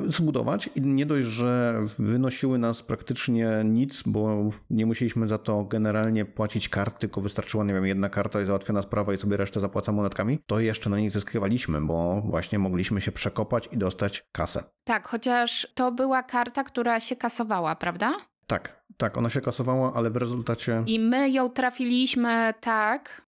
zbudować 0.07 0.71
i 0.75 0.81
nie 0.81 1.07
dość, 1.07 1.29
że 1.29 1.83
wynosiły 1.99 2.59
nas 2.59 2.83
praktycznie 2.83 3.49
nic, 3.65 4.03
bo 4.03 4.51
nie 4.71 4.87
musieliśmy 4.87 5.29
za 5.29 5.39
to 5.39 5.65
generalnie 5.65 6.25
płacić 6.25 6.69
kart, 6.69 6.99
tylko 6.99 7.21
wystarczyła, 7.21 7.65
nie 7.65 7.75
wiem, 7.75 7.87
jedna 7.87 8.09
karta 8.09 8.41
i 8.41 8.45
załatwiona 8.45 8.83
sprawa 8.83 9.15
i 9.15 9.19
sobie 9.19 9.37
resztę 9.37 9.61
zapłaca 9.61 9.93
monetkami, 9.93 10.39
to 10.47 10.61
jeszcze 10.61 10.91
na 10.91 10.99
nich 10.99 11.11
zyskiwaliśmy, 11.11 11.81
bo 11.81 12.23
właśnie 12.25 12.59
mogliśmy 12.59 13.01
się 13.01 13.13
przekopać 13.13 13.69
i 13.73 13.79
dostać 13.79 14.25
kasę. 14.33 14.65
Tak, 14.85 15.09
chociaż 15.09 15.69
to 15.75 15.93
była 15.93 16.23
karta, 16.23 16.65
która 16.65 17.01
się 17.01 17.17
kasowała, 17.17 17.77
prawda? 17.77 18.17
Tak, 18.47 18.85
tak, 18.97 19.19
ona 19.19 19.31
się 19.31 19.41
kasowała, 19.41 19.95
ale 19.95 20.11
w 20.11 20.17
rezultacie... 20.17 20.83
I 20.87 21.01
my 21.01 21.31
ją 21.31 21.51
trafiliśmy 21.51 22.55
tak, 22.61 23.23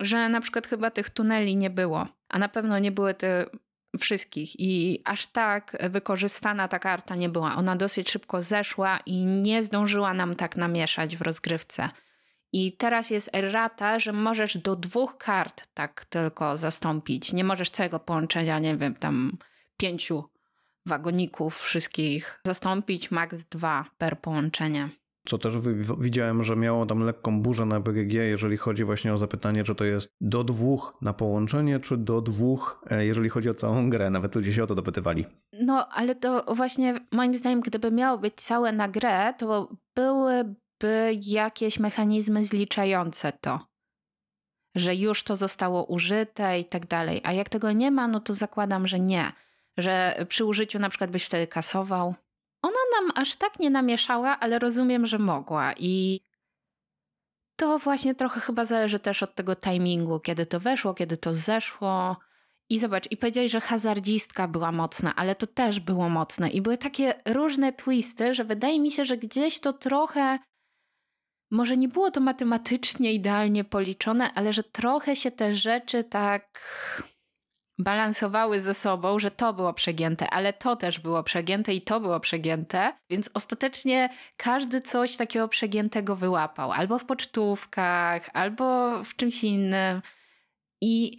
że 0.00 0.28
na 0.28 0.40
przykład 0.40 0.66
chyba 0.66 0.90
tych 0.90 1.10
tuneli 1.10 1.56
nie 1.56 1.70
było, 1.70 2.06
a 2.28 2.38
na 2.38 2.48
pewno 2.48 2.78
nie 2.78 2.92
były 2.92 3.14
te 3.14 3.46
wszystkich 4.00 4.60
i 4.60 5.02
aż 5.04 5.26
tak 5.26 5.76
wykorzystana 5.90 6.68
ta 6.68 6.78
karta 6.78 7.16
nie 7.16 7.28
była. 7.28 7.56
Ona 7.56 7.76
dosyć 7.76 8.10
szybko 8.10 8.42
zeszła 8.42 8.98
i 9.06 9.24
nie 9.24 9.62
zdążyła 9.62 10.14
nam 10.14 10.36
tak 10.36 10.56
namieszać 10.56 11.16
w 11.16 11.22
rozgrywce. 11.22 11.88
I 12.52 12.76
teraz 12.76 13.10
jest 13.10 13.30
errata, 13.32 13.98
że 13.98 14.12
możesz 14.12 14.56
do 14.56 14.76
dwóch 14.76 15.18
kart 15.18 15.66
tak 15.74 16.04
tylko 16.04 16.56
zastąpić. 16.56 17.32
Nie 17.32 17.44
możesz 17.44 17.70
całego 17.70 18.00
połączenia, 18.00 18.58
nie 18.58 18.76
wiem, 18.76 18.94
tam 18.94 19.38
pięciu 19.76 20.24
wagoników 20.86 21.60
wszystkich 21.60 22.40
zastąpić, 22.46 23.10
maks 23.10 23.44
dwa 23.44 23.84
per 23.98 24.20
połączenie. 24.20 24.88
Co 25.26 25.38
też 25.38 25.54
widziałem, 25.98 26.42
że 26.42 26.56
miało 26.56 26.86
tam 26.86 27.02
lekką 27.02 27.42
burzę 27.42 27.66
na 27.66 27.80
BGG, 27.80 28.12
jeżeli 28.12 28.56
chodzi 28.56 28.84
właśnie 28.84 29.14
o 29.14 29.18
zapytanie, 29.18 29.64
czy 29.64 29.74
to 29.74 29.84
jest 29.84 30.16
do 30.20 30.44
dwóch 30.44 30.94
na 31.02 31.12
połączenie, 31.12 31.80
czy 31.80 31.96
do 31.96 32.20
dwóch, 32.20 32.84
e, 32.90 33.06
jeżeli 33.06 33.28
chodzi 33.28 33.50
o 33.50 33.54
całą 33.54 33.90
grę. 33.90 34.10
Nawet 34.10 34.34
ludzie 34.34 34.52
się 34.52 34.64
o 34.64 34.66
to 34.66 34.74
dopytywali. 34.74 35.26
No, 35.52 35.88
ale 35.88 36.14
to 36.14 36.54
właśnie 36.54 37.00
moim 37.12 37.34
zdaniem, 37.34 37.60
gdyby 37.60 37.90
miało 37.90 38.18
być 38.18 38.34
całe 38.34 38.72
na 38.72 38.88
grę, 38.88 39.34
to 39.38 39.76
byłyby 39.96 41.18
jakieś 41.22 41.78
mechanizmy 41.78 42.44
zliczające 42.44 43.32
to. 43.40 43.60
Że 44.74 44.94
już 44.94 45.24
to 45.24 45.36
zostało 45.36 45.84
użyte 45.84 46.60
i 46.60 46.64
tak 46.64 46.86
dalej. 46.86 47.20
A 47.24 47.32
jak 47.32 47.48
tego 47.48 47.72
nie 47.72 47.90
ma, 47.90 48.08
no 48.08 48.20
to 48.20 48.34
zakładam, 48.34 48.88
że 48.88 49.00
nie. 49.00 49.32
Że 49.78 50.24
przy 50.28 50.44
użyciu 50.44 50.78
na 50.78 50.88
przykład 50.88 51.10
byś 51.10 51.24
wtedy 51.24 51.46
kasował. 51.46 52.14
Ona 52.62 52.78
nam 53.00 53.10
aż 53.14 53.36
tak 53.36 53.58
nie 53.58 53.70
namieszała, 53.70 54.40
ale 54.40 54.58
rozumiem, 54.58 55.06
że 55.06 55.18
mogła 55.18 55.72
i 55.76 56.20
to 57.56 57.78
właśnie 57.78 58.14
trochę 58.14 58.40
chyba 58.40 58.64
zależy 58.64 58.98
też 58.98 59.22
od 59.22 59.34
tego 59.34 59.56
timingu, 59.56 60.20
kiedy 60.20 60.46
to 60.46 60.60
weszło, 60.60 60.94
kiedy 60.94 61.16
to 61.16 61.34
zeszło. 61.34 62.16
I 62.68 62.78
zobacz, 62.78 63.10
i 63.10 63.16
powiedziałeś, 63.16 63.52
że 63.52 63.60
hazardzistka 63.60 64.48
była 64.48 64.72
mocna, 64.72 65.16
ale 65.16 65.34
to 65.34 65.46
też 65.46 65.80
było 65.80 66.08
mocne. 66.08 66.50
I 66.50 66.62
były 66.62 66.78
takie 66.78 67.14
różne 67.26 67.72
twisty, 67.72 68.34
że 68.34 68.44
wydaje 68.44 68.80
mi 68.80 68.90
się, 68.90 69.04
że 69.04 69.16
gdzieś 69.16 69.60
to 69.60 69.72
trochę. 69.72 70.38
Może 71.50 71.76
nie 71.76 71.88
było 71.88 72.10
to 72.10 72.20
matematycznie 72.20 73.12
idealnie 73.12 73.64
policzone, 73.64 74.34
ale 74.34 74.52
że 74.52 74.62
trochę 74.62 75.16
się 75.16 75.30
te 75.30 75.54
rzeczy 75.54 76.04
tak 76.04 76.60
balansowały 77.82 78.60
ze 78.60 78.74
sobą, 78.74 79.18
że 79.18 79.30
to 79.30 79.52
było 79.52 79.72
przegięte, 79.74 80.30
ale 80.30 80.52
to 80.52 80.76
też 80.76 81.00
było 81.00 81.22
przegięte 81.22 81.74
i 81.74 81.82
to 81.82 82.00
było 82.00 82.20
przegięte, 82.20 82.92
więc 83.10 83.30
ostatecznie 83.34 84.08
każdy 84.36 84.80
coś 84.80 85.16
takiego 85.16 85.48
przegiętego 85.48 86.16
wyłapał, 86.16 86.72
albo 86.72 86.98
w 86.98 87.04
pocztówkach, 87.04 88.30
albo 88.32 88.92
w 89.04 89.16
czymś 89.16 89.44
innym. 89.44 90.02
I 90.80 91.18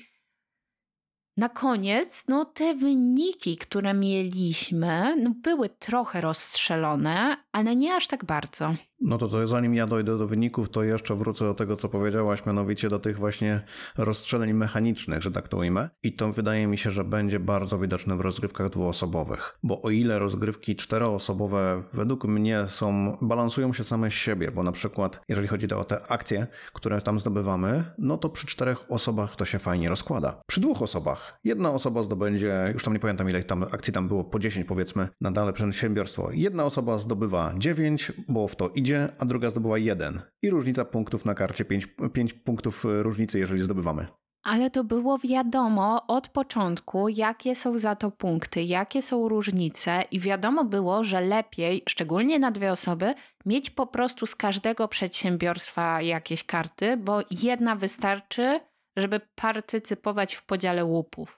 na 1.37 1.49
koniec, 1.49 2.23
no 2.27 2.45
te 2.45 2.75
wyniki, 2.75 3.57
które 3.57 3.93
mieliśmy, 3.93 5.15
no 5.23 5.33
były 5.43 5.69
trochę 5.69 6.21
rozstrzelone, 6.21 7.37
ale 7.51 7.75
nie 7.75 7.95
aż 7.95 8.07
tak 8.07 8.25
bardzo. 8.25 8.75
No 9.01 9.17
to, 9.17 9.27
to 9.27 9.47
zanim 9.47 9.75
ja 9.75 9.87
dojdę 9.87 10.17
do 10.17 10.27
wyników, 10.27 10.69
to 10.69 10.83
jeszcze 10.83 11.15
wrócę 11.15 11.45
do 11.45 11.53
tego, 11.53 11.75
co 11.75 11.89
powiedziałaś, 11.89 12.45
mianowicie 12.45 12.89
do 12.89 12.99
tych 12.99 13.17
właśnie 13.17 13.61
rozstrzeleń 13.97 14.53
mechanicznych, 14.53 15.21
że 15.21 15.31
tak 15.31 15.47
to 15.47 15.57
ujmę. 15.57 15.89
I 16.03 16.13
to 16.13 16.31
wydaje 16.31 16.67
mi 16.67 16.77
się, 16.77 16.91
że 16.91 17.03
będzie 17.03 17.39
bardzo 17.39 17.79
widoczne 17.79 18.17
w 18.17 18.21
rozgrywkach 18.21 18.69
dwuosobowych. 18.69 19.59
Bo 19.63 19.81
o 19.81 19.89
ile 19.89 20.19
rozgrywki 20.19 20.75
czteroosobowe 20.75 21.83
według 21.93 22.25
mnie 22.25 22.65
są, 22.67 23.17
balansują 23.21 23.73
się 23.73 23.83
same 23.83 24.11
z 24.11 24.13
siebie, 24.13 24.51
bo 24.51 24.63
na 24.63 24.71
przykład 24.71 25.21
jeżeli 25.27 25.47
chodzi 25.47 25.73
o 25.73 25.83
te 25.83 26.11
akcje, 26.11 26.47
które 26.73 27.01
tam 27.01 27.19
zdobywamy, 27.19 27.83
no 27.97 28.17
to 28.17 28.29
przy 28.29 28.47
czterech 28.47 28.91
osobach 28.91 29.35
to 29.35 29.45
się 29.45 29.59
fajnie 29.59 29.89
rozkłada. 29.89 30.41
Przy 30.47 30.61
dwóch 30.61 30.81
osobach 30.81 31.22
jedna 31.43 31.71
osoba 31.71 32.03
zdobędzie, 32.03 32.69
już 32.73 32.83
tam 32.83 32.93
nie 32.93 32.99
pamiętam 32.99 33.29
ile 33.29 33.43
tam 33.43 33.63
akcji 33.63 33.93
tam 33.93 34.07
było, 34.07 34.23
po 34.23 34.39
10 34.39 34.67
powiedzmy, 34.67 35.07
na 35.21 35.31
dane 35.31 35.53
przedsiębiorstwo. 35.53 36.31
Jedna 36.31 36.65
osoba 36.65 36.97
zdobywa 36.97 37.53
9, 37.57 38.11
bo 38.27 38.47
w 38.47 38.55
to 38.55 38.69
idzie, 38.69 39.09
a 39.19 39.25
druga 39.25 39.49
zdobyła 39.49 39.77
1. 39.77 40.21
I 40.41 40.49
różnica 40.49 40.85
punktów 40.85 41.25
na 41.25 41.33
karcie, 41.33 41.65
5, 41.65 41.87
5 42.13 42.33
punktów 42.33 42.85
różnicy, 42.85 43.39
jeżeli 43.39 43.63
zdobywamy. 43.63 44.07
Ale 44.43 44.69
to 44.69 44.83
było 44.83 45.17
wiadomo 45.17 46.07
od 46.07 46.27
początku, 46.27 47.09
jakie 47.09 47.55
są 47.55 47.79
za 47.79 47.95
to 47.95 48.11
punkty, 48.11 48.63
jakie 48.63 49.01
są 49.01 49.29
różnice, 49.29 50.03
i 50.11 50.19
wiadomo 50.19 50.65
było, 50.65 51.03
że 51.03 51.21
lepiej, 51.21 51.83
szczególnie 51.89 52.39
na 52.39 52.51
dwie 52.51 52.71
osoby, 52.71 53.13
mieć 53.45 53.69
po 53.69 53.87
prostu 53.87 54.25
z 54.25 54.35
każdego 54.35 54.87
przedsiębiorstwa 54.87 56.01
jakieś 56.01 56.43
karty, 56.43 56.97
bo 56.97 57.21
jedna 57.31 57.75
wystarczy, 57.75 58.59
żeby 58.97 59.21
partycypować 59.35 60.35
w 60.35 60.45
podziale 60.45 60.85
łupów. 60.85 61.37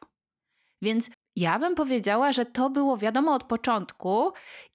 Więc 0.82 1.10
ja 1.36 1.60
bym 1.60 1.76
powiedziała, 1.76 2.32
że 2.34 2.46
to 2.46 2.70
było 2.70 2.98
wiadomo 2.98 3.34
od 3.34 3.44
początku 3.44 4.32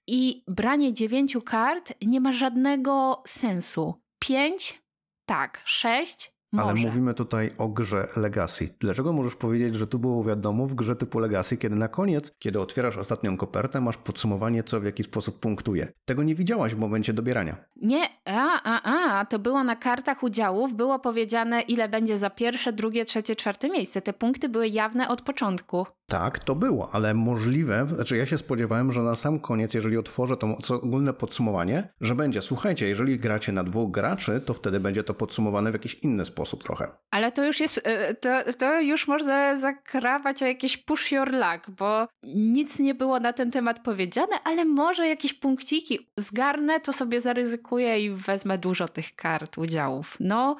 i 0.07 0.43
branie 0.47 0.93
dziewięciu 0.93 1.41
kart 1.41 1.93
nie 2.01 2.21
ma 2.21 2.33
żadnego 2.33 3.23
sensu. 3.27 4.01
Pięć? 4.19 4.81
Tak. 5.25 5.61
Sześć? 5.65 6.30
Może. 6.51 6.69
Ale 6.69 6.79
mówimy 6.79 7.13
tutaj 7.13 7.51
o 7.57 7.67
grze 7.67 8.07
Legacy. 8.17 8.69
Dlaczego 8.79 9.13
możesz 9.13 9.35
powiedzieć, 9.35 9.75
że 9.75 9.87
tu 9.87 9.99
było 9.99 10.23
wiadomo 10.23 10.67
w 10.67 10.75
grze 10.75 10.95
typu 10.95 11.19
Legacy, 11.19 11.57
kiedy 11.57 11.75
na 11.75 11.87
koniec, 11.87 12.31
kiedy 12.39 12.59
otwierasz 12.59 12.97
ostatnią 12.97 13.37
kopertę, 13.37 13.81
masz 13.81 13.97
podsumowanie, 13.97 14.63
co 14.63 14.79
w 14.79 14.85
jaki 14.85 15.03
sposób 15.03 15.39
punktuje? 15.39 15.87
Tego 16.05 16.23
nie 16.23 16.35
widziałaś 16.35 16.75
w 16.75 16.77
momencie 16.77 17.13
dobierania. 17.13 17.55
Nie, 17.81 18.09
a, 18.25 18.63
a, 18.63 18.81
a, 18.83 19.25
to 19.25 19.39
było 19.39 19.63
na 19.63 19.75
kartach 19.75 20.23
udziałów, 20.23 20.73
było 20.73 20.99
powiedziane, 20.99 21.61
ile 21.61 21.89
będzie 21.89 22.17
za 22.17 22.29
pierwsze, 22.29 22.73
drugie, 22.73 23.05
trzecie, 23.05 23.35
czwarte 23.35 23.69
miejsce. 23.69 24.01
Te 24.01 24.13
punkty 24.13 24.49
były 24.49 24.67
jawne 24.67 25.07
od 25.07 25.21
początku. 25.21 25.85
Tak, 26.07 26.39
to 26.39 26.55
było, 26.55 26.89
ale 26.91 27.13
możliwe, 27.13 27.87
znaczy 27.95 28.17
ja 28.17 28.25
się 28.25 28.37
spodziewałem, 28.37 28.91
że 28.91 29.01
na 29.01 29.15
sam 29.15 29.39
koniec, 29.39 29.73
jeżeli 29.73 29.97
otworzę 29.97 30.37
to 30.37 30.57
ogólne 30.75 31.13
podsumowanie, 31.13 31.93
że 32.01 32.15
będzie, 32.15 32.41
słuchajcie, 32.41 32.87
jeżeli 32.87 33.19
gracie 33.19 33.51
na 33.51 33.63
dwóch 33.63 33.91
graczy, 33.91 34.41
to 34.45 34.53
wtedy 34.53 34.79
będzie 34.79 35.03
to 35.03 35.13
podsumowane 35.13 35.71
w 35.71 35.73
jakiś 35.73 35.93
inny 35.93 36.25
sposób 36.25 36.40
trochę. 36.57 36.91
Ale 37.11 37.31
to 37.31 37.45
już 37.45 37.59
jest, 37.59 37.81
e, 37.83 38.13
to, 38.13 38.53
to 38.53 38.81
już 38.81 39.07
można 39.07 39.57
zakrawać 39.57 40.43
o 40.43 40.45
jakieś 40.45 40.77
push 40.77 41.11
your 41.11 41.31
luck, 41.31 41.69
bo 41.69 42.07
nic 42.23 42.79
nie 42.79 42.95
było 42.95 43.19
na 43.19 43.33
ten 43.33 43.51
temat 43.51 43.79
powiedziane, 43.83 44.35
ale 44.43 44.65
może 44.65 45.07
jakieś 45.07 45.33
punkciki 45.33 46.11
zgarnę, 46.17 46.79
to 46.79 46.93
sobie 46.93 47.21
zaryzykuję 47.21 48.05
i 48.05 48.09
wezmę 48.09 48.57
dużo 48.57 48.87
tych 48.87 49.15
kart 49.15 49.57
udziałów. 49.57 50.17
No, 50.19 50.55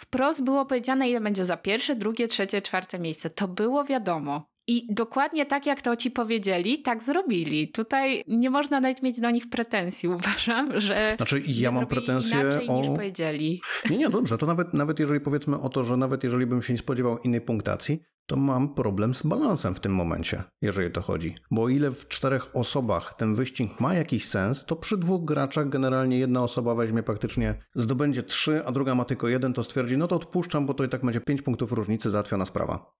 wprost 0.00 0.42
było 0.42 0.66
powiedziane, 0.66 1.10
ile 1.10 1.20
będzie 1.20 1.44
za 1.44 1.56
pierwsze, 1.56 1.96
drugie, 1.96 2.28
trzecie, 2.28 2.62
czwarte 2.62 2.98
miejsce. 2.98 3.30
To 3.30 3.48
było 3.48 3.84
wiadomo. 3.84 4.49
I 4.66 4.94
dokładnie 4.94 5.46
tak, 5.46 5.66
jak 5.66 5.82
to 5.82 5.96
ci 5.96 6.10
powiedzieli, 6.10 6.82
tak 6.82 7.02
zrobili. 7.02 7.68
Tutaj 7.68 8.24
nie 8.28 8.50
można 8.50 8.80
nawet 8.80 9.02
mieć 9.02 9.20
do 9.20 9.30
nich 9.30 9.50
pretensji, 9.50 10.08
uważam, 10.18 10.80
że. 10.80 11.14
Znaczy, 11.16 11.42
ja 11.46 11.72
mam 11.72 11.86
pretensje 11.86 12.60
o. 12.68 12.80
niż 12.80 12.88
powiedzieli. 12.88 13.60
Nie, 13.90 13.96
nie, 13.96 14.10
dobrze. 14.10 14.38
To 14.38 14.46
nawet, 14.46 14.74
nawet 14.74 15.00
jeżeli 15.00 15.20
powiedzmy 15.20 15.60
o 15.60 15.68
to, 15.68 15.84
że 15.84 15.96
nawet 15.96 16.24
jeżeli 16.24 16.46
bym 16.46 16.62
się 16.62 16.72
nie 16.72 16.78
spodziewał 16.78 17.18
innej 17.18 17.40
punktacji, 17.40 18.02
to 18.26 18.36
mam 18.36 18.74
problem 18.74 19.14
z 19.14 19.22
balansem 19.22 19.74
w 19.74 19.80
tym 19.80 19.94
momencie, 19.94 20.42
jeżeli 20.62 20.90
to 20.90 21.00
chodzi. 21.00 21.34
Bo 21.50 21.62
o 21.62 21.68
ile 21.68 21.90
w 21.90 22.08
czterech 22.08 22.56
osobach 22.56 23.14
ten 23.14 23.34
wyścig 23.34 23.80
ma 23.80 23.94
jakiś 23.94 24.24
sens, 24.28 24.64
to 24.64 24.76
przy 24.76 24.96
dwóch 24.98 25.24
graczach 25.24 25.68
generalnie 25.68 26.18
jedna 26.18 26.42
osoba 26.42 26.74
weźmie 26.74 27.02
praktycznie, 27.02 27.54
zdobędzie 27.74 28.22
trzy, 28.22 28.66
a 28.66 28.72
druga 28.72 28.94
ma 28.94 29.04
tylko 29.04 29.28
jeden, 29.28 29.52
to 29.52 29.64
stwierdzi, 29.64 29.98
no 29.98 30.06
to 30.06 30.16
odpuszczam, 30.16 30.66
bo 30.66 30.74
to 30.74 30.84
i 30.84 30.88
tak 30.88 31.04
będzie 31.04 31.20
pięć 31.20 31.42
punktów 31.42 31.72
różnicy, 31.72 32.10
załatwiona 32.10 32.44
sprawa. 32.44 32.92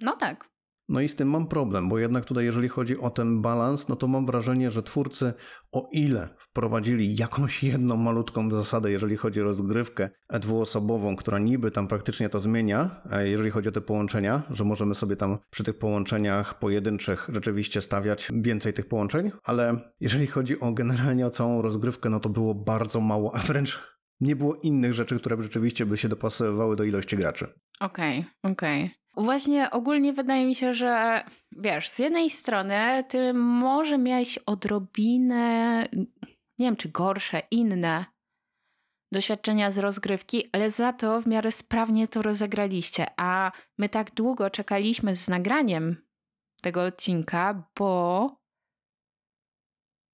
No 0.00 0.16
tak. 0.16 0.56
No 0.88 1.00
i 1.00 1.08
z 1.08 1.16
tym 1.16 1.30
mam 1.30 1.48
problem, 1.48 1.88
bo 1.88 1.98
jednak 1.98 2.24
tutaj, 2.24 2.44
jeżeli 2.44 2.68
chodzi 2.68 2.98
o 2.98 3.10
ten 3.10 3.42
balans, 3.42 3.88
no 3.88 3.96
to 3.96 4.08
mam 4.08 4.26
wrażenie, 4.26 4.70
że 4.70 4.82
twórcy, 4.82 5.32
o 5.72 5.88
ile 5.92 6.28
wprowadzili 6.38 7.16
jakąś 7.16 7.62
jedną 7.64 7.96
malutką 7.96 8.50
zasadę, 8.50 8.90
jeżeli 8.90 9.16
chodzi 9.16 9.40
o 9.40 9.44
rozgrywkę 9.44 10.10
dwuosobową, 10.40 11.16
która 11.16 11.38
niby 11.38 11.70
tam 11.70 11.88
praktycznie 11.88 12.28
to 12.28 12.40
zmienia, 12.40 13.02
jeżeli 13.24 13.50
chodzi 13.50 13.68
o 13.68 13.72
te 13.72 13.80
połączenia, 13.80 14.42
że 14.50 14.64
możemy 14.64 14.94
sobie 14.94 15.16
tam 15.16 15.38
przy 15.50 15.64
tych 15.64 15.78
połączeniach 15.78 16.58
pojedynczych 16.58 17.28
rzeczywiście 17.32 17.82
stawiać 17.82 18.32
więcej 18.34 18.72
tych 18.72 18.88
połączeń, 18.88 19.30
ale 19.44 19.92
jeżeli 20.00 20.26
chodzi 20.26 20.60
o 20.60 20.72
generalnie 20.72 21.26
o 21.26 21.30
całą 21.30 21.62
rozgrywkę, 21.62 22.10
no 22.10 22.20
to 22.20 22.28
było 22.28 22.54
bardzo 22.54 23.00
mało, 23.00 23.34
a 23.34 23.38
wręcz 23.38 23.96
nie 24.20 24.36
było 24.36 24.54
innych 24.54 24.92
rzeczy, 24.92 25.18
które 25.18 25.42
rzeczywiście 25.42 25.86
by 25.86 25.96
się 25.96 26.08
dopasowywały 26.08 26.76
do 26.76 26.84
ilości 26.84 27.16
graczy. 27.16 27.46
Okej, 27.80 28.18
okay, 28.18 28.52
okej. 28.52 28.84
Okay. 28.84 29.05
Właśnie 29.16 29.70
ogólnie 29.70 30.12
wydaje 30.12 30.46
mi 30.46 30.54
się, 30.54 30.74
że 30.74 31.24
wiesz, 31.52 31.90
z 31.90 31.98
jednej 31.98 32.30
strony 32.30 33.04
ty 33.08 33.34
może 33.34 33.98
miałeś 33.98 34.38
odrobinę, 34.38 35.82
nie 36.58 36.66
wiem 36.66 36.76
czy 36.76 36.88
gorsze, 36.88 37.42
inne 37.50 38.04
doświadczenia 39.12 39.70
z 39.70 39.78
rozgrywki, 39.78 40.50
ale 40.52 40.70
za 40.70 40.92
to 40.92 41.20
w 41.20 41.26
miarę 41.26 41.50
sprawnie 41.50 42.08
to 42.08 42.22
rozegraliście. 42.22 43.06
A 43.16 43.52
my 43.78 43.88
tak 43.88 44.14
długo 44.14 44.50
czekaliśmy 44.50 45.14
z 45.14 45.28
nagraniem 45.28 46.06
tego 46.62 46.84
odcinka, 46.84 47.70
bo 47.78 48.30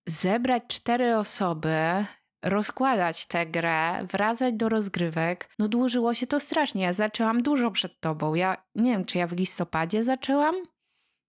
zebrać 0.08 0.62
cztery 0.68 1.16
osoby 1.16 2.04
rozkładać 2.42 3.26
tę 3.26 3.46
grę, 3.46 4.06
wracać 4.06 4.54
do 4.54 4.68
rozgrywek, 4.68 5.48
no 5.58 5.68
dłużyło 5.68 6.14
się 6.14 6.26
to 6.26 6.40
strasznie. 6.40 6.82
Ja 6.82 6.92
zaczęłam 6.92 7.42
dużo 7.42 7.70
przed 7.70 8.00
tobą. 8.00 8.34
Ja 8.34 8.64
nie 8.74 8.92
wiem, 8.92 9.04
czy 9.04 9.18
ja 9.18 9.26
w 9.26 9.32
listopadzie 9.32 10.02
zaczęłam, 10.02 10.54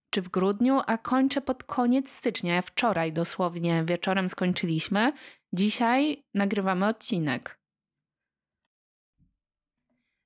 czy 0.10 0.22
w 0.22 0.30
grudniu, 0.30 0.82
a 0.88 0.98
kończę 0.98 1.42
pod 1.42 1.64
koniec 1.64 2.10
stycznia. 2.10 2.56
Ja 2.56 2.62
wczoraj 2.62 3.14
dosłownie 3.14 3.84
wieczorem 3.84 4.30
skończyliśmy. 4.30 5.14
Dzisiaj 5.54 6.24
nagrywamy 6.34 6.88
odcinek. 6.88 7.60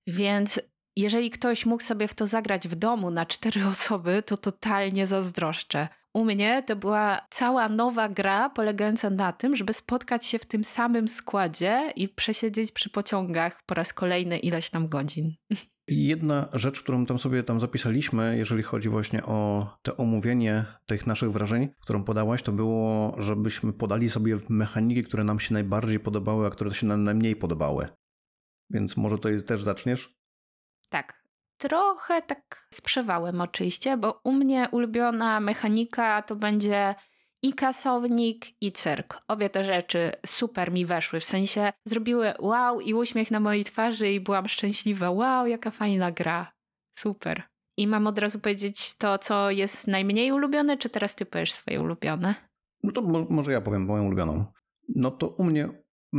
Więc 0.07 0.59
jeżeli 0.95 1.31
ktoś 1.31 1.65
mógł 1.65 1.83
sobie 1.83 2.07
w 2.07 2.13
to 2.13 2.25
zagrać 2.25 2.67
w 2.67 2.75
domu 2.75 3.11
na 3.11 3.25
cztery 3.25 3.65
osoby, 3.67 4.23
to 4.23 4.37
totalnie 4.37 5.07
zazdroszczę. 5.07 5.87
U 6.17 6.25
mnie 6.25 6.63
to 6.63 6.75
była 6.75 7.27
cała 7.29 7.69
nowa 7.69 8.09
gra 8.09 8.49
polegająca 8.49 9.09
na 9.09 9.33
tym, 9.33 9.55
żeby 9.55 9.73
spotkać 9.73 10.25
się 10.25 10.39
w 10.39 10.45
tym 10.45 10.63
samym 10.63 11.07
składzie 11.07 11.93
i 11.95 12.09
przesiedzieć 12.09 12.71
przy 12.71 12.89
pociągach 12.89 13.59
po 13.65 13.73
raz 13.73 13.93
kolejny 13.93 14.37
ileś 14.37 14.69
tam 14.69 14.87
godzin. 14.87 15.35
Jedna 15.87 16.49
rzecz, 16.53 16.81
którą 16.81 17.05
tam 17.05 17.19
sobie 17.19 17.43
tam 17.43 17.59
zapisaliśmy, 17.59 18.37
jeżeli 18.37 18.63
chodzi 18.63 18.89
właśnie 18.89 19.23
o 19.23 19.67
te 19.81 19.97
omówienie 19.97 20.65
tych 20.85 21.07
naszych 21.07 21.31
wrażeń, 21.31 21.69
którą 21.81 22.03
podałaś, 22.03 22.41
to 22.41 22.51
było, 22.51 23.15
żebyśmy 23.17 23.73
podali 23.73 24.09
sobie 24.09 24.37
mechaniki, 24.49 25.03
które 25.03 25.23
nam 25.23 25.39
się 25.39 25.53
najbardziej 25.53 25.99
podobały, 25.99 26.47
a 26.47 26.49
które 26.49 26.71
się 26.71 26.87
nam 26.87 27.03
najmniej 27.03 27.35
podobały. 27.35 27.87
Więc 28.69 28.97
może 28.97 29.17
to 29.17 29.29
jest 29.29 29.47
też 29.47 29.63
zaczniesz? 29.63 30.17
Tak, 30.89 31.23
trochę 31.57 32.21
tak 32.21 32.67
z 32.73 32.81
przewałem 32.81 33.41
oczywiście, 33.41 33.97
bo 33.97 34.21
u 34.23 34.31
mnie 34.31 34.67
ulubiona 34.71 35.39
mechanika 35.39 36.21
to 36.21 36.35
będzie 36.35 36.95
i 37.41 37.53
kasownik, 37.53 38.45
i 38.61 38.71
cyrk. 38.71 39.21
Obie 39.27 39.49
te 39.49 39.63
rzeczy 39.63 40.11
super 40.25 40.71
mi 40.71 40.85
weszły, 40.85 41.19
w 41.19 41.25
sensie 41.25 41.73
zrobiły 41.85 42.33
wow 42.39 42.81
i 42.81 42.93
uśmiech 42.93 43.31
na 43.31 43.39
mojej 43.39 43.63
twarzy 43.63 44.11
i 44.11 44.19
byłam 44.19 44.47
szczęśliwa. 44.47 45.11
Wow, 45.11 45.47
jaka 45.47 45.71
fajna 45.71 46.11
gra. 46.11 46.51
Super. 46.97 47.43
I 47.77 47.87
mam 47.87 48.07
od 48.07 48.19
razu 48.19 48.39
powiedzieć 48.39 48.97
to, 48.97 49.17
co 49.17 49.51
jest 49.51 49.87
najmniej 49.87 50.31
ulubione, 50.31 50.77
czy 50.77 50.89
teraz 50.89 51.15
ty 51.15 51.25
powiesz 51.25 51.53
swoje 51.53 51.81
ulubione? 51.81 52.35
No 52.83 52.91
to 52.91 53.01
może 53.29 53.51
ja 53.51 53.61
powiem 53.61 53.85
moją 53.85 54.05
ulubioną. 54.05 54.45
No 54.95 55.11
to 55.11 55.27
u 55.27 55.43
mnie 55.43 55.69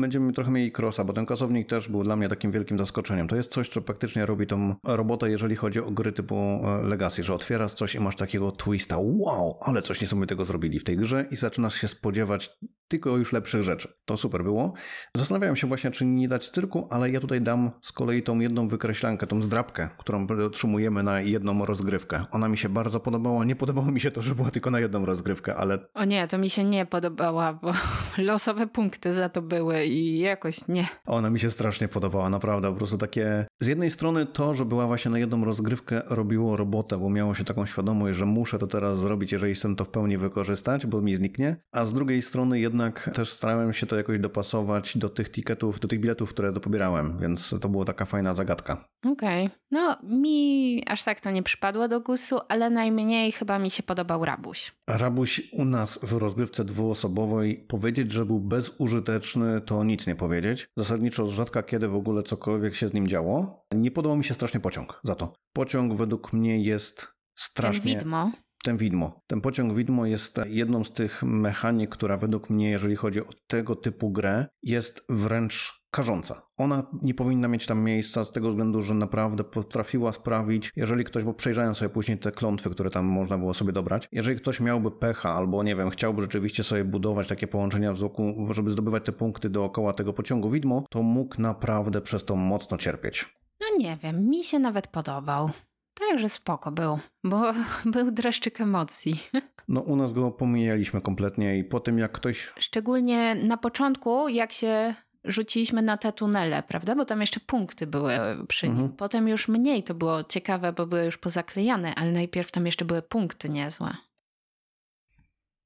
Będziemy 0.00 0.32
trochę 0.32 0.50
mieli 0.50 0.72
crossa, 0.78 1.04
bo 1.04 1.12
ten 1.12 1.26
kasownik 1.26 1.68
też 1.68 1.88
był 1.88 2.02
dla 2.02 2.16
mnie 2.16 2.28
takim 2.28 2.50
wielkim 2.50 2.78
zaskoczeniem. 2.78 3.28
To 3.28 3.36
jest 3.36 3.52
coś, 3.52 3.68
co 3.68 3.82
praktycznie 3.82 4.26
robi 4.26 4.46
tą 4.46 4.74
robotę, 4.84 5.30
jeżeli 5.30 5.56
chodzi 5.56 5.80
o 5.80 5.90
gry 5.90 6.12
typu 6.12 6.36
e, 6.36 6.82
Legacy, 6.82 7.22
że 7.22 7.34
otwierasz 7.34 7.74
coś 7.74 7.94
i 7.94 8.00
masz 8.00 8.16
takiego 8.16 8.52
twista, 8.52 8.96
wow, 8.98 9.58
ale 9.60 9.82
coś 9.82 10.00
niesamowitego 10.00 10.44
zrobili 10.44 10.78
w 10.78 10.84
tej 10.84 10.96
grze 10.96 11.26
i 11.30 11.36
zaczynasz 11.36 11.74
się 11.74 11.88
spodziewać 11.88 12.58
tylko 12.88 13.16
już 13.16 13.32
lepszych 13.32 13.62
rzeczy. 13.62 13.92
To 14.04 14.16
super 14.16 14.42
było. 14.42 14.72
Zastanawiałem 15.14 15.56
się 15.56 15.66
właśnie, 15.66 15.90
czy 15.90 16.04
nie 16.06 16.28
dać 16.28 16.50
cyrku, 16.50 16.88
ale 16.90 17.10
ja 17.10 17.20
tutaj 17.20 17.40
dam 17.40 17.70
z 17.80 17.92
kolei 17.92 18.22
tą 18.22 18.38
jedną 18.40 18.68
wykreślankę, 18.68 19.26
tą 19.26 19.42
zdrabkę, 19.42 19.88
którą 19.98 20.26
otrzymujemy 20.46 21.02
na 21.02 21.20
jedną 21.20 21.66
rozgrywkę. 21.66 22.24
Ona 22.30 22.48
mi 22.48 22.58
się 22.58 22.68
bardzo 22.68 23.00
podobała. 23.00 23.44
Nie 23.44 23.56
podobało 23.56 23.90
mi 23.90 24.00
się 24.00 24.10
to, 24.10 24.22
że 24.22 24.34
była 24.34 24.50
tylko 24.50 24.70
na 24.70 24.80
jedną 24.80 25.04
rozgrywkę, 25.04 25.54
ale... 25.54 25.78
O 25.94 26.04
nie, 26.04 26.28
to 26.28 26.38
mi 26.38 26.50
się 26.50 26.64
nie 26.64 26.86
podobała, 26.86 27.52
bo 27.52 27.72
losowe 28.18 28.66
punkty 28.66 29.12
za 29.12 29.28
to 29.28 29.42
były 29.42 29.84
i 29.84 30.18
jakoś 30.18 30.68
nie. 30.68 30.88
Ona 31.06 31.30
mi 31.30 31.40
się 31.40 31.50
strasznie 31.50 31.88
podobała, 31.88 32.30
naprawdę. 32.30 32.68
Po 32.68 32.74
prostu 32.76 32.98
takie... 32.98 33.46
Z 33.60 33.66
jednej 33.66 33.90
strony 33.90 34.26
to, 34.26 34.54
że 34.54 34.64
była 34.64 34.86
właśnie 34.86 35.10
na 35.10 35.18
jedną 35.18 35.44
rozgrywkę 35.44 36.02
robiło 36.06 36.56
robotę, 36.56 36.98
bo 36.98 37.10
miało 37.10 37.34
się 37.34 37.44
taką 37.44 37.66
świadomość, 37.66 38.18
że 38.18 38.26
muszę 38.26 38.58
to 38.58 38.66
teraz 38.66 38.98
zrobić, 38.98 39.32
jeżeli 39.32 39.54
chcę 39.54 39.76
to 39.76 39.84
w 39.84 39.88
pełni 39.88 40.18
wykorzystać, 40.18 40.86
bo 40.86 41.00
mi 41.00 41.16
zniknie. 41.16 41.56
A 41.72 41.84
z 41.84 41.92
drugiej 41.92 42.22
strony 42.22 42.60
jednak 42.78 43.10
też 43.14 43.32
starałem 43.32 43.72
się 43.72 43.86
to 43.86 43.96
jakoś 43.96 44.18
dopasować 44.18 44.98
do 44.98 45.08
tych 45.08 45.30
tiketów, 45.30 45.80
do 45.80 45.88
tych 45.88 46.00
biletów, 46.00 46.30
które 46.30 46.52
dopobierałem, 46.52 47.18
więc 47.20 47.54
to 47.60 47.68
była 47.68 47.84
taka 47.84 48.04
fajna 48.04 48.34
zagadka. 48.34 48.84
Okej. 49.04 49.46
Okay. 49.46 49.58
No, 49.70 49.98
mi 50.02 50.84
aż 50.86 51.04
tak 51.04 51.20
to 51.20 51.30
nie 51.30 51.42
przypadło 51.42 51.88
do 51.88 52.00
gustu, 52.00 52.38
ale 52.48 52.70
najmniej 52.70 53.32
chyba 53.32 53.58
mi 53.58 53.70
się 53.70 53.82
podobał 53.82 54.24
Rabuś. 54.24 54.72
Rabuś 54.88 55.52
u 55.52 55.64
nas 55.64 55.98
w 56.02 56.12
rozgrywce 56.12 56.64
dwuosobowej 56.64 57.64
powiedzieć, 57.68 58.12
że 58.12 58.26
był 58.26 58.40
bezużyteczny, 58.40 59.60
to 59.60 59.84
nic 59.84 60.06
nie 60.06 60.14
powiedzieć. 60.14 60.68
Zasadniczo 60.76 61.26
rzadka 61.26 61.62
kiedy 61.62 61.88
w 61.88 61.96
ogóle 61.96 62.22
cokolwiek 62.22 62.74
się 62.74 62.88
z 62.88 62.94
nim 62.94 63.08
działo. 63.08 63.64
Nie 63.74 63.90
podobał 63.90 64.16
mi 64.18 64.24
się 64.24 64.34
strasznie 64.34 64.60
pociąg 64.60 65.00
za 65.04 65.14
to. 65.14 65.32
Pociąg 65.52 65.94
według 65.94 66.32
mnie 66.32 66.62
jest 66.62 67.08
strasznie... 67.38 67.92
Ten 67.92 67.98
widmo 68.00 68.32
ten 68.68 68.76
widmo. 68.76 69.20
Ten 69.26 69.40
pociąg 69.40 69.74
widmo 69.74 70.06
jest 70.06 70.40
jedną 70.46 70.84
z 70.84 70.92
tych 70.92 71.22
mechanik, 71.22 71.90
która 71.90 72.16
według 72.16 72.50
mnie, 72.50 72.70
jeżeli 72.70 72.96
chodzi 72.96 73.20
o 73.20 73.24
tego 73.46 73.76
typu 73.76 74.10
grę, 74.10 74.46
jest 74.62 75.04
wręcz 75.08 75.84
karząca. 75.90 76.42
Ona 76.56 76.86
nie 77.02 77.14
powinna 77.14 77.48
mieć 77.48 77.66
tam 77.66 77.84
miejsca 77.84 78.24
z 78.24 78.32
tego 78.32 78.48
względu, 78.48 78.82
że 78.82 78.94
naprawdę 78.94 79.44
potrafiła 79.44 80.12
sprawić, 80.12 80.72
jeżeli 80.76 81.04
ktoś, 81.04 81.24
bo 81.24 81.34
przejrzałem 81.34 81.74
sobie 81.74 81.88
później 81.88 82.18
te 82.18 82.32
klątwy, 82.32 82.70
które 82.70 82.90
tam 82.90 83.04
można 83.04 83.38
było 83.38 83.54
sobie 83.54 83.72
dobrać, 83.72 84.08
jeżeli 84.12 84.36
ktoś 84.36 84.60
miałby 84.60 84.90
pecha 84.90 85.34
albo 85.34 85.62
nie 85.62 85.76
wiem, 85.76 85.90
chciałby 85.90 86.22
rzeczywiście 86.22 86.64
sobie 86.64 86.84
budować 86.84 87.28
takie 87.28 87.46
połączenia 87.46 87.92
wokół, 87.92 88.52
żeby 88.52 88.70
zdobywać 88.70 89.04
te 89.04 89.12
punkty 89.12 89.50
dookoła 89.50 89.92
tego 89.92 90.12
pociągu 90.12 90.50
widmo, 90.50 90.84
to 90.90 91.02
mógł 91.02 91.42
naprawdę 91.42 92.00
przez 92.00 92.24
to 92.24 92.36
mocno 92.36 92.78
cierpieć. 92.78 93.38
No 93.60 93.66
nie 93.78 93.98
wiem, 94.02 94.28
mi 94.28 94.44
się 94.44 94.58
nawet 94.58 94.86
podobał. 94.86 95.50
Także 95.98 96.28
spoko 96.28 96.72
był, 96.72 96.98
bo 97.24 97.52
był 97.94 98.10
dreszczyk 98.10 98.60
emocji. 98.60 99.20
No 99.68 99.80
u 99.80 99.96
nas 99.96 100.12
go 100.12 100.30
pomijaliśmy 100.30 101.00
kompletnie 101.00 101.58
i 101.58 101.64
po 101.64 101.80
tym 101.80 101.98
jak 101.98 102.12
ktoś... 102.12 102.52
Szczególnie 102.58 103.34
na 103.34 103.56
początku, 103.56 104.28
jak 104.28 104.52
się 104.52 104.94
rzuciliśmy 105.24 105.82
na 105.82 105.96
te 105.96 106.12
tunele, 106.12 106.62
prawda? 106.62 106.94
Bo 106.94 107.04
tam 107.04 107.20
jeszcze 107.20 107.40
punkty 107.40 107.86
były 107.86 108.12
przy 108.48 108.66
nim. 108.66 108.76
Mhm. 108.76 108.96
Potem 108.96 109.28
już 109.28 109.48
mniej 109.48 109.82
to 109.82 109.94
było 109.94 110.24
ciekawe, 110.24 110.72
bo 110.72 110.86
były 110.86 111.04
już 111.04 111.18
pozaklejane, 111.18 111.94
ale 111.94 112.12
najpierw 112.12 112.50
tam 112.50 112.66
jeszcze 112.66 112.84
były 112.84 113.02
punkty 113.02 113.48
niezłe. 113.48 113.94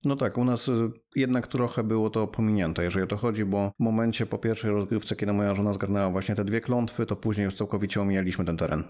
No 0.04 0.16
tak, 0.16 0.38
u 0.38 0.44
nas 0.44 0.68
y, 0.68 0.90
jednak 1.16 1.46
trochę 1.46 1.82
było 1.84 2.10
to 2.10 2.26
pominięte, 2.26 2.84
jeżeli 2.84 3.04
o 3.04 3.06
to 3.08 3.16
chodzi, 3.16 3.44
bo 3.44 3.72
w 3.80 3.82
momencie 3.82 4.26
po 4.26 4.38
pierwszej 4.38 4.70
rozgrywce, 4.70 5.16
kiedy 5.16 5.32
moja 5.32 5.54
żona 5.54 5.72
zgarnęła 5.72 6.10
właśnie 6.10 6.34
te 6.34 6.44
dwie 6.44 6.60
klątwy, 6.60 7.06
to 7.06 7.16
później 7.16 7.44
już 7.44 7.54
całkowicie 7.54 8.00
omijaliśmy 8.00 8.44
ten 8.44 8.56
teren 8.56 8.84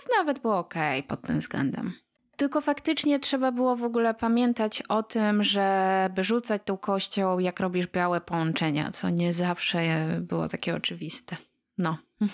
nas 0.00 0.18
nawet 0.18 0.38
było 0.38 0.58
ok 0.58 0.74
pod 1.08 1.22
tym 1.22 1.38
względem. 1.38 1.92
Tylko 2.36 2.60
faktycznie 2.60 3.20
trzeba 3.20 3.52
było 3.52 3.76
w 3.76 3.84
ogóle 3.84 4.14
pamiętać 4.14 4.82
o 4.88 5.02
tym, 5.02 5.42
żeby 5.44 6.24
rzucać 6.24 6.62
tą 6.64 6.76
kością, 6.76 7.38
jak 7.38 7.60
robisz 7.60 7.86
białe 7.86 8.20
połączenia, 8.20 8.90
co 8.90 9.10
nie 9.10 9.32
zawsze 9.32 10.06
było 10.20 10.48
takie 10.48 10.74
oczywiste. 10.74 11.36
No. 11.80 11.98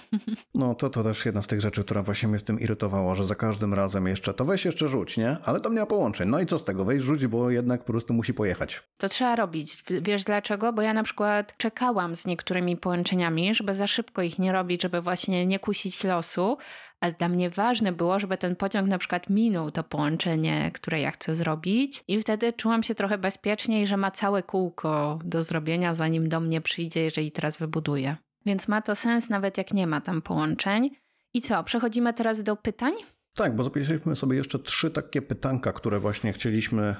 No 0.54 0.74
to 0.74 0.90
to 0.90 1.02
też 1.02 1.26
jedna 1.26 1.42
z 1.42 1.46
tych 1.46 1.60
rzeczy, 1.60 1.84
która 1.84 2.02
właśnie 2.02 2.28
mnie 2.28 2.38
w 2.38 2.42
tym 2.42 2.60
irytowała, 2.60 3.14
że 3.14 3.24
za 3.24 3.34
każdym 3.34 3.74
razem 3.74 4.06
jeszcze 4.06 4.34
to 4.34 4.44
weź 4.44 4.64
jeszcze 4.64 4.88
rzuć, 4.88 5.16
nie? 5.16 5.36
Ale 5.44 5.60
tam 5.60 5.74
nie 5.74 5.80
ma 5.80 5.86
połączeń. 5.86 6.28
No 6.28 6.40
i 6.40 6.46
co 6.46 6.58
z 6.58 6.64
tego? 6.64 6.84
Weź 6.84 7.02
rzuć, 7.02 7.26
bo 7.26 7.50
jednak 7.50 7.84
po 7.84 7.92
prostu 7.92 8.14
musi 8.14 8.34
pojechać. 8.34 8.82
To 8.96 9.08
trzeba 9.08 9.36
robić. 9.36 9.84
Wiesz 10.02 10.24
dlaczego? 10.24 10.72
Bo 10.72 10.82
ja 10.82 10.94
na 10.94 11.02
przykład 11.02 11.56
czekałam 11.56 12.16
z 12.16 12.26
niektórymi 12.26 12.76
połączeniami, 12.76 13.54
żeby 13.54 13.74
za 13.74 13.86
szybko 13.86 14.22
ich 14.22 14.38
nie 14.38 14.52
robić, 14.52 14.82
żeby 14.82 15.00
właśnie 15.00 15.46
nie 15.46 15.58
kusić 15.58 16.04
losu, 16.04 16.58
ale 17.00 17.12
dla 17.12 17.28
mnie 17.28 17.50
ważne 17.50 17.92
było, 17.92 18.20
żeby 18.20 18.38
ten 18.38 18.56
pociąg 18.56 18.88
na 18.88 18.98
przykład 18.98 19.30
minął 19.30 19.70
to 19.70 19.84
połączenie, 19.84 20.70
które 20.74 21.00
ja 21.00 21.10
chcę 21.10 21.34
zrobić 21.34 22.04
i 22.08 22.20
wtedy 22.20 22.52
czułam 22.52 22.82
się 22.82 22.94
trochę 22.94 23.18
bezpieczniej, 23.18 23.86
że 23.86 23.96
ma 23.96 24.10
całe 24.10 24.42
kółko 24.42 25.18
do 25.24 25.42
zrobienia, 25.42 25.94
zanim 25.94 26.28
do 26.28 26.40
mnie 26.40 26.60
przyjdzie, 26.60 27.02
jeżeli 27.02 27.32
teraz 27.32 27.58
wybuduje. 27.58 28.16
Więc 28.46 28.68
ma 28.68 28.82
to 28.82 28.96
sens 28.96 29.28
nawet 29.28 29.58
jak 29.58 29.72
nie 29.72 29.86
ma 29.86 30.00
tam 30.00 30.22
połączeń. 30.22 30.90
I 31.34 31.40
co, 31.40 31.64
przechodzimy 31.64 32.12
teraz 32.12 32.42
do 32.42 32.56
pytań? 32.56 32.94
Tak, 33.34 33.56
bo 33.56 33.64
zapisaliśmy 33.64 34.16
sobie 34.16 34.36
jeszcze 34.36 34.58
trzy 34.58 34.90
takie 34.90 35.22
pytanka, 35.22 35.72
które 35.72 36.00
właśnie 36.00 36.32
chcieliśmy 36.32 36.94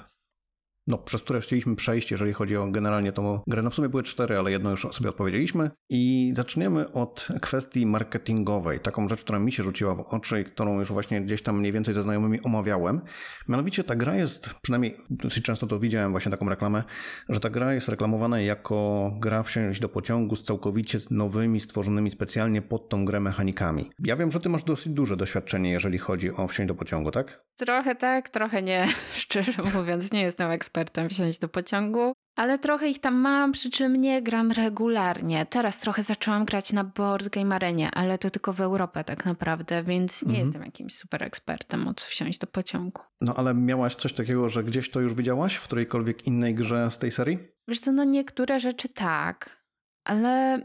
no, 0.87 0.99
przez 0.99 1.23
które 1.23 1.41
chcieliśmy 1.41 1.77
przejść, 1.77 2.11
jeżeli 2.11 2.33
chodzi 2.33 2.57
o 2.57 2.71
generalnie 2.71 3.13
tą 3.13 3.41
grę. 3.47 3.63
No 3.63 3.71
w 3.71 3.75
sumie 3.75 3.89
były 3.89 4.03
cztery, 4.03 4.39
ale 4.39 4.51
jedno 4.51 4.71
już 4.71 4.87
sobie 4.93 5.11
odpowiedzieliśmy. 5.11 5.71
I 5.91 6.33
zaczniemy 6.35 6.93
od 6.93 7.29
kwestii 7.41 7.87
marketingowej. 7.87 8.81
Taką 8.81 9.09
rzecz, 9.09 9.21
która 9.21 9.39
mi 9.39 9.53
się 9.53 9.63
rzuciła 9.63 9.95
w 9.95 10.01
oczy 10.01 10.41
i 10.41 10.45
którą 10.45 10.79
już 10.79 10.93
właśnie 10.93 11.21
gdzieś 11.21 11.43
tam 11.43 11.59
mniej 11.59 11.73
więcej 11.73 11.95
ze 11.95 12.03
znajomymi 12.03 12.43
omawiałem. 12.43 13.01
Mianowicie 13.49 13.85
ta 13.85 13.97
gra 13.97 14.17
jest, 14.17 14.55
przynajmniej 14.63 14.97
dosyć 15.11 15.45
często 15.45 15.67
to 15.67 15.79
widziałem 15.79 16.11
właśnie 16.11 16.31
taką 16.31 16.49
reklamę, 16.49 16.83
że 17.29 17.41
ta 17.41 17.51
gra 17.51 17.75
jest 17.75 17.89
reklamowana 17.89 18.41
jako 18.41 19.11
gra 19.21 19.43
wsiąść 19.43 19.81
do 19.81 19.89
pociągu 19.89 20.37
z 20.37 20.43
całkowicie 20.43 20.99
nowymi, 21.11 21.61
stworzonymi 21.61 22.11
specjalnie 22.11 22.63
pod 22.63 22.89
tą 22.89 23.05
grę 23.05 23.21
mechanikami. 23.21 23.91
Ja 23.99 24.17
wiem, 24.17 24.31
że 24.31 24.41
ty 24.41 24.49
masz 24.49 24.65
dosyć 24.65 24.93
duże 24.93 25.17
doświadczenie, 25.17 25.71
jeżeli 25.71 25.99
chodzi 25.99 26.33
o 26.33 26.49
wsiąść 26.49 26.69
do 26.69 26.75
pociągu, 26.75 27.11
tak? 27.11 27.45
Trochę 27.57 27.95
tak, 27.95 28.29
trochę 28.29 28.63
nie. 28.63 28.87
Szczerze 29.15 29.53
mówiąc, 29.75 30.13
nie 30.13 30.23
jestem 30.23 30.51
ekspertem 30.51 30.76
ekspertem 30.77 31.09
wsiąść 31.09 31.39
do 31.39 31.49
pociągu, 31.49 32.13
ale 32.37 32.59
trochę 32.59 32.89
ich 32.89 33.01
tam 33.01 33.15
mam, 33.15 33.53
przy 33.53 33.71
czym 33.71 33.97
nie 33.97 34.23
gram 34.23 34.53
regularnie. 34.53 35.47
Teraz 35.47 35.81
trochę 35.81 36.03
zaczęłam 36.03 36.45
grać 36.45 36.73
na 36.73 36.85
Board 36.85 37.29
Game 37.29 37.55
Arenie, 37.55 37.91
ale 37.91 38.19
to 38.19 38.31
tylko 38.31 38.53
w 38.53 38.61
Europę 38.61 39.05
tak 39.05 39.25
naprawdę, 39.25 39.83
więc 39.83 40.23
nie 40.23 40.29
mhm. 40.29 40.45
jestem 40.45 40.63
jakimś 40.63 40.95
super 40.95 41.23
ekspertem, 41.23 41.89
o 41.89 41.95
co 41.95 42.07
wsiąść 42.07 42.39
do 42.39 42.47
pociągu. 42.47 43.03
No 43.21 43.35
ale 43.35 43.55
miałaś 43.55 43.95
coś 43.95 44.13
takiego, 44.13 44.49
że 44.49 44.65
gdzieś 44.65 44.91
to 44.91 45.01
już 45.01 45.15
widziałaś 45.15 45.55
w 45.55 45.65
którejkolwiek 45.65 46.27
innej 46.27 46.55
grze 46.55 46.91
z 46.91 46.99
tej 46.99 47.11
serii? 47.11 47.39
Wiesz 47.69 47.81
co, 47.81 47.93
no 47.93 48.05
niektóre 48.05 48.61
rzeczy 48.61 48.89
tak, 48.89 49.65
ale 50.05 50.61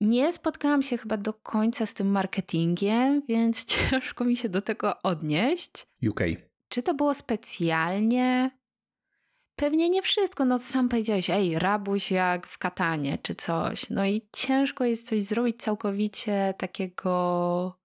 nie 0.00 0.32
spotkałam 0.32 0.82
się 0.82 0.98
chyba 0.98 1.16
do 1.16 1.32
końca 1.32 1.86
z 1.86 1.94
tym 1.94 2.10
marketingiem, 2.10 3.22
więc 3.28 3.64
ciężko 3.90 4.24
mi 4.24 4.36
się 4.36 4.48
do 4.48 4.62
tego 4.62 5.02
odnieść. 5.02 5.86
UK. 6.08 6.20
Czy 6.68 6.82
to 6.82 6.94
było 6.94 7.14
specjalnie? 7.14 8.61
Pewnie 9.62 9.90
nie 9.90 10.02
wszystko, 10.02 10.44
no 10.44 10.58
sam 10.58 10.88
powiedziałeś, 10.88 11.30
ej, 11.30 11.58
rabuś 11.58 12.10
jak 12.10 12.46
w 12.46 12.58
katanie 12.58 13.18
czy 13.22 13.34
coś. 13.34 13.90
No 13.90 14.06
i 14.06 14.22
ciężko 14.32 14.84
jest 14.84 15.08
coś 15.08 15.22
zrobić 15.22 15.56
całkowicie 15.62 16.54
takiego 16.58 17.78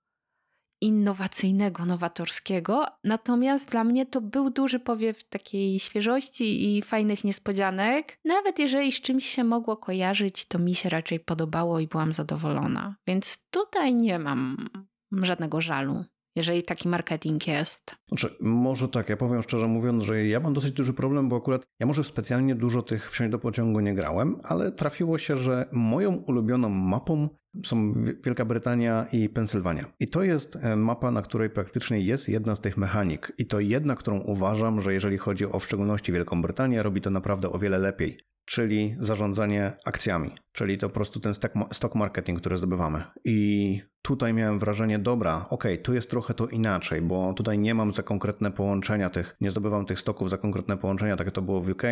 innowacyjnego, 0.82 1.86
nowatorskiego. 1.86 2.86
Natomiast 3.04 3.70
dla 3.70 3.84
mnie 3.84 4.06
to 4.06 4.22
był 4.22 4.50
duży 4.50 4.80
powiew 4.80 5.24
takiej 5.24 5.80
świeżości 5.80 6.78
i 6.78 6.82
fajnych 6.82 7.24
niespodzianek. 7.24 8.18
Nawet 8.26 8.60
jeżeli 8.60 8.92
z 8.92 9.02
czymś 9.02 9.26
się 9.26 9.44
mogło 9.44 9.78
kojarzyć, 9.78 10.46
to 10.46 10.60
mi 10.60 10.76
się 10.76 10.90
raczej 10.90 11.20
podobało 11.20 11.80
i 11.80 11.88
byłam 11.88 12.12
zadowolona. 12.12 12.96
Więc 13.08 13.48
tutaj 13.52 13.96
nie 13.96 14.20
mam 14.20 14.70
żadnego 15.12 15.62
żalu 15.62 16.06
jeżeli 16.38 16.64
taki 16.64 16.90
marketing 16.90 17.48
jest. 17.48 17.96
Znaczy, 18.08 18.36
może 18.42 18.88
tak, 18.88 19.10
ja 19.10 19.18
powiem 19.18 19.42
szczerze 19.42 19.68
mówiąc, 19.68 20.04
że 20.04 20.26
ja 20.26 20.40
mam 20.40 20.54
dosyć 20.54 20.72
duży 20.72 20.94
problem, 20.94 21.30
bo 21.30 21.36
akurat 21.36 21.64
ja 21.80 21.86
może 21.86 22.04
specjalnie 22.04 22.56
dużo 22.56 22.82
tych 22.82 23.12
wsiąść 23.12 23.32
do 23.32 23.40
pociągu 23.40 23.80
nie 23.80 23.94
grałem, 23.94 24.40
ale 24.44 24.72
trafiło 24.72 25.18
się, 25.18 25.36
że 25.36 25.66
moją 25.72 26.16
ulubioną 26.16 26.70
mapą 26.70 27.30
są 27.66 27.94
Wielka 28.26 28.46
Brytania 28.46 29.06
i 29.12 29.30
Pensylwania. 29.30 29.86
I 30.00 30.08
to 30.08 30.24
jest 30.24 30.56
e, 30.56 30.76
mapa, 30.76 31.12
na 31.12 31.22
której 31.22 31.50
praktycznie 31.50 32.00
jest 32.00 32.30
jedna 32.30 32.56
z 32.56 32.62
tych 32.62 32.78
mechanik. 32.78 33.32
I 33.38 33.46
to 33.46 33.60
jedna, 33.60 33.96
którą 33.96 34.20
uważam, 34.20 34.82
że 34.82 34.94
jeżeli 34.94 35.18
chodzi 35.18 35.46
o 35.46 35.60
w 35.60 35.66
szczególności 35.66 36.12
Wielką 36.12 36.42
Brytanię, 36.42 36.84
robi 36.84 37.02
to 37.02 37.10
naprawdę 37.10 37.50
o 37.50 37.60
wiele 37.60 37.78
lepiej 37.78 38.18
czyli 38.48 38.96
zarządzanie 39.00 39.72
akcjami, 39.86 40.32
czyli 40.52 40.78
to 40.78 40.90
po 40.90 40.96
prostu 40.96 41.20
ten 41.20 41.34
stock 41.72 41.96
marketing, 41.96 42.40
który 42.40 42.58
zdobywamy. 42.58 43.04
I 43.24 43.82
tutaj 44.02 44.34
miałem 44.34 44.60
wrażenie, 44.60 45.00
dobra, 45.00 45.46
ok, 45.50 45.64
tu 45.84 45.94
jest 45.94 46.10
trochę 46.10 46.34
to 46.34 46.48
inaczej, 46.48 47.02
bo 47.02 47.34
tutaj 47.34 47.60
nie 47.60 47.76
mam 47.76 47.92
za 47.92 48.04
konkretne 48.04 48.52
połączenia 48.52 49.10
tych, 49.10 49.36
nie 49.42 49.52
zdobywam 49.52 49.86
tych 49.86 50.00
stoków 50.00 50.30
za 50.30 50.38
konkretne 50.38 50.78
połączenia, 50.78 51.16
tak 51.16 51.28
jak 51.28 51.36
to 51.36 51.42
było 51.42 51.62
w 51.62 51.70
UK, 51.70 51.84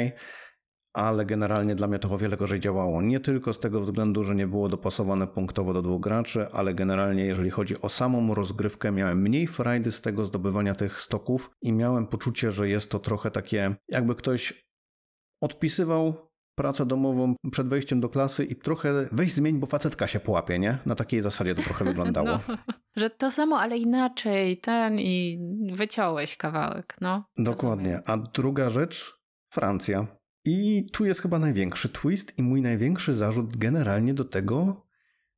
ale 0.93 1.25
generalnie 1.25 1.75
dla 1.75 1.87
mnie 1.87 1.99
to 1.99 2.11
o 2.11 2.17
wiele 2.17 2.37
gorzej 2.37 2.59
działało. 2.59 3.01
Nie 3.01 3.19
tylko 3.19 3.53
z 3.53 3.59
tego 3.59 3.81
względu, 3.81 4.23
że 4.23 4.35
nie 4.35 4.47
było 4.47 4.69
dopasowane 4.69 5.27
punktowo 5.27 5.73
do 5.73 5.81
dwóch 5.81 6.01
graczy, 6.01 6.47
ale 6.51 6.73
generalnie 6.73 7.25
jeżeli 7.25 7.49
chodzi 7.49 7.81
o 7.81 7.89
samą 7.89 8.35
rozgrywkę, 8.35 8.91
miałem 8.91 9.21
mniej 9.21 9.47
frajdy 9.47 9.91
z 9.91 10.01
tego 10.01 10.25
zdobywania 10.25 10.75
tych 10.75 11.01
stoków 11.01 11.51
i 11.61 11.73
miałem 11.73 12.07
poczucie, 12.07 12.51
że 12.51 12.69
jest 12.69 12.91
to 12.91 12.99
trochę 12.99 13.31
takie, 13.31 13.75
jakby 13.89 14.15
ktoś 14.15 14.65
odpisywał 15.41 16.34
pracę 16.55 16.85
domową 16.85 17.35
przed 17.51 17.67
wejściem 17.67 18.01
do 18.01 18.09
klasy 18.09 18.45
i 18.45 18.55
trochę 18.55 19.07
weź 19.11 19.33
zmień, 19.33 19.59
bo 19.59 19.67
facetka 19.67 20.07
się 20.07 20.19
połapie, 20.19 20.59
nie? 20.59 20.77
Na 20.85 20.95
takiej 20.95 21.21
zasadzie 21.21 21.55
to 21.55 21.61
trochę 21.61 21.85
wyglądało. 21.85 22.39
No, 22.95 23.01
że 23.01 23.09
to 23.09 23.31
samo, 23.31 23.59
ale 23.59 23.77
inaczej, 23.77 24.57
ten 24.57 24.99
i 24.99 25.39
wyciąłeś 25.73 26.37
kawałek, 26.37 26.97
no. 27.01 27.25
Dokładnie. 27.37 27.99
A 28.05 28.17
druga 28.17 28.69
rzecz, 28.69 29.19
Francja. 29.53 30.07
I 30.45 30.85
tu 30.93 31.05
jest 31.05 31.21
chyba 31.21 31.39
największy 31.39 31.89
twist 31.89 32.39
i 32.39 32.43
mój 32.43 32.61
największy 32.61 33.13
zarzut 33.13 33.57
generalnie 33.57 34.13
do 34.13 34.23
tego, 34.23 34.84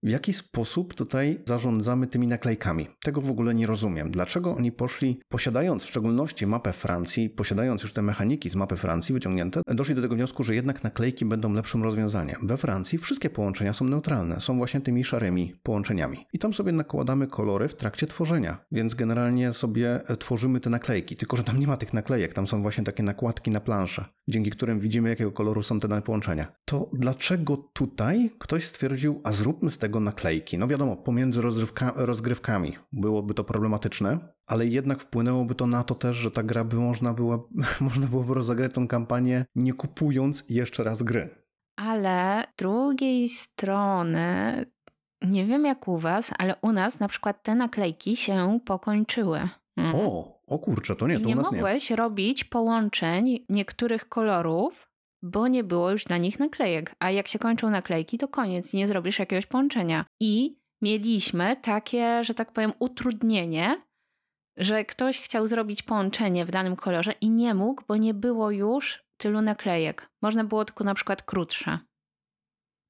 w 0.04 0.10
jaki 0.10 0.34
sposób 0.34 0.94
tutaj 0.94 1.42
zarządzamy 1.46 2.08
tymi 2.08 2.28
naklejkami? 2.28 2.88
Tego 3.04 3.22
w 3.22 3.32
ogóle 3.32 3.56
nie 3.56 3.68
rozumiem. 3.68 4.12
Dlaczego 4.12 4.56
oni 4.56 4.72
poszli, 4.72 5.20
posiadając 5.30 5.84
w 5.84 5.90
szczególności 5.90 6.48
mapę 6.48 6.74
Francji, 6.74 7.30
posiadając 7.30 7.84
już 7.84 7.94
te 7.94 8.02
mechaniki 8.02 8.50
z 8.50 8.56
mapy 8.56 8.76
Francji 8.76 9.14
wyciągnięte, 9.14 9.62
doszli 9.68 9.96
do 9.96 10.02
tego 10.02 10.16
wniosku, 10.16 10.44
że 10.44 10.56
jednak 10.56 10.84
naklejki 10.84 11.26
będą 11.26 11.54
lepszym 11.54 11.84
rozwiązaniem. 11.84 12.48
We 12.48 12.58
Francji 12.58 12.98
wszystkie 12.98 13.30
połączenia 13.30 13.74
są 13.74 13.86
neutralne, 13.86 14.42
są 14.42 14.58
właśnie 14.58 14.82
tymi 14.82 15.04
szarymi 15.04 15.54
połączeniami. 15.64 16.18
I 16.34 16.40
tam 16.40 16.54
sobie 16.54 16.72
nakładamy 16.72 17.28
kolory 17.28 17.68
w 17.68 17.76
trakcie 17.76 18.08
tworzenia, 18.08 18.66
więc 18.72 18.94
generalnie 18.94 19.54
sobie 19.54 20.00
tworzymy 20.20 20.60
te 20.60 20.70
naklejki, 20.70 21.16
tylko 21.16 21.38
że 21.38 21.44
tam 21.44 21.60
nie 21.60 21.68
ma 21.68 21.78
tych 21.78 21.94
naklejek, 21.94 22.34
tam 22.34 22.48
są 22.48 22.62
właśnie 22.62 22.84
takie 22.84 23.04
nakładki 23.04 23.52
na 23.52 23.60
planszę, 23.60 24.06
dzięki 24.28 24.52
którym 24.52 24.80
widzimy, 24.80 25.10
jakiego 25.10 25.32
koloru 25.32 25.64
są 25.64 25.80
te 25.80 26.02
połączenia. 26.02 26.48
To 26.66 26.90
dlaczego 26.94 27.58
tutaj 27.58 28.32
ktoś 28.40 28.66
stwierdził, 28.66 29.22
a 29.24 29.32
zróbmy 29.32 29.72
z 29.72 29.78
tego 29.78 29.87
tego 29.88 30.00
naklejki. 30.00 30.58
No 30.58 30.68
wiadomo, 30.68 30.96
pomiędzy 30.96 31.42
rozgrywkami 31.96 32.78
byłoby 32.92 33.34
to 33.34 33.44
problematyczne, 33.44 34.20
ale 34.48 34.66
jednak 34.66 35.00
wpłynęłoby 35.02 35.56
to 35.56 35.68
na 35.68 35.84
to 35.84 35.96
też, 35.96 36.16
że 36.16 36.32
ta 36.32 36.44
gra 36.44 36.64
by 36.64 36.76
można, 36.76 37.14
była, 37.14 37.40
można 37.82 38.08
byłoby 38.08 38.34
rozegrać 38.34 38.74
tą 38.74 38.88
kampanię 38.88 39.46
nie 39.56 39.74
kupując 39.74 40.44
jeszcze 40.50 40.84
raz 40.84 41.04
gry. 41.04 41.30
Ale 41.76 42.44
z 42.54 42.60
drugiej 42.60 43.30
strony, 43.30 44.66
nie 45.22 45.46
wiem 45.46 45.66
jak 45.66 45.88
u 45.88 45.98
was, 45.98 46.32
ale 46.38 46.56
u 46.62 46.72
nas 46.72 47.00
na 47.00 47.08
przykład 47.08 47.44
te 47.44 47.56
naklejki 47.56 48.16
się 48.16 48.60
pokończyły. 48.66 49.50
Mhm. 49.78 50.06
O, 50.06 50.38
o 50.48 50.60
kurczę, 50.60 50.96
to 50.96 51.08
nie, 51.08 51.20
to 51.20 51.28
nie 51.28 51.36
u 51.36 51.38
nas 51.38 51.52
mogłeś 51.52 51.92
robić 51.92 52.44
połączeń 52.44 53.46
niektórych 53.50 54.10
kolorów 54.10 54.87
bo 55.24 55.48
nie 55.48 55.64
było 55.64 55.92
już 55.92 56.08
na 56.08 56.18
nich 56.18 56.40
naklejek. 56.40 56.96
A 57.00 57.12
jak 57.12 57.28
się 57.28 57.40
kończą 57.40 57.70
naklejki, 57.70 58.18
to 58.18 58.28
koniec, 58.28 58.74
nie 58.74 58.88
zrobisz 58.88 59.20
jakiegoś 59.20 59.46
połączenia. 59.46 60.06
I 60.20 60.58
mieliśmy 60.82 61.56
takie, 61.56 62.24
że 62.24 62.34
tak 62.34 62.52
powiem, 62.52 62.74
utrudnienie, 62.80 63.82
że 64.58 64.86
ktoś 64.86 65.22
chciał 65.22 65.48
zrobić 65.48 65.84
połączenie 65.84 66.46
w 66.46 66.52
danym 66.52 66.76
kolorze 66.76 67.12
i 67.22 67.30
nie 67.30 67.54
mógł, 67.54 67.84
bo 67.88 67.96
nie 67.96 68.14
było 68.14 68.52
już 68.52 69.04
tylu 69.18 69.42
naklejek. 69.42 70.10
Można 70.22 70.44
było 70.44 70.66
tylko 70.66 70.84
na 70.84 70.94
przykład 70.94 71.24
krótsze. 71.24 71.80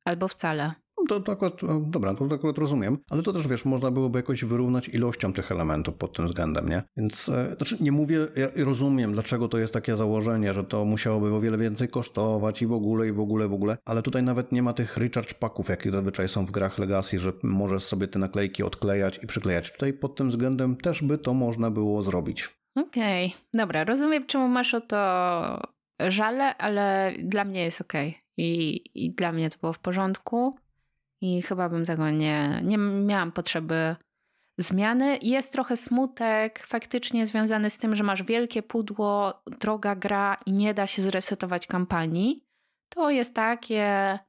Albo 0.06 0.28
wcale. 0.28 0.74
To, 1.08 1.20
to 1.20 1.32
akurat, 1.32 1.62
dobra, 1.82 2.14
to, 2.14 2.28
to 2.28 2.36
akurat 2.36 2.58
rozumiem, 2.58 2.98
ale 3.10 3.24
to 3.24 3.34
też 3.34 3.48
wiesz, 3.48 3.66
można 3.66 3.92
byłoby 3.92 4.20
jakoś 4.20 4.46
wyrównać 4.46 4.90
ilością 4.90 5.34
tych 5.34 5.52
elementów 5.52 5.96
pod 5.96 6.16
tym 6.16 6.28
względem, 6.28 6.70
nie? 6.70 6.84
Więc 6.98 7.30
e, 7.30 7.56
znaczy 7.58 7.78
nie 7.80 7.92
mówię, 7.92 8.28
ja 8.36 8.66
rozumiem, 8.66 9.14
dlaczego 9.14 9.48
to 9.48 9.58
jest 9.58 9.74
takie 9.74 9.96
założenie, 9.96 10.54
że 10.54 10.64
to 10.64 10.86
musiałoby 10.86 11.36
o 11.36 11.40
wiele 11.40 11.58
więcej 11.58 11.88
kosztować 11.88 12.62
i 12.62 12.68
w 12.68 12.72
ogóle, 12.72 13.08
i 13.08 13.12
w 13.12 13.20
ogóle, 13.20 13.48
w 13.48 13.54
ogóle, 13.54 13.78
ale 13.86 14.02
tutaj 14.02 14.24
nawet 14.24 14.52
nie 14.52 14.64
ma 14.64 14.74
tych 14.74 14.98
recharge 14.98 15.34
packów, 15.34 15.70
jakie 15.70 15.92
zazwyczaj 15.92 16.28
są 16.28 16.46
w 16.46 16.52
grach 16.52 16.78
Legacy, 16.78 17.20
że 17.20 17.32
możesz 17.44 17.84
sobie 17.84 18.08
te 18.08 18.20
naklejki 18.20 18.64
odklejać 18.64 19.20
i 19.24 19.28
przyklejać. 19.28 19.72
Tutaj 19.72 19.94
pod 19.94 20.16
tym 20.16 20.30
względem 20.30 20.76
też 20.76 21.04
by 21.04 21.18
to 21.18 21.34
można 21.34 21.72
było 21.72 22.02
zrobić. 22.02 22.58
Okej, 22.76 23.26
okay. 23.26 23.40
dobra, 23.54 23.84
rozumiem, 23.84 24.26
czemu 24.26 24.48
masz 24.48 24.74
o 24.74 24.82
to 24.82 24.98
żale, 26.00 26.58
ale 26.58 27.14
dla 27.24 27.46
mnie 27.46 27.64
jest 27.64 27.82
okej. 27.82 28.10
Okay. 28.10 28.22
I, 28.38 28.82
I 28.96 29.12
dla 29.12 29.32
mnie 29.32 29.50
to 29.50 29.58
było 29.62 29.74
w 29.74 29.80
porządku 29.80 30.56
i 31.22 31.42
chyba 31.42 31.70
bym 31.70 31.86
tego 31.86 32.10
nie, 32.10 32.62
nie 32.64 32.78
miałam 32.78 33.32
potrzeby 33.32 33.96
zmiany. 34.58 35.20
Jest 35.22 35.52
trochę 35.52 35.78
smutek 35.78 36.60
faktycznie 36.68 37.28
związany 37.28 37.70
z 37.70 37.78
tym, 37.78 37.96
że 37.96 38.04
masz 38.04 38.24
wielkie 38.24 38.64
pudło, 38.64 39.42
droga 39.60 39.96
gra 39.96 40.38
i 40.46 40.52
nie 40.52 40.74
da 40.74 40.88
się 40.88 41.02
zresetować 41.02 41.68
kampanii. 41.68 42.44
To 42.90 43.10
jest 43.10 43.34
takie, 43.34 44.20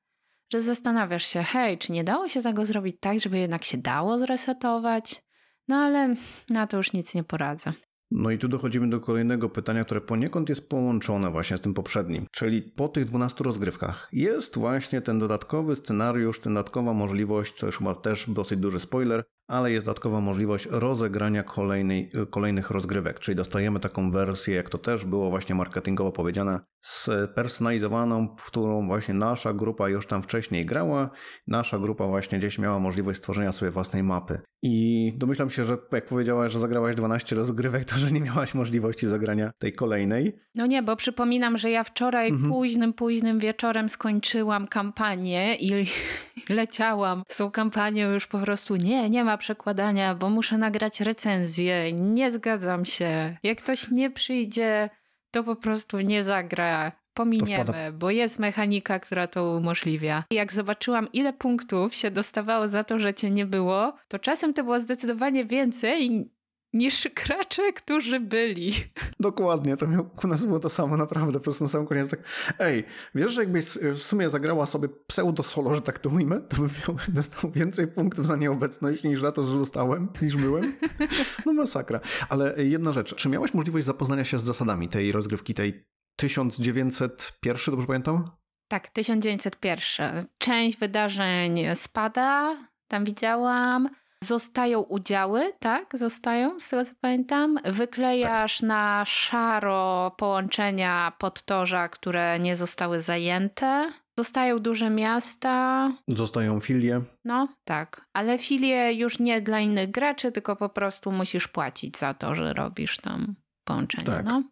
że 0.52 0.62
zastanawiasz 0.62 1.27
się, 1.27 1.43
hej, 1.43 1.78
czy 1.78 1.93
nie 1.93 2.05
dało 2.05 2.28
się 2.28 2.43
tego 2.43 2.66
zrobić 2.66 2.97
tak, 3.01 3.20
żeby 3.20 3.39
jednak 3.39 3.65
się 3.65 3.78
dało 3.78 4.19
zresetować? 4.19 5.23
No 5.69 5.77
ale 5.77 6.15
na 6.51 6.66
to 6.66 6.77
już 6.77 6.93
nic 6.93 7.15
nie 7.15 7.24
poradzę. 7.24 7.73
No 8.10 8.30
i 8.30 8.39
tu 8.39 8.48
dochodzimy 8.48 8.90
do 8.90 9.01
kolejnego 9.01 9.48
pytania, 9.48 9.85
które 9.85 10.01
poniekąd 10.01 10.48
jest 10.48 10.68
połączone 10.68 11.30
właśnie 11.30 11.59
z 11.59 11.60
tym 11.60 11.74
poprzednim. 11.74 12.26
Czyli 12.32 12.62
po 12.62 12.89
tych 12.89 13.05
12 13.05 13.44
rozgrywkach 13.44 14.09
jest 14.12 14.59
właśnie 14.59 15.01
ten 15.01 15.18
dodatkowy 15.18 15.76
scenariusz, 15.76 16.40
ten 16.40 16.55
dodatkowa 16.55 16.93
możliwość, 16.93 17.55
co 17.55 17.66
już 17.66 17.80
ma 17.80 17.94
też 17.94 18.30
dosyć 18.30 18.59
duży 18.59 18.80
spoiler, 18.80 19.24
ale 19.48 19.72
jest 19.72 19.86
dodatkowa 19.86 20.20
możliwość 20.20 20.68
rozegrania 20.70 21.42
kolejnej, 21.42 22.10
kolejnych 22.30 22.70
rozgrywek, 22.70 23.18
czyli 23.18 23.36
dostajemy 23.36 23.80
taką 23.80 24.10
wersję, 24.10 24.54
jak 24.54 24.70
to 24.70 24.78
też 24.78 25.04
było 25.04 25.30
właśnie 25.30 25.54
marketingowo 25.54 26.12
powiedziane, 26.12 26.60
spersonalizowaną, 26.80 28.36
w 28.38 28.46
którą 28.46 28.86
właśnie 28.86 29.14
nasza 29.14 29.52
grupa 29.52 29.88
już 29.88 30.06
tam 30.06 30.22
wcześniej 30.22 30.66
grała, 30.66 31.10
nasza 31.46 31.78
grupa 31.78 32.06
właśnie 32.06 32.38
gdzieś 32.38 32.58
miała 32.58 32.78
możliwość 32.78 33.18
stworzenia 33.18 33.52
sobie 33.52 33.70
własnej 33.70 34.02
mapy. 34.02 34.40
I 34.62 35.12
domyślam 35.16 35.50
się, 35.50 35.64
że 35.64 35.78
jak 35.92 36.06
powiedziałaś, 36.06 36.52
że 36.52 36.60
zagrałaś 36.60 36.94
12 36.94 37.36
rozgrywek, 37.36 37.84
to 37.84 37.98
że 37.98 38.12
nie 38.12 38.20
miałaś 38.20 38.54
możliwości 38.54 39.06
zagrania 39.06 39.50
tej 39.58 39.72
kolejnej. 39.72 40.38
No 40.54 40.66
nie, 40.66 40.82
bo 40.82 40.96
przypominam, 40.96 41.58
że 41.58 41.70
ja 41.70 41.84
wczoraj 41.84 42.28
mhm. 42.28 42.52
późnym, 42.52 42.92
późnym 42.92 43.38
wieczorem 43.38 43.88
skończyłam 43.88 44.66
kampanię 44.66 45.56
i 45.56 45.86
leciałam 46.48 47.22
z 47.28 47.36
tą 47.36 47.50
kampanią 47.50 48.12
już 48.12 48.26
po 48.26 48.38
prostu 48.38 48.76
nie, 48.76 49.10
nie 49.10 49.24
ma 49.24 49.38
przekładania, 49.39 50.15
bo 50.15 50.31
muszę 50.31 50.59
nagrać 50.59 51.01
recenzję, 51.01 51.93
nie 51.93 52.31
zgadzam 52.31 52.85
się. 52.85 53.36
Jak 53.43 53.62
ktoś 53.62 53.90
nie 53.90 54.10
przyjdzie, 54.10 54.90
to 55.31 55.44
po 55.44 55.56
prostu 55.56 56.01
nie 56.01 56.23
zagra. 56.23 56.93
Pominiemy, 57.15 57.93
bo 57.93 58.10
jest 58.10 58.39
mechanika, 58.39 59.01
która 59.01 59.27
to 59.27 59.56
umożliwia. 59.56 60.24
Jak 60.31 60.52
zobaczyłam, 60.52 61.12
ile 61.12 61.32
punktów 61.32 61.94
się 61.94 62.10
dostawało 62.10 62.69
za 62.69 62.85
to, 62.85 62.98
że 62.98 63.15
cię 63.15 63.31
nie 63.31 63.47
było, 63.47 63.97
to 64.09 64.19
czasem 64.19 64.55
to 64.55 64.65
było 64.65 64.81
zdecydowanie 64.81 65.44
więcej 65.44 66.31
niż 66.72 67.08
gracze, 67.24 67.72
którzy 67.72 68.20
byli. 68.20 68.72
Dokładnie, 69.20 69.76
to 69.76 69.86
miał, 69.86 70.10
u 70.24 70.26
nas 70.26 70.46
było 70.46 70.60
to 70.60 70.68
samo, 70.68 70.96
naprawdę, 70.96 71.32
po 71.32 71.44
prostu 71.44 71.64
na 71.64 71.70
sam 71.70 71.86
koniec 71.86 72.10
tak, 72.10 72.20
ej, 72.58 72.84
wiesz, 73.14 73.32
że 73.32 73.40
jakbyś 73.40 73.64
w 73.64 73.98
sumie 73.98 74.30
zagrała 74.30 74.66
sobie 74.66 74.88
pseudo-solo, 75.06 75.74
że 75.74 75.80
tak 75.80 75.98
to 75.98 76.10
ujmę, 76.10 76.40
to 76.40 76.56
bym 76.56 76.70
miał, 76.88 76.96
dostał 77.08 77.50
więcej 77.50 77.88
punktów 77.88 78.26
za 78.26 78.36
nieobecność 78.36 79.04
niż 79.04 79.20
za 79.20 79.32
to, 79.32 79.44
że 79.44 79.58
zostałem, 79.58 80.08
niż 80.22 80.36
byłem. 80.36 80.76
No 81.46 81.52
masakra. 81.52 82.00
Ale 82.28 82.54
jedna 82.58 82.92
rzecz, 82.92 83.14
czy 83.14 83.28
miałeś 83.28 83.54
możliwość 83.54 83.86
zapoznania 83.86 84.24
się 84.24 84.38
z 84.38 84.42
zasadami 84.42 84.88
tej 84.88 85.12
rozgrywki, 85.12 85.54
tej 85.54 85.86
1901, 86.16 87.74
dobrze 87.74 87.86
pamiętam? 87.86 88.30
Tak, 88.68 88.90
1901. 88.90 90.26
Część 90.38 90.78
wydarzeń 90.78 91.60
spada, 91.74 92.56
tam 92.88 93.04
widziałam. 93.04 93.88
Zostają 94.24 94.80
udziały, 94.80 95.52
tak? 95.58 95.98
Zostają, 95.98 96.60
z 96.60 96.68
tego 96.68 96.84
co 96.84 96.92
pamiętam. 97.00 97.58
Wyklejasz 97.64 98.58
tak. 98.58 98.68
na 98.68 99.04
szaro 99.06 100.10
połączenia 100.18 101.12
podtorza, 101.18 101.88
które 101.88 102.38
nie 102.38 102.56
zostały 102.56 103.00
zajęte. 103.02 103.92
Zostają 104.18 104.58
duże 104.58 104.90
miasta. 104.90 105.92
Zostają 106.08 106.60
filie. 106.60 107.00
No, 107.24 107.48
tak. 107.64 108.06
Ale 108.12 108.38
filie 108.38 108.92
już 108.92 109.18
nie 109.18 109.42
dla 109.42 109.60
innych 109.60 109.90
graczy, 109.90 110.32
tylko 110.32 110.56
po 110.56 110.68
prostu 110.68 111.12
musisz 111.12 111.48
płacić 111.48 111.98
za 111.98 112.14
to, 112.14 112.34
że 112.34 112.52
robisz 112.52 112.96
tam 112.96 113.34
połączenie. 113.64 114.04
Tak. 114.04 114.24
No. 114.24 114.42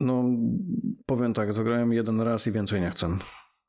no, 0.00 0.24
powiem 1.06 1.34
tak, 1.34 1.52
zagrałem 1.52 1.92
jeden 1.92 2.20
raz 2.20 2.46
i 2.46 2.52
więcej 2.52 2.80
nie 2.80 2.90
chcę, 2.90 3.08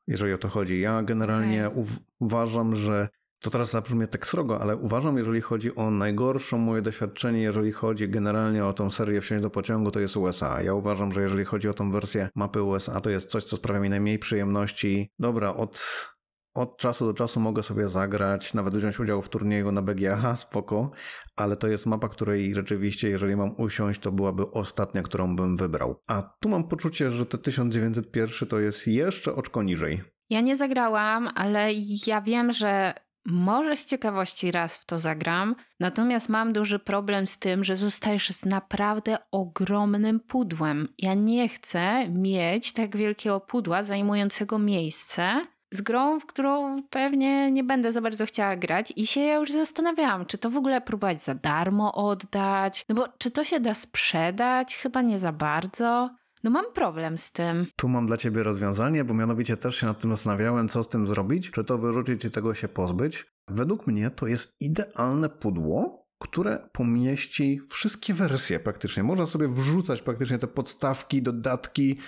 jeżeli 0.06 0.32
o 0.32 0.38
to 0.38 0.48
chodzi. 0.48 0.80
Ja 0.80 1.02
generalnie 1.02 1.66
okay. 1.66 1.84
uważam, 2.20 2.76
że 2.76 3.08
to 3.44 3.50
teraz 3.50 3.70
zabrzmie 3.70 4.06
tak 4.06 4.26
srogo, 4.26 4.60
ale 4.60 4.76
uważam, 4.76 5.18
jeżeli 5.18 5.40
chodzi 5.40 5.74
o 5.74 5.90
najgorsze 5.90 6.56
moje 6.56 6.82
doświadczenie, 6.82 7.42
jeżeli 7.42 7.72
chodzi 7.72 8.08
generalnie 8.08 8.64
o 8.64 8.72
tą 8.72 8.90
serię 8.90 9.20
Wsiąść 9.20 9.42
do 9.42 9.50
pociągu, 9.50 9.90
to 9.90 10.00
jest 10.00 10.16
USA. 10.16 10.62
Ja 10.62 10.74
uważam, 10.74 11.12
że 11.12 11.22
jeżeli 11.22 11.44
chodzi 11.44 11.68
o 11.68 11.74
tą 11.74 11.90
wersję 11.90 12.28
mapy 12.34 12.62
USA, 12.62 13.00
to 13.00 13.10
jest 13.10 13.30
coś, 13.30 13.44
co 13.44 13.56
sprawia 13.56 13.80
mi 13.80 13.90
najmniej 13.90 14.18
przyjemności. 14.18 15.10
Dobra, 15.18 15.54
od, 15.54 16.06
od 16.54 16.78
czasu 16.78 17.06
do 17.06 17.14
czasu 17.14 17.40
mogę 17.40 17.62
sobie 17.62 17.88
zagrać, 17.88 18.54
nawet 18.54 18.76
wziąć 18.76 19.00
udział 19.00 19.22
w 19.22 19.28
turnieju 19.28 19.72
na 19.72 19.82
BGA, 19.82 20.36
spoko, 20.46 20.90
ale 21.36 21.56
to 21.56 21.68
jest 21.68 21.86
mapa, 21.86 22.08
której 22.08 22.54
rzeczywiście, 22.54 23.10
jeżeli 23.10 23.36
mam 23.36 23.54
usiąść, 23.58 24.00
to 24.00 24.12
byłaby 24.12 24.50
ostatnia, 24.50 25.02
którą 25.02 25.36
bym 25.36 25.56
wybrał. 25.56 26.02
A 26.06 26.22
tu 26.40 26.48
mam 26.48 26.68
poczucie, 26.68 27.10
że 27.10 27.26
te 27.26 27.38
1901 27.38 28.48
to 28.48 28.60
jest 28.60 28.86
jeszcze 28.86 29.34
oczko 29.34 29.62
niżej. 29.62 30.02
Ja 30.30 30.40
nie 30.40 30.56
zagrałam, 30.56 31.28
ale 31.34 31.72
ja 32.06 32.20
wiem, 32.20 32.52
że 32.52 33.04
Może 33.26 33.76
z 33.76 33.86
ciekawości 33.86 34.52
raz 34.52 34.76
w 34.76 34.84
to 34.84 34.98
zagram, 34.98 35.54
natomiast 35.80 36.28
mam 36.28 36.52
duży 36.52 36.78
problem 36.78 37.26
z 37.26 37.38
tym, 37.38 37.64
że 37.64 37.76
zostajesz 37.76 38.30
z 38.30 38.44
naprawdę 38.44 39.18
ogromnym 39.30 40.20
pudłem. 40.20 40.88
Ja 40.98 41.14
nie 41.14 41.48
chcę 41.48 42.08
mieć 42.08 42.72
tak 42.72 42.96
wielkiego 42.96 43.40
pudła 43.40 43.82
zajmującego 43.82 44.58
miejsce 44.58 45.46
z 45.70 45.80
grą, 45.80 46.20
w 46.20 46.26
którą 46.26 46.82
pewnie 46.82 47.50
nie 47.50 47.64
będę 47.64 47.92
za 47.92 48.00
bardzo 48.00 48.26
chciała 48.26 48.56
grać 48.56 48.92
i 48.96 49.06
się 49.06 49.20
ja 49.20 49.34
już 49.34 49.52
zastanawiałam, 49.52 50.26
czy 50.26 50.38
to 50.38 50.50
w 50.50 50.56
ogóle 50.56 50.80
próbować 50.80 51.22
za 51.22 51.34
darmo 51.34 51.94
oddać, 51.94 52.84
no 52.88 52.94
bo 52.94 53.08
czy 53.18 53.30
to 53.30 53.44
się 53.44 53.60
da 53.60 53.74
sprzedać? 53.74 54.76
Chyba 54.76 55.02
nie 55.02 55.18
za 55.18 55.32
bardzo. 55.32 56.10
No 56.44 56.50
mam 56.50 56.64
problem 56.74 57.18
z 57.18 57.32
tym. 57.32 57.66
Tu 57.76 57.88
mam 57.88 58.06
dla 58.06 58.16
ciebie 58.16 58.42
rozwiązanie, 58.42 59.04
bo 59.04 59.14
mianowicie 59.14 59.56
też 59.56 59.76
się 59.76 59.86
nad 59.86 60.00
tym 60.00 60.10
zastanawiałem, 60.10 60.68
co 60.68 60.82
z 60.82 60.88
tym 60.88 61.06
zrobić, 61.06 61.50
czy 61.50 61.64
to 61.64 61.78
wyrzucić 61.78 62.24
i 62.24 62.30
tego 62.30 62.54
się 62.54 62.68
pozbyć. 62.68 63.26
Według 63.48 63.86
mnie 63.86 64.10
to 64.10 64.26
jest 64.26 64.56
idealne 64.60 65.28
pudło, 65.28 66.06
które 66.18 66.68
pomieści 66.72 67.60
wszystkie 67.68 68.14
wersje 68.14 68.60
praktycznie. 68.60 69.02
Można 69.02 69.26
sobie 69.26 69.48
wrzucać 69.48 70.02
praktycznie 70.02 70.38
te 70.38 70.46
podstawki, 70.46 71.22
dodatki, 71.22 71.98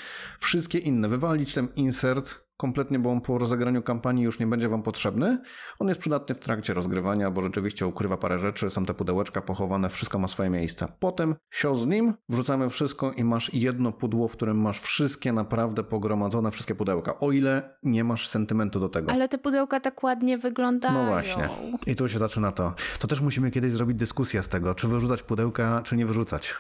wszystkie 0.41 0.79
inne, 0.79 1.09
wywalić 1.09 1.55
ten 1.55 1.69
insert, 1.77 2.46
kompletnie, 2.57 2.99
bo 2.99 3.11
on 3.11 3.21
po 3.21 3.39
rozegraniu 3.39 3.83
kampanii 3.83 4.25
już 4.25 4.41
nie 4.41 4.47
będzie 4.47 4.69
wam 4.69 4.83
potrzebny. 4.83 5.39
On 5.79 5.89
jest 5.89 6.01
przydatny 6.01 6.35
w 6.35 6.39
trakcie 6.39 6.75
rozgrywania, 6.75 7.31
bo 7.31 7.43
rzeczywiście 7.43 7.87
ukrywa 7.87 8.17
parę 8.17 8.39
rzeczy, 8.39 8.71
są 8.71 8.87
te 8.87 8.95
pudełeczka 8.95 9.41
pochowane, 9.41 9.89
wszystko 9.89 10.19
ma 10.19 10.29
swoje 10.29 10.51
miejsce. 10.51 10.89
Potem 10.99 11.35
sio 11.51 11.75
z 11.75 11.87
nim, 11.87 12.15
wrzucamy 12.29 12.69
wszystko 12.69 13.11
i 13.13 13.25
masz 13.25 13.55
jedno 13.55 13.93
pudło, 13.93 14.29
w 14.29 14.33
którym 14.33 14.61
masz 14.61 14.81
wszystkie 14.81 15.33
naprawdę 15.33 15.85
pogromadzone, 15.85 16.51
wszystkie 16.51 16.75
pudełka. 16.75 17.19
O 17.19 17.33
ile 17.33 17.77
nie 17.83 18.05
masz 18.05 18.29
sentymentu 18.29 18.81
do 18.81 18.89
tego. 18.89 19.13
Ale 19.13 19.29
te 19.29 19.39
pudełka 19.39 19.81
tak 19.81 20.03
ładnie 20.03 20.39
wyglądają. 20.39 20.95
No 20.95 21.07
właśnie. 21.07 21.49
I 21.87 21.97
tu 21.97 22.09
się 22.09 22.19
zaczyna 22.19 22.53
to. 22.53 22.75
To 22.99 23.07
też 23.07 23.21
musimy 23.21 23.51
kiedyś 23.51 23.73
zrobić 23.73 23.97
dyskusję 23.97 24.43
z 24.43 24.49
tego, 24.49 24.75
czy 24.75 24.89
wyrzucać 24.89 25.23
pudełka, 25.23 25.83
czy 25.83 25.97
nie 25.97 26.07
wyrzucać. 26.07 26.55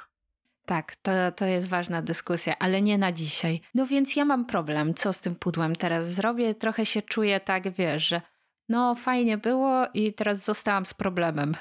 Tak, 0.67 0.97
to, 0.97 1.11
to 1.37 1.47
jest 1.47 1.69
ważna 1.69 2.03
dyskusja, 2.03 2.59
ale 2.59 2.83
nie 2.83 2.99
na 2.99 3.13
dzisiaj. 3.13 3.61
No 3.75 3.87
więc 3.87 4.17
ja 4.17 4.25
mam 4.25 4.47
problem, 4.47 4.95
co 4.95 5.13
z 5.13 5.21
tym 5.21 5.35
pudłem 5.35 5.77
teraz 5.77 6.15
zrobię. 6.15 6.55
Trochę 6.55 6.87
się 6.87 7.03
czuję 7.03 7.41
tak, 7.41 7.71
wiesz, 7.71 8.09
że 8.09 8.23
no 8.69 8.95
fajnie 8.95 9.39
było 9.39 9.87
i 9.95 10.15
teraz 10.15 10.45
zostałam 10.45 10.87
z 10.87 10.95
problemem. 10.95 11.55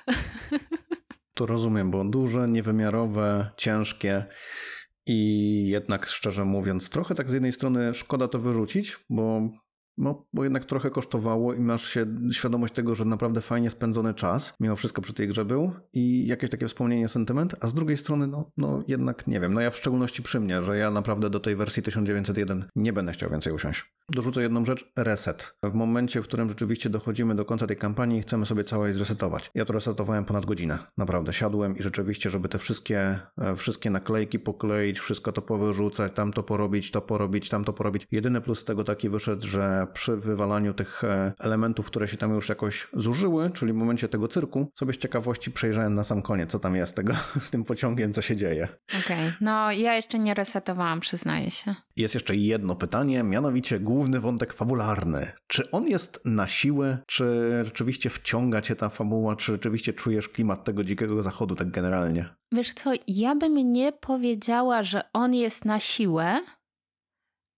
To 1.34 1.46
rozumiem, 1.46 1.92
bo 1.92 2.06
duże, 2.06 2.48
niewymiarowe, 2.48 3.52
ciężkie 3.58 4.26
i 5.06 5.68
jednak 5.68 6.06
szczerze 6.06 6.46
mówiąc, 6.46 6.90
trochę 6.90 7.16
tak 7.16 7.30
z 7.30 7.34
jednej 7.34 7.52
strony 7.52 7.94
szkoda 7.94 8.28
to 8.28 8.40
wyrzucić, 8.40 8.98
bo 9.10 9.50
no, 9.98 10.26
bo 10.34 10.44
jednak 10.44 10.66
trochę 10.66 10.90
kosztowało 10.90 11.54
i 11.54 11.60
masz 11.60 11.88
się 11.88 12.06
świadomość 12.32 12.74
tego, 12.74 12.96
że 12.96 13.06
naprawdę 13.06 13.42
fajnie 13.42 13.70
spędzony 13.70 14.14
czas, 14.14 14.54
mimo 14.60 14.76
wszystko 14.76 15.02
przy 15.02 15.14
tej 15.14 15.28
grze 15.28 15.46
był 15.46 15.72
i 15.94 16.28
jakieś 16.28 16.50
takie 16.50 16.68
wspomnienie, 16.68 17.08
sentyment, 17.08 17.56
a 17.62 17.68
z 17.68 17.74
drugiej 17.74 17.98
strony, 17.98 18.28
no, 18.28 18.52
no 18.58 18.84
jednak 18.88 19.28
nie 19.28 19.40
wiem, 19.40 19.54
no 19.54 19.62
ja 19.62 19.70
w 19.70 19.78
szczególności 19.78 20.24
przy 20.24 20.40
mnie, 20.40 20.62
że 20.62 20.78
ja 20.78 20.92
naprawdę 20.92 21.30
do 21.30 21.40
tej 21.40 21.56
wersji 21.56 21.84
1901 21.84 22.66
nie 22.76 22.94
będę 22.94 23.12
chciał 23.12 23.30
więcej 23.30 23.54
usiąść. 23.54 23.96
Dorzucę 24.10 24.42
jedną 24.42 24.66
rzecz, 24.66 24.92
reset. 24.98 25.56
W 25.64 25.74
momencie, 25.74 26.22
w 26.22 26.24
którym 26.24 26.50
rzeczywiście 26.50 26.90
dochodzimy 26.90 27.36
do 27.36 27.46
końca 27.46 27.68
tej 27.68 27.78
kampanii, 27.78 28.22
chcemy 28.22 28.46
sobie 28.46 28.64
całe 28.64 28.94
zresetować. 28.94 29.52
Ja 29.56 29.66
to 29.66 29.74
resetowałem 29.74 30.26
ponad 30.26 30.46
godzinę. 30.46 30.80
Naprawdę 30.98 31.34
siadłem 31.34 31.78
i 31.78 31.84
rzeczywiście, 31.84 32.30
żeby 32.30 32.50
te 32.50 32.60
wszystkie, 32.60 33.20
e, 33.38 33.56
wszystkie 33.56 33.90
naklejki 33.90 34.40
pokleić, 34.40 35.00
wszystko 35.00 35.32
to 35.32 35.42
powyrzucać, 35.42 36.14
tam 36.16 36.34
to 36.34 36.44
porobić, 36.44 36.92
to 36.92 37.02
porobić, 37.02 37.50
tam 37.50 37.64
to 37.64 37.74
porobić. 37.74 38.08
Jedyny 38.12 38.42
plus 38.42 38.60
z 38.60 38.64
tego 38.64 38.84
taki 38.84 39.10
wyszedł, 39.10 39.48
że 39.48 39.85
przy 39.88 40.18
wywalaniu 40.18 40.74
tych 40.74 41.04
e, 41.04 41.34
elementów, 41.40 41.88
które 41.88 42.08
się 42.08 42.18
tam 42.18 42.36
już 42.36 42.50
jakoś 42.50 42.88
zużyły, 42.94 43.50
czyli 43.50 43.74
w 43.74 43.76
momencie 43.76 44.10
tego 44.10 44.28
cyrku, 44.28 44.72
sobie 44.76 44.94
z 44.94 44.98
ciekawości 44.98 45.52
przejrzałem 45.52 45.96
na 45.96 46.04
sam 46.04 46.22
koniec, 46.22 46.52
co 46.52 46.60
tam 46.60 46.76
jest 46.76 46.96
tego, 46.96 47.14
z 47.42 47.52
tym 47.52 47.64
pociągiem, 47.64 48.14
co 48.14 48.22
się 48.22 48.36
dzieje. 48.36 48.68
Okej, 49.04 49.28
okay. 49.28 49.34
no 49.42 49.72
ja 49.72 49.96
jeszcze 49.96 50.20
nie 50.20 50.34
resetowałam, 50.34 51.00
przyznaję 51.00 51.52
się. 51.52 51.76
Jest 51.96 52.14
jeszcze 52.14 52.36
jedno 52.36 52.76
pytanie, 52.76 53.24
mianowicie 53.24 53.80
główny 53.80 54.20
wątek 54.20 54.54
fabularny. 54.54 55.32
Czy 55.48 55.72
on 55.72 55.88
jest 55.88 56.22
na 56.26 56.48
siłę, 56.48 56.98
czy 57.08 57.26
rzeczywiście 57.64 58.10
wciąga 58.10 58.62
cię 58.62 58.76
ta 58.76 58.90
fabuła, 58.90 59.36
czy 59.36 59.52
rzeczywiście 59.52 59.94
czujesz 59.94 60.30
klimat 60.30 60.64
tego 60.64 60.84
dzikiego 60.84 61.24
zachodu 61.24 61.56
tak 61.56 61.72
generalnie? 61.72 62.36
Wiesz 62.52 62.74
co, 62.74 62.92
ja 63.08 63.36
bym 63.36 63.72
nie 63.72 63.92
powiedziała, 63.92 64.84
że 64.84 65.02
on 65.14 65.34
jest 65.34 65.66
na 65.66 65.80
siłę, 65.80 66.42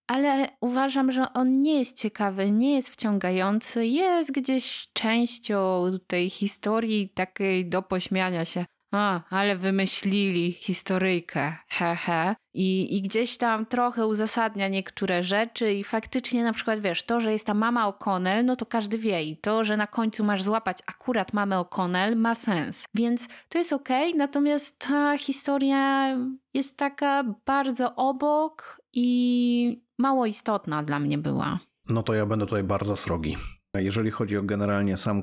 ale 0.08 0.48
uważam, 0.60 1.12
że 1.12 1.32
on 1.32 1.60
nie 1.60 1.78
jest 1.78 1.96
ciekawy, 1.96 2.50
nie 2.50 2.74
jest 2.74 2.90
wciągający, 2.90 3.86
jest 3.86 4.32
gdzieś 4.32 4.88
częścią 4.92 5.84
tej 6.06 6.30
historii 6.30 7.08
takiej 7.08 7.68
do 7.68 7.82
pośmiania 7.82 8.44
się. 8.44 8.64
A, 8.92 9.20
ale 9.30 9.56
wymyślili 9.56 10.52
historyjkę, 10.52 11.56
hehe. 11.68 11.96
He. 11.96 12.34
I, 12.54 12.96
I 12.96 13.02
gdzieś 13.02 13.36
tam 13.36 13.66
trochę 13.66 14.06
uzasadnia 14.06 14.68
niektóre 14.68 15.24
rzeczy 15.24 15.72
i 15.72 15.84
faktycznie 15.84 16.44
na 16.44 16.52
przykład 16.52 16.80
wiesz, 16.80 17.02
to, 17.02 17.20
że 17.20 17.32
jest 17.32 17.46
ta 17.46 17.54
mama 17.54 17.88
O'Connell, 17.90 18.44
no 18.44 18.56
to 18.56 18.66
każdy 18.66 18.98
wie 18.98 19.22
i 19.22 19.36
to, 19.36 19.64
że 19.64 19.76
na 19.76 19.86
końcu 19.86 20.24
masz 20.24 20.42
złapać 20.42 20.78
akurat 20.86 21.32
mamę 21.32 21.56
O'Connell 21.56 22.16
ma 22.16 22.34
sens. 22.34 22.84
Więc 22.94 23.28
to 23.48 23.58
jest 23.58 23.72
okej, 23.72 24.08
okay, 24.08 24.18
natomiast 24.18 24.78
ta 24.78 25.18
historia 25.18 26.16
jest 26.54 26.76
taka 26.76 27.24
bardzo 27.46 27.94
obok 27.94 28.77
i 28.92 29.82
mało 29.98 30.26
istotna 30.26 30.82
dla 30.82 31.00
mnie 31.00 31.18
była. 31.18 31.58
No 31.88 32.02
to 32.02 32.14
ja 32.14 32.26
będę 32.26 32.46
tutaj 32.46 32.64
bardzo 32.64 32.96
srogi. 32.96 33.36
Jeżeli 33.74 34.10
chodzi 34.10 34.36
o 34.36 34.42
generalnie 34.42 34.96
sam 34.96 35.22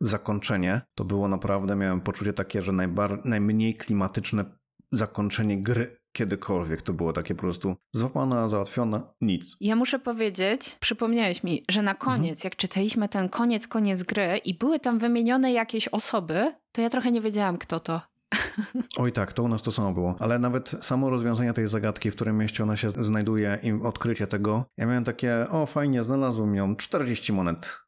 zakończenie, 0.00 0.80
to 0.94 1.04
było 1.04 1.28
naprawdę, 1.28 1.76
miałem 1.76 2.00
poczucie 2.00 2.32
takie, 2.32 2.62
że 2.62 2.72
najmniej 3.24 3.74
klimatyczne 3.74 4.44
zakończenie 4.92 5.62
gry 5.62 5.96
kiedykolwiek. 6.12 6.82
To 6.82 6.92
było 6.92 7.12
takie 7.12 7.34
po 7.34 7.40
prostu 7.40 7.76
złapana, 7.92 8.48
załatwiona, 8.48 9.14
nic. 9.20 9.56
Ja 9.60 9.76
muszę 9.76 9.98
powiedzieć, 9.98 10.76
przypomniałeś 10.80 11.42
mi, 11.44 11.64
że 11.70 11.82
na 11.82 11.90
mhm. 11.90 12.10
koniec, 12.10 12.38
mhm. 12.38 12.40
jak 12.44 12.56
czytaliśmy 12.56 13.08
ten 13.08 13.28
koniec, 13.28 13.68
koniec 13.68 14.02
gry 14.02 14.40
i 14.44 14.54
były 14.58 14.80
tam 14.80 14.98
wymienione 14.98 15.52
jakieś 15.52 15.88
osoby, 15.88 16.54
to 16.72 16.82
ja 16.82 16.90
trochę 16.90 17.12
nie 17.12 17.20
wiedziałam, 17.20 17.58
kto 17.58 17.80
to. 17.80 18.00
Oj 18.96 19.12
tak, 19.12 19.32
to 19.32 19.42
u 19.42 19.48
nas 19.48 19.62
to 19.62 19.72
samo 19.72 19.92
było. 19.92 20.16
Ale 20.18 20.38
nawet 20.38 20.74
samo 20.80 21.10
rozwiązanie 21.10 21.52
tej 21.52 21.68
zagadki, 21.68 22.10
w 22.10 22.14
którym 22.14 22.38
mieście 22.38 22.62
ona 22.62 22.76
się 22.76 22.90
znajduje 22.90 23.58
i 23.62 23.72
odkrycie 23.72 24.26
tego, 24.26 24.64
ja 24.76 24.86
miałem 24.86 25.04
takie, 25.04 25.46
o 25.50 25.66
fajnie, 25.66 26.04
znalazłem 26.04 26.54
ją, 26.54 26.76
40 26.76 27.32
monet. 27.32 27.80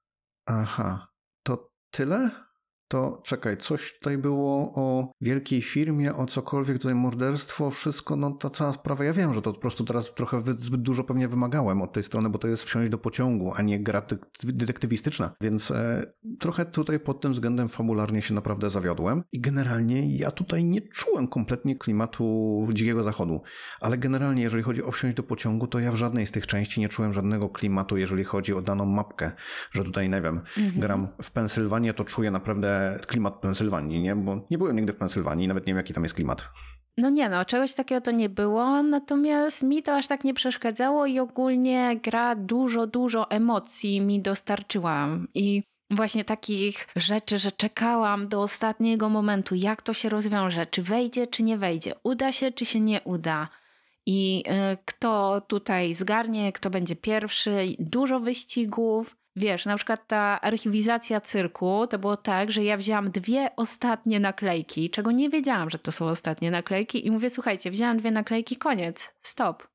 Aha, 0.47 1.09
to 1.43 1.71
tyle? 1.91 2.46
To 2.89 3.21
czekaj, 3.25 3.57
coś 3.57 3.99
tutaj 3.99 4.19
było 4.19 4.73
o 4.75 5.13
wielkiej 5.21 5.63
firmie, 5.63 6.15
o 6.15 6.27
cokolwiek, 6.27 6.79
tutaj 6.79 6.95
morderstwo, 6.95 7.71
wszystko, 7.71 8.17
no 8.17 8.31
ta 8.31 8.51
cała 8.51 8.73
sprawa, 8.73 9.05
ja 9.05 9.13
wiem, 9.13 9.35
że 9.35 9.43
to 9.43 9.53
po 9.53 9.61
prostu 9.61 9.85
teraz 9.85 10.15
trochę 10.15 10.43
zbyt 10.59 10.83
dużo 10.83 11.05
pewnie 11.05 11.29
wymagałem 11.29 11.83
od 11.83 11.93
tej 11.93 12.03
strony, 12.03 12.31
bo 12.31 12.39
to 12.39 12.49
jest 12.49 12.65
wsiąść 12.65 12.91
do 12.91 12.99
pociągu, 12.99 13.53
a 13.57 13.63
nie 13.63 13.81
gra 13.81 14.03
detektywistyczna, 14.45 15.35
więc 15.41 15.71
e, 15.71 16.03
trochę 16.39 16.65
tutaj 16.65 17.01
pod 17.01 17.21
tym 17.21 17.33
względem 17.33 17.69
fabularnie 17.69 18.23
się 18.23 18.35
naprawdę 18.35 18.71
zawiodłem 18.71 19.23
i 19.33 19.41
generalnie 19.41 20.17
ja 20.17 20.31
tutaj 20.31 20.65
nie 20.65 20.81
czułem 20.81 21.29
kompletnie 21.29 21.77
klimatu 21.77 22.69
Dzikiego 22.73 23.03
Zachodu, 23.03 23.43
ale 23.81 23.99
generalnie 23.99 24.43
jeżeli 24.43 24.63
chodzi 24.63 24.83
o 24.83 24.93
wsiąść 24.93 25.17
do 25.17 25.23
pociągu, 25.23 25.67
to 25.67 25.79
ja 25.79 25.93
w 25.93 25.97
żadnej 25.97 26.27
z 26.27 26.31
tych 26.31 26.47
części 26.47 26.81
nie 26.81 26.89
czułem 26.89 27.13
żadnego 27.13 27.49
klimatu, 27.49 27.97
jeżeli 27.97 28.25
chodzi 28.25 28.55
o 28.55 28.63
daną 28.63 28.87
mapkę, 28.87 29.33
że 29.73 29.85
tutaj, 29.85 30.11
nie 30.11 30.21
wiem, 30.21 30.41
mhm. 30.59 30.81
gram 30.81 31.09
w 31.23 31.31
Pensylwanię, 31.31 31.95
to 31.95 32.05
czuję 32.05 32.31
naprawdę 32.31 32.76
klimat 33.07 33.35
Pensylwanii, 33.35 34.01
nie? 34.01 34.17
Bo 34.17 34.41
nie 34.51 34.59
byłem 34.59 34.77
nigdy 34.77 34.93
w 34.93 34.97
Pensylwanii, 34.97 35.49
nawet 35.49 35.67
nie 35.67 35.71
wiem, 35.71 35.77
jaki 35.77 35.95
tam 35.95 36.03
jest 36.03 36.15
klimat. 36.15 36.49
No 36.99 37.11
nie 37.11 37.29
no, 37.29 37.45
czegoś 37.45 37.73
takiego 37.73 38.01
to 38.01 38.11
nie 38.11 38.29
było, 38.29 38.83
natomiast 38.83 39.63
mi 39.63 39.83
to 39.83 39.97
aż 39.97 40.07
tak 40.07 40.25
nie 40.25 40.35
przeszkadzało 40.35 41.07
i 41.07 41.19
ogólnie 41.19 42.01
gra 42.03 42.35
dużo, 42.37 42.87
dużo 42.87 43.31
emocji 43.31 44.01
mi 44.01 44.23
dostarczyła. 44.23 45.09
I 45.35 45.63
właśnie 45.91 46.25
takich 46.25 46.89
rzeczy, 46.97 47.39
że 47.39 47.53
czekałam 47.53 48.29
do 48.29 48.43
ostatniego 48.43 49.09
momentu, 49.09 49.55
jak 49.55 49.83
to 49.83 49.95
się 49.95 50.09
rozwiąże, 50.09 50.67
czy 50.67 50.83
wejdzie, 50.83 51.27
czy 51.27 51.43
nie 51.43 51.59
wejdzie, 51.59 51.95
uda 52.03 52.33
się, 52.33 52.53
czy 52.53 52.65
się 52.65 52.81
nie 52.81 53.01
uda. 53.05 53.49
I 54.07 54.45
y, 54.73 54.79
kto 54.85 55.41
tutaj 55.41 55.95
zgarnie, 55.95 56.53
kto 56.53 56.71
będzie 56.71 56.97
pierwszy, 56.97 57.67
dużo 57.79 58.21
wyścigów. 58.21 59.17
Wiesz, 59.37 59.67
na 59.67 59.77
przykład 59.77 60.07
ta 60.07 60.41
archiwizacja 60.41 61.21
cyrku 61.21 61.87
to 61.91 61.99
było 61.99 62.17
tak, 62.17 62.53
że 62.53 62.65
ja 62.65 62.77
wzięłam 62.77 63.11
dwie 63.11 63.51
ostatnie 63.57 64.21
naklejki, 64.21 64.91
czego 64.91 65.13
nie 65.13 65.31
wiedziałam, 65.31 65.71
że 65.71 65.79
to 65.79 65.93
są 65.93 66.07
ostatnie 66.07 66.51
naklejki, 66.51 67.07
i 67.07 67.11
mówię: 67.11 67.31
Słuchajcie, 67.31 67.71
wzięłam 67.71 67.99
dwie 67.99 68.11
naklejki, 68.11 68.57
koniec, 68.57 69.15
stop. 69.23 69.69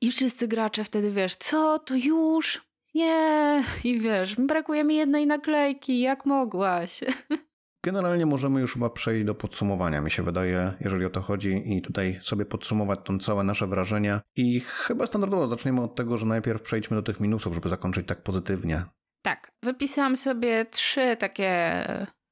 I 0.00 0.10
wszyscy 0.10 0.48
gracze 0.48 0.84
wtedy 0.84 1.12
wiesz, 1.12 1.36
co 1.36 1.78
to 1.78 1.94
już? 1.94 2.66
Nie, 2.94 3.64
i 3.84 4.00
wiesz, 4.00 4.34
brakuje 4.36 4.84
mi 4.84 4.96
jednej 4.96 5.26
naklejki, 5.26 6.00
jak 6.00 6.26
mogłaś? 6.26 7.00
Generalnie 7.86 8.26
możemy 8.26 8.60
już 8.60 8.72
chyba 8.72 8.90
przejść 8.90 9.26
do 9.26 9.34
podsumowania, 9.34 10.00
mi 10.00 10.10
się 10.10 10.22
wydaje, 10.22 10.72
jeżeli 10.80 11.04
o 11.04 11.10
to 11.10 11.20
chodzi, 11.20 11.76
i 11.76 11.82
tutaj 11.82 12.18
sobie 12.20 12.44
podsumować 12.44 13.00
tą 13.04 13.18
całe 13.18 13.44
nasze 13.44 13.66
wrażenia. 13.66 14.20
I 14.36 14.60
chyba 14.60 15.06
standardowo 15.06 15.48
zaczniemy 15.48 15.82
od 15.82 15.94
tego, 15.94 16.16
że 16.16 16.26
najpierw 16.26 16.62
przejdźmy 16.62 16.96
do 16.96 17.02
tych 17.02 17.20
minusów, 17.20 17.54
żeby 17.54 17.68
zakończyć 17.68 18.06
tak 18.06 18.22
pozytywnie. 18.22 18.84
Tak, 19.26 19.52
wypisałam 19.62 20.16
sobie 20.16 20.64
trzy 20.64 21.16
takie 21.16 21.84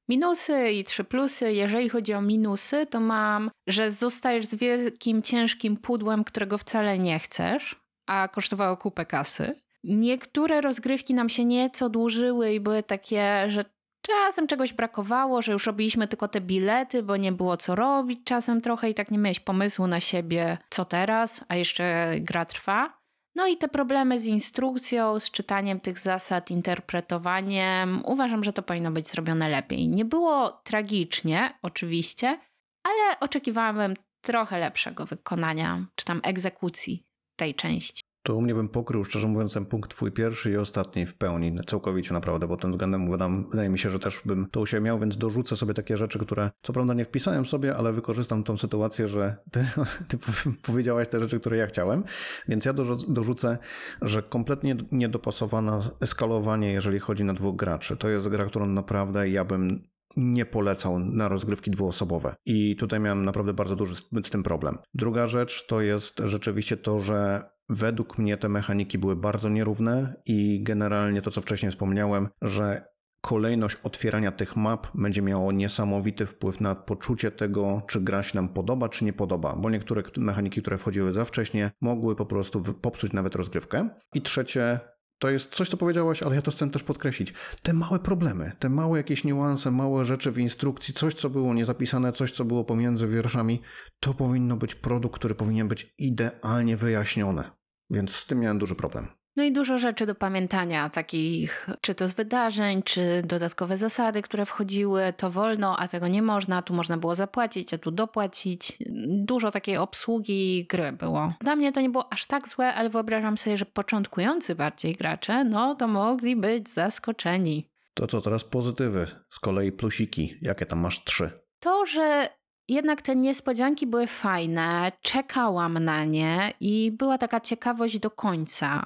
minusy 0.09 0.71
i 0.71 0.83
trzy 0.83 1.03
plusy. 1.03 1.53
Jeżeli 1.53 1.89
chodzi 1.89 2.13
o 2.13 2.21
minusy, 2.21 2.85
to 2.85 2.99
mam, 2.99 3.51
że 3.67 3.91
zostajesz 3.91 4.45
z 4.45 4.55
wielkim, 4.55 5.21
ciężkim 5.21 5.77
pudłem, 5.77 6.23
którego 6.23 6.57
wcale 6.57 6.99
nie 6.99 7.19
chcesz, 7.19 7.75
a 8.07 8.27
kosztowało 8.27 8.77
kupę 8.77 9.05
kasy. 9.05 9.61
Niektóre 9.83 10.61
rozgrywki 10.61 11.13
nam 11.13 11.29
się 11.29 11.45
nieco 11.45 11.89
dłużyły 11.89 12.53
i 12.53 12.59
były 12.59 12.83
takie, 12.83 13.45
że 13.47 13.63
czasem 14.01 14.47
czegoś 14.47 14.73
brakowało, 14.73 15.41
że 15.41 15.51
już 15.51 15.65
robiliśmy 15.65 16.07
tylko 16.07 16.27
te 16.27 16.41
bilety, 16.41 17.03
bo 17.03 17.17
nie 17.17 17.31
było 17.31 17.57
co 17.57 17.75
robić 17.75 18.19
czasem 18.23 18.61
trochę 18.61 18.89
i 18.89 18.93
tak 18.93 19.11
nie 19.11 19.17
miałeś 19.17 19.39
pomysłu 19.39 19.87
na 19.87 19.99
siebie, 19.99 20.57
co 20.69 20.85
teraz, 20.85 21.45
a 21.47 21.55
jeszcze 21.55 22.15
gra 22.19 22.45
trwa. 22.45 23.04
No 23.35 23.47
i 23.47 23.57
te 23.57 23.67
problemy 23.67 24.19
z 24.19 24.25
instrukcją, 24.25 25.19
z 25.19 25.31
czytaniem 25.31 25.79
tych 25.79 25.99
zasad, 25.99 26.51
interpretowaniem, 26.51 28.01
uważam, 28.05 28.43
że 28.43 28.53
to 28.53 28.63
powinno 28.63 28.91
być 28.91 29.07
zrobione 29.07 29.49
lepiej. 29.49 29.89
Nie 29.89 30.05
było 30.05 30.51
tragicznie, 30.51 31.57
oczywiście, 31.61 32.39
ale 32.83 33.19
oczekiwałabym 33.19 33.93
trochę 34.21 34.59
lepszego 34.59 35.05
wykonania, 35.05 35.85
czy 35.95 36.05
tam 36.05 36.21
egzekucji 36.23 37.03
tej 37.35 37.55
części. 37.55 38.04
To 38.25 38.35
u 38.35 38.41
mnie 38.41 38.55
bym 38.55 38.69
pokrył, 38.69 39.03
szczerze 39.03 39.27
mówiąc, 39.27 39.53
ten 39.53 39.65
punkt 39.65 39.91
twój 39.91 40.11
pierwszy 40.11 40.51
i 40.51 40.57
ostatni 40.57 41.05
w 41.05 41.15
pełni, 41.15 41.55
całkowicie 41.67 42.13
naprawdę, 42.13 42.47
bo 42.47 42.57
tym 42.57 42.71
względem 42.71 43.11
wydam, 43.11 43.49
wydaje 43.51 43.69
mi 43.69 43.79
się, 43.79 43.89
że 43.89 43.99
też 43.99 44.21
bym 44.25 44.47
to 44.51 44.61
u 44.61 44.65
siebie 44.65 44.81
miał, 44.81 44.99
więc 44.99 45.17
dorzucę 45.17 45.55
sobie 45.55 45.73
takie 45.73 45.97
rzeczy, 45.97 46.19
które 46.19 46.51
co 46.61 46.73
prawda 46.73 46.93
nie 46.93 47.05
wpisałem 47.05 47.45
sobie, 47.45 47.75
ale 47.75 47.93
wykorzystam 47.93 48.43
tą 48.43 48.57
sytuację, 48.57 49.07
że 49.07 49.35
ty, 49.51 49.65
ty 50.07 50.17
powiedziałaś 50.61 51.07
te 51.07 51.19
rzeczy, 51.19 51.39
które 51.39 51.57
ja 51.57 51.67
chciałem, 51.67 52.03
więc 52.47 52.65
ja 52.65 52.73
dorzucę, 53.07 53.57
że 54.01 54.23
kompletnie 54.23 54.77
niedopasowane 54.91 55.79
skalowanie, 56.05 56.71
jeżeli 56.71 56.99
chodzi 56.99 57.23
na 57.23 57.33
dwóch 57.33 57.55
graczy. 57.55 57.97
To 57.97 58.09
jest 58.09 58.29
gra, 58.29 58.45
którą 58.45 58.65
naprawdę 58.65 59.29
ja 59.29 59.45
bym 59.45 59.87
nie 60.17 60.45
polecał 60.45 60.99
na 60.99 61.27
rozgrywki 61.27 61.71
dwuosobowe. 61.71 62.35
I 62.45 62.75
tutaj 62.75 62.99
miałem 62.99 63.25
naprawdę 63.25 63.53
bardzo 63.53 63.75
duży 63.75 63.95
z 63.95 64.29
tym 64.31 64.43
problem. 64.43 64.77
Druga 64.93 65.27
rzecz 65.27 65.67
to 65.67 65.81
jest 65.81 66.21
rzeczywiście 66.25 66.77
to, 66.77 66.99
że 66.99 67.54
według 67.69 68.17
mnie 68.17 68.37
te 68.37 68.49
mechaniki 68.49 68.97
były 68.97 69.15
bardzo 69.15 69.49
nierówne 69.49 70.21
i 70.25 70.63
generalnie 70.63 71.21
to, 71.21 71.31
co 71.31 71.41
wcześniej 71.41 71.71
wspomniałem, 71.71 72.29
że 72.41 72.95
kolejność 73.21 73.77
otwierania 73.83 74.31
tych 74.31 74.55
map 74.55 74.87
będzie 74.93 75.21
miało 75.21 75.51
niesamowity 75.51 76.25
wpływ 76.25 76.61
na 76.61 76.75
poczucie 76.75 77.31
tego, 77.31 77.81
czy 77.87 78.01
gra 78.01 78.23
się 78.23 78.35
nam 78.35 78.49
podoba, 78.49 78.89
czy 78.89 79.05
nie 79.05 79.13
podoba, 79.13 79.55
bo 79.55 79.69
niektóre 79.69 80.03
mechaniki, 80.17 80.61
które 80.61 80.77
wchodziły 80.77 81.11
za 81.11 81.25
wcześnie, 81.25 81.71
mogły 81.81 82.15
po 82.15 82.25
prostu 82.25 82.61
popsuć 82.61 83.13
nawet 83.13 83.35
rozgrywkę. 83.35 83.89
I 84.13 84.21
trzecie, 84.21 84.79
to 85.19 85.29
jest 85.29 85.55
coś, 85.55 85.69
co 85.69 85.77
powiedziałaś, 85.77 86.23
ale 86.23 86.35
ja 86.35 86.41
to 86.41 86.51
chcę 86.51 86.69
też 86.69 86.83
podkreślić. 86.83 87.33
Te 87.61 87.73
małe 87.73 87.99
problemy, 87.99 88.51
te 88.59 88.69
małe 88.69 88.97
jakieś 88.97 89.23
niuanse, 89.23 89.71
małe 89.71 90.05
rzeczy 90.05 90.31
w 90.31 90.37
instrukcji, 90.37 90.93
coś, 90.93 91.13
co 91.13 91.29
było 91.29 91.53
niezapisane, 91.53 92.11
coś, 92.11 92.31
co 92.31 92.45
było 92.45 92.63
pomiędzy 92.63 93.07
wierszami, 93.07 93.61
to 93.99 94.13
powinno 94.13 94.57
być 94.57 94.75
produkt, 94.75 95.15
który 95.15 95.35
powinien 95.35 95.67
być 95.67 95.93
idealnie 95.97 96.77
wyjaśniony. 96.77 97.43
Więc 97.89 98.15
z 98.15 98.25
tym 98.25 98.39
miałem 98.39 98.59
duży 98.59 98.75
problem. 98.75 99.07
No 99.35 99.43
i 99.43 99.51
dużo 99.51 99.77
rzeczy 99.77 100.05
do 100.05 100.15
pamiętania, 100.15 100.89
takich 100.89 101.67
czy 101.81 101.95
to 101.95 102.09
z 102.09 102.13
wydarzeń, 102.13 102.83
czy 102.83 103.23
dodatkowe 103.25 103.77
zasady, 103.77 104.21
które 104.21 104.45
wchodziły, 104.45 105.13
to 105.17 105.31
wolno, 105.31 105.79
a 105.79 105.87
tego 105.87 106.07
nie 106.07 106.21
można, 106.21 106.61
tu 106.61 106.73
można 106.73 106.97
było 106.97 107.15
zapłacić, 107.15 107.73
a 107.73 107.77
tu 107.77 107.91
dopłacić. 107.91 108.77
Dużo 109.07 109.51
takiej 109.51 109.77
obsługi 109.77 110.65
gry 110.69 110.91
było. 110.91 111.33
Dla 111.41 111.55
mnie 111.55 111.71
to 111.71 111.81
nie 111.81 111.89
było 111.89 112.13
aż 112.13 112.25
tak 112.25 112.49
złe, 112.49 112.73
ale 112.73 112.89
wyobrażam 112.89 113.37
sobie, 113.37 113.57
że 113.57 113.65
początkujący 113.65 114.55
bardziej 114.55 114.95
gracze, 114.95 115.43
no 115.43 115.75
to 115.75 115.87
mogli 115.87 116.35
być 116.35 116.69
zaskoczeni. 116.69 117.69
To 117.93 118.07
co 118.07 118.21
teraz 118.21 118.43
pozytywy, 118.43 119.05
z 119.29 119.39
kolei 119.39 119.71
plusiki, 119.71 120.33
jakie 120.41 120.65
tam 120.65 120.79
masz 120.79 121.03
trzy? 121.03 121.29
To, 121.59 121.85
że 121.85 122.29
jednak 122.67 123.01
te 123.01 123.15
niespodzianki 123.15 123.87
były 123.87 124.07
fajne, 124.07 124.91
czekałam 125.01 125.79
na 125.79 126.03
nie 126.03 126.53
i 126.59 126.91
była 126.91 127.17
taka 127.17 127.41
ciekawość 127.41 127.99
do 127.99 128.11
końca. 128.11 128.85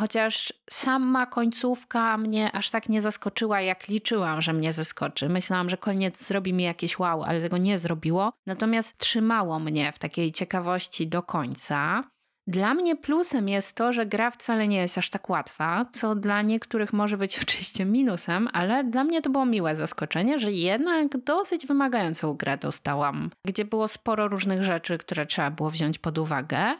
Chociaż 0.00 0.52
sama 0.70 1.26
końcówka 1.26 2.18
mnie 2.18 2.52
aż 2.52 2.70
tak 2.70 2.88
nie 2.88 3.00
zaskoczyła, 3.00 3.60
jak 3.60 3.88
liczyłam, 3.88 4.42
że 4.42 4.52
mnie 4.52 4.72
zaskoczy. 4.72 5.28
Myślałam, 5.28 5.70
że 5.70 5.76
koniec 5.76 6.26
zrobi 6.26 6.52
mi 6.52 6.64
jakieś 6.64 6.98
wow, 6.98 7.22
ale 7.22 7.40
tego 7.40 7.58
nie 7.58 7.78
zrobiło. 7.78 8.32
Natomiast 8.46 8.98
trzymało 8.98 9.58
mnie 9.58 9.92
w 9.92 9.98
takiej 9.98 10.32
ciekawości 10.32 11.06
do 11.06 11.22
końca. 11.22 12.04
Dla 12.46 12.74
mnie 12.74 12.96
plusem 12.96 13.48
jest 13.48 13.76
to, 13.76 13.92
że 13.92 14.06
gra 14.06 14.30
wcale 14.30 14.68
nie 14.68 14.76
jest 14.76 14.98
aż 14.98 15.10
tak 15.10 15.30
łatwa, 15.30 15.86
co 15.92 16.14
dla 16.14 16.42
niektórych 16.42 16.92
może 16.92 17.16
być 17.16 17.38
oczywiście 17.42 17.84
minusem, 17.84 18.48
ale 18.52 18.84
dla 18.84 19.04
mnie 19.04 19.22
to 19.22 19.30
było 19.30 19.46
miłe 19.46 19.76
zaskoczenie, 19.76 20.38
że 20.38 20.52
jednak 20.52 21.16
dosyć 21.16 21.66
wymagającą 21.66 22.34
grę 22.34 22.58
dostałam, 22.58 23.30
gdzie 23.46 23.64
było 23.64 23.88
sporo 23.88 24.28
różnych 24.28 24.64
rzeczy, 24.64 24.98
które 24.98 25.26
trzeba 25.26 25.50
było 25.50 25.70
wziąć 25.70 25.98
pod 25.98 26.18
uwagę. 26.18 26.74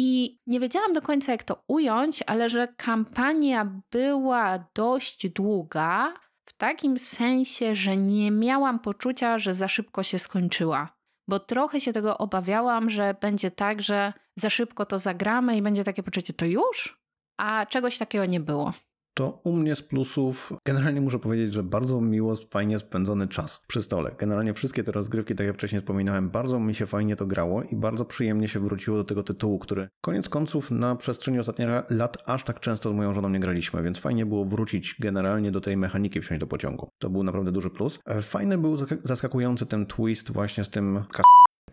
I 0.00 0.38
nie 0.46 0.60
wiedziałam 0.60 0.92
do 0.92 1.02
końca, 1.02 1.32
jak 1.32 1.44
to 1.44 1.62
ująć, 1.68 2.22
ale 2.26 2.50
że 2.50 2.68
kampania 2.76 3.82
była 3.90 4.64
dość 4.74 5.28
długa, 5.28 6.14
w 6.44 6.52
takim 6.52 6.98
sensie, 6.98 7.74
że 7.74 7.96
nie 7.96 8.30
miałam 8.30 8.78
poczucia, 8.78 9.38
że 9.38 9.54
za 9.54 9.68
szybko 9.68 10.02
się 10.02 10.18
skończyła. 10.18 10.96
Bo 11.28 11.40
trochę 11.40 11.80
się 11.80 11.92
tego 11.92 12.18
obawiałam, 12.18 12.90
że 12.90 13.14
będzie 13.20 13.50
tak, 13.50 13.82
że 13.82 14.12
za 14.36 14.50
szybko 14.50 14.86
to 14.86 14.98
zagramy 14.98 15.56
i 15.56 15.62
będzie 15.62 15.84
takie 15.84 16.02
poczucie, 16.02 16.32
to 16.32 16.44
już? 16.44 17.02
A 17.36 17.66
czegoś 17.66 17.98
takiego 17.98 18.26
nie 18.26 18.40
było. 18.40 18.72
To 19.18 19.40
u 19.44 19.52
mnie 19.52 19.76
z 19.76 19.82
plusów 19.82 20.52
generalnie 20.64 21.00
muszę 21.00 21.18
powiedzieć, 21.18 21.52
że 21.52 21.62
bardzo 21.62 22.00
miło, 22.00 22.34
fajnie 22.50 22.78
spędzony 22.78 23.28
czas 23.28 23.64
przy 23.66 23.82
stole. 23.82 24.14
Generalnie 24.18 24.54
wszystkie 24.54 24.84
te 24.84 24.92
rozgrywki, 24.92 25.34
tak 25.34 25.46
jak 25.46 25.56
wcześniej 25.56 25.80
wspominałem, 25.80 26.30
bardzo 26.30 26.60
mi 26.60 26.74
się 26.74 26.86
fajnie 26.86 27.16
to 27.16 27.26
grało 27.26 27.62
i 27.62 27.76
bardzo 27.76 28.04
przyjemnie 28.04 28.48
się 28.48 28.60
wróciło 28.60 28.96
do 28.96 29.04
tego 29.04 29.22
tytułu, 29.22 29.58
który 29.58 29.88
koniec 30.00 30.28
końców 30.28 30.70
na 30.70 30.96
przestrzeni 30.96 31.38
ostatnich 31.38 31.68
lat 31.90 32.16
aż 32.26 32.44
tak 32.44 32.60
często 32.60 32.90
z 32.90 32.92
moją 32.92 33.12
żoną 33.12 33.28
nie 33.28 33.40
graliśmy, 33.40 33.82
więc 33.82 33.98
fajnie 33.98 34.26
było 34.26 34.44
wrócić 34.44 34.96
generalnie 35.00 35.50
do 35.50 35.60
tej 35.60 35.76
mechaniki 35.76 36.20
wsiąść 36.20 36.40
do 36.40 36.46
pociągu. 36.46 36.90
To 36.98 37.10
był 37.10 37.22
naprawdę 37.22 37.52
duży 37.52 37.70
plus. 37.70 37.98
E, 38.06 38.22
fajny 38.22 38.58
był 38.58 38.76
zaskakujący 39.02 39.66
ten 39.66 39.86
twist 39.86 40.32
właśnie 40.32 40.64
z 40.64 40.68
tym 40.68 41.04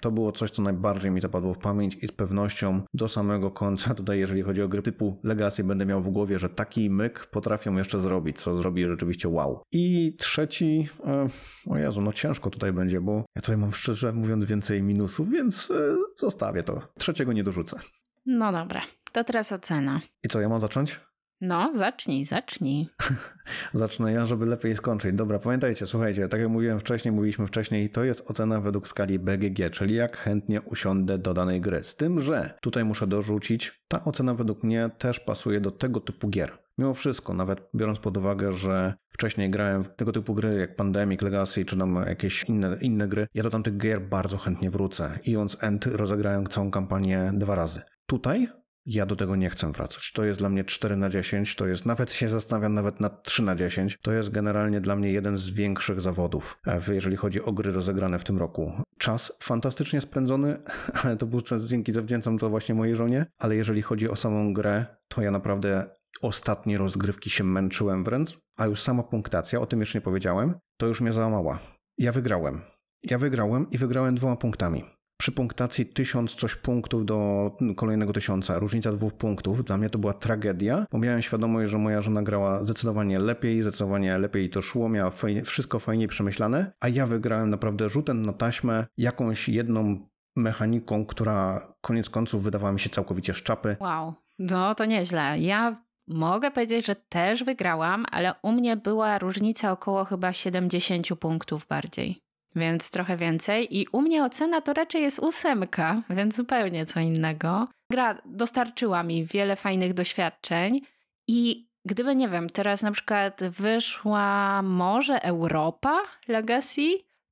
to 0.02 0.12
było 0.12 0.32
coś, 0.32 0.52
co 0.52 0.62
najbardziej 0.62 1.12
mi 1.12 1.22
zapadło 1.22 1.54
w 1.54 1.58
pamięć 1.58 1.98
i 2.02 2.08
z 2.08 2.12
pewnością 2.12 2.82
do 2.94 3.08
samego 3.08 3.52
końca 3.52 3.94
tutaj, 3.96 4.20
jeżeli 4.20 4.42
chodzi 4.42 4.62
o 4.62 4.68
gry 4.68 4.82
typu 4.82 5.20
Legacy, 5.24 5.64
będę 5.64 5.86
miał 5.86 6.02
w 6.02 6.10
głowie, 6.10 6.40
że 6.40 6.50
taki 6.50 6.90
myk 6.90 7.26
potrafią 7.26 7.78
jeszcze 7.78 8.00
zrobić, 8.00 8.38
co 8.38 8.56
zrobi 8.56 8.84
rzeczywiście 8.84 9.30
wow. 9.30 9.62
I 9.72 10.16
trzeci, 10.20 10.88
e, 11.06 11.28
o 11.70 11.78
Jezu, 11.78 12.02
no 12.02 12.14
ciężko 12.14 12.50
tutaj 12.50 12.74
będzie, 12.74 13.02
bo 13.02 13.14
ja 13.36 13.42
tutaj 13.42 13.58
mam 13.58 13.72
szczerze 13.72 14.14
mówiąc 14.14 14.46
więcej 14.46 14.84
minusów, 14.84 15.30
więc 15.30 15.72
e, 15.72 15.96
zostawię 16.16 16.64
to. 16.64 16.82
Trzeciego 16.98 17.34
nie 17.34 17.44
dorzucę. 17.44 17.80
No 18.26 18.52
dobra, 18.52 18.82
to 19.12 19.24
teraz 19.24 19.52
ocena. 19.52 20.02
I 20.24 20.28
co, 20.28 20.42
ja 20.42 20.50
mam 20.50 20.62
zacząć? 20.62 21.00
No, 21.42 21.74
zacznij, 21.74 22.26
zacznij. 22.26 22.90
Zacznę 23.74 24.12
ja, 24.12 24.26
żeby 24.26 24.46
lepiej 24.46 24.76
skończyć. 24.76 25.16
Dobra, 25.16 25.40
pamiętajcie, 25.40 25.88
słuchajcie, 25.88 26.28
tak 26.28 26.42
jak 26.42 26.50
mówiłem 26.50 26.80
wcześniej, 26.80 27.12
mówiliśmy 27.12 27.48
wcześniej, 27.48 27.90
to 27.90 28.04
jest 28.04 28.32
ocena 28.32 28.62
według 28.62 28.88
skali 28.88 29.20
BGG, 29.20 29.70
czyli 29.72 29.96
jak 29.96 30.18
chętnie 30.18 30.62
usiądę 30.62 31.18
do 31.18 31.34
danej 31.34 31.62
gry. 31.62 31.84
Z 31.84 31.96
tym, 31.96 32.22
że 32.22 32.54
tutaj 32.62 32.86
muszę 32.86 33.08
dorzucić, 33.08 33.84
ta 33.88 34.04
ocena 34.04 34.34
według 34.34 34.64
mnie 34.64 34.90
też 34.98 35.20
pasuje 35.20 35.62
do 35.62 35.72
tego 35.72 36.00
typu 36.00 36.30
gier. 36.30 36.58
Mimo 36.78 36.94
wszystko, 36.94 37.34
nawet 37.34 37.70
biorąc 37.76 38.00
pod 38.00 38.18
uwagę, 38.18 38.52
że 38.52 38.94
wcześniej 39.10 39.50
grałem 39.50 39.84
w 39.84 39.96
tego 39.96 40.12
typu 40.12 40.34
gry 40.34 40.56
jak 40.60 40.76
Pandemic, 40.76 41.22
Legacy 41.22 41.66
czy 41.66 41.78
tam 41.78 41.96
jakieś 42.08 42.44
inne, 42.44 42.78
inne 42.82 43.08
gry, 43.08 43.28
ja 43.34 43.44
do 43.44 43.50
tamtych 43.50 43.78
gier 43.78 44.02
bardzo 44.02 44.38
chętnie 44.38 44.70
wrócę. 44.70 45.20
Eons 45.30 45.64
End 45.64 45.86
rozegrałem 45.86 46.48
całą 46.48 46.72
kampanię 46.72 47.32
dwa 47.34 47.56
razy. 47.56 47.82
Tutaj 48.06 48.48
ja 48.86 49.06
do 49.06 49.16
tego 49.16 49.36
nie 49.36 49.50
chcę 49.50 49.72
wracać. 49.72 50.12
To 50.12 50.24
jest 50.24 50.40
dla 50.40 50.50
mnie 50.50 50.64
4 50.64 50.96
na 50.96 51.10
10, 51.10 51.56
to 51.56 51.68
jest, 51.68 51.86
nawet 51.86 52.14
się 52.14 52.30
zastanawiam, 52.30 52.74
nawet 52.74 53.00
na 53.00 53.10
3 53.10 53.44
na 53.44 53.56
10. 53.56 53.98
To 54.02 54.12
jest 54.12 54.30
generalnie 54.30 54.82
dla 54.82 54.96
mnie 54.96 55.12
jeden 55.12 55.38
z 55.38 55.50
większych 55.50 56.02
zawodów, 56.02 56.58
e, 56.68 56.82
jeżeli 56.94 57.16
chodzi 57.16 57.44
o 57.44 57.52
gry 57.54 57.72
rozegrane 57.72 58.20
w 58.20 58.24
tym 58.24 58.38
roku. 58.38 58.72
Czas 58.98 59.38
fantastycznie 59.40 60.02
spędzony, 60.02 60.58
ale 61.04 61.18
to 61.18 61.26
był 61.26 61.42
czas 61.42 61.66
dzięki 61.66 61.92
zawdzięczam 61.92 62.38
to 62.38 62.50
właśnie 62.50 62.76
mojej 62.76 62.96
żonie, 62.96 63.26
ale 63.38 63.56
jeżeli 63.56 63.82
chodzi 63.82 64.10
o 64.10 64.16
samą 64.16 64.54
grę, 64.54 64.86
to 65.08 65.22
ja 65.22 65.32
naprawdę 65.32 65.90
ostatnie 66.22 66.78
rozgrywki 66.78 67.30
się 67.30 67.44
męczyłem 67.44 68.04
wręcz, 68.04 68.38
a 68.58 68.66
już 68.66 68.82
sama 68.82 69.04
punktacja, 69.04 69.60
o 69.60 69.66
tym 69.66 69.80
jeszcze 69.80 69.98
nie 69.98 70.02
powiedziałem, 70.02 70.56
to 70.78 70.88
już 70.88 71.02
mnie 71.02 71.14
załamała. 71.14 71.60
Ja 71.98 72.12
wygrałem. 72.12 72.62
Ja 73.04 73.18
wygrałem 73.18 73.70
i 73.70 73.78
wygrałem 73.78 74.16
dwoma 74.16 74.36
punktami 74.36 74.84
przy 75.18 75.32
punktacji 75.32 75.86
tysiąc 75.86 76.36
coś 76.36 76.56
punktów 76.56 77.06
do 77.06 77.52
kolejnego 77.76 78.14
tysiąca, 78.14 78.60
różnica 78.60 78.92
dwóch 78.92 79.14
punktów, 79.14 79.66
dla 79.66 79.78
mnie 79.78 79.90
to 79.90 80.00
była 80.00 80.14
tragedia, 80.14 80.86
bo 80.92 80.98
miałem 80.98 81.22
świadomość, 81.22 81.72
że 81.72 81.78
moja 81.78 82.02
żona 82.02 82.24
grała 82.24 82.64
zdecydowanie 82.64 83.20
lepiej, 83.20 83.62
zdecydowanie 83.62 84.18
lepiej 84.18 84.50
to 84.50 84.62
szło, 84.62 84.90
miała 84.90 85.12
fajnie, 85.12 85.44
wszystko 85.44 85.80
fajnie 85.80 86.08
przemyślane, 86.08 86.72
a 86.80 86.88
ja 86.88 87.08
wygrałem 87.08 87.50
naprawdę 87.50 87.90
rzutem 87.90 88.26
na 88.26 88.34
taśmę 88.34 88.86
jakąś 88.98 89.50
jedną 89.50 90.08
mechaniką, 90.36 91.06
która 91.06 91.68
koniec 91.82 92.10
końców 92.10 92.44
wydawała 92.44 92.74
mi 92.74 92.80
się 92.80 92.90
całkowicie 92.90 93.34
szczapy. 93.34 93.78
Wow, 93.80 94.14
no 94.40 94.76
to 94.76 94.86
nieźle. 94.86 95.40
Ja 95.40 95.86
mogę 96.08 96.52
powiedzieć, 96.52 96.86
że 96.86 96.96
też 96.96 97.44
wygrałam, 97.44 98.06
ale 98.12 98.34
u 98.44 98.52
mnie 98.52 98.78
była 98.78 99.20
różnica 99.20 99.72
około 99.72 100.06
chyba 100.06 100.34
70 100.34 101.08
punktów 101.20 101.68
bardziej. 101.70 102.25
Więc 102.56 102.90
trochę 102.90 103.18
więcej. 103.18 103.78
I 103.78 103.88
u 103.92 104.02
mnie 104.02 104.24
ocena 104.24 104.62
to 104.62 104.74
raczej 104.74 105.02
jest 105.02 105.20
ósemka, 105.20 106.02
więc 106.10 106.36
zupełnie 106.36 106.86
co 106.86 107.00
innego. 107.00 107.68
Gra 107.92 108.22
dostarczyła 108.26 109.04
mi 109.04 109.26
wiele 109.26 109.56
fajnych 109.56 109.94
doświadczeń 109.94 110.82
i 111.28 111.68
gdyby, 111.86 112.16
nie 112.16 112.30
wiem, 112.30 112.50
teraz 112.50 112.82
na 112.82 112.92
przykład 112.92 113.42
wyszła 113.50 114.62
może 114.62 115.24
Europa 115.24 116.02
Legacy, 116.28 116.82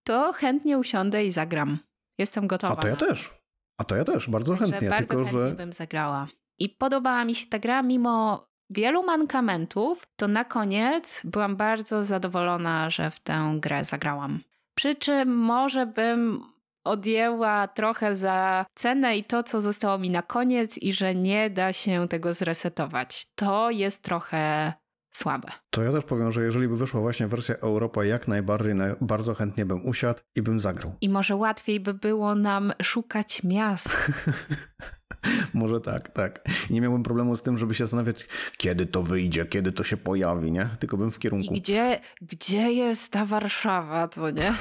to 0.03 0.33
chętnie 0.33 0.77
usiądę 0.77 1.25
i 1.25 1.31
zagram. 1.31 1.79
Jestem 2.17 2.47
gotowa. 2.47 2.73
A 2.73 2.81
to 2.81 2.87
ja 2.87 2.95
też. 2.95 3.33
A 3.77 3.83
to 3.83 3.95
ja 3.95 4.03
też, 4.03 4.29
bardzo 4.29 4.53
Także 4.53 4.71
chętnie, 4.71 4.89
bardzo 4.89 5.07
tylko 5.07 5.23
chętnie 5.23 5.49
że 5.49 5.55
bym 5.55 5.73
zagrała. 5.73 6.27
I 6.59 6.69
podobała 6.69 7.25
mi 7.25 7.35
się 7.35 7.47
ta 7.47 7.59
gra, 7.59 7.83
mimo 7.83 8.47
wielu 8.69 9.03
mankamentów, 9.03 10.07
to 10.15 10.27
na 10.27 10.45
koniec 10.45 11.21
byłam 11.23 11.55
bardzo 11.55 12.05
zadowolona, 12.05 12.89
że 12.89 13.11
w 13.11 13.19
tę 13.19 13.57
grę 13.59 13.85
zagrałam. 13.85 14.39
Przy 14.75 14.95
czym 14.95 15.35
może 15.35 15.85
bym 15.85 16.43
odjęła 16.83 17.67
trochę 17.67 18.15
za 18.15 18.65
cenę 18.75 19.17
i 19.17 19.25
to, 19.25 19.43
co 19.43 19.61
zostało 19.61 19.97
mi 19.97 20.09
na 20.09 20.21
koniec, 20.21 20.77
i 20.77 20.93
że 20.93 21.15
nie 21.15 21.49
da 21.49 21.73
się 21.73 22.07
tego 22.07 22.33
zresetować. 22.33 23.25
To 23.35 23.69
jest 23.69 24.03
trochę 24.03 24.73
słabe. 25.17 25.47
to 25.69 25.83
ja 25.83 25.91
też 25.91 26.03
powiem, 26.03 26.31
że 26.31 26.43
jeżeli 26.43 26.67
by 26.67 26.77
wyszła 26.77 27.01
właśnie 27.01 27.27
wersja 27.27 27.55
Europa, 27.55 28.05
jak 28.05 28.27
najbardziej, 28.27 28.73
naj- 28.73 28.95
bardzo 29.01 29.33
chętnie 29.33 29.65
bym 29.65 29.85
usiadł 29.85 30.19
i 30.35 30.41
bym 30.41 30.59
zagrał. 30.59 30.95
I 31.01 31.09
może 31.09 31.35
łatwiej 31.35 31.79
by 31.79 31.93
było 31.93 32.35
nam 32.35 32.73
szukać 32.83 33.43
miast. 33.43 33.89
Może 35.53 35.79
tak, 35.81 36.09
tak. 36.11 36.41
I 36.69 36.73
nie 36.73 36.81
miałbym 36.81 37.03
problemu 37.03 37.35
z 37.35 37.41
tym, 37.41 37.57
żeby 37.57 37.73
się 37.73 37.83
zastanawiać, 37.83 38.27
kiedy 38.57 38.85
to 38.85 39.03
wyjdzie, 39.03 39.45
kiedy 39.45 39.71
to 39.71 39.83
się 39.83 39.97
pojawi, 39.97 40.51
nie? 40.51 40.69
Tylko 40.79 40.97
bym 40.97 41.11
w 41.11 41.15
I 41.17 41.19
kierunku. 41.19 41.53
gdzie, 41.53 41.99
gdzie 42.21 42.73
jest 42.73 43.11
ta 43.11 43.25
Warszawa, 43.25 44.07
co 44.07 44.29
nie? 44.31 44.53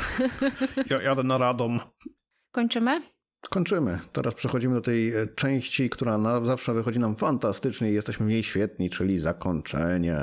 Ja 0.90 1.02
jadę 1.02 1.22
na 1.22 1.38
Radom. 1.38 1.80
Kończymy? 2.52 3.02
Kończymy. 3.50 3.98
Teraz 4.12 4.34
przechodzimy 4.34 4.74
do 4.74 4.80
tej 4.80 5.16
e, 5.16 5.26
części, 5.26 5.90
która 5.90 6.18
na 6.18 6.44
zawsze 6.44 6.74
wychodzi 6.74 6.98
nam 6.98 7.16
fantastycznie 7.16 7.90
i 7.90 7.94
jesteśmy 7.94 8.26
w 8.26 8.28
niej 8.28 8.42
świetni, 8.42 8.90
czyli 8.90 9.18
zakończenie. 9.18 10.18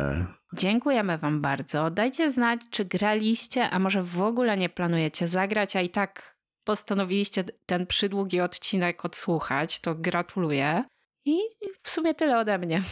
Dziękujemy 0.53 1.17
Wam 1.17 1.41
bardzo. 1.41 1.91
Dajcie 1.91 2.31
znać, 2.31 2.61
czy 2.69 2.85
graliście, 2.85 3.69
a 3.69 3.79
może 3.79 4.03
w 4.03 4.21
ogóle 4.21 4.57
nie 4.57 4.69
planujecie 4.69 5.27
zagrać, 5.27 5.75
a 5.75 5.81
i 5.81 5.89
tak 5.89 6.35
postanowiliście 6.63 7.43
ten 7.65 7.87
przydługi 7.87 8.41
odcinek 8.41 9.05
odsłuchać. 9.05 9.79
To 9.79 9.95
gratuluję. 9.95 10.83
I 11.29 11.39
w 11.83 11.89
sumie 11.89 12.13
tyle 12.13 12.37
ode 12.39 12.57
mnie. 12.57 12.83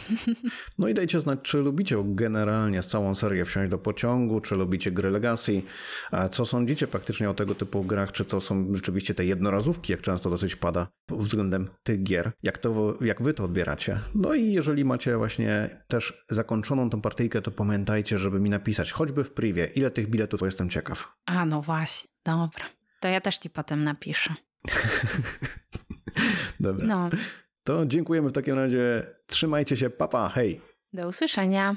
No 0.78 0.88
i 0.88 0.94
dajcie 0.94 1.20
znać, 1.20 1.38
czy 1.42 1.58
lubicie 1.58 1.96
generalnie 2.04 2.82
z 2.82 2.86
całą 2.86 3.14
serię 3.14 3.44
wsiąść 3.44 3.70
do 3.70 3.78
pociągu, 3.78 4.40
czy 4.40 4.54
lubicie 4.54 4.90
gry 4.92 5.10
Legacy, 5.10 5.62
a 6.10 6.28
co 6.28 6.46
sądzicie 6.46 6.86
praktycznie 6.86 7.30
o 7.30 7.34
tego 7.34 7.54
typu 7.54 7.84
grach, 7.84 8.12
czy 8.12 8.24
to 8.24 8.40
są 8.40 8.74
rzeczywiście 8.74 9.14
te 9.14 9.24
jednorazówki, 9.24 9.92
jak 9.92 10.00
często 10.00 10.30
dosyć 10.30 10.56
pada 10.56 10.86
względem 11.08 11.68
tych 11.82 12.02
gier, 12.02 12.32
jak, 12.42 12.58
to, 12.58 12.96
jak 13.00 13.22
wy 13.22 13.34
to 13.34 13.44
odbieracie. 13.44 14.00
No 14.14 14.34
i 14.34 14.52
jeżeli 14.52 14.84
macie 14.84 15.16
właśnie 15.16 15.82
też 15.88 16.24
zakończoną 16.30 16.90
tą 16.90 17.00
partyjkę, 17.00 17.42
to 17.42 17.50
pamiętajcie, 17.50 18.18
żeby 18.18 18.40
mi 18.40 18.50
napisać, 18.50 18.92
choćby 18.92 19.24
w 19.24 19.32
privie, 19.32 19.68
ile 19.74 19.90
tych 19.90 20.10
biletów, 20.10 20.40
bo 20.40 20.46
jestem 20.46 20.70
ciekaw. 20.70 21.12
A 21.26 21.44
no 21.46 21.62
właśnie, 21.62 22.10
dobra. 22.24 22.64
To 23.00 23.08
ja 23.08 23.20
też 23.20 23.38
Ci 23.38 23.50
potem 23.50 23.84
napiszę. 23.84 24.34
Dobra, 26.60 26.86
No, 26.86 27.10
to 27.68 27.86
dziękujemy 27.86 28.28
w 28.28 28.32
takim 28.32 28.54
razie, 28.54 29.06
trzymajcie 29.26 29.76
się, 29.76 29.90
papa, 29.90 30.28
hej! 30.28 30.60
do 30.92 31.08
usłyszenia. 31.08 31.76